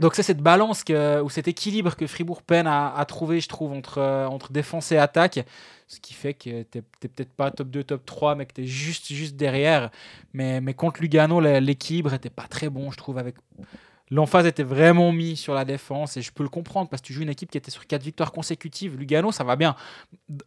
Donc 0.00 0.16
c'est 0.16 0.24
cette 0.24 0.40
balance 0.40 0.82
que, 0.82 1.20
ou 1.22 1.30
cet 1.30 1.46
équilibre 1.46 1.94
que 1.94 2.06
Fribourg 2.08 2.42
peine 2.42 2.66
à, 2.66 2.94
à 2.94 3.04
trouver, 3.04 3.40
je 3.40 3.48
trouve, 3.48 3.72
entre, 3.72 3.98
euh, 3.98 4.26
entre 4.26 4.52
défense 4.52 4.90
et 4.90 4.98
attaque. 4.98 5.40
Ce 5.86 6.00
qui 6.00 6.14
fait 6.14 6.34
que 6.34 6.62
tu 6.62 6.78
n'es 6.78 6.82
peut-être 7.08 7.32
pas 7.32 7.50
top 7.50 7.68
2, 7.68 7.84
top 7.84 8.04
3, 8.04 8.34
mais 8.34 8.46
que 8.46 8.54
tu 8.54 8.62
es 8.62 8.66
juste, 8.66 9.12
juste 9.12 9.36
derrière. 9.36 9.90
Mais, 10.32 10.60
mais 10.60 10.74
contre 10.74 11.00
Lugano, 11.00 11.40
l'équilibre 11.40 12.12
était 12.14 12.30
pas 12.30 12.46
très 12.48 12.68
bon, 12.70 12.90
je 12.90 12.96
trouve. 12.96 13.18
Avec... 13.18 13.36
L'emphase 14.10 14.44
était 14.46 14.62
vraiment 14.62 15.12
mis 15.12 15.34
sur 15.36 15.54
la 15.54 15.64
défense 15.64 16.16
et 16.18 16.22
je 16.22 16.30
peux 16.30 16.42
le 16.42 16.48
comprendre 16.50 16.88
parce 16.90 17.00
que 17.00 17.06
tu 17.06 17.12
joues 17.14 17.22
une 17.22 17.30
équipe 17.30 17.50
qui 17.50 17.56
était 17.58 17.70
sur 17.70 17.86
4 17.86 18.02
victoires 18.02 18.32
consécutives. 18.32 18.96
Lugano, 18.98 19.32
ça 19.32 19.44
va 19.44 19.56
bien. 19.56 19.74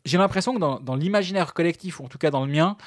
J'ai 0.05 0.17
l'impression 0.19 0.53
que 0.53 0.59
dans, 0.59 0.79
dans 0.79 0.95
l'imaginaire 0.95 1.53
collectif, 1.55 1.99
ou 1.99 2.05
en 2.05 2.07
tout 2.07 2.19
cas 2.19 2.29
dans 2.29 2.45
le 2.45 2.51
mien, 2.51 2.77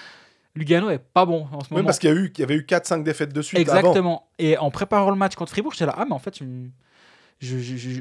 Lugano 0.55 0.89
est 0.91 0.99
pas 1.01 1.27
bon 1.27 1.49
en 1.53 1.61
ce 1.65 1.71
moment. 1.71 1.79
Même 1.81 1.85
parce 1.87 1.99
qu'il 1.99 2.09
y, 2.09 2.13
a 2.13 2.17
eu- 2.17 2.31
qu'il 2.33 2.43
y 2.43 2.45
avait 2.45 2.55
eu 2.55 2.63
4-5 2.63 3.03
défaites 3.03 3.33
de 3.33 3.43
suite 3.43 3.69
avant. 3.69 3.79
Exactement. 3.79 4.29
Et 4.39 4.57
en 4.59 4.71
préparant 4.71 5.11
le 5.11 5.17
match 5.17 5.35
contre 5.35 5.51
Fribourg, 5.51 5.73
j'étais 5.73 5.87
là, 5.87 5.95
ah, 5.99 6.05
mais 6.05 6.13
en 6.15 6.19
fait, 6.21 6.39
je 6.39 6.45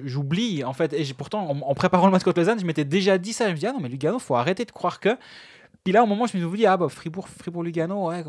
j'oublie. 0.06 0.64
En 0.64 0.74
fait, 0.74 0.94
et 0.94 1.04
j'ai- 1.04 1.14
pourtant, 1.14 1.50
en, 1.50 1.60
en 1.62 1.74
préparant 1.76 2.06
le 2.06 2.12
match 2.12 2.24
contre 2.24 2.40
Lausanne, 2.40 2.60
je 2.60 2.66
m'étais 2.66 2.86
déjà 2.86 3.18
dit 3.18 3.34
ça. 3.34 3.48
Je 3.48 3.54
me 3.54 3.58
dis, 3.58 3.66
ah 3.68 3.72
non, 3.74 3.80
mais 3.80 3.90
Lugano, 3.90 4.20
faut 4.20 4.36
arrêter 4.36 4.66
de 4.66 4.72
croire 4.72 5.00
que. 5.00 5.18
Puis 5.84 5.94
là, 5.94 6.04
au 6.04 6.06
moment, 6.06 6.28
je 6.28 6.38
me 6.38 6.48
suis 6.48 6.58
dit, 6.58 6.66
ah, 6.66 6.78
bah, 6.78 6.90
Fribourg, 6.90 7.28
Fribourg 7.30 7.64
Lugano, 7.64 8.10
ouais, 8.10 8.24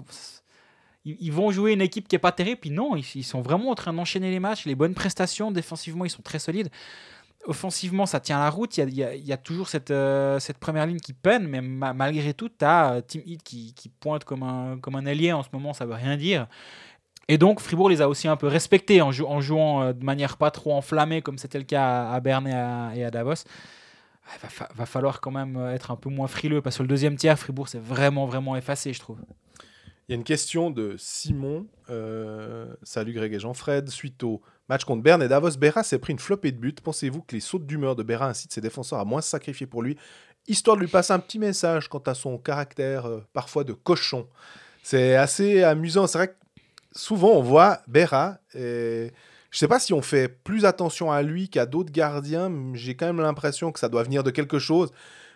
ils, 1.05 1.33
vont 1.33 1.51
jouer 1.51 1.73
une 1.73 1.81
équipe 1.81 2.09
qui 2.09 2.17
est 2.17 2.21
pas 2.21 2.33
terrible. 2.33 2.61
Puis 2.61 2.71
non, 2.71 2.97
ils, 2.97 3.25
sont 3.25 3.41
vraiment 3.41 3.71
en 3.71 3.75
train 3.75 3.93
d'enchaîner 3.93 4.31
les 4.31 4.41
matchs, 4.41 4.67
les 4.67 4.75
bonnes 4.75 4.95
prestations. 4.95 5.51
Défensivement, 5.51 6.05
ils 6.05 6.11
sont 6.11 6.23
très 6.23 6.39
solides. 6.39 6.71
Offensivement, 7.47 8.05
ça 8.05 8.21
tient 8.21 8.39
la 8.39 8.51
route. 8.51 8.77
Il 8.77 8.95
y 8.95 9.33
a, 9.33 9.37
toujours 9.39 9.69
cette, 9.69 9.91
euh, 9.91 10.39
cette 10.41 10.59
première 10.59 10.87
ligne 10.87 11.01
qui 11.01 11.15
peine, 11.15 11.47
mais 11.49 11.63
ma- 11.63 11.95
malgré 11.95 12.35
tout, 12.35 12.51
tu 12.51 12.65
as 12.65 13.01
Team 13.03 13.23
Heat 13.25 13.43
qui, 13.43 13.91
pointe 14.01 14.25
comme 14.25 14.43
un, 14.43 14.79
comme 14.79 14.95
allié 14.95 15.33
en 15.33 15.43
ce 15.43 15.49
moment, 15.53 15.73
ça 15.73 15.87
veut 15.87 15.95
rien 15.95 16.17
dire. 16.17 16.47
Et 17.29 17.39
donc, 17.39 17.61
Fribourg 17.61 17.89
les 17.89 18.03
a 18.03 18.09
aussi 18.09 18.29
un 18.29 18.37
peu 18.37 18.49
respectés 18.49 19.01
en, 19.01 19.13
jou- 19.13 19.27
en 19.27 19.41
jouant 19.41 19.83
euh, 19.83 19.93
de 19.93 20.05
manière 20.05 20.37
pas 20.37 20.51
trop 20.51 20.75
enflammée, 20.75 21.23
comme 21.23 21.39
c'était 21.39 21.59
le 21.59 21.65
cas 21.65 22.11
à, 22.11 22.21
Berne 22.21 22.49
et 22.49 23.05
à, 23.05 23.11
Davos. 23.11 23.45
Il 24.37 24.41
va, 24.43 24.49
fa- 24.49 24.69
va 24.75 24.85
falloir 24.85 25.21
quand 25.21 25.31
même 25.31 25.57
euh, 25.57 25.73
être 25.73 25.93
un 25.93 25.97
peu 25.97 26.11
moins 26.11 26.27
frileux, 26.27 26.61
parce 26.61 26.77
que 26.77 26.83
le 26.83 26.89
deuxième 26.89 27.17
tiers, 27.17 27.39
Fribourg, 27.39 27.69
c'est 27.69 27.81
vraiment, 27.81 28.27
vraiment 28.27 28.57
effacé, 28.57 28.93
je 28.93 28.99
trouve. 29.01 29.19
Il 30.11 30.15
y 30.15 30.17
a 30.17 30.19
une 30.19 30.25
question 30.25 30.73
de 30.73 30.97
Simon. 30.99 31.69
euh, 31.89 32.67
salut 32.83 33.13
Greg 33.13 33.33
et 33.33 33.39
Jean-Fred. 33.39 33.91
Suite 33.91 34.25
au 34.25 34.43
match 34.69 34.83
contre 34.83 35.05
Berne 35.05 35.23
et 35.23 35.29
Davos, 35.29 35.57
Berra 35.57 35.85
s'est 35.85 36.01
pris 36.01 36.13
une 36.13 36.19
flopée 36.19 36.51
de 36.51 36.57
buts. 36.57 36.75
Pensez-vous 36.83 37.23
que 37.23 37.37
les 37.37 37.41
sautes 37.41 37.65
d'humeur 37.65 37.95
de 37.95 38.03
Berra 38.03 38.27
incitent 38.27 38.53
ses 38.53 38.61
défenseurs 38.61 38.99
à 38.99 39.05
moins 39.05 39.21
se 39.21 39.29
sacrifier 39.29 39.69
pour 39.69 39.85
lui, 39.85 39.97
histoire 40.49 40.77
de 40.77 40.81
lui 40.81 40.89
passer 40.89 41.13
un 41.13 41.21
petit 41.21 41.39
message 41.39 41.87
quant 41.87 42.03
à 42.07 42.15
son 42.15 42.39
caractère 42.39 43.07
euh, 43.07 43.21
parfois 43.33 43.63
de 43.63 43.73
cochon? 43.73 44.27
C'est 44.83 45.15
assez 45.15 45.63
amusant. 45.63 46.09
C'est 46.09 46.19
vrai 46.19 46.29
que 46.31 46.61
souvent 46.91 47.31
on 47.31 47.43
voit 47.43 47.79
Berra. 47.87 48.39
Et... 48.57 49.13
Je 49.53 49.59
sais 49.59 49.69
pas 49.69 49.79
si 49.79 49.93
on 49.93 50.03
fait 50.03 50.27
plus 50.29 50.65
attention 50.65 51.13
à 51.13 51.23
lui 51.23 51.49
qu'à 51.49 51.67
d'autres 51.67 51.93
gardiens. 51.93 52.53
J'ai 52.75 52.97
quand 52.97 53.07
même 53.07 53.21
l'impression 53.21 53.71
que 53.71 53.79
ça 53.79 53.89
doit 53.89 54.03
venir 54.03 54.25
de 54.25 54.33
quelque 54.33 54.59
chose 54.59 54.91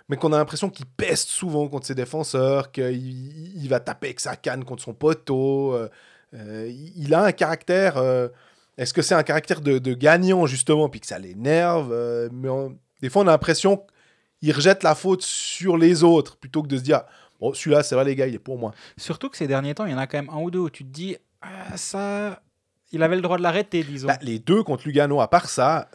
mais 0.08 0.16
qu'on 0.16 0.32
a 0.32 0.36
l'impression 0.38 0.68
qu'il 0.70 0.86
peste 0.86 1.28
souvent 1.28 1.66
contre 1.68 1.86
ses 1.86 1.94
défenseurs, 1.94 2.70
qu'il 2.72 3.56
il 3.56 3.68
va 3.68 3.80
taper 3.80 4.08
avec 4.08 4.20
sa 4.20 4.36
canne 4.36 4.64
contre 4.64 4.82
son 4.82 4.94
poteau. 4.94 5.72
euh, 5.74 5.88
euh, 6.34 6.70
il 6.96 7.14
a 7.14 7.24
un 7.24 7.32
caractère. 7.32 7.96
euh, 7.96 8.28
Est-ce 8.76 8.92
que 8.92 9.02
c'est 9.02 9.14
un 9.14 9.22
caractère 9.22 9.60
de, 9.60 9.78
de 9.78 9.94
gagnant, 9.94 10.46
justement, 10.46 10.88
puis 10.88 11.00
que 11.00 11.06
ça 11.06 11.18
l'énerve 11.18 11.90
euh, 11.92 12.28
Mais 12.32 12.48
on- 12.48 12.76
des 13.00 13.08
fois, 13.08 13.22
on 13.22 13.26
a 13.28 13.30
l'impression 13.30 13.84
qu'il 14.40 14.52
rejette 14.52 14.82
la 14.82 14.94
faute 14.94 15.22
sur 15.22 15.76
les 15.78 16.02
autres, 16.04 16.36
plutôt 16.36 16.62
que 16.62 16.68
de 16.68 16.76
se 16.76 16.82
dire 16.82 17.02
Bon, 17.40 17.52
celui-là, 17.52 17.82
c'est 17.82 17.94
vrai, 17.94 18.04
les 18.04 18.14
gars, 18.16 18.26
il 18.26 18.34
est 18.34 18.38
pour 18.38 18.58
moi. 18.58 18.72
Surtout 18.96 19.28
que 19.28 19.36
ces 19.36 19.46
derniers 19.46 19.74
temps, 19.74 19.86
il 19.86 19.92
y 19.92 19.94
en 19.94 19.98
a 19.98 20.06
quand 20.06 20.18
même 20.18 20.30
un 20.30 20.40
ou 20.40 20.50
deux 20.50 20.60
où 20.60 20.70
tu 20.70 20.84
te 20.84 20.90
dis, 20.90 21.16
ah, 21.42 21.76
ça. 21.76 22.40
Il 22.92 23.02
avait 23.02 23.16
le 23.16 23.22
droit 23.22 23.36
de 23.38 23.42
l'arrêter, 23.42 23.82
disons. 23.82 24.06
Bah, 24.06 24.18
les 24.22 24.38
deux 24.38 24.62
contre 24.62 24.86
Lugano, 24.86 25.20
à 25.20 25.28
part 25.28 25.48
ça, 25.48 25.88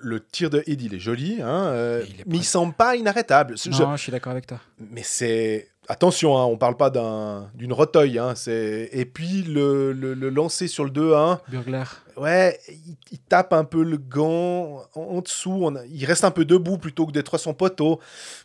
le 0.00 0.20
tir 0.24 0.50
de 0.50 0.62
Eddie, 0.66 0.86
il 0.86 0.94
est 0.94 0.98
joli, 1.00 1.40
hein, 1.42 1.64
euh, 1.66 2.04
Il 2.08 2.20
est 2.20 2.24
mais 2.26 2.36
il 2.38 2.44
semble 2.44 2.72
pas 2.74 2.96
inarrêtable. 2.96 3.54
Non, 3.70 3.96
je 3.96 4.02
suis 4.02 4.12
d'accord 4.12 4.32
avec 4.32 4.46
toi. 4.46 4.58
mais 4.78 5.02
c'est 5.02 5.68
attention, 5.88 6.38
hein, 6.38 6.44
on 6.44 6.56
parle 6.56 6.76
pas 6.76 6.90
d'un- 6.90 7.50
d'une 7.54 7.72
rotoille. 7.72 8.18
Hein, 8.18 8.34
c'est- 8.34 8.88
et 8.92 9.04
puis 9.04 9.42
le, 9.42 9.92
le, 9.92 10.14
le 10.14 10.30
lancer 10.30 10.68
sur 10.68 10.84
le 10.84 10.90
2-1, 10.90 11.40
Burglar. 11.48 12.02
ouais, 12.16 12.58
il, 12.68 12.96
il 13.10 13.18
tape 13.18 13.52
un 13.52 13.64
peu 13.64 13.82
le 13.82 13.96
gant 13.98 14.84
en, 14.94 15.00
en 15.00 15.20
dessous. 15.20 15.58
on 15.62 15.74
a- 15.76 15.84
il 15.86 16.04
reste 16.04 16.24
un 16.24 16.30
peu 16.30 16.44
debout 16.44 16.78
plutôt 16.78 17.06
que 17.06 17.12
d'être 17.12 17.34
à 17.34 17.38
son 17.38 17.52
poteau. 17.52 18.00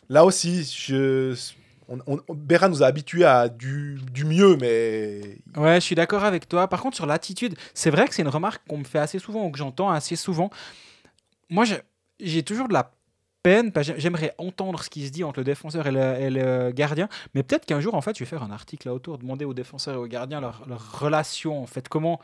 Là 0.08 0.24
aussi, 0.24 0.64
je, 0.64 1.34
on, 1.88 1.98
on- 2.06 2.34
Berra 2.34 2.68
nous 2.68 2.82
a 2.82 2.86
habitués 2.86 3.24
à 3.24 3.48
du, 3.48 3.98
du 4.12 4.24
mieux, 4.24 4.56
mais 4.60 5.38
Ouais, 5.56 5.76
je 5.76 5.80
suis 5.86 5.94
d'accord 5.94 6.24
avec 6.24 6.48
toi. 6.48 6.68
Par 6.68 6.82
contre, 6.82 6.96
sur 6.96 7.06
l'attitude, 7.06 7.54
c'est 7.72 7.90
vrai 7.90 8.06
que 8.08 8.14
c'est 8.14 8.22
une 8.22 8.28
remarque 8.28 8.62
qu'on 8.68 8.78
me 8.78 8.84
fait 8.84 8.98
assez 8.98 9.18
souvent 9.18 9.46
ou 9.46 9.50
que 9.50 9.58
j'entends 9.58 9.88
assez 9.90 10.16
souvent. 10.16 10.50
Moi, 11.50 11.64
j'ai- 12.20 12.42
toujours 12.42 12.68
de 12.68 12.72
la 12.72 12.92
peine, 13.42 13.72
j'aimerais 13.96 14.34
entendre 14.38 14.82
ce 14.82 14.90
qui 14.90 15.06
se 15.06 15.10
dit 15.12 15.24
entre 15.24 15.40
le 15.40 15.44
défenseur 15.44 15.86
et 15.86 16.30
le, 16.30 16.70
gardien, 16.72 17.08
mais 17.34 17.42
peut-être 17.42 17.64
qu'un 17.64 17.80
jour, 17.80 17.94
en 17.94 18.00
fait, 18.00 18.16
je 18.16 18.20
vais 18.20 18.28
faire 18.28 18.42
un 18.42 18.50
article 18.50 18.88
là 18.88 18.94
autour, 18.94 19.18
demander 19.18 19.44
aux 19.44 19.54
défenseurs 19.54 19.94
et 19.94 19.98
aux 19.98 20.06
gardiens 20.06 20.40
leur, 20.40 20.64
relation, 20.98 21.62
en 21.62 21.66
fait, 21.66 21.88
comment, 21.88 22.20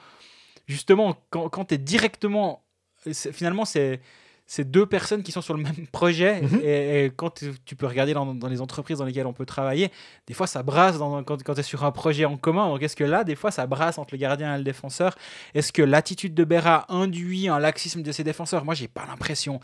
justement, 0.67 1.17
quand, 1.31 1.49
quand 1.49 1.67
tu 1.67 1.75
es 1.75 1.79
directement, 1.79 2.65
finalement, 3.13 3.65
c'est 3.65 4.01
c'est 4.47 4.71
deux 4.71 4.85
personnes 4.87 5.23
qui 5.23 5.33
sont 5.33 5.41
sur 5.41 5.57
le 5.57 5.63
même 5.63 5.87
projet 5.93 6.43
Mhm. 6.43 6.61
et, 6.63 7.05
et 7.07 7.11
quand 7.11 7.43
tu, 7.65 7.77
peux 7.77 7.87
regarder 7.87 8.13
dans, 8.15 8.35
dans 8.35 8.49
les 8.49 8.61
entreprises 8.61 8.99
dans 8.99 9.05
lesquelles 9.05 9.27
on 9.27 9.33
peut 9.33 9.47
travailler, 9.47 9.91
des 10.27 10.35
fois 10.35 10.47
ça 10.47 10.63
brasse 10.63 10.99
dans- 10.99 11.25
quand, 11.25 11.43
quand 11.43 11.55
tu 11.55 11.61
es 11.61 11.63
sur 11.63 11.85
un 11.85 11.93
projet 11.93 12.25
en 12.27 12.37
commun. 12.37 12.69
Donc 12.69 12.83
est-ce 12.83 12.97
que 12.97 13.05
là, 13.05 13.25
des 13.25 13.37
fois, 13.37 13.51
ça 13.51 13.67
brasse 13.67 13.97
entre 13.99 14.13
le 14.15 14.19
gardien 14.19 14.55
et 14.55 14.59
le 14.59 14.65
défenseur? 14.65 15.15
Est-ce 15.55 15.73
que 15.73 15.83
l'attitude 15.83 16.35
de 16.35 16.45
Berra 16.45 16.85
induit 16.89 17.49
un 17.49 17.59
laxisme 17.59 18.03
de 18.03 18.13
ses 18.13 18.23
défenseurs? 18.25 18.65
Moi, 18.65 18.75
j'ai 18.75 18.89
pas 18.89 19.07
l'impression. 19.07 19.61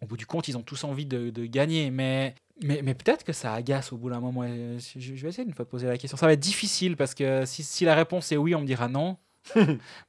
Au 0.00 0.06
bout 0.06 0.16
du 0.16 0.26
compte, 0.26 0.48
ils 0.48 0.56
ont 0.56 0.62
tous 0.62 0.82
envie 0.82 1.06
de, 1.06 1.30
de 1.30 1.46
gagner, 1.46 1.90
mais, 1.92 2.34
mais, 2.60 2.80
mais 2.82 2.94
peut-être 2.94 3.22
que 3.22 3.32
ça 3.32 3.52
agace 3.54 3.92
au 3.92 3.96
bout 3.96 4.10
d'un 4.10 4.18
moment. 4.18 4.42
Je, 4.44 4.98
je 4.98 5.12
vais 5.22 5.28
essayer 5.28 5.46
une 5.46 5.54
fois 5.54 5.64
de 5.64 5.70
poser 5.70 5.86
la 5.86 5.96
question. 5.96 6.16
Ça 6.16 6.26
va 6.26 6.32
être 6.32 6.40
difficile 6.40 6.96
parce 6.96 7.14
que 7.14 7.44
si, 7.46 7.62
si 7.62 7.84
la 7.84 7.94
réponse 7.94 8.32
est 8.32 8.36
oui, 8.36 8.52
on 8.56 8.60
me 8.62 8.66
dira 8.66 8.88
non. 8.88 9.16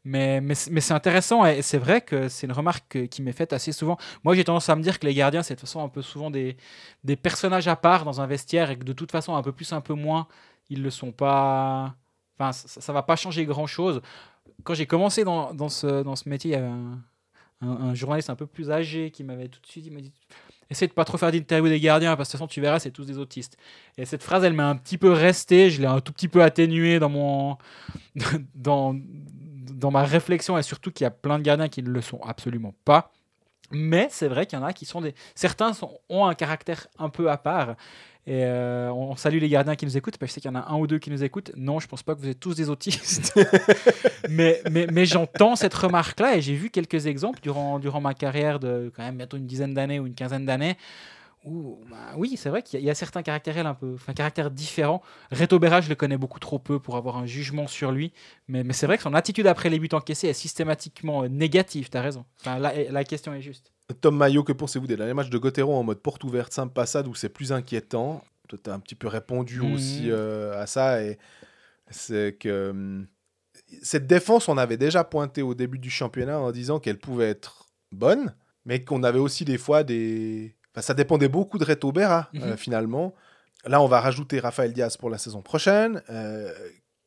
mais 0.04 0.42
mais, 0.42 0.54
mais 0.72 0.82
c'est 0.82 0.94
intéressant 0.94 1.46
et 1.46 1.62
c'est 1.62 1.78
vrai 1.78 2.02
que 2.02 2.30
c'est 2.30 2.46
une 2.48 2.54
remarque 2.54 2.86
que- 2.90 3.06
qui 3.06 3.22
m'est 3.22 3.32
faite 3.34 3.52
assez 3.54 3.72
souvent. 3.72 3.98
Moi, 4.24 4.36
j'ai 4.36 4.44
tendance 4.44 4.70
à 4.70 4.76
me 4.76 4.82
dire 4.84 5.00
que 5.00 5.08
les 5.08 5.14
gardiens, 5.14 5.44
c'est 5.44 5.56
de 5.56 5.60
toute 5.60 5.68
façon 5.68 5.84
un 5.84 5.90
peu 5.90 6.02
souvent 6.02 6.30
des, 6.32 6.56
des 7.04 7.16
personnages 7.16 7.68
à 7.68 7.76
part 7.76 8.06
dans 8.06 8.22
un 8.22 8.28
vestiaire 8.28 8.70
et 8.72 8.78
que 8.78 8.84
de 8.84 8.94
toute 8.94 9.12
façon, 9.12 9.36
un 9.36 9.42
peu 9.42 9.52
plus, 9.52 9.74
un 9.74 9.82
peu 9.82 9.94
moins, 9.94 10.28
ils 10.70 10.82
le 10.84 10.90
sont 10.92 11.12
pas. 11.12 11.96
Enfin, 12.40 12.52
ça, 12.52 12.82
ça 12.82 12.94
va 12.94 13.04
pas 13.04 13.16
changer 13.16 13.46
grand 13.46 13.68
chose. 13.68 14.02
Quand 14.64 14.76
j'ai 14.76 14.88
commencé 14.88 15.24
dans, 15.26 15.54
dans, 15.54 15.70
ce, 15.70 16.04
dans 16.04 16.16
ce 16.16 16.30
métier, 16.30 16.52
il 16.52 16.54
y 16.54 16.58
avait 16.58 16.68
un, 17.62 17.96
journaliste 17.96 18.30
un 18.30 18.36
peu 18.36 18.48
plus 18.48 18.72
âgé 18.72 19.12
qui 19.12 19.24
m'avait 19.24 19.48
tout 19.50 19.62
de 19.62 19.68
suite 19.68 19.86
dit 19.86 20.14
Essaye 20.74 20.88
de 20.88 20.94
pas 20.94 21.06
trop 21.06 21.20
faire 21.20 21.32
d'interview 21.32 21.70
des 21.70 21.80
gardiens 21.80 22.16
parce 22.16 22.30
que 22.30 22.32
de 22.34 22.38
toute 22.38 22.40
façon, 22.40 22.48
tu 22.48 22.60
verras, 22.62 22.80
c'est 22.80 22.90
tous 22.90 23.06
des 23.06 23.20
autistes. 23.20 23.58
Et 23.96 24.06
cette 24.06 24.24
phrase, 24.24 24.44
elle 24.44 24.54
m'est 24.54 24.64
un 24.64 24.76
petit 24.76 24.98
peu 24.98 25.12
restée. 25.12 25.70
Je 25.70 25.80
l'ai 25.80 25.88
un 25.88 26.02
tout 26.02 26.12
petit 26.12 26.28
peu 26.28 26.42
atténuée 26.42 26.98
dans 26.98 27.10
mon. 27.10 27.58
dans, 28.56 28.96
dans 28.96 29.92
ma 29.92 30.04
réflexion 30.04 30.58
et 30.58 30.64
surtout 30.64 30.92
qu'il 30.92 31.04
y 31.04 31.08
a 31.08 31.12
plein 31.12 31.38
de 31.38 31.44
gardiens 31.44 31.70
qui 31.70 31.84
ne 31.84 31.90
le 31.90 32.02
sont 32.02 32.20
absolument 32.24 32.74
pas. 32.86 33.12
Mais 33.70 34.08
c'est 34.10 34.28
vrai 34.28 34.48
qu'il 34.48 34.58
y 34.58 34.62
en 34.62 34.66
a 34.66 34.74
qui 34.74 34.86
sont 34.86 35.02
des. 35.02 35.14
Certains 35.36 35.74
ont 36.10 36.26
un 36.26 36.34
caractère 36.34 36.88
un 36.98 37.10
peu 37.10 37.30
à 37.30 37.38
part. 37.38 37.76
Et 38.26 38.46
euh, 38.46 38.90
on 38.94 39.18
salue 39.18 39.40
les 39.40 39.50
gardiens 39.50 39.76
qui 39.76 39.86
nous 39.86 39.98
écoutent. 39.98 40.18
parce 40.18 40.30
que 40.30 40.32
je 40.32 40.34
sais 40.36 40.42
qu'il 40.42 40.52
y 40.52 40.56
en 40.56 40.60
a 40.60 40.72
un 40.72 40.78
ou 40.78 40.88
deux 40.88 40.98
qui 40.98 41.10
nous 41.10 41.24
écoutent. 41.24 41.52
Non, 41.58 41.80
je 41.80 41.88
pense 41.88 42.04
pas 42.04 42.16
que 42.16 42.22
vous 42.22 42.30
êtes 42.30 42.40
tous 42.40 42.56
des 42.56 42.70
autistes. 42.70 43.38
mais 44.30 44.62
mais, 44.72 44.88
mais 44.92 45.06
j'entends 45.06 45.58
cette 45.58 45.74
remarque-là 45.74 46.38
et 46.38 46.42
j'ai 46.42 46.56
vu 46.56 46.70
quelques 46.70 47.06
exemples 47.08 47.40
durant, 47.42 47.80
durant 47.80 48.00
ma 48.00 48.14
carrière 48.14 48.60
de 48.60 48.92
quand 48.96 49.04
même 49.04 49.18
bientôt 49.18 49.36
une 49.36 49.46
dizaine 49.46 49.74
d'années 49.74 50.00
ou 50.00 50.08
une 50.08 50.16
quinzaine 50.16 50.46
d'années. 50.46 50.78
Où, 51.46 51.80
bah, 51.90 52.14
oui, 52.18 52.38
c'est 52.38 52.50
vrai 52.50 52.62
qu'il 52.64 52.80
y, 52.80 52.82
a- 52.82 52.84
il 52.84 52.88
y 52.88 52.90
a 52.90 52.96
certains 52.96 53.22
caractères 53.22 53.66
un 53.68 53.74
peu, 53.74 53.94
enfin, 53.96 54.14
caractères 54.14 54.50
différents. 54.50 55.02
Reto 55.32 55.60
Berra, 55.60 55.82
je 55.82 55.90
le 55.90 55.96
connais 55.96 56.18
beaucoup 56.18 56.40
trop 56.40 56.58
peu 56.60 56.80
pour 56.80 56.96
avoir 56.96 57.18
un 57.18 57.26
jugement 57.26 57.68
sur 57.68 57.92
lui. 57.92 58.14
Mais, 58.48 58.64
mais 58.64 58.72
c'est 58.74 58.86
vrai 58.86 58.96
que 58.98 59.04
son 59.04 59.14
attitude 59.14 59.48
après 59.48 59.70
les 59.70 59.78
buts 59.80 59.90
encaissés 59.92 60.28
est 60.30 60.34
systématiquement 60.34 61.24
euh, 61.24 61.28
négative. 61.28 61.90
Tu 61.90 61.98
as 61.98 62.02
raison. 62.02 62.26
Enfin, 62.40 62.60
la, 62.60 62.90
la 62.92 63.04
question 63.04 63.34
est 63.34 63.42
juste. 63.42 63.74
Tom 64.00 64.16
Maillot, 64.16 64.44
que 64.44 64.54
pensez-vous 64.54 64.88
des 64.88 64.96
derniers 64.96 65.14
matchs 65.14 65.30
de 65.30 65.38
Gotero 65.38 65.76
en 65.76 65.84
mode 65.84 66.00
porte 66.00 66.24
ouverte, 66.24 66.54
simple 66.54 66.74
passade, 66.74 67.08
où 67.08 67.14
c'est 67.16 67.28
plus 67.30 67.52
inquiétant? 67.52 68.24
Toi, 68.48 68.58
tu 68.64 68.70
as 68.70 68.74
un 68.74 68.80
petit 68.80 68.96
peu 68.96 69.08
répondu 69.10 69.60
Mhm. 69.60 69.74
aussi 69.74 70.10
euh, 70.10 70.58
à 70.62 70.66
ça. 70.66 71.04
Et 71.04 71.18
c'est 71.90 72.38
que 72.40 72.70
hum, 72.70 73.08
cette 73.82 74.08
défense, 74.08 74.48
on 74.48 74.58
avait 74.58 74.78
déjà 74.78 75.04
pointé 75.04 75.42
au 75.42 75.54
début 75.54 75.80
du 75.80 75.90
championnat 75.90 76.40
en 76.40 76.52
disant 76.52 76.80
qu'elle 76.80 77.00
pouvait 77.00 77.30
être 77.30 77.68
bonne, 77.92 78.34
mais 78.66 78.84
qu'on 78.84 79.04
avait 79.04 79.20
aussi 79.20 79.44
des 79.46 79.58
fois 79.58 79.84
des. 79.84 80.56
Enfin, 80.74 80.82
ça 80.82 80.94
dépendait 80.94 81.28
beaucoup 81.30 81.58
de 81.58 81.66
Reto 81.66 81.92
Berra, 81.92 82.30
euh, 82.36 82.52
Mhm. 82.52 82.58
finalement. 82.58 83.14
Là, 83.66 83.82
on 83.82 83.88
va 83.88 84.02
rajouter 84.02 84.40
Raphaël 84.40 84.74
Diaz 84.74 84.98
pour 84.98 85.10
la 85.10 85.18
saison 85.18 85.42
prochaine, 85.42 86.02
euh, 86.10 86.52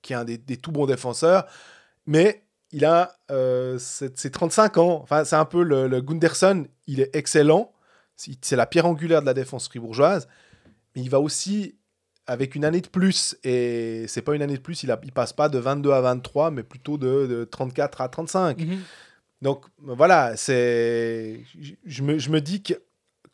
qui 0.02 0.12
est 0.12 0.16
un 0.16 0.24
des, 0.24 0.38
des 0.38 0.56
tout 0.56 0.72
bons 0.72 0.86
défenseurs. 0.86 1.46
Mais 2.06 2.42
il 2.72 2.84
a 2.84 3.16
euh, 3.30 3.76
c'est- 3.78 4.16
c'est 4.16 4.30
35 4.30 4.78
ans. 4.78 5.00
Enfin, 5.02 5.24
c'est 5.24 5.36
un 5.36 5.44
peu 5.44 5.62
le, 5.62 5.88
le 5.88 6.00
Gunderson. 6.00 6.66
Il 6.86 7.00
est 7.00 7.14
excellent. 7.14 7.72
C'est 8.16 8.56
la 8.56 8.66
pierre 8.66 8.86
angulaire 8.86 9.20
de 9.20 9.26
la 9.26 9.34
défense 9.34 9.68
fribourgeoise. 9.68 10.26
Mais 10.94 11.02
il 11.02 11.10
va 11.10 11.20
aussi 11.20 11.76
avec 12.26 12.54
une 12.54 12.64
année 12.64 12.80
de 12.80 12.88
plus. 12.88 13.36
Et 13.44 14.06
c'est 14.08 14.22
pas 14.22 14.34
une 14.34 14.42
année 14.42 14.56
de 14.56 14.62
plus. 14.62 14.82
Il, 14.84 14.90
a, 14.90 14.98
il 15.02 15.12
passe 15.12 15.32
pas 15.32 15.48
de 15.48 15.58
22 15.58 15.90
à 15.92 16.00
23, 16.00 16.50
mais 16.50 16.62
plutôt 16.62 16.96
de, 16.98 17.26
de 17.26 17.44
34 17.44 18.00
à 18.00 18.08
35. 18.08 18.58
Donc 19.42 19.66
voilà, 19.78 20.36
c'est. 20.36 21.44
je- 21.60 21.74
Je 21.84 22.02
me, 22.02 22.18
je 22.18 22.30
me 22.30 22.40
dis 22.40 22.62
que 22.62 22.74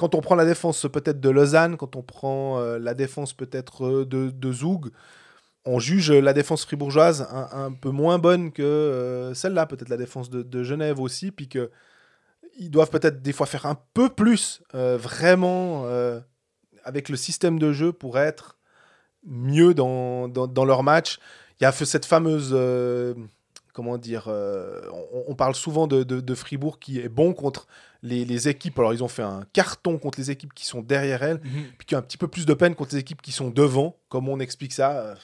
quand 0.03 0.16
on 0.16 0.20
prend 0.20 0.34
la 0.34 0.44
défense 0.44 0.84
peut-être 0.92 1.20
de 1.20 1.30
Lausanne, 1.30 1.76
quand 1.76 1.94
on 1.94 2.03
prend 2.03 2.59
euh, 2.59 2.76
la 2.76 2.92
défense 2.92 3.34
peut-être 3.34 3.86
euh, 3.86 4.05
de, 4.05 4.53
Zoug, 4.53 4.90
on 5.64 5.78
juge 5.78 6.11
la 6.11 6.32
défense 6.32 6.64
fribourgeoise 6.64 7.28
un, 7.30 7.70
peu 7.70 7.90
moins 7.90 8.18
bonne 8.18 8.50
que 8.50 8.62
euh, 8.62 9.32
celle-là, 9.32 9.66
peut-être 9.66 9.90
la 9.90 9.96
défense 9.96 10.28
de, 10.28 10.62
Genève 10.64 10.98
aussi, 10.98 11.30
puis 11.30 11.48
que 11.48 11.70
ils 12.59 12.68
doivent 12.68 12.90
peut-être 12.90 13.22
des 13.22 13.32
fois 13.32 13.46
faire 13.46 13.64
un 13.64 13.78
peu 13.94 14.09
plus, 14.09 14.61
vraiment, 14.74 15.86
avec 16.82 17.09
le 17.09 17.16
système 17.16 17.61
de 17.61 17.72
jeu 17.72 17.92
pour 17.92 18.18
être 18.18 18.59
mieux 19.24 19.72
dans, 19.72 20.26
dans, 20.26 20.64
leur 20.64 20.82
match. 20.82 21.20
Il 21.61 21.62
y 21.62 21.66
a 21.66 21.70
cette 21.70 22.07
fameuse, 22.07 22.53
comment 23.73 23.99
dire, 23.99 24.25
euh, 24.29 24.81
on, 25.12 25.25
on 25.29 25.35
parle 25.35 25.55
souvent 25.55 25.87
de, 25.87 26.03
de- 26.03 26.20
de 26.20 26.35
Fribourg 26.35 26.79
qui 26.79 26.99
est 27.01 27.09
bon 27.09 27.33
contre 27.33 27.66
les, 28.03 28.25
les 28.25 28.49
équipes. 28.49 28.79
Alors 28.79 28.93
ils 28.93 29.03
ont 29.05 29.09
fait 29.09 29.23
un 29.23 29.45
carton 29.53 29.99
contre 29.99 30.18
les 30.18 30.31
équipes 30.31 30.53
qui 30.55 30.66
sont 30.66 30.81
derrière 30.83 31.23
elles, 31.23 31.41
puis 31.41 31.87
qui 31.87 31.95
ont 31.95 31.99
un 31.99 32.03
petit 32.03 32.18
peu 32.18 32.29
plus 32.29 32.47
de 32.47 32.55
peine 32.55 32.75
contre 32.75 32.95
les 32.95 33.01
équipes 33.01 33.23
qui 33.23 33.33
sont 33.33 33.51
devant. 33.51 33.97
Comment 34.09 34.33
on 34.33 34.41
explique 34.41 34.73
ça 34.73 35.14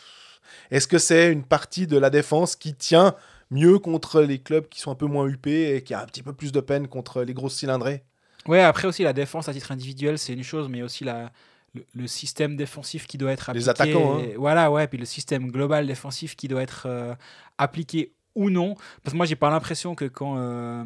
Est-ce 0.70 0.88
que 0.88 0.98
c'est 0.98 1.30
une 1.32 1.44
partie 1.44 1.86
de 1.86 1.98
la 1.98 2.10
défense 2.10 2.56
qui 2.56 2.74
tient 2.74 3.14
mieux 3.50 3.78
contre 3.78 4.20
les 4.22 4.38
clubs 4.38 4.68
qui 4.68 4.80
sont 4.80 4.90
un 4.90 4.94
peu 4.94 5.06
moins 5.06 5.26
huppés 5.26 5.74
et 5.76 5.82
qui 5.82 5.94
a 5.94 6.02
un 6.02 6.06
petit 6.06 6.22
peu 6.22 6.32
plus 6.32 6.52
de 6.52 6.60
peine 6.60 6.86
contre 6.88 7.22
les 7.22 7.34
grosses 7.34 7.54
cylindrées? 7.56 8.02
Ouais, 8.46 8.60
après 8.60 8.86
aussi 8.88 9.02
la 9.02 9.12
défense 9.12 9.48
à 9.48 9.52
titre 9.52 9.72
individuel, 9.72 10.18
c'est 10.18 10.32
une 10.32 10.42
chose, 10.44 10.68
mais 10.68 10.82
aussi 10.82 11.04
la, 11.04 11.32
le, 11.74 11.84
le 11.94 12.06
système 12.06 12.56
défensif 12.56 13.06
qui 13.06 13.18
doit 13.18 13.32
être 13.32 13.50
appliqué. 13.50 13.64
Les 13.64 13.68
attaquants, 13.68 14.16
hein. 14.18 14.22
et- 14.22 14.36
Voilà, 14.36 14.70
ouais, 14.70 14.86
puis 14.86 14.96
le 14.98 15.04
système 15.04 15.50
global 15.50 15.86
défensif 15.86 16.36
qui 16.36 16.46
doit 16.48 16.62
être 16.62 16.84
euh, 16.86 17.14
appliqué 17.58 18.12
ou 18.38 18.50
non. 18.50 18.74
Parce 19.02 19.12
que 19.12 19.16
moi, 19.16 19.26
j'ai 19.26 19.36
pas 19.36 19.50
l'impression 19.50 19.94
que 19.94 20.04
quand 20.06 20.34
euh, 20.38 20.84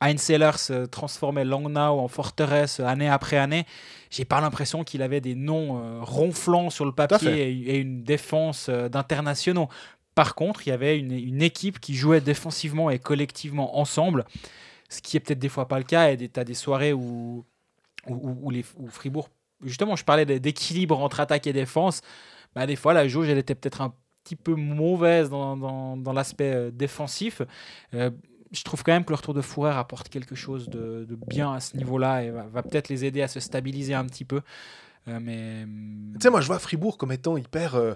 Heinz 0.00 0.20
Sellers 0.20 0.50
euh, 0.70 0.86
transformait 0.86 1.44
Langnau 1.44 1.78
en 1.78 2.08
forteresse 2.08 2.80
euh, 2.80 2.84
année 2.84 3.08
après 3.08 3.36
année, 3.38 3.64
j'ai 4.10 4.24
pas 4.24 4.40
l'impression 4.40 4.82
qu'il 4.84 5.02
avait 5.02 5.20
des 5.20 5.34
noms 5.34 5.78
euh, 5.78 6.00
ronflants 6.02 6.70
sur 6.70 6.84
le 6.84 6.92
papier 6.92 7.28
et, 7.48 7.76
et 7.76 7.78
une 7.78 8.02
défense 8.02 8.68
euh, 8.68 8.88
d'internationaux. 8.88 9.68
Par 10.14 10.34
contre, 10.34 10.66
il 10.66 10.70
y 10.70 10.72
avait 10.72 10.98
une, 10.98 11.12
une 11.12 11.42
équipe 11.42 11.78
qui 11.80 11.94
jouait 11.94 12.20
défensivement 12.20 12.90
et 12.90 12.98
collectivement 12.98 13.78
ensemble, 13.78 14.24
ce 14.88 15.00
qui 15.00 15.16
est 15.16 15.20
peut-être 15.20 15.38
des 15.38 15.48
fois 15.48 15.68
pas 15.68 15.78
le 15.78 15.84
cas. 15.84 16.10
Et 16.10 16.16
tu 16.28 16.40
as 16.40 16.44
des 16.44 16.54
soirées 16.54 16.92
où, 16.92 17.44
où, 18.08 18.36
où- 18.42 18.50
les, 18.50 18.64
où 18.76 18.88
Fribourg, 18.88 19.28
justement, 19.62 19.94
je 19.96 20.04
parlais 20.04 20.26
d'équilibre 20.26 20.98
entre 21.00 21.20
attaque 21.20 21.46
et 21.46 21.52
défense. 21.52 22.00
Bah, 22.54 22.66
des 22.66 22.74
fois, 22.76 22.92
la 22.94 23.06
jauge, 23.06 23.28
elle 23.28 23.38
était 23.38 23.54
peut-être 23.54 23.80
un 23.82 23.94
petit 24.24 24.36
peu 24.36 24.54
mauvaise 24.54 25.30
dans, 25.30 25.56
dans, 25.56 25.96
dans 25.96 26.12
l'aspect 26.12 26.52
euh, 26.54 26.70
défensif. 26.70 27.42
Euh, 27.94 28.10
je 28.52 28.62
trouve 28.64 28.82
quand 28.82 28.92
même 28.92 29.04
que 29.04 29.10
le 29.10 29.16
retour 29.16 29.34
de 29.34 29.40
Fourrer 29.42 29.70
apporte 29.76 30.08
quelque 30.08 30.34
chose 30.34 30.68
de, 30.68 31.04
de 31.08 31.16
bien 31.28 31.52
à 31.54 31.60
ce 31.60 31.76
niveau-là 31.76 32.24
et 32.24 32.30
va, 32.30 32.42
va 32.48 32.62
peut-être 32.62 32.88
les 32.88 33.04
aider 33.04 33.22
à 33.22 33.28
se 33.28 33.38
stabiliser 33.40 33.94
un 33.94 34.04
petit 34.04 34.24
peu. 34.24 34.40
Euh, 35.08 35.18
mais 35.22 35.64
Tu 36.14 36.22
sais, 36.24 36.30
moi, 36.30 36.40
je 36.40 36.46
vois 36.48 36.58
Fribourg 36.58 36.98
comme 36.98 37.12
étant 37.12 37.36
hyper 37.36 37.76
euh, 37.76 37.94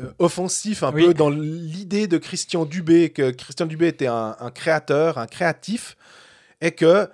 euh, 0.00 0.12
offensif, 0.20 0.84
un 0.84 0.92
Oui. 0.92 1.06
peu 1.06 1.14
dans 1.14 1.30
l'idée 1.30 2.06
de 2.06 2.16
Christian 2.18 2.64
Dubé, 2.64 3.10
que 3.10 3.30
Christian 3.32 3.66
Dubé 3.66 3.88
était 3.88 4.06
un, 4.06 4.36
un 4.38 4.50
créateur, 4.52 5.18
un 5.18 5.26
créatif, 5.26 5.96
et 6.60 6.70
que 6.70 7.10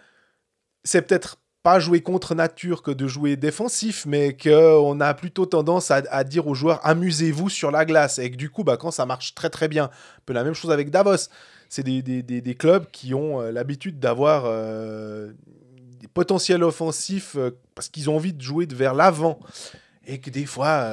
c'est 0.84 1.00
peut-être 1.02 1.38
pas 1.64 1.80
jouer 1.80 2.02
contre 2.02 2.34
nature 2.34 2.82
que 2.82 2.90
de 2.90 3.08
jouer 3.08 3.36
défensif, 3.36 4.04
mais 4.06 4.36
qu'on 4.36 5.00
a 5.00 5.14
plutôt 5.14 5.46
tendance 5.46 5.90
à, 5.90 6.22
dire 6.22 6.46
aux 6.46 6.54
joueurs 6.54 6.78
amusez-vous 6.86 7.48
sur 7.48 7.70
la 7.70 7.86
glace, 7.86 8.18
et 8.18 8.30
que 8.30 8.36
du 8.36 8.50
coup, 8.50 8.64
bah, 8.64 8.76
quand 8.76 8.90
ça 8.90 9.06
marche 9.06 9.34
très 9.34 9.48
très 9.48 9.66
bien, 9.66 9.84
un 9.84 9.90
peu 10.26 10.34
la 10.34 10.44
même 10.44 10.52
chose 10.52 10.70
avec 10.70 10.90
Davos. 10.90 11.28
C'est 11.70 11.82
des, 11.82 12.02
des- 12.02 12.22
des- 12.22 12.54
clubs 12.54 12.84
qui 12.92 13.14
ont 13.14 13.40
euh, 13.40 13.50
l'habitude 13.50 13.98
d'avoir 13.98 14.44
euh, 14.46 15.32
des 15.98 16.06
potentiels 16.06 16.62
offensifs 16.62 17.34
euh, 17.36 17.50
parce 17.74 17.88
qu'ils 17.88 18.10
ont 18.10 18.16
envie 18.16 18.34
de 18.34 18.42
jouer 18.42 18.66
de 18.66 18.74
vers 18.76 18.92
l'avant. 18.94 19.40
et 20.06 20.20
que 20.20 20.28
des 20.28 20.44
fois, 20.44 20.86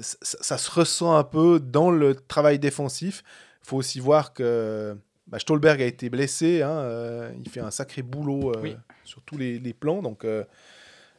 ça, 0.00 0.56
se 0.58 0.70
ressent 0.70 1.16
un 1.16 1.24
peu 1.24 1.58
dans 1.58 1.90
le 1.90 2.14
travail 2.14 2.60
défensif. 2.60 3.24
Il 3.64 3.68
faut 3.68 3.76
aussi 3.76 3.98
voir 3.98 4.32
que 4.32 4.96
bah, 5.26 5.40
Stolberg 5.40 5.82
a 5.82 5.86
été 5.86 6.08
blessé. 6.08 6.62
hein, 6.62 7.30
il 7.44 7.50
fait 7.50 7.60
un 7.60 7.72
sacré 7.72 8.02
boulot. 8.02 8.52
Sur 9.08 9.22
tous 9.22 9.36
les, 9.36 9.58
les 9.58 9.72
plans. 9.74 10.02
Donc 10.02 10.24
euh, 10.24 10.44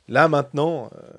là, 0.08 0.28
maintenant, 0.28 0.90
euh, 0.96 1.12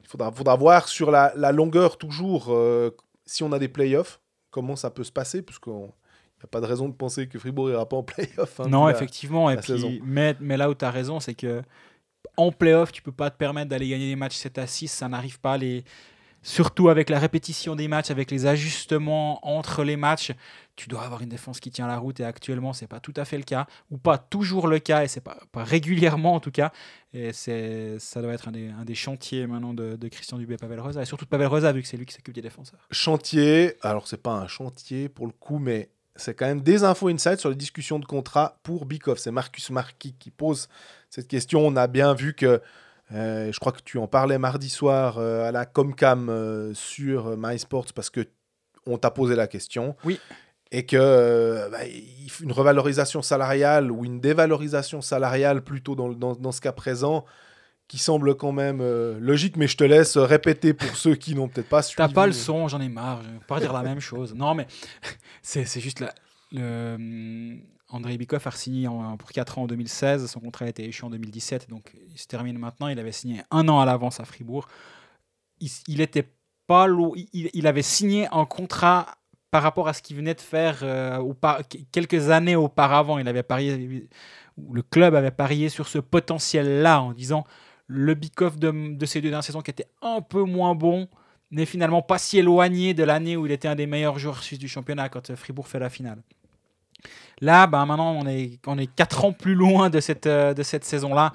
il 0.00 0.08
faudra, 0.08 0.32
faudra 0.32 0.56
voir 0.56 0.88
sur 0.88 1.10
la, 1.10 1.32
la 1.36 1.52
longueur 1.52 1.96
toujours 1.98 2.46
euh, 2.48 2.90
si 3.26 3.42
on 3.42 3.52
a 3.52 3.58
des 3.58 3.68
playoffs, 3.68 4.20
comment 4.50 4.76
ça 4.76 4.90
peut 4.90 5.04
se 5.04 5.12
passer, 5.12 5.42
puisqu'il 5.42 5.72
n'y 5.72 6.44
a 6.44 6.46
pas 6.50 6.60
de 6.60 6.66
raison 6.66 6.88
de 6.88 6.94
penser 6.94 7.28
que 7.28 7.38
Fribourg 7.38 7.68
n'ira 7.68 7.88
pas 7.88 7.96
en 7.96 8.02
playoff. 8.02 8.60
hein, 8.60 8.68
non, 8.68 8.86
la- 8.86 8.92
effectivement. 8.92 9.50
Et 9.50 9.56
la 9.56 9.62
puis, 9.62 10.00
mais, 10.04 10.36
mais 10.40 10.56
là 10.56 10.68
où 10.70 10.74
tu 10.74 10.84
as 10.84 10.90
raison, 10.90 11.20
c'est 11.20 11.34
que 11.34 11.62
en 12.36 12.50
playoff, 12.50 12.90
tu 12.90 13.00
peux 13.02 13.12
pas 13.12 13.30
te 13.30 13.36
permettre 13.36 13.68
d'aller 13.70 13.88
gagner 13.88 14.08
des 14.08 14.16
matchs 14.16 14.36
7 14.36 14.58
à 14.58 14.66
6. 14.66 14.88
Ça 14.88 15.08
n'arrive 15.08 15.38
pas. 15.40 15.56
Les... 15.56 15.84
Surtout 16.44 16.90
avec 16.90 17.08
la 17.08 17.18
répétition 17.18 17.74
des 17.74 17.88
matchs, 17.88 18.10
avec 18.10 18.30
les 18.30 18.44
ajustements 18.44 19.40
entre 19.48 19.82
les 19.82 19.96
matchs, 19.96 20.32
tu 20.76 20.90
dois 20.90 21.02
avoir 21.02 21.22
une 21.22 21.30
défense 21.30 21.58
qui 21.58 21.70
tient 21.70 21.86
la 21.86 21.96
route. 21.96 22.20
Et 22.20 22.24
actuellement, 22.24 22.74
c'est 22.74 22.86
pas 22.86 23.00
tout 23.00 23.14
à 23.16 23.24
fait 23.24 23.38
le 23.38 23.44
cas, 23.44 23.66
ou 23.90 23.96
pas 23.96 24.18
toujours 24.18 24.68
le 24.68 24.78
cas, 24.78 25.04
et 25.04 25.08
c'est 25.08 25.22
pas, 25.22 25.38
pas 25.52 25.64
régulièrement 25.64 26.34
en 26.34 26.40
tout 26.40 26.50
cas. 26.50 26.70
Et 27.14 27.32
ça 27.32 28.20
doit 28.20 28.34
être 28.34 28.48
un 28.48 28.84
des, 28.84 28.94
chantiers 28.94 29.46
maintenant 29.46 29.72
de, 29.72 30.08
Christian 30.08 30.36
Dubé, 30.36 30.58
Pavel 30.58 30.80
Rosa, 30.80 31.00
et 31.00 31.06
surtout 31.06 31.24
Pavel 31.24 31.46
Rosa, 31.46 31.72
vu 31.72 31.80
que 31.80 31.88
c'est 31.88 31.96
lui 31.96 32.04
qui 32.04 32.12
s'occupe 32.12 32.34
des 32.34 32.42
défenseurs. 32.42 32.86
chantier. 32.90 33.76
Alors, 33.80 34.06
c'est 34.06 34.22
pas 34.22 34.32
un 34.32 34.46
chantier 34.46 35.08
pour 35.08 35.26
le 35.26 35.32
coup, 35.32 35.58
mais 35.58 35.88
c'est 36.14 36.34
quand 36.34 36.46
même 36.46 36.60
des 36.60 36.84
infos 36.84 37.08
inside 37.08 37.38
sur 37.38 37.48
les 37.48 37.56
discussions 37.56 37.98
de 37.98 38.04
contrat 38.04 38.58
pour 38.62 38.84
Bikoff. 38.84 39.18
C'est 39.18 39.30
Marcus 39.30 39.70
Marquis 39.70 40.14
qui 40.18 40.30
pose 40.30 40.68
cette 41.08 41.26
question. 41.26 41.66
On 41.66 41.74
a 41.76 41.86
bien 41.86 42.14
vu 42.14 42.34
que, 42.34 42.60
euh, 43.14 43.52
je 43.52 43.60
crois 43.60 43.72
que 43.72 43.82
tu 43.84 43.98
en 43.98 44.06
parlais 44.06 44.38
mardi 44.38 44.68
soir 44.68 45.18
euh, 45.18 45.48
à 45.48 45.52
la 45.52 45.66
Comcam 45.66 46.28
euh, 46.28 46.74
sur 46.74 47.36
MySports 47.36 47.92
parce 47.94 48.10
que 48.10 48.26
on 48.86 48.98
t'a 48.98 49.10
posé 49.10 49.36
la 49.36 49.46
question. 49.46 49.96
Oui. 50.04 50.18
Et 50.72 50.84
que 50.84 51.70
bah, 51.70 51.78
une 52.40 52.52
revalorisation 52.52 53.22
salariale 53.22 53.92
ou 53.92 54.04
une 54.04 54.20
dévalorisation 54.20 55.00
salariale 55.00 55.62
plutôt 55.62 55.94
dans, 55.94 56.08
dans, 56.10 56.34
dans 56.34 56.52
ce 56.52 56.60
cas 56.60 56.72
présent 56.72 57.24
qui 57.86 57.98
semble 57.98 58.34
quand 58.34 58.50
même 58.50 58.82
logique, 59.18 59.56
mais 59.56 59.68
je 59.68 59.76
te 59.76 59.84
laisse 59.84 60.16
répéter 60.16 60.74
pour 60.74 60.88
ceux 60.96 61.14
qui 61.14 61.34
n'ont 61.34 61.48
peut-être 61.48 61.68
pas 61.68 61.82
suivi. 61.82 61.96
T'as 61.98 62.12
pas 62.12 62.26
le 62.26 62.32
son, 62.32 62.66
j'en 62.66 62.80
ai 62.80 62.88
marre, 62.88 63.22
je 63.22 63.28
vais 63.28 63.44
pas 63.46 63.60
dire 63.60 63.72
la 63.72 63.82
même 63.82 64.00
chose. 64.00 64.34
Non, 64.34 64.54
mais 64.54 64.66
c'est 65.42 65.64
c'est 65.64 65.80
juste 65.80 66.00
la, 66.00 66.12
le, 66.50 67.58
Andrei 67.88 68.16
Bikov 68.16 68.46
a 68.46 68.50
signé 68.50 68.88
pour 69.18 69.30
4 69.30 69.58
ans 69.58 69.62
en 69.62 69.66
2016, 69.66 70.26
son 70.26 70.40
contrat 70.40 70.64
a 70.64 70.68
été 70.68 70.84
échu 70.84 71.04
en 71.04 71.10
2017, 71.10 71.68
donc 71.68 71.92
il 72.10 72.18
se 72.18 72.26
termine 72.26 72.58
maintenant. 72.58 72.88
Il 72.88 72.98
avait 72.98 73.12
signé 73.12 73.42
un 73.50 73.68
an 73.68 73.80
à 73.80 73.84
l'avance 73.84 74.20
à 74.20 74.24
Fribourg. 74.24 74.66
Il, 75.60 76.00
était 76.00 76.28
pas 76.66 76.88
il, 77.32 77.50
il 77.52 77.66
avait 77.66 77.82
signé 77.82 78.26
un 78.32 78.44
contrat 78.44 79.16
par 79.50 79.62
rapport 79.62 79.86
à 79.86 79.92
ce 79.92 80.02
qu'il 80.02 80.16
venait 80.16 80.34
de 80.34 80.40
faire 80.40 80.80
euh, 80.82 81.22
quelques 81.92 82.30
années 82.30 82.56
auparavant. 82.56 83.18
Il 83.18 83.28
avait 83.28 83.44
parié, 83.44 84.08
le 84.72 84.82
club 84.82 85.14
avait 85.14 85.30
parié 85.30 85.68
sur 85.68 85.86
ce 85.86 85.98
potentiel-là 85.98 87.00
en 87.00 87.12
disant 87.12 87.44
le 87.86 88.14
Bikov 88.14 88.58
de, 88.58 88.96
de 88.96 89.06
ces 89.06 89.20
deux 89.20 89.28
dernières 89.28 89.44
saisons 89.44 89.60
qui 89.60 89.70
était 89.70 89.86
un 90.02 90.22
peu 90.22 90.42
moins 90.42 90.74
bon 90.74 91.08
n'est 91.52 91.66
finalement 91.66 92.02
pas 92.02 92.18
si 92.18 92.38
éloigné 92.38 92.94
de 92.94 93.04
l'année 93.04 93.36
où 93.36 93.46
il 93.46 93.52
était 93.52 93.68
un 93.68 93.76
des 93.76 93.86
meilleurs 93.86 94.18
joueurs 94.18 94.42
suisses 94.42 94.58
du 94.58 94.66
championnat 94.66 95.08
quand 95.08 95.30
euh, 95.30 95.36
Fribourg 95.36 95.68
fait 95.68 95.78
la 95.78 95.88
finale. 95.88 96.20
Là, 97.44 97.66
ben, 97.66 97.84
maintenant, 97.84 98.12
on 98.12 98.26
est, 98.26 98.58
on 98.66 98.78
est 98.78 98.86
4 98.86 99.26
ans 99.26 99.32
plus 99.32 99.54
loin 99.54 99.90
de 99.90 100.00
cette, 100.00 100.26
euh, 100.26 100.54
de 100.54 100.62
cette 100.62 100.84
saison-là. 100.84 101.34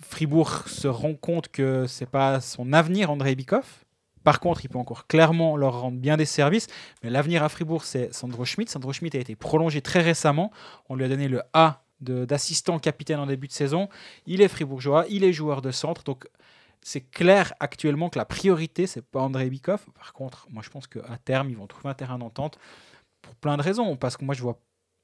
Fribourg 0.00 0.68
se 0.68 0.86
rend 0.86 1.14
compte 1.14 1.48
que 1.48 1.88
c'est 1.88 2.08
pas 2.08 2.40
son 2.40 2.72
avenir, 2.72 3.10
Andrei 3.10 3.34
Bikov. 3.34 3.64
Par 4.22 4.38
contre, 4.38 4.64
il 4.64 4.68
peut 4.68 4.78
encore 4.78 5.08
clairement 5.08 5.56
leur 5.56 5.80
rendre 5.80 5.98
bien 5.98 6.16
des 6.16 6.24
services. 6.24 6.68
Mais 7.02 7.10
l'avenir 7.10 7.42
à 7.42 7.48
Fribourg, 7.48 7.82
c'est 7.82 8.14
Sandro 8.14 8.44
Schmidt. 8.44 8.70
Sandro 8.70 8.92
Schmidt 8.92 9.16
a 9.16 9.20
été 9.20 9.34
prolongé 9.34 9.82
très 9.82 10.02
récemment. 10.02 10.52
On 10.88 10.94
lui 10.94 11.04
a 11.04 11.08
donné 11.08 11.26
le 11.26 11.42
A 11.52 11.82
d'assistant 12.00 12.78
capitaine 12.78 13.18
en 13.18 13.26
début 13.26 13.48
de 13.48 13.52
saison. 13.52 13.88
Il 14.26 14.40
est 14.40 14.48
fribourgeois, 14.48 15.04
il 15.08 15.24
est 15.24 15.32
joueur 15.32 15.62
de 15.62 15.72
centre. 15.72 16.04
Donc, 16.04 16.28
c'est 16.80 17.00
clair 17.00 17.54
actuellement 17.58 18.08
que 18.08 18.18
la 18.18 18.24
priorité, 18.24 18.86
c'est 18.86 19.02
pas 19.02 19.20
Andrei 19.20 19.50
Bikov. 19.50 19.84
Par 19.98 20.12
contre, 20.12 20.46
moi, 20.50 20.62
je 20.64 20.70
pense 20.70 20.86
qu'à 20.86 21.18
terme, 21.24 21.50
ils 21.50 21.56
vont 21.56 21.66
trouver 21.66 21.90
un 21.90 21.94
terrain 21.94 22.18
d'entente 22.18 22.56
pour 23.20 23.34
plein 23.34 23.56
de 23.56 23.62
raisons. 23.62 23.96
Parce 23.96 24.16
que 24.16 24.24
moi, 24.24 24.36
je 24.36 24.42
vois. 24.42 24.60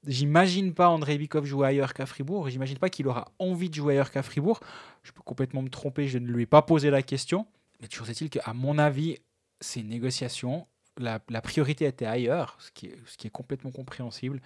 J'imagine 0.07 0.75
pas 0.75 0.89
Andrei 0.89 1.19
Bikov 1.19 1.45
jouer 1.45 1.67
ailleurs 1.69 1.93
qu'à 1.93 2.07
Fribourg. 2.07 2.49
J'imagine 2.49 2.79
pas 2.79 2.89
qu'il 2.89 3.07
aura 3.09 3.33
envie 3.39 3.69
de 3.69 3.75
jouer 3.75 3.95
ailleurs 3.95 4.11
qu'à 4.11 4.23
Fribourg. 4.23 4.61
Je 5.03 5.13
peux 5.13 5.23
complètement 5.23 5.63
me 5.63 5.69
tromper, 5.69 6.07
je 6.07 6.19
ne 6.19 6.27
lui 6.27 6.45
ai 6.45 6.47
pas 6.47 6.63
posé 6.63 6.91
la 6.91 7.03
question. 7.03 7.47
Mais 7.81 7.89
toujours 7.89 8.09
est-il 8.09 8.31
qu'à 8.31 8.53
mon 8.55 8.79
avis, 8.79 9.19
c'est 9.61 9.81
une 9.81 9.89
négociation. 9.89 10.67
La, 10.99 11.21
la 11.29 11.41
priorité 11.41 11.85
était 11.87 12.07
ailleurs, 12.07 12.57
ce 12.61 12.71
qui 12.71 12.87
est, 12.87 13.31
complètement 13.31 13.71
compréhensible. 13.71 14.41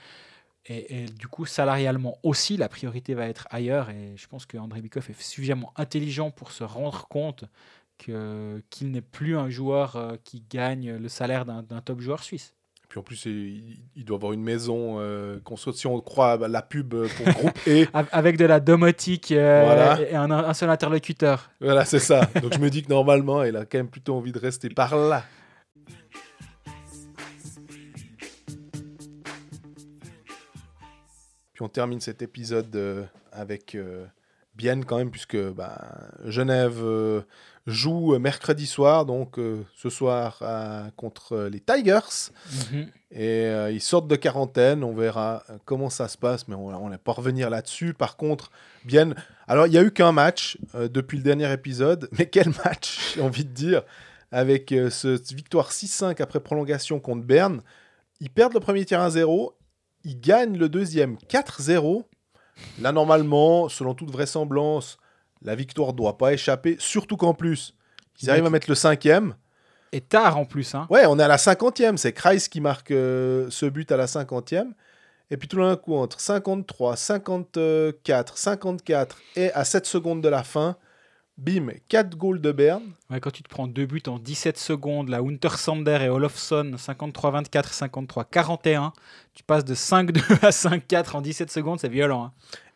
Et, 0.67 1.07
du 1.07 1.27
coup, 1.27 1.45
salarialement 1.45 2.19
aussi, 2.23 2.57
la 2.57 2.69
priorité 2.69 3.15
va 3.15 3.27
être 3.27 3.49
ailleurs. 3.51 3.91
Et 3.91 4.17
je 4.17 4.27
pense 4.29 4.47
qu'André 4.47 4.81
Bikov 4.81 5.11
est 5.11 5.21
suffisamment 5.21 5.73
intelligent 5.77 6.31
pour 6.31 6.53
se 6.53 6.63
rendre 6.63 7.09
compte 7.09 7.45
que- 7.99 8.63
qu'il 8.71 8.91
n'est 8.91 9.01
plus 9.01 9.37
un 9.37 9.51
joueur 9.51 9.97
euh, 9.97 10.17
qui 10.25 10.43
gagne 10.49 10.97
le 10.97 11.09
salaire 11.09 11.45
d'un 11.45 11.81
top 11.81 12.01
joueur 12.01 12.23
suisse. 12.23 12.55
Puis 12.93 12.99
en 13.01 13.03
plus, 13.03 13.25
il, 13.25 13.79
il 13.97 14.05
doit 14.05 14.19
avoir 14.19 14.35
une 14.35 14.43
maison 14.43 14.97
euh, 14.99 15.39
qu'on 15.45 15.57
saute 15.57 15.77
si 15.77 15.87
on 15.87 15.99
croit 16.03 16.33
à 16.33 16.37
la 16.47 16.61
pub 16.61 16.91
pour 16.95 17.27
groupe 17.33 17.59
E. 17.67 17.87
Av- 17.95 18.07
Avec 18.13 18.37
de 18.37 18.45
la 18.45 18.61
domotique 18.61 19.33
euh, 19.33 19.63
Voilà. 19.65 19.99
et 20.03 20.15
un, 20.15 20.31
un 20.31 20.53
seul 20.53 20.69
interlocuteur. 20.69 21.51
Voilà, 21.59 21.87
c'est 21.87 21.99
ça. 22.01 22.27
Donc 22.43 22.53
je 22.53 22.59
me 22.59 22.69
dis 22.69 22.83
que 22.83 22.91
normalement, 22.91 23.45
il 23.45 23.57
a 23.57 23.65
quand 23.65 23.79
même 23.79 23.89
plutôt 23.89 24.15
envie 24.15 24.31
de 24.31 24.39
rester 24.39 24.69
par 24.69 24.95
là. 24.95 25.25
Puis 31.53 31.63
on 31.63 31.69
termine 31.69 32.01
cet 32.01 32.23
épisode 32.23 32.75
euh, 32.77 33.05
avec 33.31 33.77
Bienne 34.55 34.85
quand 34.85 34.97
même, 34.99 35.11
puisque 35.11 35.37
bah, 35.53 35.79
Genève 36.25 36.83
joue 37.67 38.19
mercredi 38.19 38.67
soir, 38.67 39.07
donc 39.07 39.39
euh, 39.39 39.63
ce 39.77 39.89
soir 39.89 40.39
euh, 40.43 40.89
contre 40.97 41.49
les 41.51 41.61
Tigers. 41.61 42.31
Mhm. 42.71 42.89
Et 43.15 43.45
euh, 43.45 43.71
ils 43.71 43.81
sortent 43.81 44.09
de 44.09 44.17
quarantaine, 44.17 44.83
on 44.83 44.95
verra 44.95 45.43
euh, 45.51 45.59
comment 45.67 45.91
ça 45.91 46.09
se 46.09 46.17
passe, 46.17 46.49
mais 46.49 46.55
on 46.55 46.87
ne 46.87 46.91
va 46.91 46.99
pas 46.99 47.13
revenir 47.13 47.51
là-dessus. 47.51 47.93
Par 47.93 48.17
contre, 48.17 48.51
bien. 48.85 49.15
Alors, 49.47 49.67
il 49.67 49.71
n'y 49.71 49.77
a 49.77 49.83
eu 49.83 49.91
qu'un 49.91 50.13
match 50.13 50.57
euh, 50.75 50.89
depuis 50.89 51.19
le 51.19 51.23
dernier 51.23 51.53
épisode, 51.53 52.09
mais 52.19 52.27
quel 52.27 52.49
match, 52.65 53.15
j'ai 53.15 53.21
envie 53.21 53.45
de 53.45 53.51
dire, 53.51 53.83
avec 54.31 54.73
euh, 54.73 54.89
ce 54.89 55.19
cette 55.19 55.35
victoire 55.35 55.71
6-5 55.71 56.23
après 56.23 56.41
prolongation 56.41 57.01
contre 57.01 57.23
Berne. 57.27 57.61
Ils 58.21 58.31
perdent 58.31 58.55
le 58.55 58.61
premier 58.61 58.85
tir 58.87 58.99
1-0, 59.01 59.51
ils 60.05 60.19
gagnent 60.19 60.57
le 60.57 60.71
deuxième 60.71 61.17
4-0. 61.29 62.05
Là, 62.81 62.93
normalement, 62.93 63.69
selon 63.69 63.95
toute 63.95 64.11
vraisemblance, 64.11 64.97
la 65.45 65.55
victoire 65.55 65.93
ne 65.93 65.97
doit 65.97 66.19
pas 66.19 66.33
échapper, 66.33 66.77
surtout 66.79 67.17
qu'en 67.17 67.35
plus, 67.35 67.75
ils 68.21 68.31
arrivent 68.31 68.47
à 68.47 68.51
mettre 68.51 68.69
le 68.71 68.75
cinquième. 68.75 69.35
Et 69.93 70.01
tard 70.01 70.39
en 70.39 70.45
plus. 70.45 70.75
Hein. 70.75 70.87
Ouais, 70.89 71.05
on 71.07 71.19
est 71.19 71.23
à 71.23 71.29
la 71.29 71.39
cinquantième. 71.39 71.99
C'est 71.99 72.13
Kreis 72.13 72.49
qui 72.51 72.61
marque 72.61 72.91
euh, 72.91 73.47
ce 73.51 73.67
but 73.67 73.91
à 73.93 73.97
la 73.97 74.07
cinquantième. 74.07 74.73
Et 75.31 75.37
puis 75.37 75.49
tout 75.49 75.59
d'un 75.59 75.77
coup, 75.77 75.95
entre 75.97 76.21
53, 76.21 76.97
54, 76.97 78.39
54 78.39 79.19
et 79.37 79.53
à 79.53 79.65
7 79.65 79.87
secondes 79.87 80.23
de 80.23 80.29
la 80.29 80.43
fin, 80.43 80.77
bim, 81.39 81.69
4 81.89 82.17
goals 82.17 82.41
de 82.41 82.53
Berne. 82.53 82.83
Ouais, 83.11 83.21
quand 83.21 83.31
tu 83.31 83.43
te 83.43 83.49
prends 83.49 83.67
deux 83.67 83.87
buts 83.87 84.03
en 84.09 84.19
17 84.19 84.59
secondes, 84.59 85.09
la 85.09 85.19
Hunter 85.19 85.57
Sander 85.57 85.99
et 86.03 86.09
Olofsson, 86.09 86.73
53-24, 86.77 87.75
53-41, 87.75 88.93
tu 89.35 89.43
passes 89.43 89.65
de 89.65 89.75
5-2 89.75 90.21
à 90.45 90.51
5-4 90.51 91.17
en 91.17 91.21
17 91.23 91.51
secondes, 91.51 91.81
c'est 91.81 91.89
violent. 91.89 92.25
hein. 92.25 92.33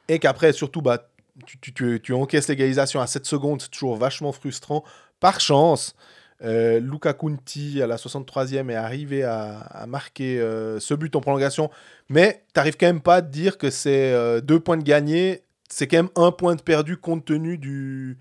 Et 0.09 0.19
qu'après, 0.19 0.53
surtout, 0.53 0.81
bah, 0.83 1.09
tu, 1.45 2.13
encaisses 2.13 2.49
l'égalisation 2.49 3.01
à 3.01 3.07
7 3.07 3.27
secondes. 3.27 3.61
C'est 3.61 3.71
toujours 3.71 3.97
vachement 3.97 4.33
frustrant. 4.33 4.85
Par 5.21 5.41
chance, 5.41 5.95
euh, 6.43 6.81
Luca 6.81 7.13
Conti, 7.13 7.81
à 7.83 7.87
la 7.87 7.97
63e, 7.97 8.71
est 8.71 8.75
arrivé 8.75 9.25
à, 9.25 9.85
marquer 9.89 10.41
euh, 10.41 10.81
ce 10.81 10.95
but 10.95 11.15
en 11.17 11.21
prolongation. 11.21 11.71
Mais 12.09 12.45
tu 12.49 12.59
n'arrives 12.59 12.77
quand 12.77 12.87
même 12.87 13.01
pas 13.01 13.17
à 13.17 13.23
te 13.23 13.31
dire 13.31 13.59
que 13.59 13.71
c'est 13.71 14.13
euh, 14.13 14.41
deux 14.41 14.61
points 14.61 14.77
de 14.77 14.83
gagné. 14.83 15.43
C'est 15.69 15.87
quand 15.89 15.99
même 15.99 16.11
un 16.17 16.33
point 16.33 16.55
de 16.55 16.63
perdu 16.63 16.97
compte 16.97 17.25
tenu 17.25 18.19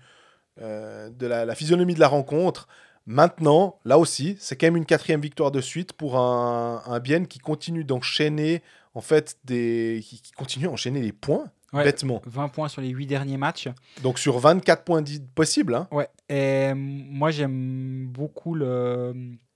euh, 0.60 1.10
de 1.10 1.26
la, 1.26 1.54
physionomie 1.54 1.94
de 1.94 2.00
la 2.00 2.08
rencontre. 2.08 2.66
Maintenant, 3.06 3.78
là 3.84 3.98
aussi, 3.98 4.36
c'est 4.40 4.56
quand 4.56 4.66
même 4.66 4.76
une 4.76 4.86
quatrième 4.86 5.20
victoire 5.20 5.52
de 5.52 5.60
suite 5.60 5.92
pour 5.92 6.18
un, 6.18 6.82
un 6.86 6.98
Bienne 6.98 7.28
qui 7.28 7.38
continue 7.38 7.84
d'enchaîner 7.84 8.62
en 8.94 9.00
fait 9.00 9.36
des 9.44 10.02
qui, 10.02 10.32
continue 10.32 10.66
à 10.66 10.90
les 10.90 11.12
points 11.12 11.44
Ouais. 11.76 11.84
bêtement. 11.84 12.22
20 12.26 12.48
points 12.48 12.68
sur 12.68 12.82
les 12.82 12.88
8 12.88 13.06
derniers 13.06 13.36
matchs. 13.36 13.68
Donc 14.02 14.18
sur 14.18 14.38
24 14.38 14.84
points 14.84 15.04
possibles, 15.34 15.74
hein. 15.74 15.88
Ouais. 15.90 16.08
Et 16.28 16.72
moi, 16.74 17.30
j'aime 17.30 18.06
beaucoup 18.08 18.54
le, 18.54 19.14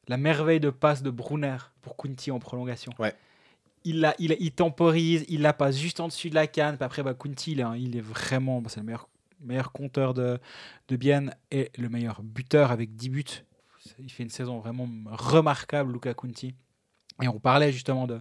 la 0.09 0.17
merveille 0.17 0.61
de 0.61 0.71
passe 0.71 1.03
de 1.03 1.11
Brunner 1.11 1.57
pour 1.83 1.97
Kunti 1.97 2.31
en 2.31 2.39
prolongation. 2.39 2.93
Ouais. 2.99 3.15
Il, 3.85 4.01
la, 4.01 4.15
il, 4.19 4.37
il 4.41 4.53
temporise, 4.53 5.25
il 5.29 5.41
la 5.43 5.53
passe 5.53 5.77
juste 5.79 6.01
en 6.01 6.09
dessus 6.09 6.31
de 6.31 6.35
la 6.35 6.47
canne. 6.47 6.77
Puis 6.77 6.85
après, 6.85 7.03
bah, 7.03 7.15
Kunti, 7.15 7.53
il 7.53 7.61
est, 7.61 7.81
il 7.81 7.97
est 7.97 8.03
vraiment. 8.03 8.61
bah, 8.61 8.69
c'est 8.71 8.81
le 8.81 8.87
meilleur 8.87 9.09
meilleur 9.43 9.73
compteur 9.73 10.13
de, 10.13 10.39
de 10.89 10.97
Bienne 10.97 11.35
et 11.51 11.71
le 11.79 11.89
meilleur 11.89 12.23
buteur 12.23 12.71
avec 12.71 12.95
10 12.95 13.09
buts. 13.09 13.25
Il 13.99 14.11
fait 14.11 14.23
une 14.23 14.29
saison 14.31 14.59
vraiment 14.59 14.87
remarquable, 15.07 15.93
Luca 15.95 16.13
Conti. 16.13 16.55
Et 17.23 17.29
on 17.29 17.41
parlait 17.41 17.73
justement 17.73 18.07
de, 18.07 18.21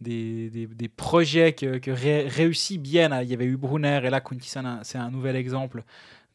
des, 0.00 0.50
des- 0.50 0.66
des 0.66 0.88
projets 0.88 1.52
que, 1.52 1.78
que 1.78 1.90
ré- 1.90 2.28
réussit 2.28 2.80
Bienne. 2.80 3.18
Il 3.22 3.28
y 3.28 3.34
avait 3.34 3.44
eu 3.46 3.56
Brunner 3.56 4.00
et 4.04 4.10
là, 4.10 4.20
Conti, 4.20 4.48
c'est 4.48 4.98
un, 4.98 5.10
nouvel 5.10 5.36
exemple. 5.36 5.82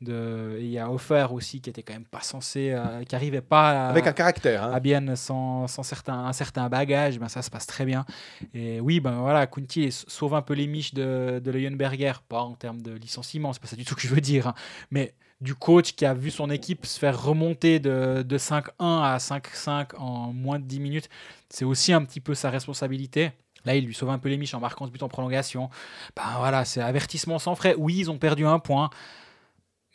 De, 0.01 0.57
il 0.59 0.67
y 0.67 0.79
a 0.79 0.91
Offer 0.91 1.27
aussi 1.31 1.61
qui 1.61 1.69
était 1.69 1.81
quand 1.81 1.93
même 1.93 2.03
pas 2.03 2.19
censé, 2.19 2.71
euh, 2.73 3.05
qui 3.05 3.15
arrivait 3.15 3.39
pas 3.39 3.87
à, 3.87 3.89
Avec 3.89 4.05
un 4.05 4.11
caractère. 4.11 4.65
hein. 4.65 4.71
à 4.73 4.79
Bienne 4.81 5.15
sans, 5.15 5.65
sans 5.67 5.83
certain, 5.83 6.25
un 6.25 6.33
certain 6.33 6.67
bagage, 6.67 7.19
ben 7.19 7.29
ça 7.29 7.41
se 7.41 7.49
passe 7.49 7.65
très 7.67 7.85
bien. 7.85 8.05
Et 8.53 8.81
oui, 8.81 8.99
ben 8.99 9.13
voilà, 9.21 9.47
Kunti 9.47 9.93
sauve 9.93 10.33
un 10.35 10.41
peu 10.41 10.55
les 10.55 10.67
miches 10.67 10.93
de, 10.93 11.39
de 11.41 11.51
Leuenberger, 11.51 12.13
pas 12.27 12.41
en 12.41 12.53
termes 12.55 12.81
de 12.81 12.91
licenciement, 12.91 13.53
c'est 13.53 13.61
pas 13.61 13.67
ça 13.69 13.77
du 13.77 13.85
tout 13.85 13.95
que 13.95 14.01
je 14.01 14.09
veux 14.09 14.19
dire, 14.19 14.47
hein, 14.47 14.55
mais 14.91 15.13
du 15.39 15.55
coach 15.55 15.93
qui 15.93 16.05
a 16.05 16.13
vu 16.13 16.31
son 16.31 16.49
équipe 16.49 16.85
se 16.85 16.99
faire 16.99 17.21
remonter 17.23 17.79
de, 17.79 18.23
de 18.23 18.37
5-1 18.37 18.63
à 18.79 19.17
5-5 19.19 19.95
en 19.97 20.33
moins 20.33 20.59
de 20.59 20.65
10 20.65 20.81
minutes, 20.81 21.07
c'est 21.49 21.63
aussi 21.65 21.93
un 21.93 22.03
petit 22.03 22.19
peu 22.19 22.33
sa 22.35 22.49
responsabilité. 22.49 23.31
Là, 23.65 23.75
il 23.75 23.85
lui 23.85 23.93
sauve 23.93 24.09
un 24.09 24.19
peu 24.19 24.29
les 24.29 24.37
miches 24.37 24.53
en 24.53 24.59
marquant 24.59 24.85
ce 24.85 24.91
but 24.91 25.03
en 25.03 25.09
prolongation. 25.09 25.69
Ben 26.15 26.23
voilà, 26.37 26.65
c'est 26.65 26.81
avertissement 26.81 27.39
sans 27.39 27.55
frais. 27.55 27.75
Oui, 27.77 27.95
ils 27.97 28.11
ont 28.11 28.17
perdu 28.17 28.45
un 28.45 28.59
point. 28.59 28.89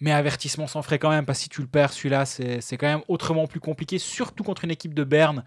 Mais 0.01 0.13
avertissement 0.13 0.69
sans 0.69 0.83
frais 0.83 0.99
quand 0.99 1.11
même, 1.11 1.27
parce 1.27 1.41
que 1.41 1.43
si 1.45 1.49
tu 1.49 1.61
le 1.61 1.67
perds, 1.67 1.93
celui-là, 1.93 2.25
c'est 2.25 2.77
quand 2.79 2.87
même 2.87 3.03
autrement 3.09 3.47
plus 3.49 3.59
compliqué, 3.59 3.99
surtout 3.99 4.45
contre 4.45 4.65
une 4.65 4.71
équipe 4.71 4.95
de 4.95 5.03
Berne 5.03 5.45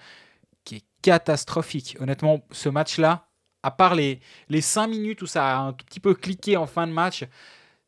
qui 0.65 0.77
est 0.77 0.85
catastrophique. 1.01 1.95
Honnêtement, 2.01 2.41
ce 2.51 2.67
match-là, 2.67 3.29
à 3.63 3.71
part 3.71 3.95
les, 3.95 4.19
les 4.49 4.61
5 4.61 4.87
minutes 4.87 5.21
où 5.21 5.25
ça 5.25 5.57
a 5.57 5.61
un 5.61 5.73
tout 5.73 5.85
petit 5.85 6.01
peu 6.01 6.13
cliqué 6.13 6.57
en 6.57 6.67
fin 6.67 6.85
de 6.85 6.91
match, 6.91 7.23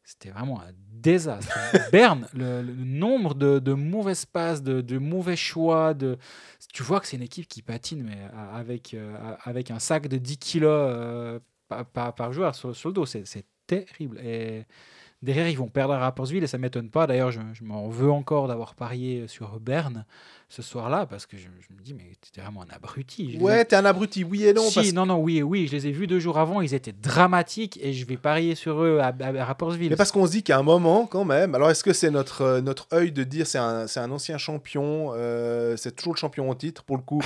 c'était 0.04 0.30
vraiment 0.30 0.62
un 0.62 0.72
désastre. 1.04 1.54
Berne, 1.92 2.28
le, 2.34 2.62
nombre 2.64 3.36
de, 3.36 3.60
de 3.60 3.74
mauvaises 3.74 4.26
passes, 4.26 4.64
de, 4.64 4.98
mauvais 4.98 5.36
choix, 5.36 5.94
de... 5.94 6.18
tu 6.74 6.82
vois 6.82 7.00
que 7.00 7.08
c'est 7.08 7.18
une 7.18 7.24
équipe 7.24 7.48
qui 7.48 7.62
patine, 7.62 8.04
mais 8.04 8.18
euh, 8.34 9.36
avec 9.44 9.72
un 9.72 9.80
sac 9.80 10.08
de 10.08 10.18
10 10.18 10.38
kilos 10.38 10.72
euh, 10.72 11.40
par, 11.94 12.32
joueur 12.32 12.56
sur, 12.56 12.70
le 12.70 12.92
dos. 12.92 13.06
C'est 13.06 13.46
terrible. 13.68 14.20
Derrière, 15.24 15.48
ils 15.50 15.58
vont 15.58 15.68
perdre 15.68 15.94
à 15.96 15.98
Rapperswil 16.00 16.44
et 16.44 16.48
ça 16.48 16.58
m'étonne 16.60 16.90
pas. 16.90 17.08
D'ailleurs, 17.08 17.32
je, 17.32 17.40
je 17.54 17.64
m'en 17.64 17.88
veux 17.88 18.12
encore 18.12 18.48
d'avoir 18.48 18.76
parié 18.76 19.28
sur 19.28 19.60
Berne 19.60 20.06
ce 20.50 20.62
soir-là 20.62 21.08
parce 21.08 21.26
que 21.26 21.36
je, 21.38 21.44
je 21.68 21.76
me 21.76 21.82
dis, 21.82 21.96
mais 21.96 22.12
t'es 22.32 22.40
vraiment 22.42 22.62
un 22.62 22.76
abruti. 22.76 23.32
Je 23.32 23.38
les 23.38 23.40
ai- 23.40 23.44
Ouais, 23.44 23.66
t'es 23.66 23.76
un 23.76 23.86
abruti, 23.86 24.24
oui 24.24 24.46
et 24.46 24.54
non. 24.54 24.62
si, 24.62 24.76
parce 24.76 24.94
non, 24.94 25.08
non, 25.08 25.18
oui, 25.18 25.42
oui, 25.42 25.66
je 25.66 25.72
les 25.72 25.88
ai 25.88 25.92
vus 25.92 26.06
deux 26.06 26.20
jours 26.20 26.38
avant, 26.38 26.62
ils 26.62 26.76
étaient 26.76 26.92
dramatiques 26.94 27.80
et 27.82 27.94
je 27.94 28.06
vais 28.06 28.18
parier 28.18 28.54
sur 28.54 28.84
eux 28.84 29.00
à, 29.00 29.08
à, 29.08 29.28
à 29.42 29.46
Rapperswil. 29.46 29.90
Mais 29.90 29.96
parce 29.96 30.12
qu'on 30.12 30.28
se 30.28 30.32
dit 30.32 30.44
qu'à 30.44 30.60
un 30.60 30.64
moment, 30.64 31.08
quand 31.08 31.26
même, 31.26 31.56
alors 31.56 31.72
est-ce 31.72 31.84
que 31.84 31.94
c'est 31.94 32.12
notre, 32.12 32.42
euh, 32.42 32.62
notre 32.62 32.88
œil 32.94 33.12
de 33.12 33.24
dire 33.24 33.48
c'est 33.48 33.58
un, 33.58 33.88
c'est 33.88 34.00
un 34.02 34.12
ancien 34.12 34.38
champion, 34.38 35.12
euh, 35.16 35.76
c'est 35.78 35.96
toujours 35.96 36.14
le 36.14 36.20
champion 36.20 36.50
en 36.50 36.56
titre 36.56 36.84
pour 36.84 36.98
le 36.98 37.04
coup, 37.04 37.22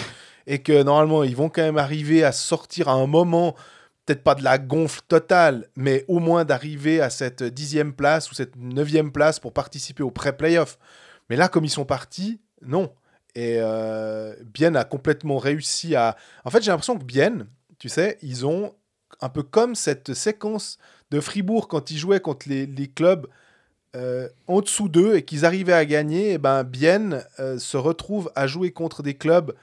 et 0.45 0.59
que 0.59 0.83
normalement 0.83 1.23
ils 1.25 1.35
vont 1.35 1.49
quand 1.49 1.63
même 1.63 1.77
arriver 1.77 2.23
à 2.23 2.31
sortir 2.31 2.87
à 2.87 2.93
un 2.93 3.07
moment, 3.07 3.55
peut-être 4.07 4.23
pas 4.23 4.35
de 4.35 4.43
la 4.43 4.57
gonfle 4.57 5.01
totale, 5.07 5.67
mais 5.75 6.05
au 6.07 6.19
moins 6.19 6.45
d'arriver 6.45 7.01
à 7.01 7.09
cette 7.09 7.43
dixième 7.43 7.93
place 7.93 8.31
ou 8.31 8.35
cette 8.35 8.55
neuvième 8.55 9.11
place 9.11 9.37
pour 9.39 9.51
participer 9.51 10.01
au 10.01 10.11
pré-playoff. 10.11 10.79
Mais 11.29 11.35
là, 11.35 11.49
comme 11.49 11.65
ils 11.65 11.69
sont 11.69 11.85
partis, 11.85 12.39
non. 12.61 12.93
Et 13.35 13.57
euh, 13.59 14.33
Bienne 14.45 14.77
a 14.77 14.85
complètement 14.85 15.37
réussi 15.37 15.95
à. 15.95 16.15
En 16.45 16.49
fait, 16.49 16.63
j'ai 16.63 16.71
l'impression 16.71 16.97
que 16.97 17.03
Bienne, 17.03 17.47
tu 17.79 17.89
sais, 17.89 18.17
ils 18.21 18.45
ont 18.45 18.73
un 19.19 19.29
peu 19.29 19.43
comme 19.43 19.75
cette 19.75 20.13
séquence 20.13 20.77
de 21.11 21.19
Fribourg 21.19 21.67
quand 21.67 21.91
ils 21.91 21.97
jouaient 21.97 22.21
contre 22.21 22.47
les, 22.47 22.87
clubs 22.87 23.27
euh, 23.95 24.29
en 24.47 24.61
dessous 24.61 24.87
d'eux 24.87 25.17
et 25.17 25.23
qu'ils 25.23 25.45
arrivaient 25.45 25.73
à 25.73 25.85
gagner, 25.85 26.33
et 26.33 26.37
ben 26.37 26.63
Bienne 26.63 27.23
euh, 27.39 27.59
se 27.59 27.75
retrouve 27.75 28.31
à 28.35 28.47
jouer 28.47 28.71
contre 28.71 29.03
des 29.03 29.15
clubs, 29.15 29.53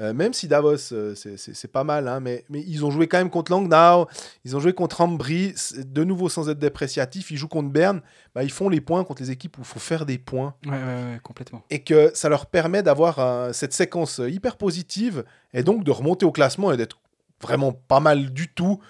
euh, 0.00 0.12
même 0.14 0.32
si 0.32 0.48
Davos, 0.48 0.92
euh, 0.92 1.14
c'est- 1.14 1.68
pas 1.70 1.84
mal, 1.84 2.08
hein, 2.08 2.20
mais, 2.20 2.44
mais 2.48 2.62
ils 2.66 2.84
ont 2.84 2.90
joué 2.90 3.06
quand 3.06 3.18
même 3.18 3.30
contre 3.30 3.52
Langnau, 3.52 4.06
ils 4.44 4.56
ont 4.56 4.60
joué 4.60 4.72
contre 4.72 5.02
Ambry, 5.02 5.54
de 5.76 6.04
nouveau 6.04 6.28
sans 6.28 6.48
être 6.48 6.58
dépréciatif, 6.58 7.30
ils 7.30 7.36
jouent 7.36 7.48
contre 7.48 7.68
Berne, 7.70 8.00
bah, 8.34 8.42
ils 8.42 8.50
font 8.50 8.68
les 8.68 8.80
points 8.80 9.04
contre 9.04 9.22
les 9.22 9.30
équipes 9.30 9.58
où 9.58 9.60
il 9.60 9.66
faut 9.66 9.78
faire 9.78 10.06
des 10.06 10.18
points 10.18 10.54
Ouais, 10.64 10.72
ouais, 10.72 10.78
ouais, 10.78 11.20
complètement. 11.22 11.62
et 11.70 11.82
que 11.84 12.10
ça 12.14 12.28
leur 12.28 12.46
permet 12.46 12.82
d'avoir 12.82 13.18
euh, 13.18 13.52
cette 13.52 13.72
séquence 13.74 14.20
hyper 14.26 14.56
positive 14.56 15.24
et 15.52 15.62
donc 15.62 15.84
de 15.84 15.90
remonter 15.90 16.24
au 16.24 16.32
classement 16.32 16.72
et 16.72 16.76
d'être 16.76 16.98
vraiment 17.42 17.72
pas 17.72 18.00
mal 18.00 18.32
du 18.32 18.48
tout 18.52 18.80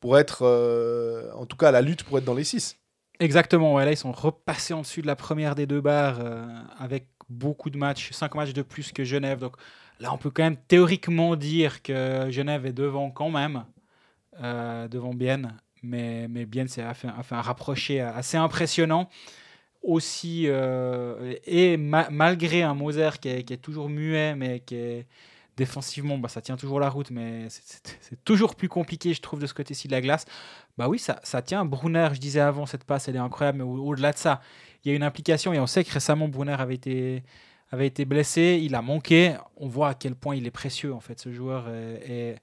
pour 0.00 0.18
être, 0.18 0.42
en 1.36 1.46
tout 1.46 1.56
cas, 1.56 1.68
à 1.68 1.72
la 1.72 1.80
lutte 1.82 2.04
pour 2.04 2.18
être 2.18 2.24
dans 2.24 2.34
les 2.34 2.44
6. 2.44 2.76
Exactement, 3.20 3.74
ouais, 3.74 3.84
là 3.84 3.92
ils 3.92 3.96
sont 3.96 4.12
repassés 4.12 4.74
en 4.74 4.80
dessus 4.82 5.00
de 5.02 5.06
la 5.06 5.16
première 5.16 5.54
des 5.54 5.66
deux 5.66 5.80
barres 5.80 6.18
avec 6.78 7.08
beaucoup 7.30 7.70
de 7.70 7.78
matchs, 7.78 8.10
5 8.12 8.34
matchs 8.34 8.52
de 8.52 8.62
plus 8.62 8.92
que 8.92 9.04
Genève. 9.04 9.38
Donc 9.38 9.56
là 10.00 10.12
on 10.12 10.18
peut 10.18 10.30
quand 10.30 10.42
même 10.42 10.56
théoriquement 10.56 11.36
dire 11.36 11.82
que 11.82 12.28
Genève 12.30 12.66
est 12.66 12.72
devant 12.72 13.10
quand 13.10 13.30
même, 13.30 13.64
euh, 14.42 14.88
devant 14.88 15.14
Bienne. 15.14 15.56
Mais, 15.82 16.28
mais 16.28 16.46
Bienne 16.46 16.66
s'est- 16.68 16.82
un 16.82 17.40
rapproché 17.42 18.00
assez 18.00 18.38
impressionnant. 18.38 19.10
Aussi, 19.82 20.44
euh, 20.46 21.34
et 21.44 21.76
ma- 21.76 22.08
malgré 22.10 22.62
un 22.62 22.72
Moser 22.72 23.10
qui 23.20 23.28
est, 23.28 23.42
qui 23.44 23.52
est 23.52 23.58
toujours 23.58 23.90
muet, 23.90 24.34
mais 24.34 24.60
qui 24.60 24.76
est 24.76 25.06
défensivement, 25.58 26.16
bah, 26.16 26.28
ça 26.30 26.40
tient 26.40 26.56
toujours 26.56 26.80
la 26.80 26.88
route, 26.88 27.10
mais 27.10 27.48
c'est- 27.50 28.16
toujours 28.24 28.56
plus 28.56 28.70
compliqué, 28.70 29.12
je 29.12 29.20
trouve, 29.20 29.40
de 29.40 29.46
ce 29.46 29.52
côté-ci 29.52 29.86
de 29.88 29.92
la 29.92 30.00
glace. 30.00 30.24
Bah 30.78 30.88
oui, 30.88 30.98
ça, 30.98 31.20
ça 31.22 31.42
tient. 31.42 31.66
Brunner, 31.66 32.08
je 32.14 32.18
disais 32.18 32.40
avant, 32.40 32.64
cette 32.64 32.84
passe, 32.84 33.08
elle 33.08 33.16
est 33.16 33.18
incroyable, 33.18 33.58
mais 33.58 33.64
au- 33.64 33.84
au-delà 33.88 34.12
de 34.12 34.18
ça, 34.18 34.40
il 34.84 34.88
y 34.88 34.92
a 34.92 34.96
une 34.96 35.02
implication 35.02 35.52
et 35.52 35.60
on 35.60 35.66
sait 35.66 35.84
que 35.84 35.92
récemment, 35.92 36.28
Brunner 36.28 36.56
avait 36.58 36.74
été, 36.76 37.22
avait 37.74 37.86
été 37.86 38.04
blessé, 38.06 38.60
il 38.62 38.74
a 38.74 38.82
manqué. 38.82 39.36
On 39.56 39.68
voit 39.68 39.90
à 39.90 39.94
quel 39.94 40.14
point 40.14 40.34
il 40.36 40.46
est 40.46 40.50
précieux, 40.50 40.94
en 40.94 41.00
fait, 41.00 41.20
ce 41.20 41.32
joueur. 41.32 41.68
Et, 41.68 42.30
et 42.32 42.36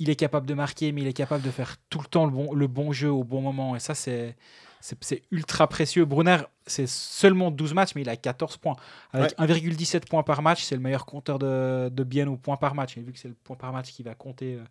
il- 0.00 0.10
est 0.10 0.16
capable 0.16 0.46
de 0.46 0.54
marquer, 0.54 0.92
mais 0.92 1.02
il 1.02 1.06
est 1.08 1.12
capable 1.12 1.42
de 1.44 1.50
faire 1.50 1.76
tout 1.90 2.00
le 2.00 2.06
temps 2.06 2.24
le 2.26 2.32
bon, 2.32 2.52
le 2.52 2.66
bon 2.66 2.92
jeu 2.92 3.10
au 3.10 3.24
bon 3.24 3.40
moment. 3.40 3.76
Et 3.76 3.80
ça, 3.80 3.94
c'est. 3.94 4.36
C'est 4.80 5.22
ultra 5.32 5.66
précieux. 5.66 6.04
Brunner, 6.04 6.38
c'est 6.64 6.86
seulement 6.88 7.50
12 7.50 7.74
matchs, 7.74 7.96
mais 7.96 8.02
il 8.02 8.08
a 8.08 8.16
14 8.16 8.58
points. 8.58 8.76
Avec 9.12 9.36
1,17 9.36 10.06
points 10.08 10.22
par 10.22 10.40
match, 10.40 10.62
c'est 10.62 10.76
le 10.76 10.80
meilleur 10.80 11.04
compteur 11.04 11.40
de, 11.40 11.88
de 11.92 12.04
bien 12.04 12.28
au 12.28 12.36
point 12.36 12.56
par 12.56 12.76
match. 12.76 12.96
Et 12.96 13.00
vu 13.00 13.12
que 13.12 13.18
c'est 13.18 13.26
le 13.28 13.34
point 13.34 13.56
par 13.56 13.72
match 13.72 13.90
qui 13.90 14.04
va 14.04 14.14
compter 14.14 14.54
euh, 14.54 14.62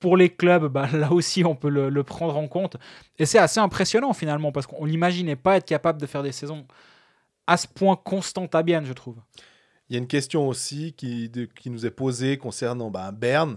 pour 0.00 0.16
les 0.18 0.28
clubs, 0.30 0.66
bah, 0.66 0.88
là 0.92 1.12
aussi, 1.12 1.44
on 1.46 1.54
peut 1.56 1.70
le, 1.70 1.88
le 1.88 2.04
prendre 2.04 2.36
en 2.36 2.46
compte. 2.46 2.76
Et 3.18 3.26
c'est 3.26 3.38
assez 3.38 3.58
impressionnant 3.60 4.12
finalement, 4.12 4.52
parce 4.52 4.66
qu'on 4.66 4.86
n'imaginait 4.86 5.36
pas 5.36 5.56
être 5.56 5.66
capable 5.66 6.00
de 6.00 6.06
faire 6.06 6.22
des 6.22 6.32
saisons 6.32 6.66
à 7.48 7.56
ce 7.56 7.66
point 7.66 7.96
constantes 7.96 8.54
à 8.54 8.62
Bienne, 8.62 8.84
je 8.86 8.92
trouve. 8.92 9.16
Il 9.88 9.94
y 9.94 9.96
a 9.96 9.98
une 9.98 10.06
question 10.06 10.46
aussi 10.46 10.92
qui, 10.92 11.28
de- 11.30 11.46
qui 11.46 11.70
nous 11.70 11.86
est 11.86 11.90
posée 11.90 12.36
concernant 12.36 12.90
bah, 12.90 13.10
Berne, 13.10 13.56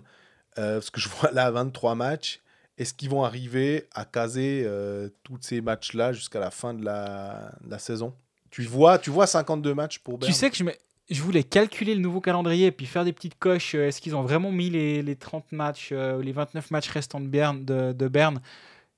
euh, 0.57 0.75
parce 0.75 0.89
que 0.89 0.99
je 1.01 1.09
vois 1.09 1.29
là 1.31 1.51
23 1.51 1.93
matchs. 1.93 2.39
Est-ce 2.77 2.93
qu'ils 2.93 3.09
vont 3.09 3.23
arriver 3.23 3.87
à 3.93 4.05
caser 4.05 4.63
euh, 4.65 5.09
tous 5.23 5.37
ces 5.41 5.59
matchs-là 5.61 6.13
jusqu'à 6.13 6.39
la 6.39 6.49
fin 6.49 6.73
de 6.73 6.83
la, 6.85 7.51
de 7.63 7.69
la 7.69 7.77
saison? 7.79 8.15
Tu 8.49 8.63
vois, 8.63 8.97
tu 8.97 9.09
vois 9.09 9.27
52 9.27 9.73
matchs 9.75 9.99
pour 9.99 10.17
Berne? 10.17 10.31
Tu 10.31 10.37
sais 10.37 10.49
que 10.49 10.55
je, 10.55 10.63
me- 10.63 10.73
je 11.09 11.21
voulais 11.21 11.43
calculer 11.43 11.93
le 11.93 12.01
nouveau 12.01 12.21
calendrier 12.21 12.67
et 12.67 12.71
puis 12.71 12.85
faire 12.85 13.03
des 13.03 13.13
petites 13.13 13.37
coches. 13.37 13.75
euh, 13.75 13.87
Est-ce 13.89 13.99
qu'ils 14.01 14.15
ont 14.15 14.23
vraiment 14.23 14.51
mis 14.51 14.69
les, 14.69 15.01
les 15.03 15.15
30 15.17 15.51
matchs, 15.51 15.89
euh, 15.91 16.21
les 16.23 16.31
29 16.31 16.71
matchs 16.71 16.87
restants 16.89 17.19
de 17.21 17.27
Berne, 17.27 17.65
de, 17.65 17.91
de 17.91 18.07
Berne? 18.07 18.41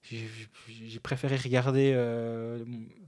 J'ai 0.10 1.00
préféré 1.00 1.38
regarder 1.38 1.94
euh, 1.96 2.64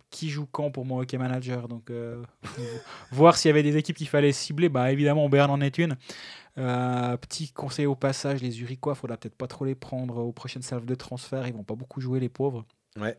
qui 0.09 0.29
joue 0.29 0.45
quand 0.45 0.71
pour 0.71 0.85
mon 0.85 0.99
hockey 0.99 1.17
manager. 1.17 1.67
Donc, 1.67 1.89
euh, 1.89 2.23
voir 3.11 3.35
s'il 3.37 3.49
y 3.49 3.51
avait 3.51 3.63
des 3.63 3.75
équipes 3.77 3.97
qu'il 3.97 4.07
fallait 4.07 4.31
cibler. 4.31 4.69
Bah, 4.69 4.91
évidemment, 4.91 5.27
Berne 5.29 5.51
en 5.51 5.59
est 5.61 5.77
une. 5.77 5.97
Euh, 6.57 7.17
petit 7.17 7.51
conseil 7.51 7.85
au 7.85 7.95
passage, 7.95 8.41
les 8.41 8.61
Uriquois, 8.61 8.95
faudra 8.95 9.17
peut-être 9.17 9.35
pas 9.35 9.47
trop 9.47 9.65
les 9.65 9.75
prendre 9.75 10.17
aux 10.19 10.31
prochaines 10.31 10.61
salves 10.61 10.85
de 10.85 10.95
transfert. 10.95 11.45
Ils 11.47 11.53
vont 11.53 11.63
pas 11.65 11.75
beaucoup 11.75 11.99
jouer, 11.99 12.19
les 12.21 12.29
pauvres. 12.29 12.65
Ouais. 12.97 13.17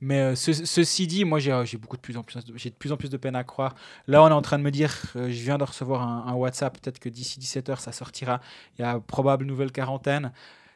Mais 0.00 0.18
euh, 0.18 0.34
ce- 0.34 0.52
ceci 0.52 1.06
dit, 1.06 1.24
moi 1.24 1.38
j'ai 1.38 1.62
j'ai 1.64 1.78
beaucoup 1.78 1.96
de 1.96 2.02
plus 2.02 2.16
en 2.16 2.24
plus, 2.24 2.40
j'ai 2.56 2.70
de 2.70 2.74
plus 2.74 2.90
en 2.90 2.96
plus 2.96 3.08
de 3.08 3.16
peine 3.16 3.36
à 3.36 3.44
croire. 3.44 3.76
Là, 4.08 4.20
on 4.24 4.28
est 4.28 4.32
en 4.32 4.42
train 4.42 4.58
de 4.58 4.64
me 4.64 4.72
dire, 4.72 4.92
euh, 5.14 5.26
je 5.30 5.42
viens 5.44 5.58
de 5.58 5.64
recevoir 5.64 6.02
un, 6.02 6.26
un 6.26 6.34
WhatsApp, 6.34 6.76
peut-être 6.80 6.98
que 6.98 7.08
d'ici 7.08 7.38
17h 7.38 7.78
ça 7.78 7.92
sortira. 7.92 8.40
Il 8.78 8.82
y 8.82 8.84
a 8.84 8.98
probable 8.98 9.44
nouvelle 9.44 9.70
quarantaine. 9.70 10.32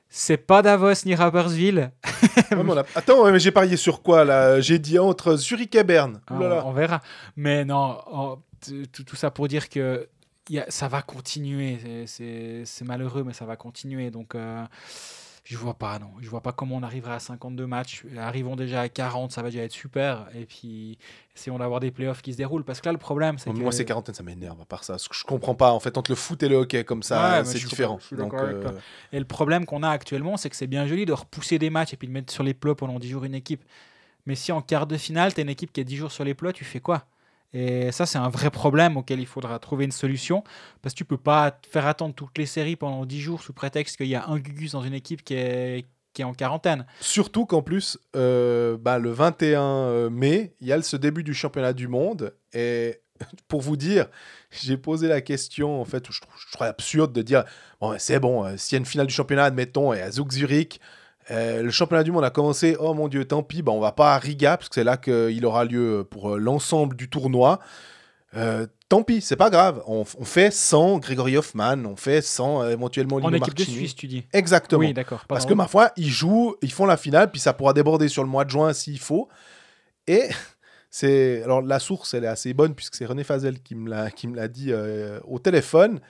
C'est 0.09 0.37
pas 0.37 0.63
Davos 0.63 1.05
ni. 1.05 1.15
Ouais, 2.51 2.63
mais 2.63 2.73
a- 2.79 2.85
Attends, 2.95 3.31
mais 3.31 3.39
j'ai 3.41 3.51
parié 3.51 3.77
sur 3.77 4.03
quoi 4.03 4.25
là? 4.25 4.61
J'ai 4.61 4.79
dit 4.79 4.99
entre 4.99 5.37
Zurich 5.37 5.75
et 5.75 5.85
Berne. 5.85 6.21
Ah, 6.29 6.35
on, 6.35 6.69
on 6.69 6.73
verra. 6.73 7.01
Mais 7.37 7.65
non, 7.65 7.99
tout, 8.93 9.03
tout 9.05 9.17
ça 9.17 9.31
pour 9.31 9.49
dire 9.49 9.69
que 9.69 10.09
il 10.49 10.57
y 10.57 10.59
a- 10.61 10.71
ça 10.71 10.87
va 10.89 11.03
continuer. 11.03 11.79
C'est 12.07 12.85
malheureux, 12.85 13.25
mais 13.25 13.33
ça 13.33 13.45
va 13.47 13.57
continuer. 13.57 14.11
Donc, 14.11 14.35
euh, 14.35 14.63
je 15.49 15.57
vois 15.57 15.75
pas, 15.75 16.01
non. 16.01 16.11
Je 16.21 16.29
vois 16.29 16.41
pas 16.41 16.51
comment 16.51 16.75
on 16.75 16.83
arrivera 16.83 17.15
à 17.15 17.19
52 17.21 17.69
matchs. 17.69 18.05
Arrivons 18.19 18.57
déjà 18.57 18.81
à 18.81 18.89
40, 18.89 19.31
ça 19.31 19.43
va 19.43 19.51
déjà 19.51 19.63
être 19.63 19.73
super. 19.73 20.27
Et 20.35 20.45
puis, 20.45 20.99
essayons 21.37 21.57
d'avoir 21.57 21.79
des 21.79 21.93
playoffs 21.93 22.21
qui 22.21 22.33
se 22.33 22.37
déroulent. 22.37 22.65
Parce 22.65 22.81
que 22.81 22.87
là, 22.87 22.93
le 22.93 22.99
problème, 22.99 23.39
c'est 23.39 23.51
que. 23.53 23.57
Moi, 23.57 23.71
ces 23.71 23.85
quarantaines, 23.85 24.17
ça 24.17 24.25
m'énerve 24.25 24.61
à 24.61 24.65
part 24.65 24.83
ça. 24.83 24.97
Je 24.99 25.23
comprends 25.23 25.55
pas. 25.55 25.71
En 25.71 25.79
fait, 25.79 25.97
entre 25.99 26.11
le 26.11 26.17
foot 26.17 26.43
et 26.43 26.49
le 26.49 26.57
hockey, 26.57 26.83
comme 26.83 27.05
ça, 27.05 27.45
c'est 27.45 27.59
différent. 27.59 28.01
Donc, 28.11 28.35
euh. 28.35 28.73
Et 29.13 29.21
le 29.21 29.25
problème 29.25 29.67
qu'on 29.67 29.85
a 29.85 29.91
actuellement, 29.91 30.37
c'est 30.37 30.51
que 30.51 30.57
c'est 30.57 30.67
bien 30.67 30.85
joli 30.87 31.07
de 31.07 31.13
repousser 31.13 31.61
des 31.61 31.71
matchs 31.71 31.93
et 31.93 31.97
puis 31.97 32.09
de 32.09 32.13
mettre 32.13 32.33
sur 32.33 32.43
les 32.43 32.55
plots 32.55 32.75
pendant 32.75 32.99
10 32.99 33.09
jours 33.09 33.25
une 33.25 33.35
équipe. 33.35 33.65
Mais 34.27 34.35
si 34.35 34.51
en 34.51 34.61
quart 34.61 34.89
de 34.89 34.97
finale, 34.97 35.33
tu 35.33 35.41
as 35.41 35.45
une 35.45 35.49
équipe 35.49 35.73
qui 35.73 35.81
est 35.81 35.85
10 35.85 35.97
jours 35.97 36.13
sur 36.13 36.25
les 36.25 36.35
plots, 36.35 36.51
tu 36.51 36.65
fais 36.65 36.81
quoi? 36.81 37.05
Et 37.59 37.91
ça, 37.91 38.05
c'est 38.05 38.19
un 38.19 38.29
vrai 38.29 38.51
problème 38.51 38.99
auquel 38.99 39.19
il 39.19 39.27
faudra 39.27 39.59
trouver 39.59 39.87
une 39.87 39.93
solution. 39.93 40.45
Parce 40.83 40.93
que 40.93 40.99
tu 40.99 41.07
peux 41.07 41.17
pas 41.17 41.59
faire 41.71 41.87
attendre 41.87 42.15
toutes 42.15 42.37
les 42.37 42.45
séries 42.45 42.77
pendant 42.77 43.07
10 43.07 43.19
jours 43.19 43.43
sous 43.43 43.55
prétexte 43.55 43.97
qu'il 43.97 44.09
y 44.09 44.15
a 44.15 44.27
un 44.27 44.37
Gugus 44.37 44.73
dans 44.73 44.83
une 44.83 44.93
équipe 44.93 45.25
qui 45.25 45.33
est, 45.33 45.87
qui 46.13 46.21
est 46.21 46.25
en 46.27 46.35
quarantaine. 46.35 46.85
Surtout 47.01 47.47
qu'en 47.47 47.63
plus, 47.63 47.99
euh, 48.15 48.77
bah, 48.77 48.99
le 48.99 49.11
21 49.11 50.11
mai, 50.11 50.55
il 50.61 50.67
y 50.67 50.73
a 50.75 50.83
ce 50.83 50.99
début 50.99 51.23
du 51.23 51.33
championnat 51.33 51.73
du 51.73 51.89
monde. 51.89 52.35
Et 52.53 53.01
pour 53.49 53.63
vous 53.63 53.79
dire, 53.79 54.09
j'ai 54.51 54.77
posé 54.77 55.09
la 55.09 55.23
question, 55.23 55.81
en 55.81 55.87
fait, 55.87 56.07
où 56.11 56.13
je 56.13 56.21
trouve, 56.21 56.35
je 56.39 56.53
trouve 56.53 56.67
absurde 56.67 57.15
de 57.15 57.23
dire 57.23 57.45
bon, 57.81 57.95
c'est 57.99 58.21
bon, 58.21 58.45
euh, 58.45 58.59
s'il 58.59 58.75
y 58.75 58.77
a 58.77 58.81
une 58.81 58.85
finale 58.85 59.07
du 59.07 59.15
championnat, 59.15 59.45
admettons, 59.45 59.95
et 59.95 60.03
à 60.03 60.11
Zug 60.11 60.31
Zurich, 60.31 60.79
euh, 61.31 61.63
le 61.63 61.71
championnat 61.71 62.05
du 62.05 62.13
monde 62.13 62.25
a 62.25 62.31
commencé, 62.31 62.77
oh 62.79 62.95
mon 62.95 63.09
dieu, 63.09 63.25
tant 63.25 63.43
pis, 63.43 63.63
bah, 63.63 63.73
on 63.73 63.81
va 63.81 63.93
pas 63.93 64.15
à 64.15 64.19
Riga, 64.19 64.57
parce 64.57 64.69
que 64.69 64.75
c'est 64.75 64.85
là 64.85 64.97
qu'il 64.97 65.45
aura 65.45 65.65
lieu 65.65 66.07
pour 66.09 66.35
euh, 66.35 66.39
l'ensemble 66.39 66.97
du 66.97 67.09
tournoi. 67.09 67.61
Euh, 68.37 68.67
tant 68.89 69.03
pis, 69.03 69.21
c'est 69.21 69.37
pas 69.37 69.51
grave. 69.51 69.83
On, 69.87 70.05
on 70.19 70.25
fait 70.25 70.53
sans 70.53 70.99
Grégory 70.99 71.37
Hoffman, 71.37 71.85
on 71.85 71.97
fait 71.97 72.23
sans 72.23 72.63
euh, 72.63 72.71
éventuellement 72.71 73.17
En 73.17 73.29
Lino 73.29 73.45
équipe 73.45 73.55
de. 73.55 73.63
Suisse, 73.65 73.95
tu 73.95 74.07
dis 74.07 74.25
Exactement. 74.33 74.81
Oui, 74.81 74.93
d'accord. 74.93 75.25
Parce 75.29 75.47
que 75.47 75.55
ma 75.55 75.67
foi, 75.67 75.93
ils 75.97 76.11
jouent, 76.11 76.57
ils 76.63 76.73
font 76.73 76.87
la 76.87 76.97
finale, 76.97 77.31
puis 77.31 77.41
ça 77.41 77.53
pourra 77.53 77.73
déborder 77.73 78.09
sur 78.09 78.23
le 78.23 78.29
mois 78.29 78.45
de 78.45 78.51
juin 78.51 78.73
s'il 78.73 78.99
faut. 78.99 79.29
Et 80.07 80.29
c'est 80.91 81.43
alors 81.43 81.63
la 81.63 81.79
source, 81.79 82.15
elle 82.15 82.25
est 82.25 82.29
assez 82.29 82.53
bonne 82.53 82.75
puisque 82.75 82.95
c'est 82.95 83.07
René 83.07 83.25
Fazel 83.25 83.61
qui 83.61 83.75
me 83.75 83.89
l'a 83.89 84.11
qui 84.11 84.29
me 84.29 84.37
l'a 84.37 84.49
dit 84.49 84.69
euh, 84.71 85.21
au 85.25 85.39
téléphone. 85.39 86.01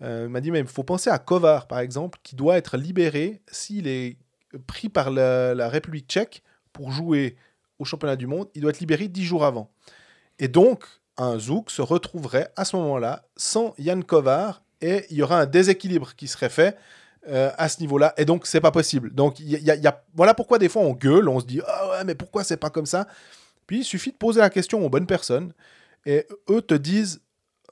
Il 0.00 0.28
m'a 0.28 0.42
dit 0.42 0.50
mais 0.50 0.58
il 0.58 0.66
faut 0.66 0.82
penser 0.82 1.08
à 1.08 1.18
Kovar 1.18 1.66
par 1.66 1.78
exemple, 1.78 2.18
qui 2.22 2.36
doit 2.36 2.58
être 2.58 2.76
libéré 2.76 3.40
s'il 3.50 3.86
est 3.86 4.18
pris 4.66 4.88
par 4.88 5.10
la, 5.10 5.68
République 5.68 6.08
tchèque 6.08 6.42
pour 6.72 6.90
jouer 6.90 7.36
au 7.78 7.84
championnat 7.84 8.16
du 8.16 8.26
monde. 8.26 8.48
Il 8.54 8.62
doit 8.62 8.70
être 8.70 8.80
libéré 8.80 9.08
dix 9.08 9.24
jours 9.24 9.44
avant. 9.44 9.70
Et 10.38 10.48
donc 10.48 10.84
un 11.16 11.38
Zouk 11.38 11.70
se 11.70 11.82
retrouverait 11.82 12.50
à 12.56 12.64
ce 12.64 12.76
moment-là 12.76 13.24
sans 13.36 13.74
Yann 13.78 14.02
Kovar 14.02 14.62
et 14.80 15.06
il 15.10 15.16
y 15.16 15.22
aura 15.22 15.40
un 15.40 15.46
déséquilibre 15.46 16.14
qui 16.16 16.26
serait 16.26 16.48
fait 16.48 16.76
euh, 17.28 17.50
à 17.56 17.70
ce 17.70 17.80
niveau-là. 17.80 18.12
Et 18.18 18.26
donc, 18.26 18.46
c'est 18.46 18.60
pas 18.60 18.70
possible. 18.70 19.14
Donc, 19.14 19.40
y 19.40 19.56
y 19.56 19.86
a- 19.86 20.04
voilà 20.14 20.34
pourquoi 20.34 20.58
des 20.58 20.68
fois 20.68 20.82
on 20.82 20.92
gueule, 20.92 21.28
on 21.28 21.40
se 21.40 21.46
dit 21.46 21.60
Ah 21.66 21.90
ouais, 21.90 22.04
mais 22.04 22.14
pourquoi 22.14 22.44
c'est 22.44 22.58
pas 22.58 22.68
comme 22.68 22.84
ça? 22.84 23.06
Puis 23.66 23.78
il 23.78 23.84
suffit 23.84 24.12
de 24.12 24.16
poser 24.16 24.40
la 24.40 24.50
question 24.50 24.84
aux 24.84 24.90
bonnes 24.90 25.06
personnes 25.06 25.54
et 26.04 26.26
eux 26.50 26.60
te 26.60 26.74
disent 26.74 27.22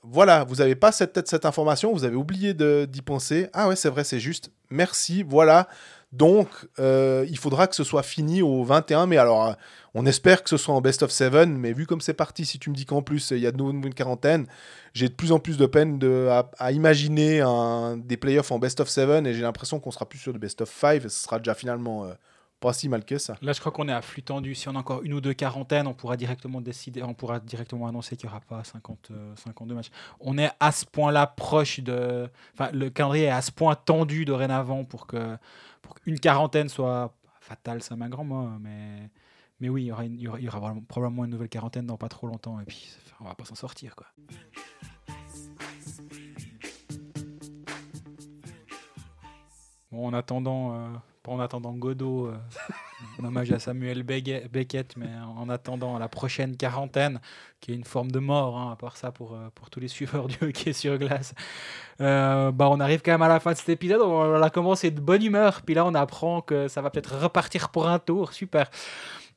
Voilà, 0.03 0.45
vous 0.45 0.57
n'avez 0.57 0.75
pas 0.75 0.91
cette, 0.91 1.29
cette 1.29 1.45
information, 1.45 1.93
vous 1.93 2.05
avez 2.05 2.17
oublié 2.17 2.55
d'y 2.55 3.03
penser. 3.03 3.51
Ah 3.53 3.69
ouais, 3.69 3.77
c'est 3.77 3.91
vrai, 3.91 4.05
c'est 4.05 4.21
juste. 4.21 4.51
Merci, 4.71 5.23
voilà. 5.23 5.69
Donc, 6.13 6.49
euh, 6.79 7.27
il 7.31 7.39
faudra 7.39 7.67
que 7.67 7.75
ce 7.75 7.85
soit 7.85 8.03
fini 8.03 8.43
au 8.43 8.63
21. 8.65 9.07
Mais 9.07 9.17
alors, 9.17 9.47
euh, 9.47 9.53
on 9.95 10.05
espère 10.05 10.43
que 10.43 10.51
ce 10.51 10.59
soit 10.59 10.75
en 10.75 10.81
best 10.81 11.03
of 11.03 11.11
7. 11.11 11.49
Mais 11.49 11.73
vu 11.73 11.87
comme 11.87 12.03
c'est 12.03 12.15
parti, 12.15 12.45
si 12.45 12.59
tu 12.59 12.69
me 12.71 12.75
dis 12.75 12.85
qu'en 12.85 13.03
plus, 13.03 13.31
il 13.31 13.39
y 13.39 13.47
a 13.47 13.53
de 13.53 13.57
nouveau 13.57 13.73
une 13.73 13.95
quarantaine, 13.95 14.47
j'ai 14.93 15.09
de 15.09 15.15
plus 15.15 15.33
en 15.33 15.39
plus 15.39 15.57
de 15.57 15.67
peine 15.67 15.99
à, 16.59 16.73
imaginer 16.73 17.43
des 17.97 18.17
playoffs 18.17 18.53
en 18.53 18.59
best 18.59 18.81
of 18.81 18.89
7 18.89 19.27
et 19.27 19.35
j'ai 19.35 19.43
l'impression 19.43 19.81
qu'on 19.81 19.91
sera 19.91 20.07
plus 20.07 20.19
sur 20.19 20.33
de 20.33 20.39
best 20.39 20.61
of 20.61 20.71
5 20.71 20.97
et 20.97 21.01
ce 21.09 21.09
sera 21.09 21.39
déjà 21.39 21.55
finalement 21.55 22.05
euh, 22.05 22.13
pas 22.61 22.75
si 22.75 22.89
mal 22.89 23.05
que 23.05 23.17
ça. 23.19 23.37
Là, 23.41 23.53
je 23.53 23.61
crois 23.61 23.73
qu'on 23.73 23.89
est 23.89 23.93
à 23.93 24.03
flux 24.03 24.23
tendu. 24.23 24.55
Si 24.55 24.69
on 24.69 24.77
a 24.77 24.79
encore 24.79 25.03
une 25.03 25.15
ou 25.15 25.21
deux 25.21 25.35
quarantaines, 25.35 25.87
on 25.87 25.95
pourra 25.95 26.17
directement 26.17 26.61
décider, 26.61 27.03
on 27.03 27.15
pourra 27.15 27.41
directement 27.41 27.89
annoncer 27.89 28.17
qu'il 28.17 28.29
n'y 28.29 28.33
aura 28.33 28.41
pas 28.41 28.63
50, 28.63 29.09
euh, 29.11 29.33
52 29.37 29.75
matchs. 29.75 29.91
On 30.21 30.37
est 30.39 30.51
à 30.61 30.73
ce 30.73 30.85
point-là 30.85 31.27
proche 31.27 31.81
de. 31.81 32.29
Enfin, 32.55 32.71
le 32.73 32.91
calendrier 32.91 33.25
est 33.27 33.31
à 33.31 33.43
ce 33.43 33.51
point 33.51 33.75
tendu 33.75 34.25
dorénavant 34.25 34.85
pour 34.85 35.07
que 35.07 35.37
pour 35.83 35.95
qu'une 35.97 36.19
quarantaine 36.19 36.69
soit 36.69 37.15
fatale, 37.41 37.83
c'est 37.83 37.93
un 37.93 38.09
grand 38.09 38.25
mot, 38.25 38.49
mais. 38.61 39.11
Mais 39.61 39.69
oui, 39.69 39.93
il 40.07 40.21
y 40.21 40.49
aura, 40.49 40.75
probablement 40.89 41.25
une 41.25 41.31
nouvelle 41.31 41.49
quarantaine 41.49 41.87
dans 41.87 41.97
pas 41.97 42.09
trop 42.09 42.27
longtemps 42.27 42.59
et 42.59 42.65
puis 42.65 42.97
on 43.21 43.25
va 43.27 43.37
pas 43.37 43.45
s'en 43.45 43.55
sortir 43.55 43.95
quoi. 43.95 44.09
Bon, 49.93 50.09
en 50.09 50.15
attendant, 50.15 50.75
euh, 50.75 50.89
en 51.29 51.39
attendant 51.39 51.75
Godot, 51.75 52.27
euh, 52.27 52.39
en 53.21 53.25
hommage 53.25 53.53
à 53.53 53.59
Samuel 53.59 54.03
Beckett, 54.03 54.97
mais 54.97 55.07
en 55.39 55.49
attendant 55.49 55.99
la 55.99 56.09
prochaine 56.09 56.57
quarantaine, 56.57 57.21
qui 57.61 57.73
est 57.73 57.75
une 57.75 57.85
forme 57.85 58.11
de 58.11 58.19
mort, 58.19 58.59
hein, 58.59 58.73
à 58.73 58.77
part 58.77 58.97
ça 58.97 59.13
pour, 59.13 59.35
euh, 59.35 59.49
pour 59.55 59.71
tous 59.71 59.81
les 59.81 59.89
suiveurs 59.97 60.27
du 60.29 60.37
hockey 60.43 60.73
sur 60.73 60.99
glace. 60.99 61.35
Euh, 62.01 62.51
bah, 62.53 62.69
on 62.71 62.81
arrive 62.81 63.03
quand 63.03 63.13
même 63.13 63.23
à 63.23 63.29
la 63.29 63.41
fin 63.41 63.53
de 63.53 63.57
cet 63.57 63.69
épisode, 63.69 64.01
on 64.03 64.41
a 64.43 64.51
commencé 64.51 64.91
de 64.91 65.01
bonne 65.01 65.23
humeur, 65.23 65.63
puis 65.63 65.75
là 65.75 65.85
on 65.87 65.95
apprend 65.95 66.41
que 66.41 66.69
ça 66.69 66.81
va 66.81 66.91
peut-être 66.91 67.17
repartir 67.19 67.69
pour 67.71 67.89
un 67.89 67.99
tour, 67.99 68.33
super. 68.33 68.71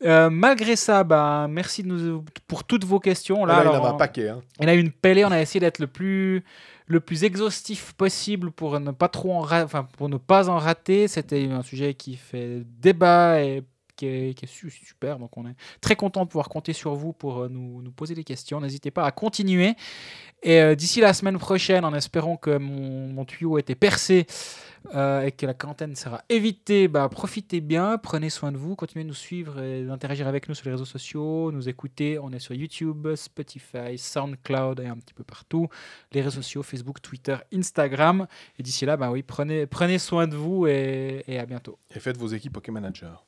Euh, 0.03 0.29
malgré 0.29 0.75
ça, 0.75 1.03
bah, 1.05 1.47
merci 1.49 1.81
de 1.83 1.87
nous, 1.87 2.25
pour 2.47 2.63
toutes 2.65 2.83
vos 2.83 2.99
questions. 2.99 3.45
Là, 3.45 3.63
Là, 3.63 3.71
il 3.71 3.77
en 3.79 3.83
a 3.85 3.89
un 3.89 3.93
on- 3.93 3.97
paquet. 3.97 4.27
hein. 4.29 4.41
on 4.59 4.67
a 4.67 4.73
eu 4.73 4.79
une 4.79 4.91
pellée, 4.91 5.23
on 5.23 5.31
a 5.31 5.39
essayé 5.39 5.59
d'être 5.61 5.79
le 5.79 5.87
plus, 5.87 6.43
le 6.87 6.99
plus 6.99 7.23
exhaustif 7.23 7.93
possible 7.93 8.51
pour 8.51 8.79
ne 8.79 8.91
pas 8.91 9.07
trop 9.07 9.33
en 9.33 9.41
enfin, 9.41 9.87
pour 9.97 10.09
ne 10.09 10.17
pas 10.17 10.49
en 10.49 10.57
rater. 10.57 11.07
C'était 11.07 11.49
un 11.49 11.63
sujet 11.63 11.93
qui 11.93 12.15
fait 12.15 12.63
débat 12.79 13.41
et 13.41 13.63
qui 13.95 14.07
est, 14.07 14.45
super. 14.45 15.19
Donc 15.19 15.37
on 15.37 15.47
est 15.47 15.55
très 15.81 15.95
content 15.95 16.25
de 16.25 16.29
pouvoir 16.29 16.49
compter 16.49 16.73
sur 16.73 16.95
vous 16.95 17.13
pour 17.13 17.43
euh, 17.43 17.49
nous, 17.49 17.91
poser 17.91 18.13
des 18.13 18.23
questions. 18.23 18.59
N'hésitez 18.59 18.91
pas 18.91 19.05
à 19.05 19.11
continuer. 19.11 19.73
Et 20.43 20.61
euh, 20.61 20.75
d'ici 20.75 20.99
la 20.99 21.13
semaine 21.13 21.39
prochaine, 21.39 21.85
en 21.85 21.93
espérant 21.93 22.37
que 22.37 22.57
mon, 22.57 23.07
mon 23.07 23.25
tuyau 23.25 23.57
ait 23.57 23.61
été 23.61 23.73
percé 23.73 24.27
euh, 24.93 25.21
et 25.21 25.31
que 25.31 25.45
la 25.45 25.53
quarantaine 25.53 25.95
sera 25.95 26.23
évitée, 26.29 26.87
bah, 26.87 27.07
profitez 27.09 27.61
bien, 27.61 27.97
prenez 27.97 28.29
soin 28.29 28.51
de 28.51 28.57
vous, 28.57 28.75
continuez 28.75 29.03
de 29.03 29.09
nous 29.09 29.15
suivre 29.15 29.61
et 29.61 29.83
d'interagir 29.83 30.27
avec 30.27 30.49
nous 30.49 30.55
sur 30.55 30.65
les 30.65 30.71
réseaux 30.71 30.85
sociaux, 30.85 31.51
nous 31.51 31.69
écouter. 31.69 32.19
On 32.19 32.31
est 32.31 32.39
sur 32.39 32.53
YouTube, 32.53 33.07
Spotify, 33.15 33.97
SoundCloud 33.97 34.79
et 34.79 34.87
un 34.87 34.97
petit 34.97 35.13
peu 35.13 35.23
partout. 35.23 35.69
Les 36.11 36.21
réseaux 36.21 36.41
sociaux, 36.41 36.63
Facebook, 36.63 37.01
Twitter, 37.01 37.37
Instagram. 37.53 38.27
Et 38.59 38.63
d'ici 38.63 38.85
là, 38.85 38.97
bah 38.97 39.11
oui, 39.11 39.23
prenez, 39.23 39.65
prenez 39.65 39.97
soin 39.97 40.27
de 40.27 40.35
vous 40.35 40.67
et, 40.67 41.23
et 41.27 41.39
à 41.39 41.45
bientôt. 41.45 41.79
Et 41.95 41.99
faites 41.99 42.17
vos 42.17 42.27
équipes 42.27 42.53
Poké 42.53 42.71
Manager. 42.71 43.23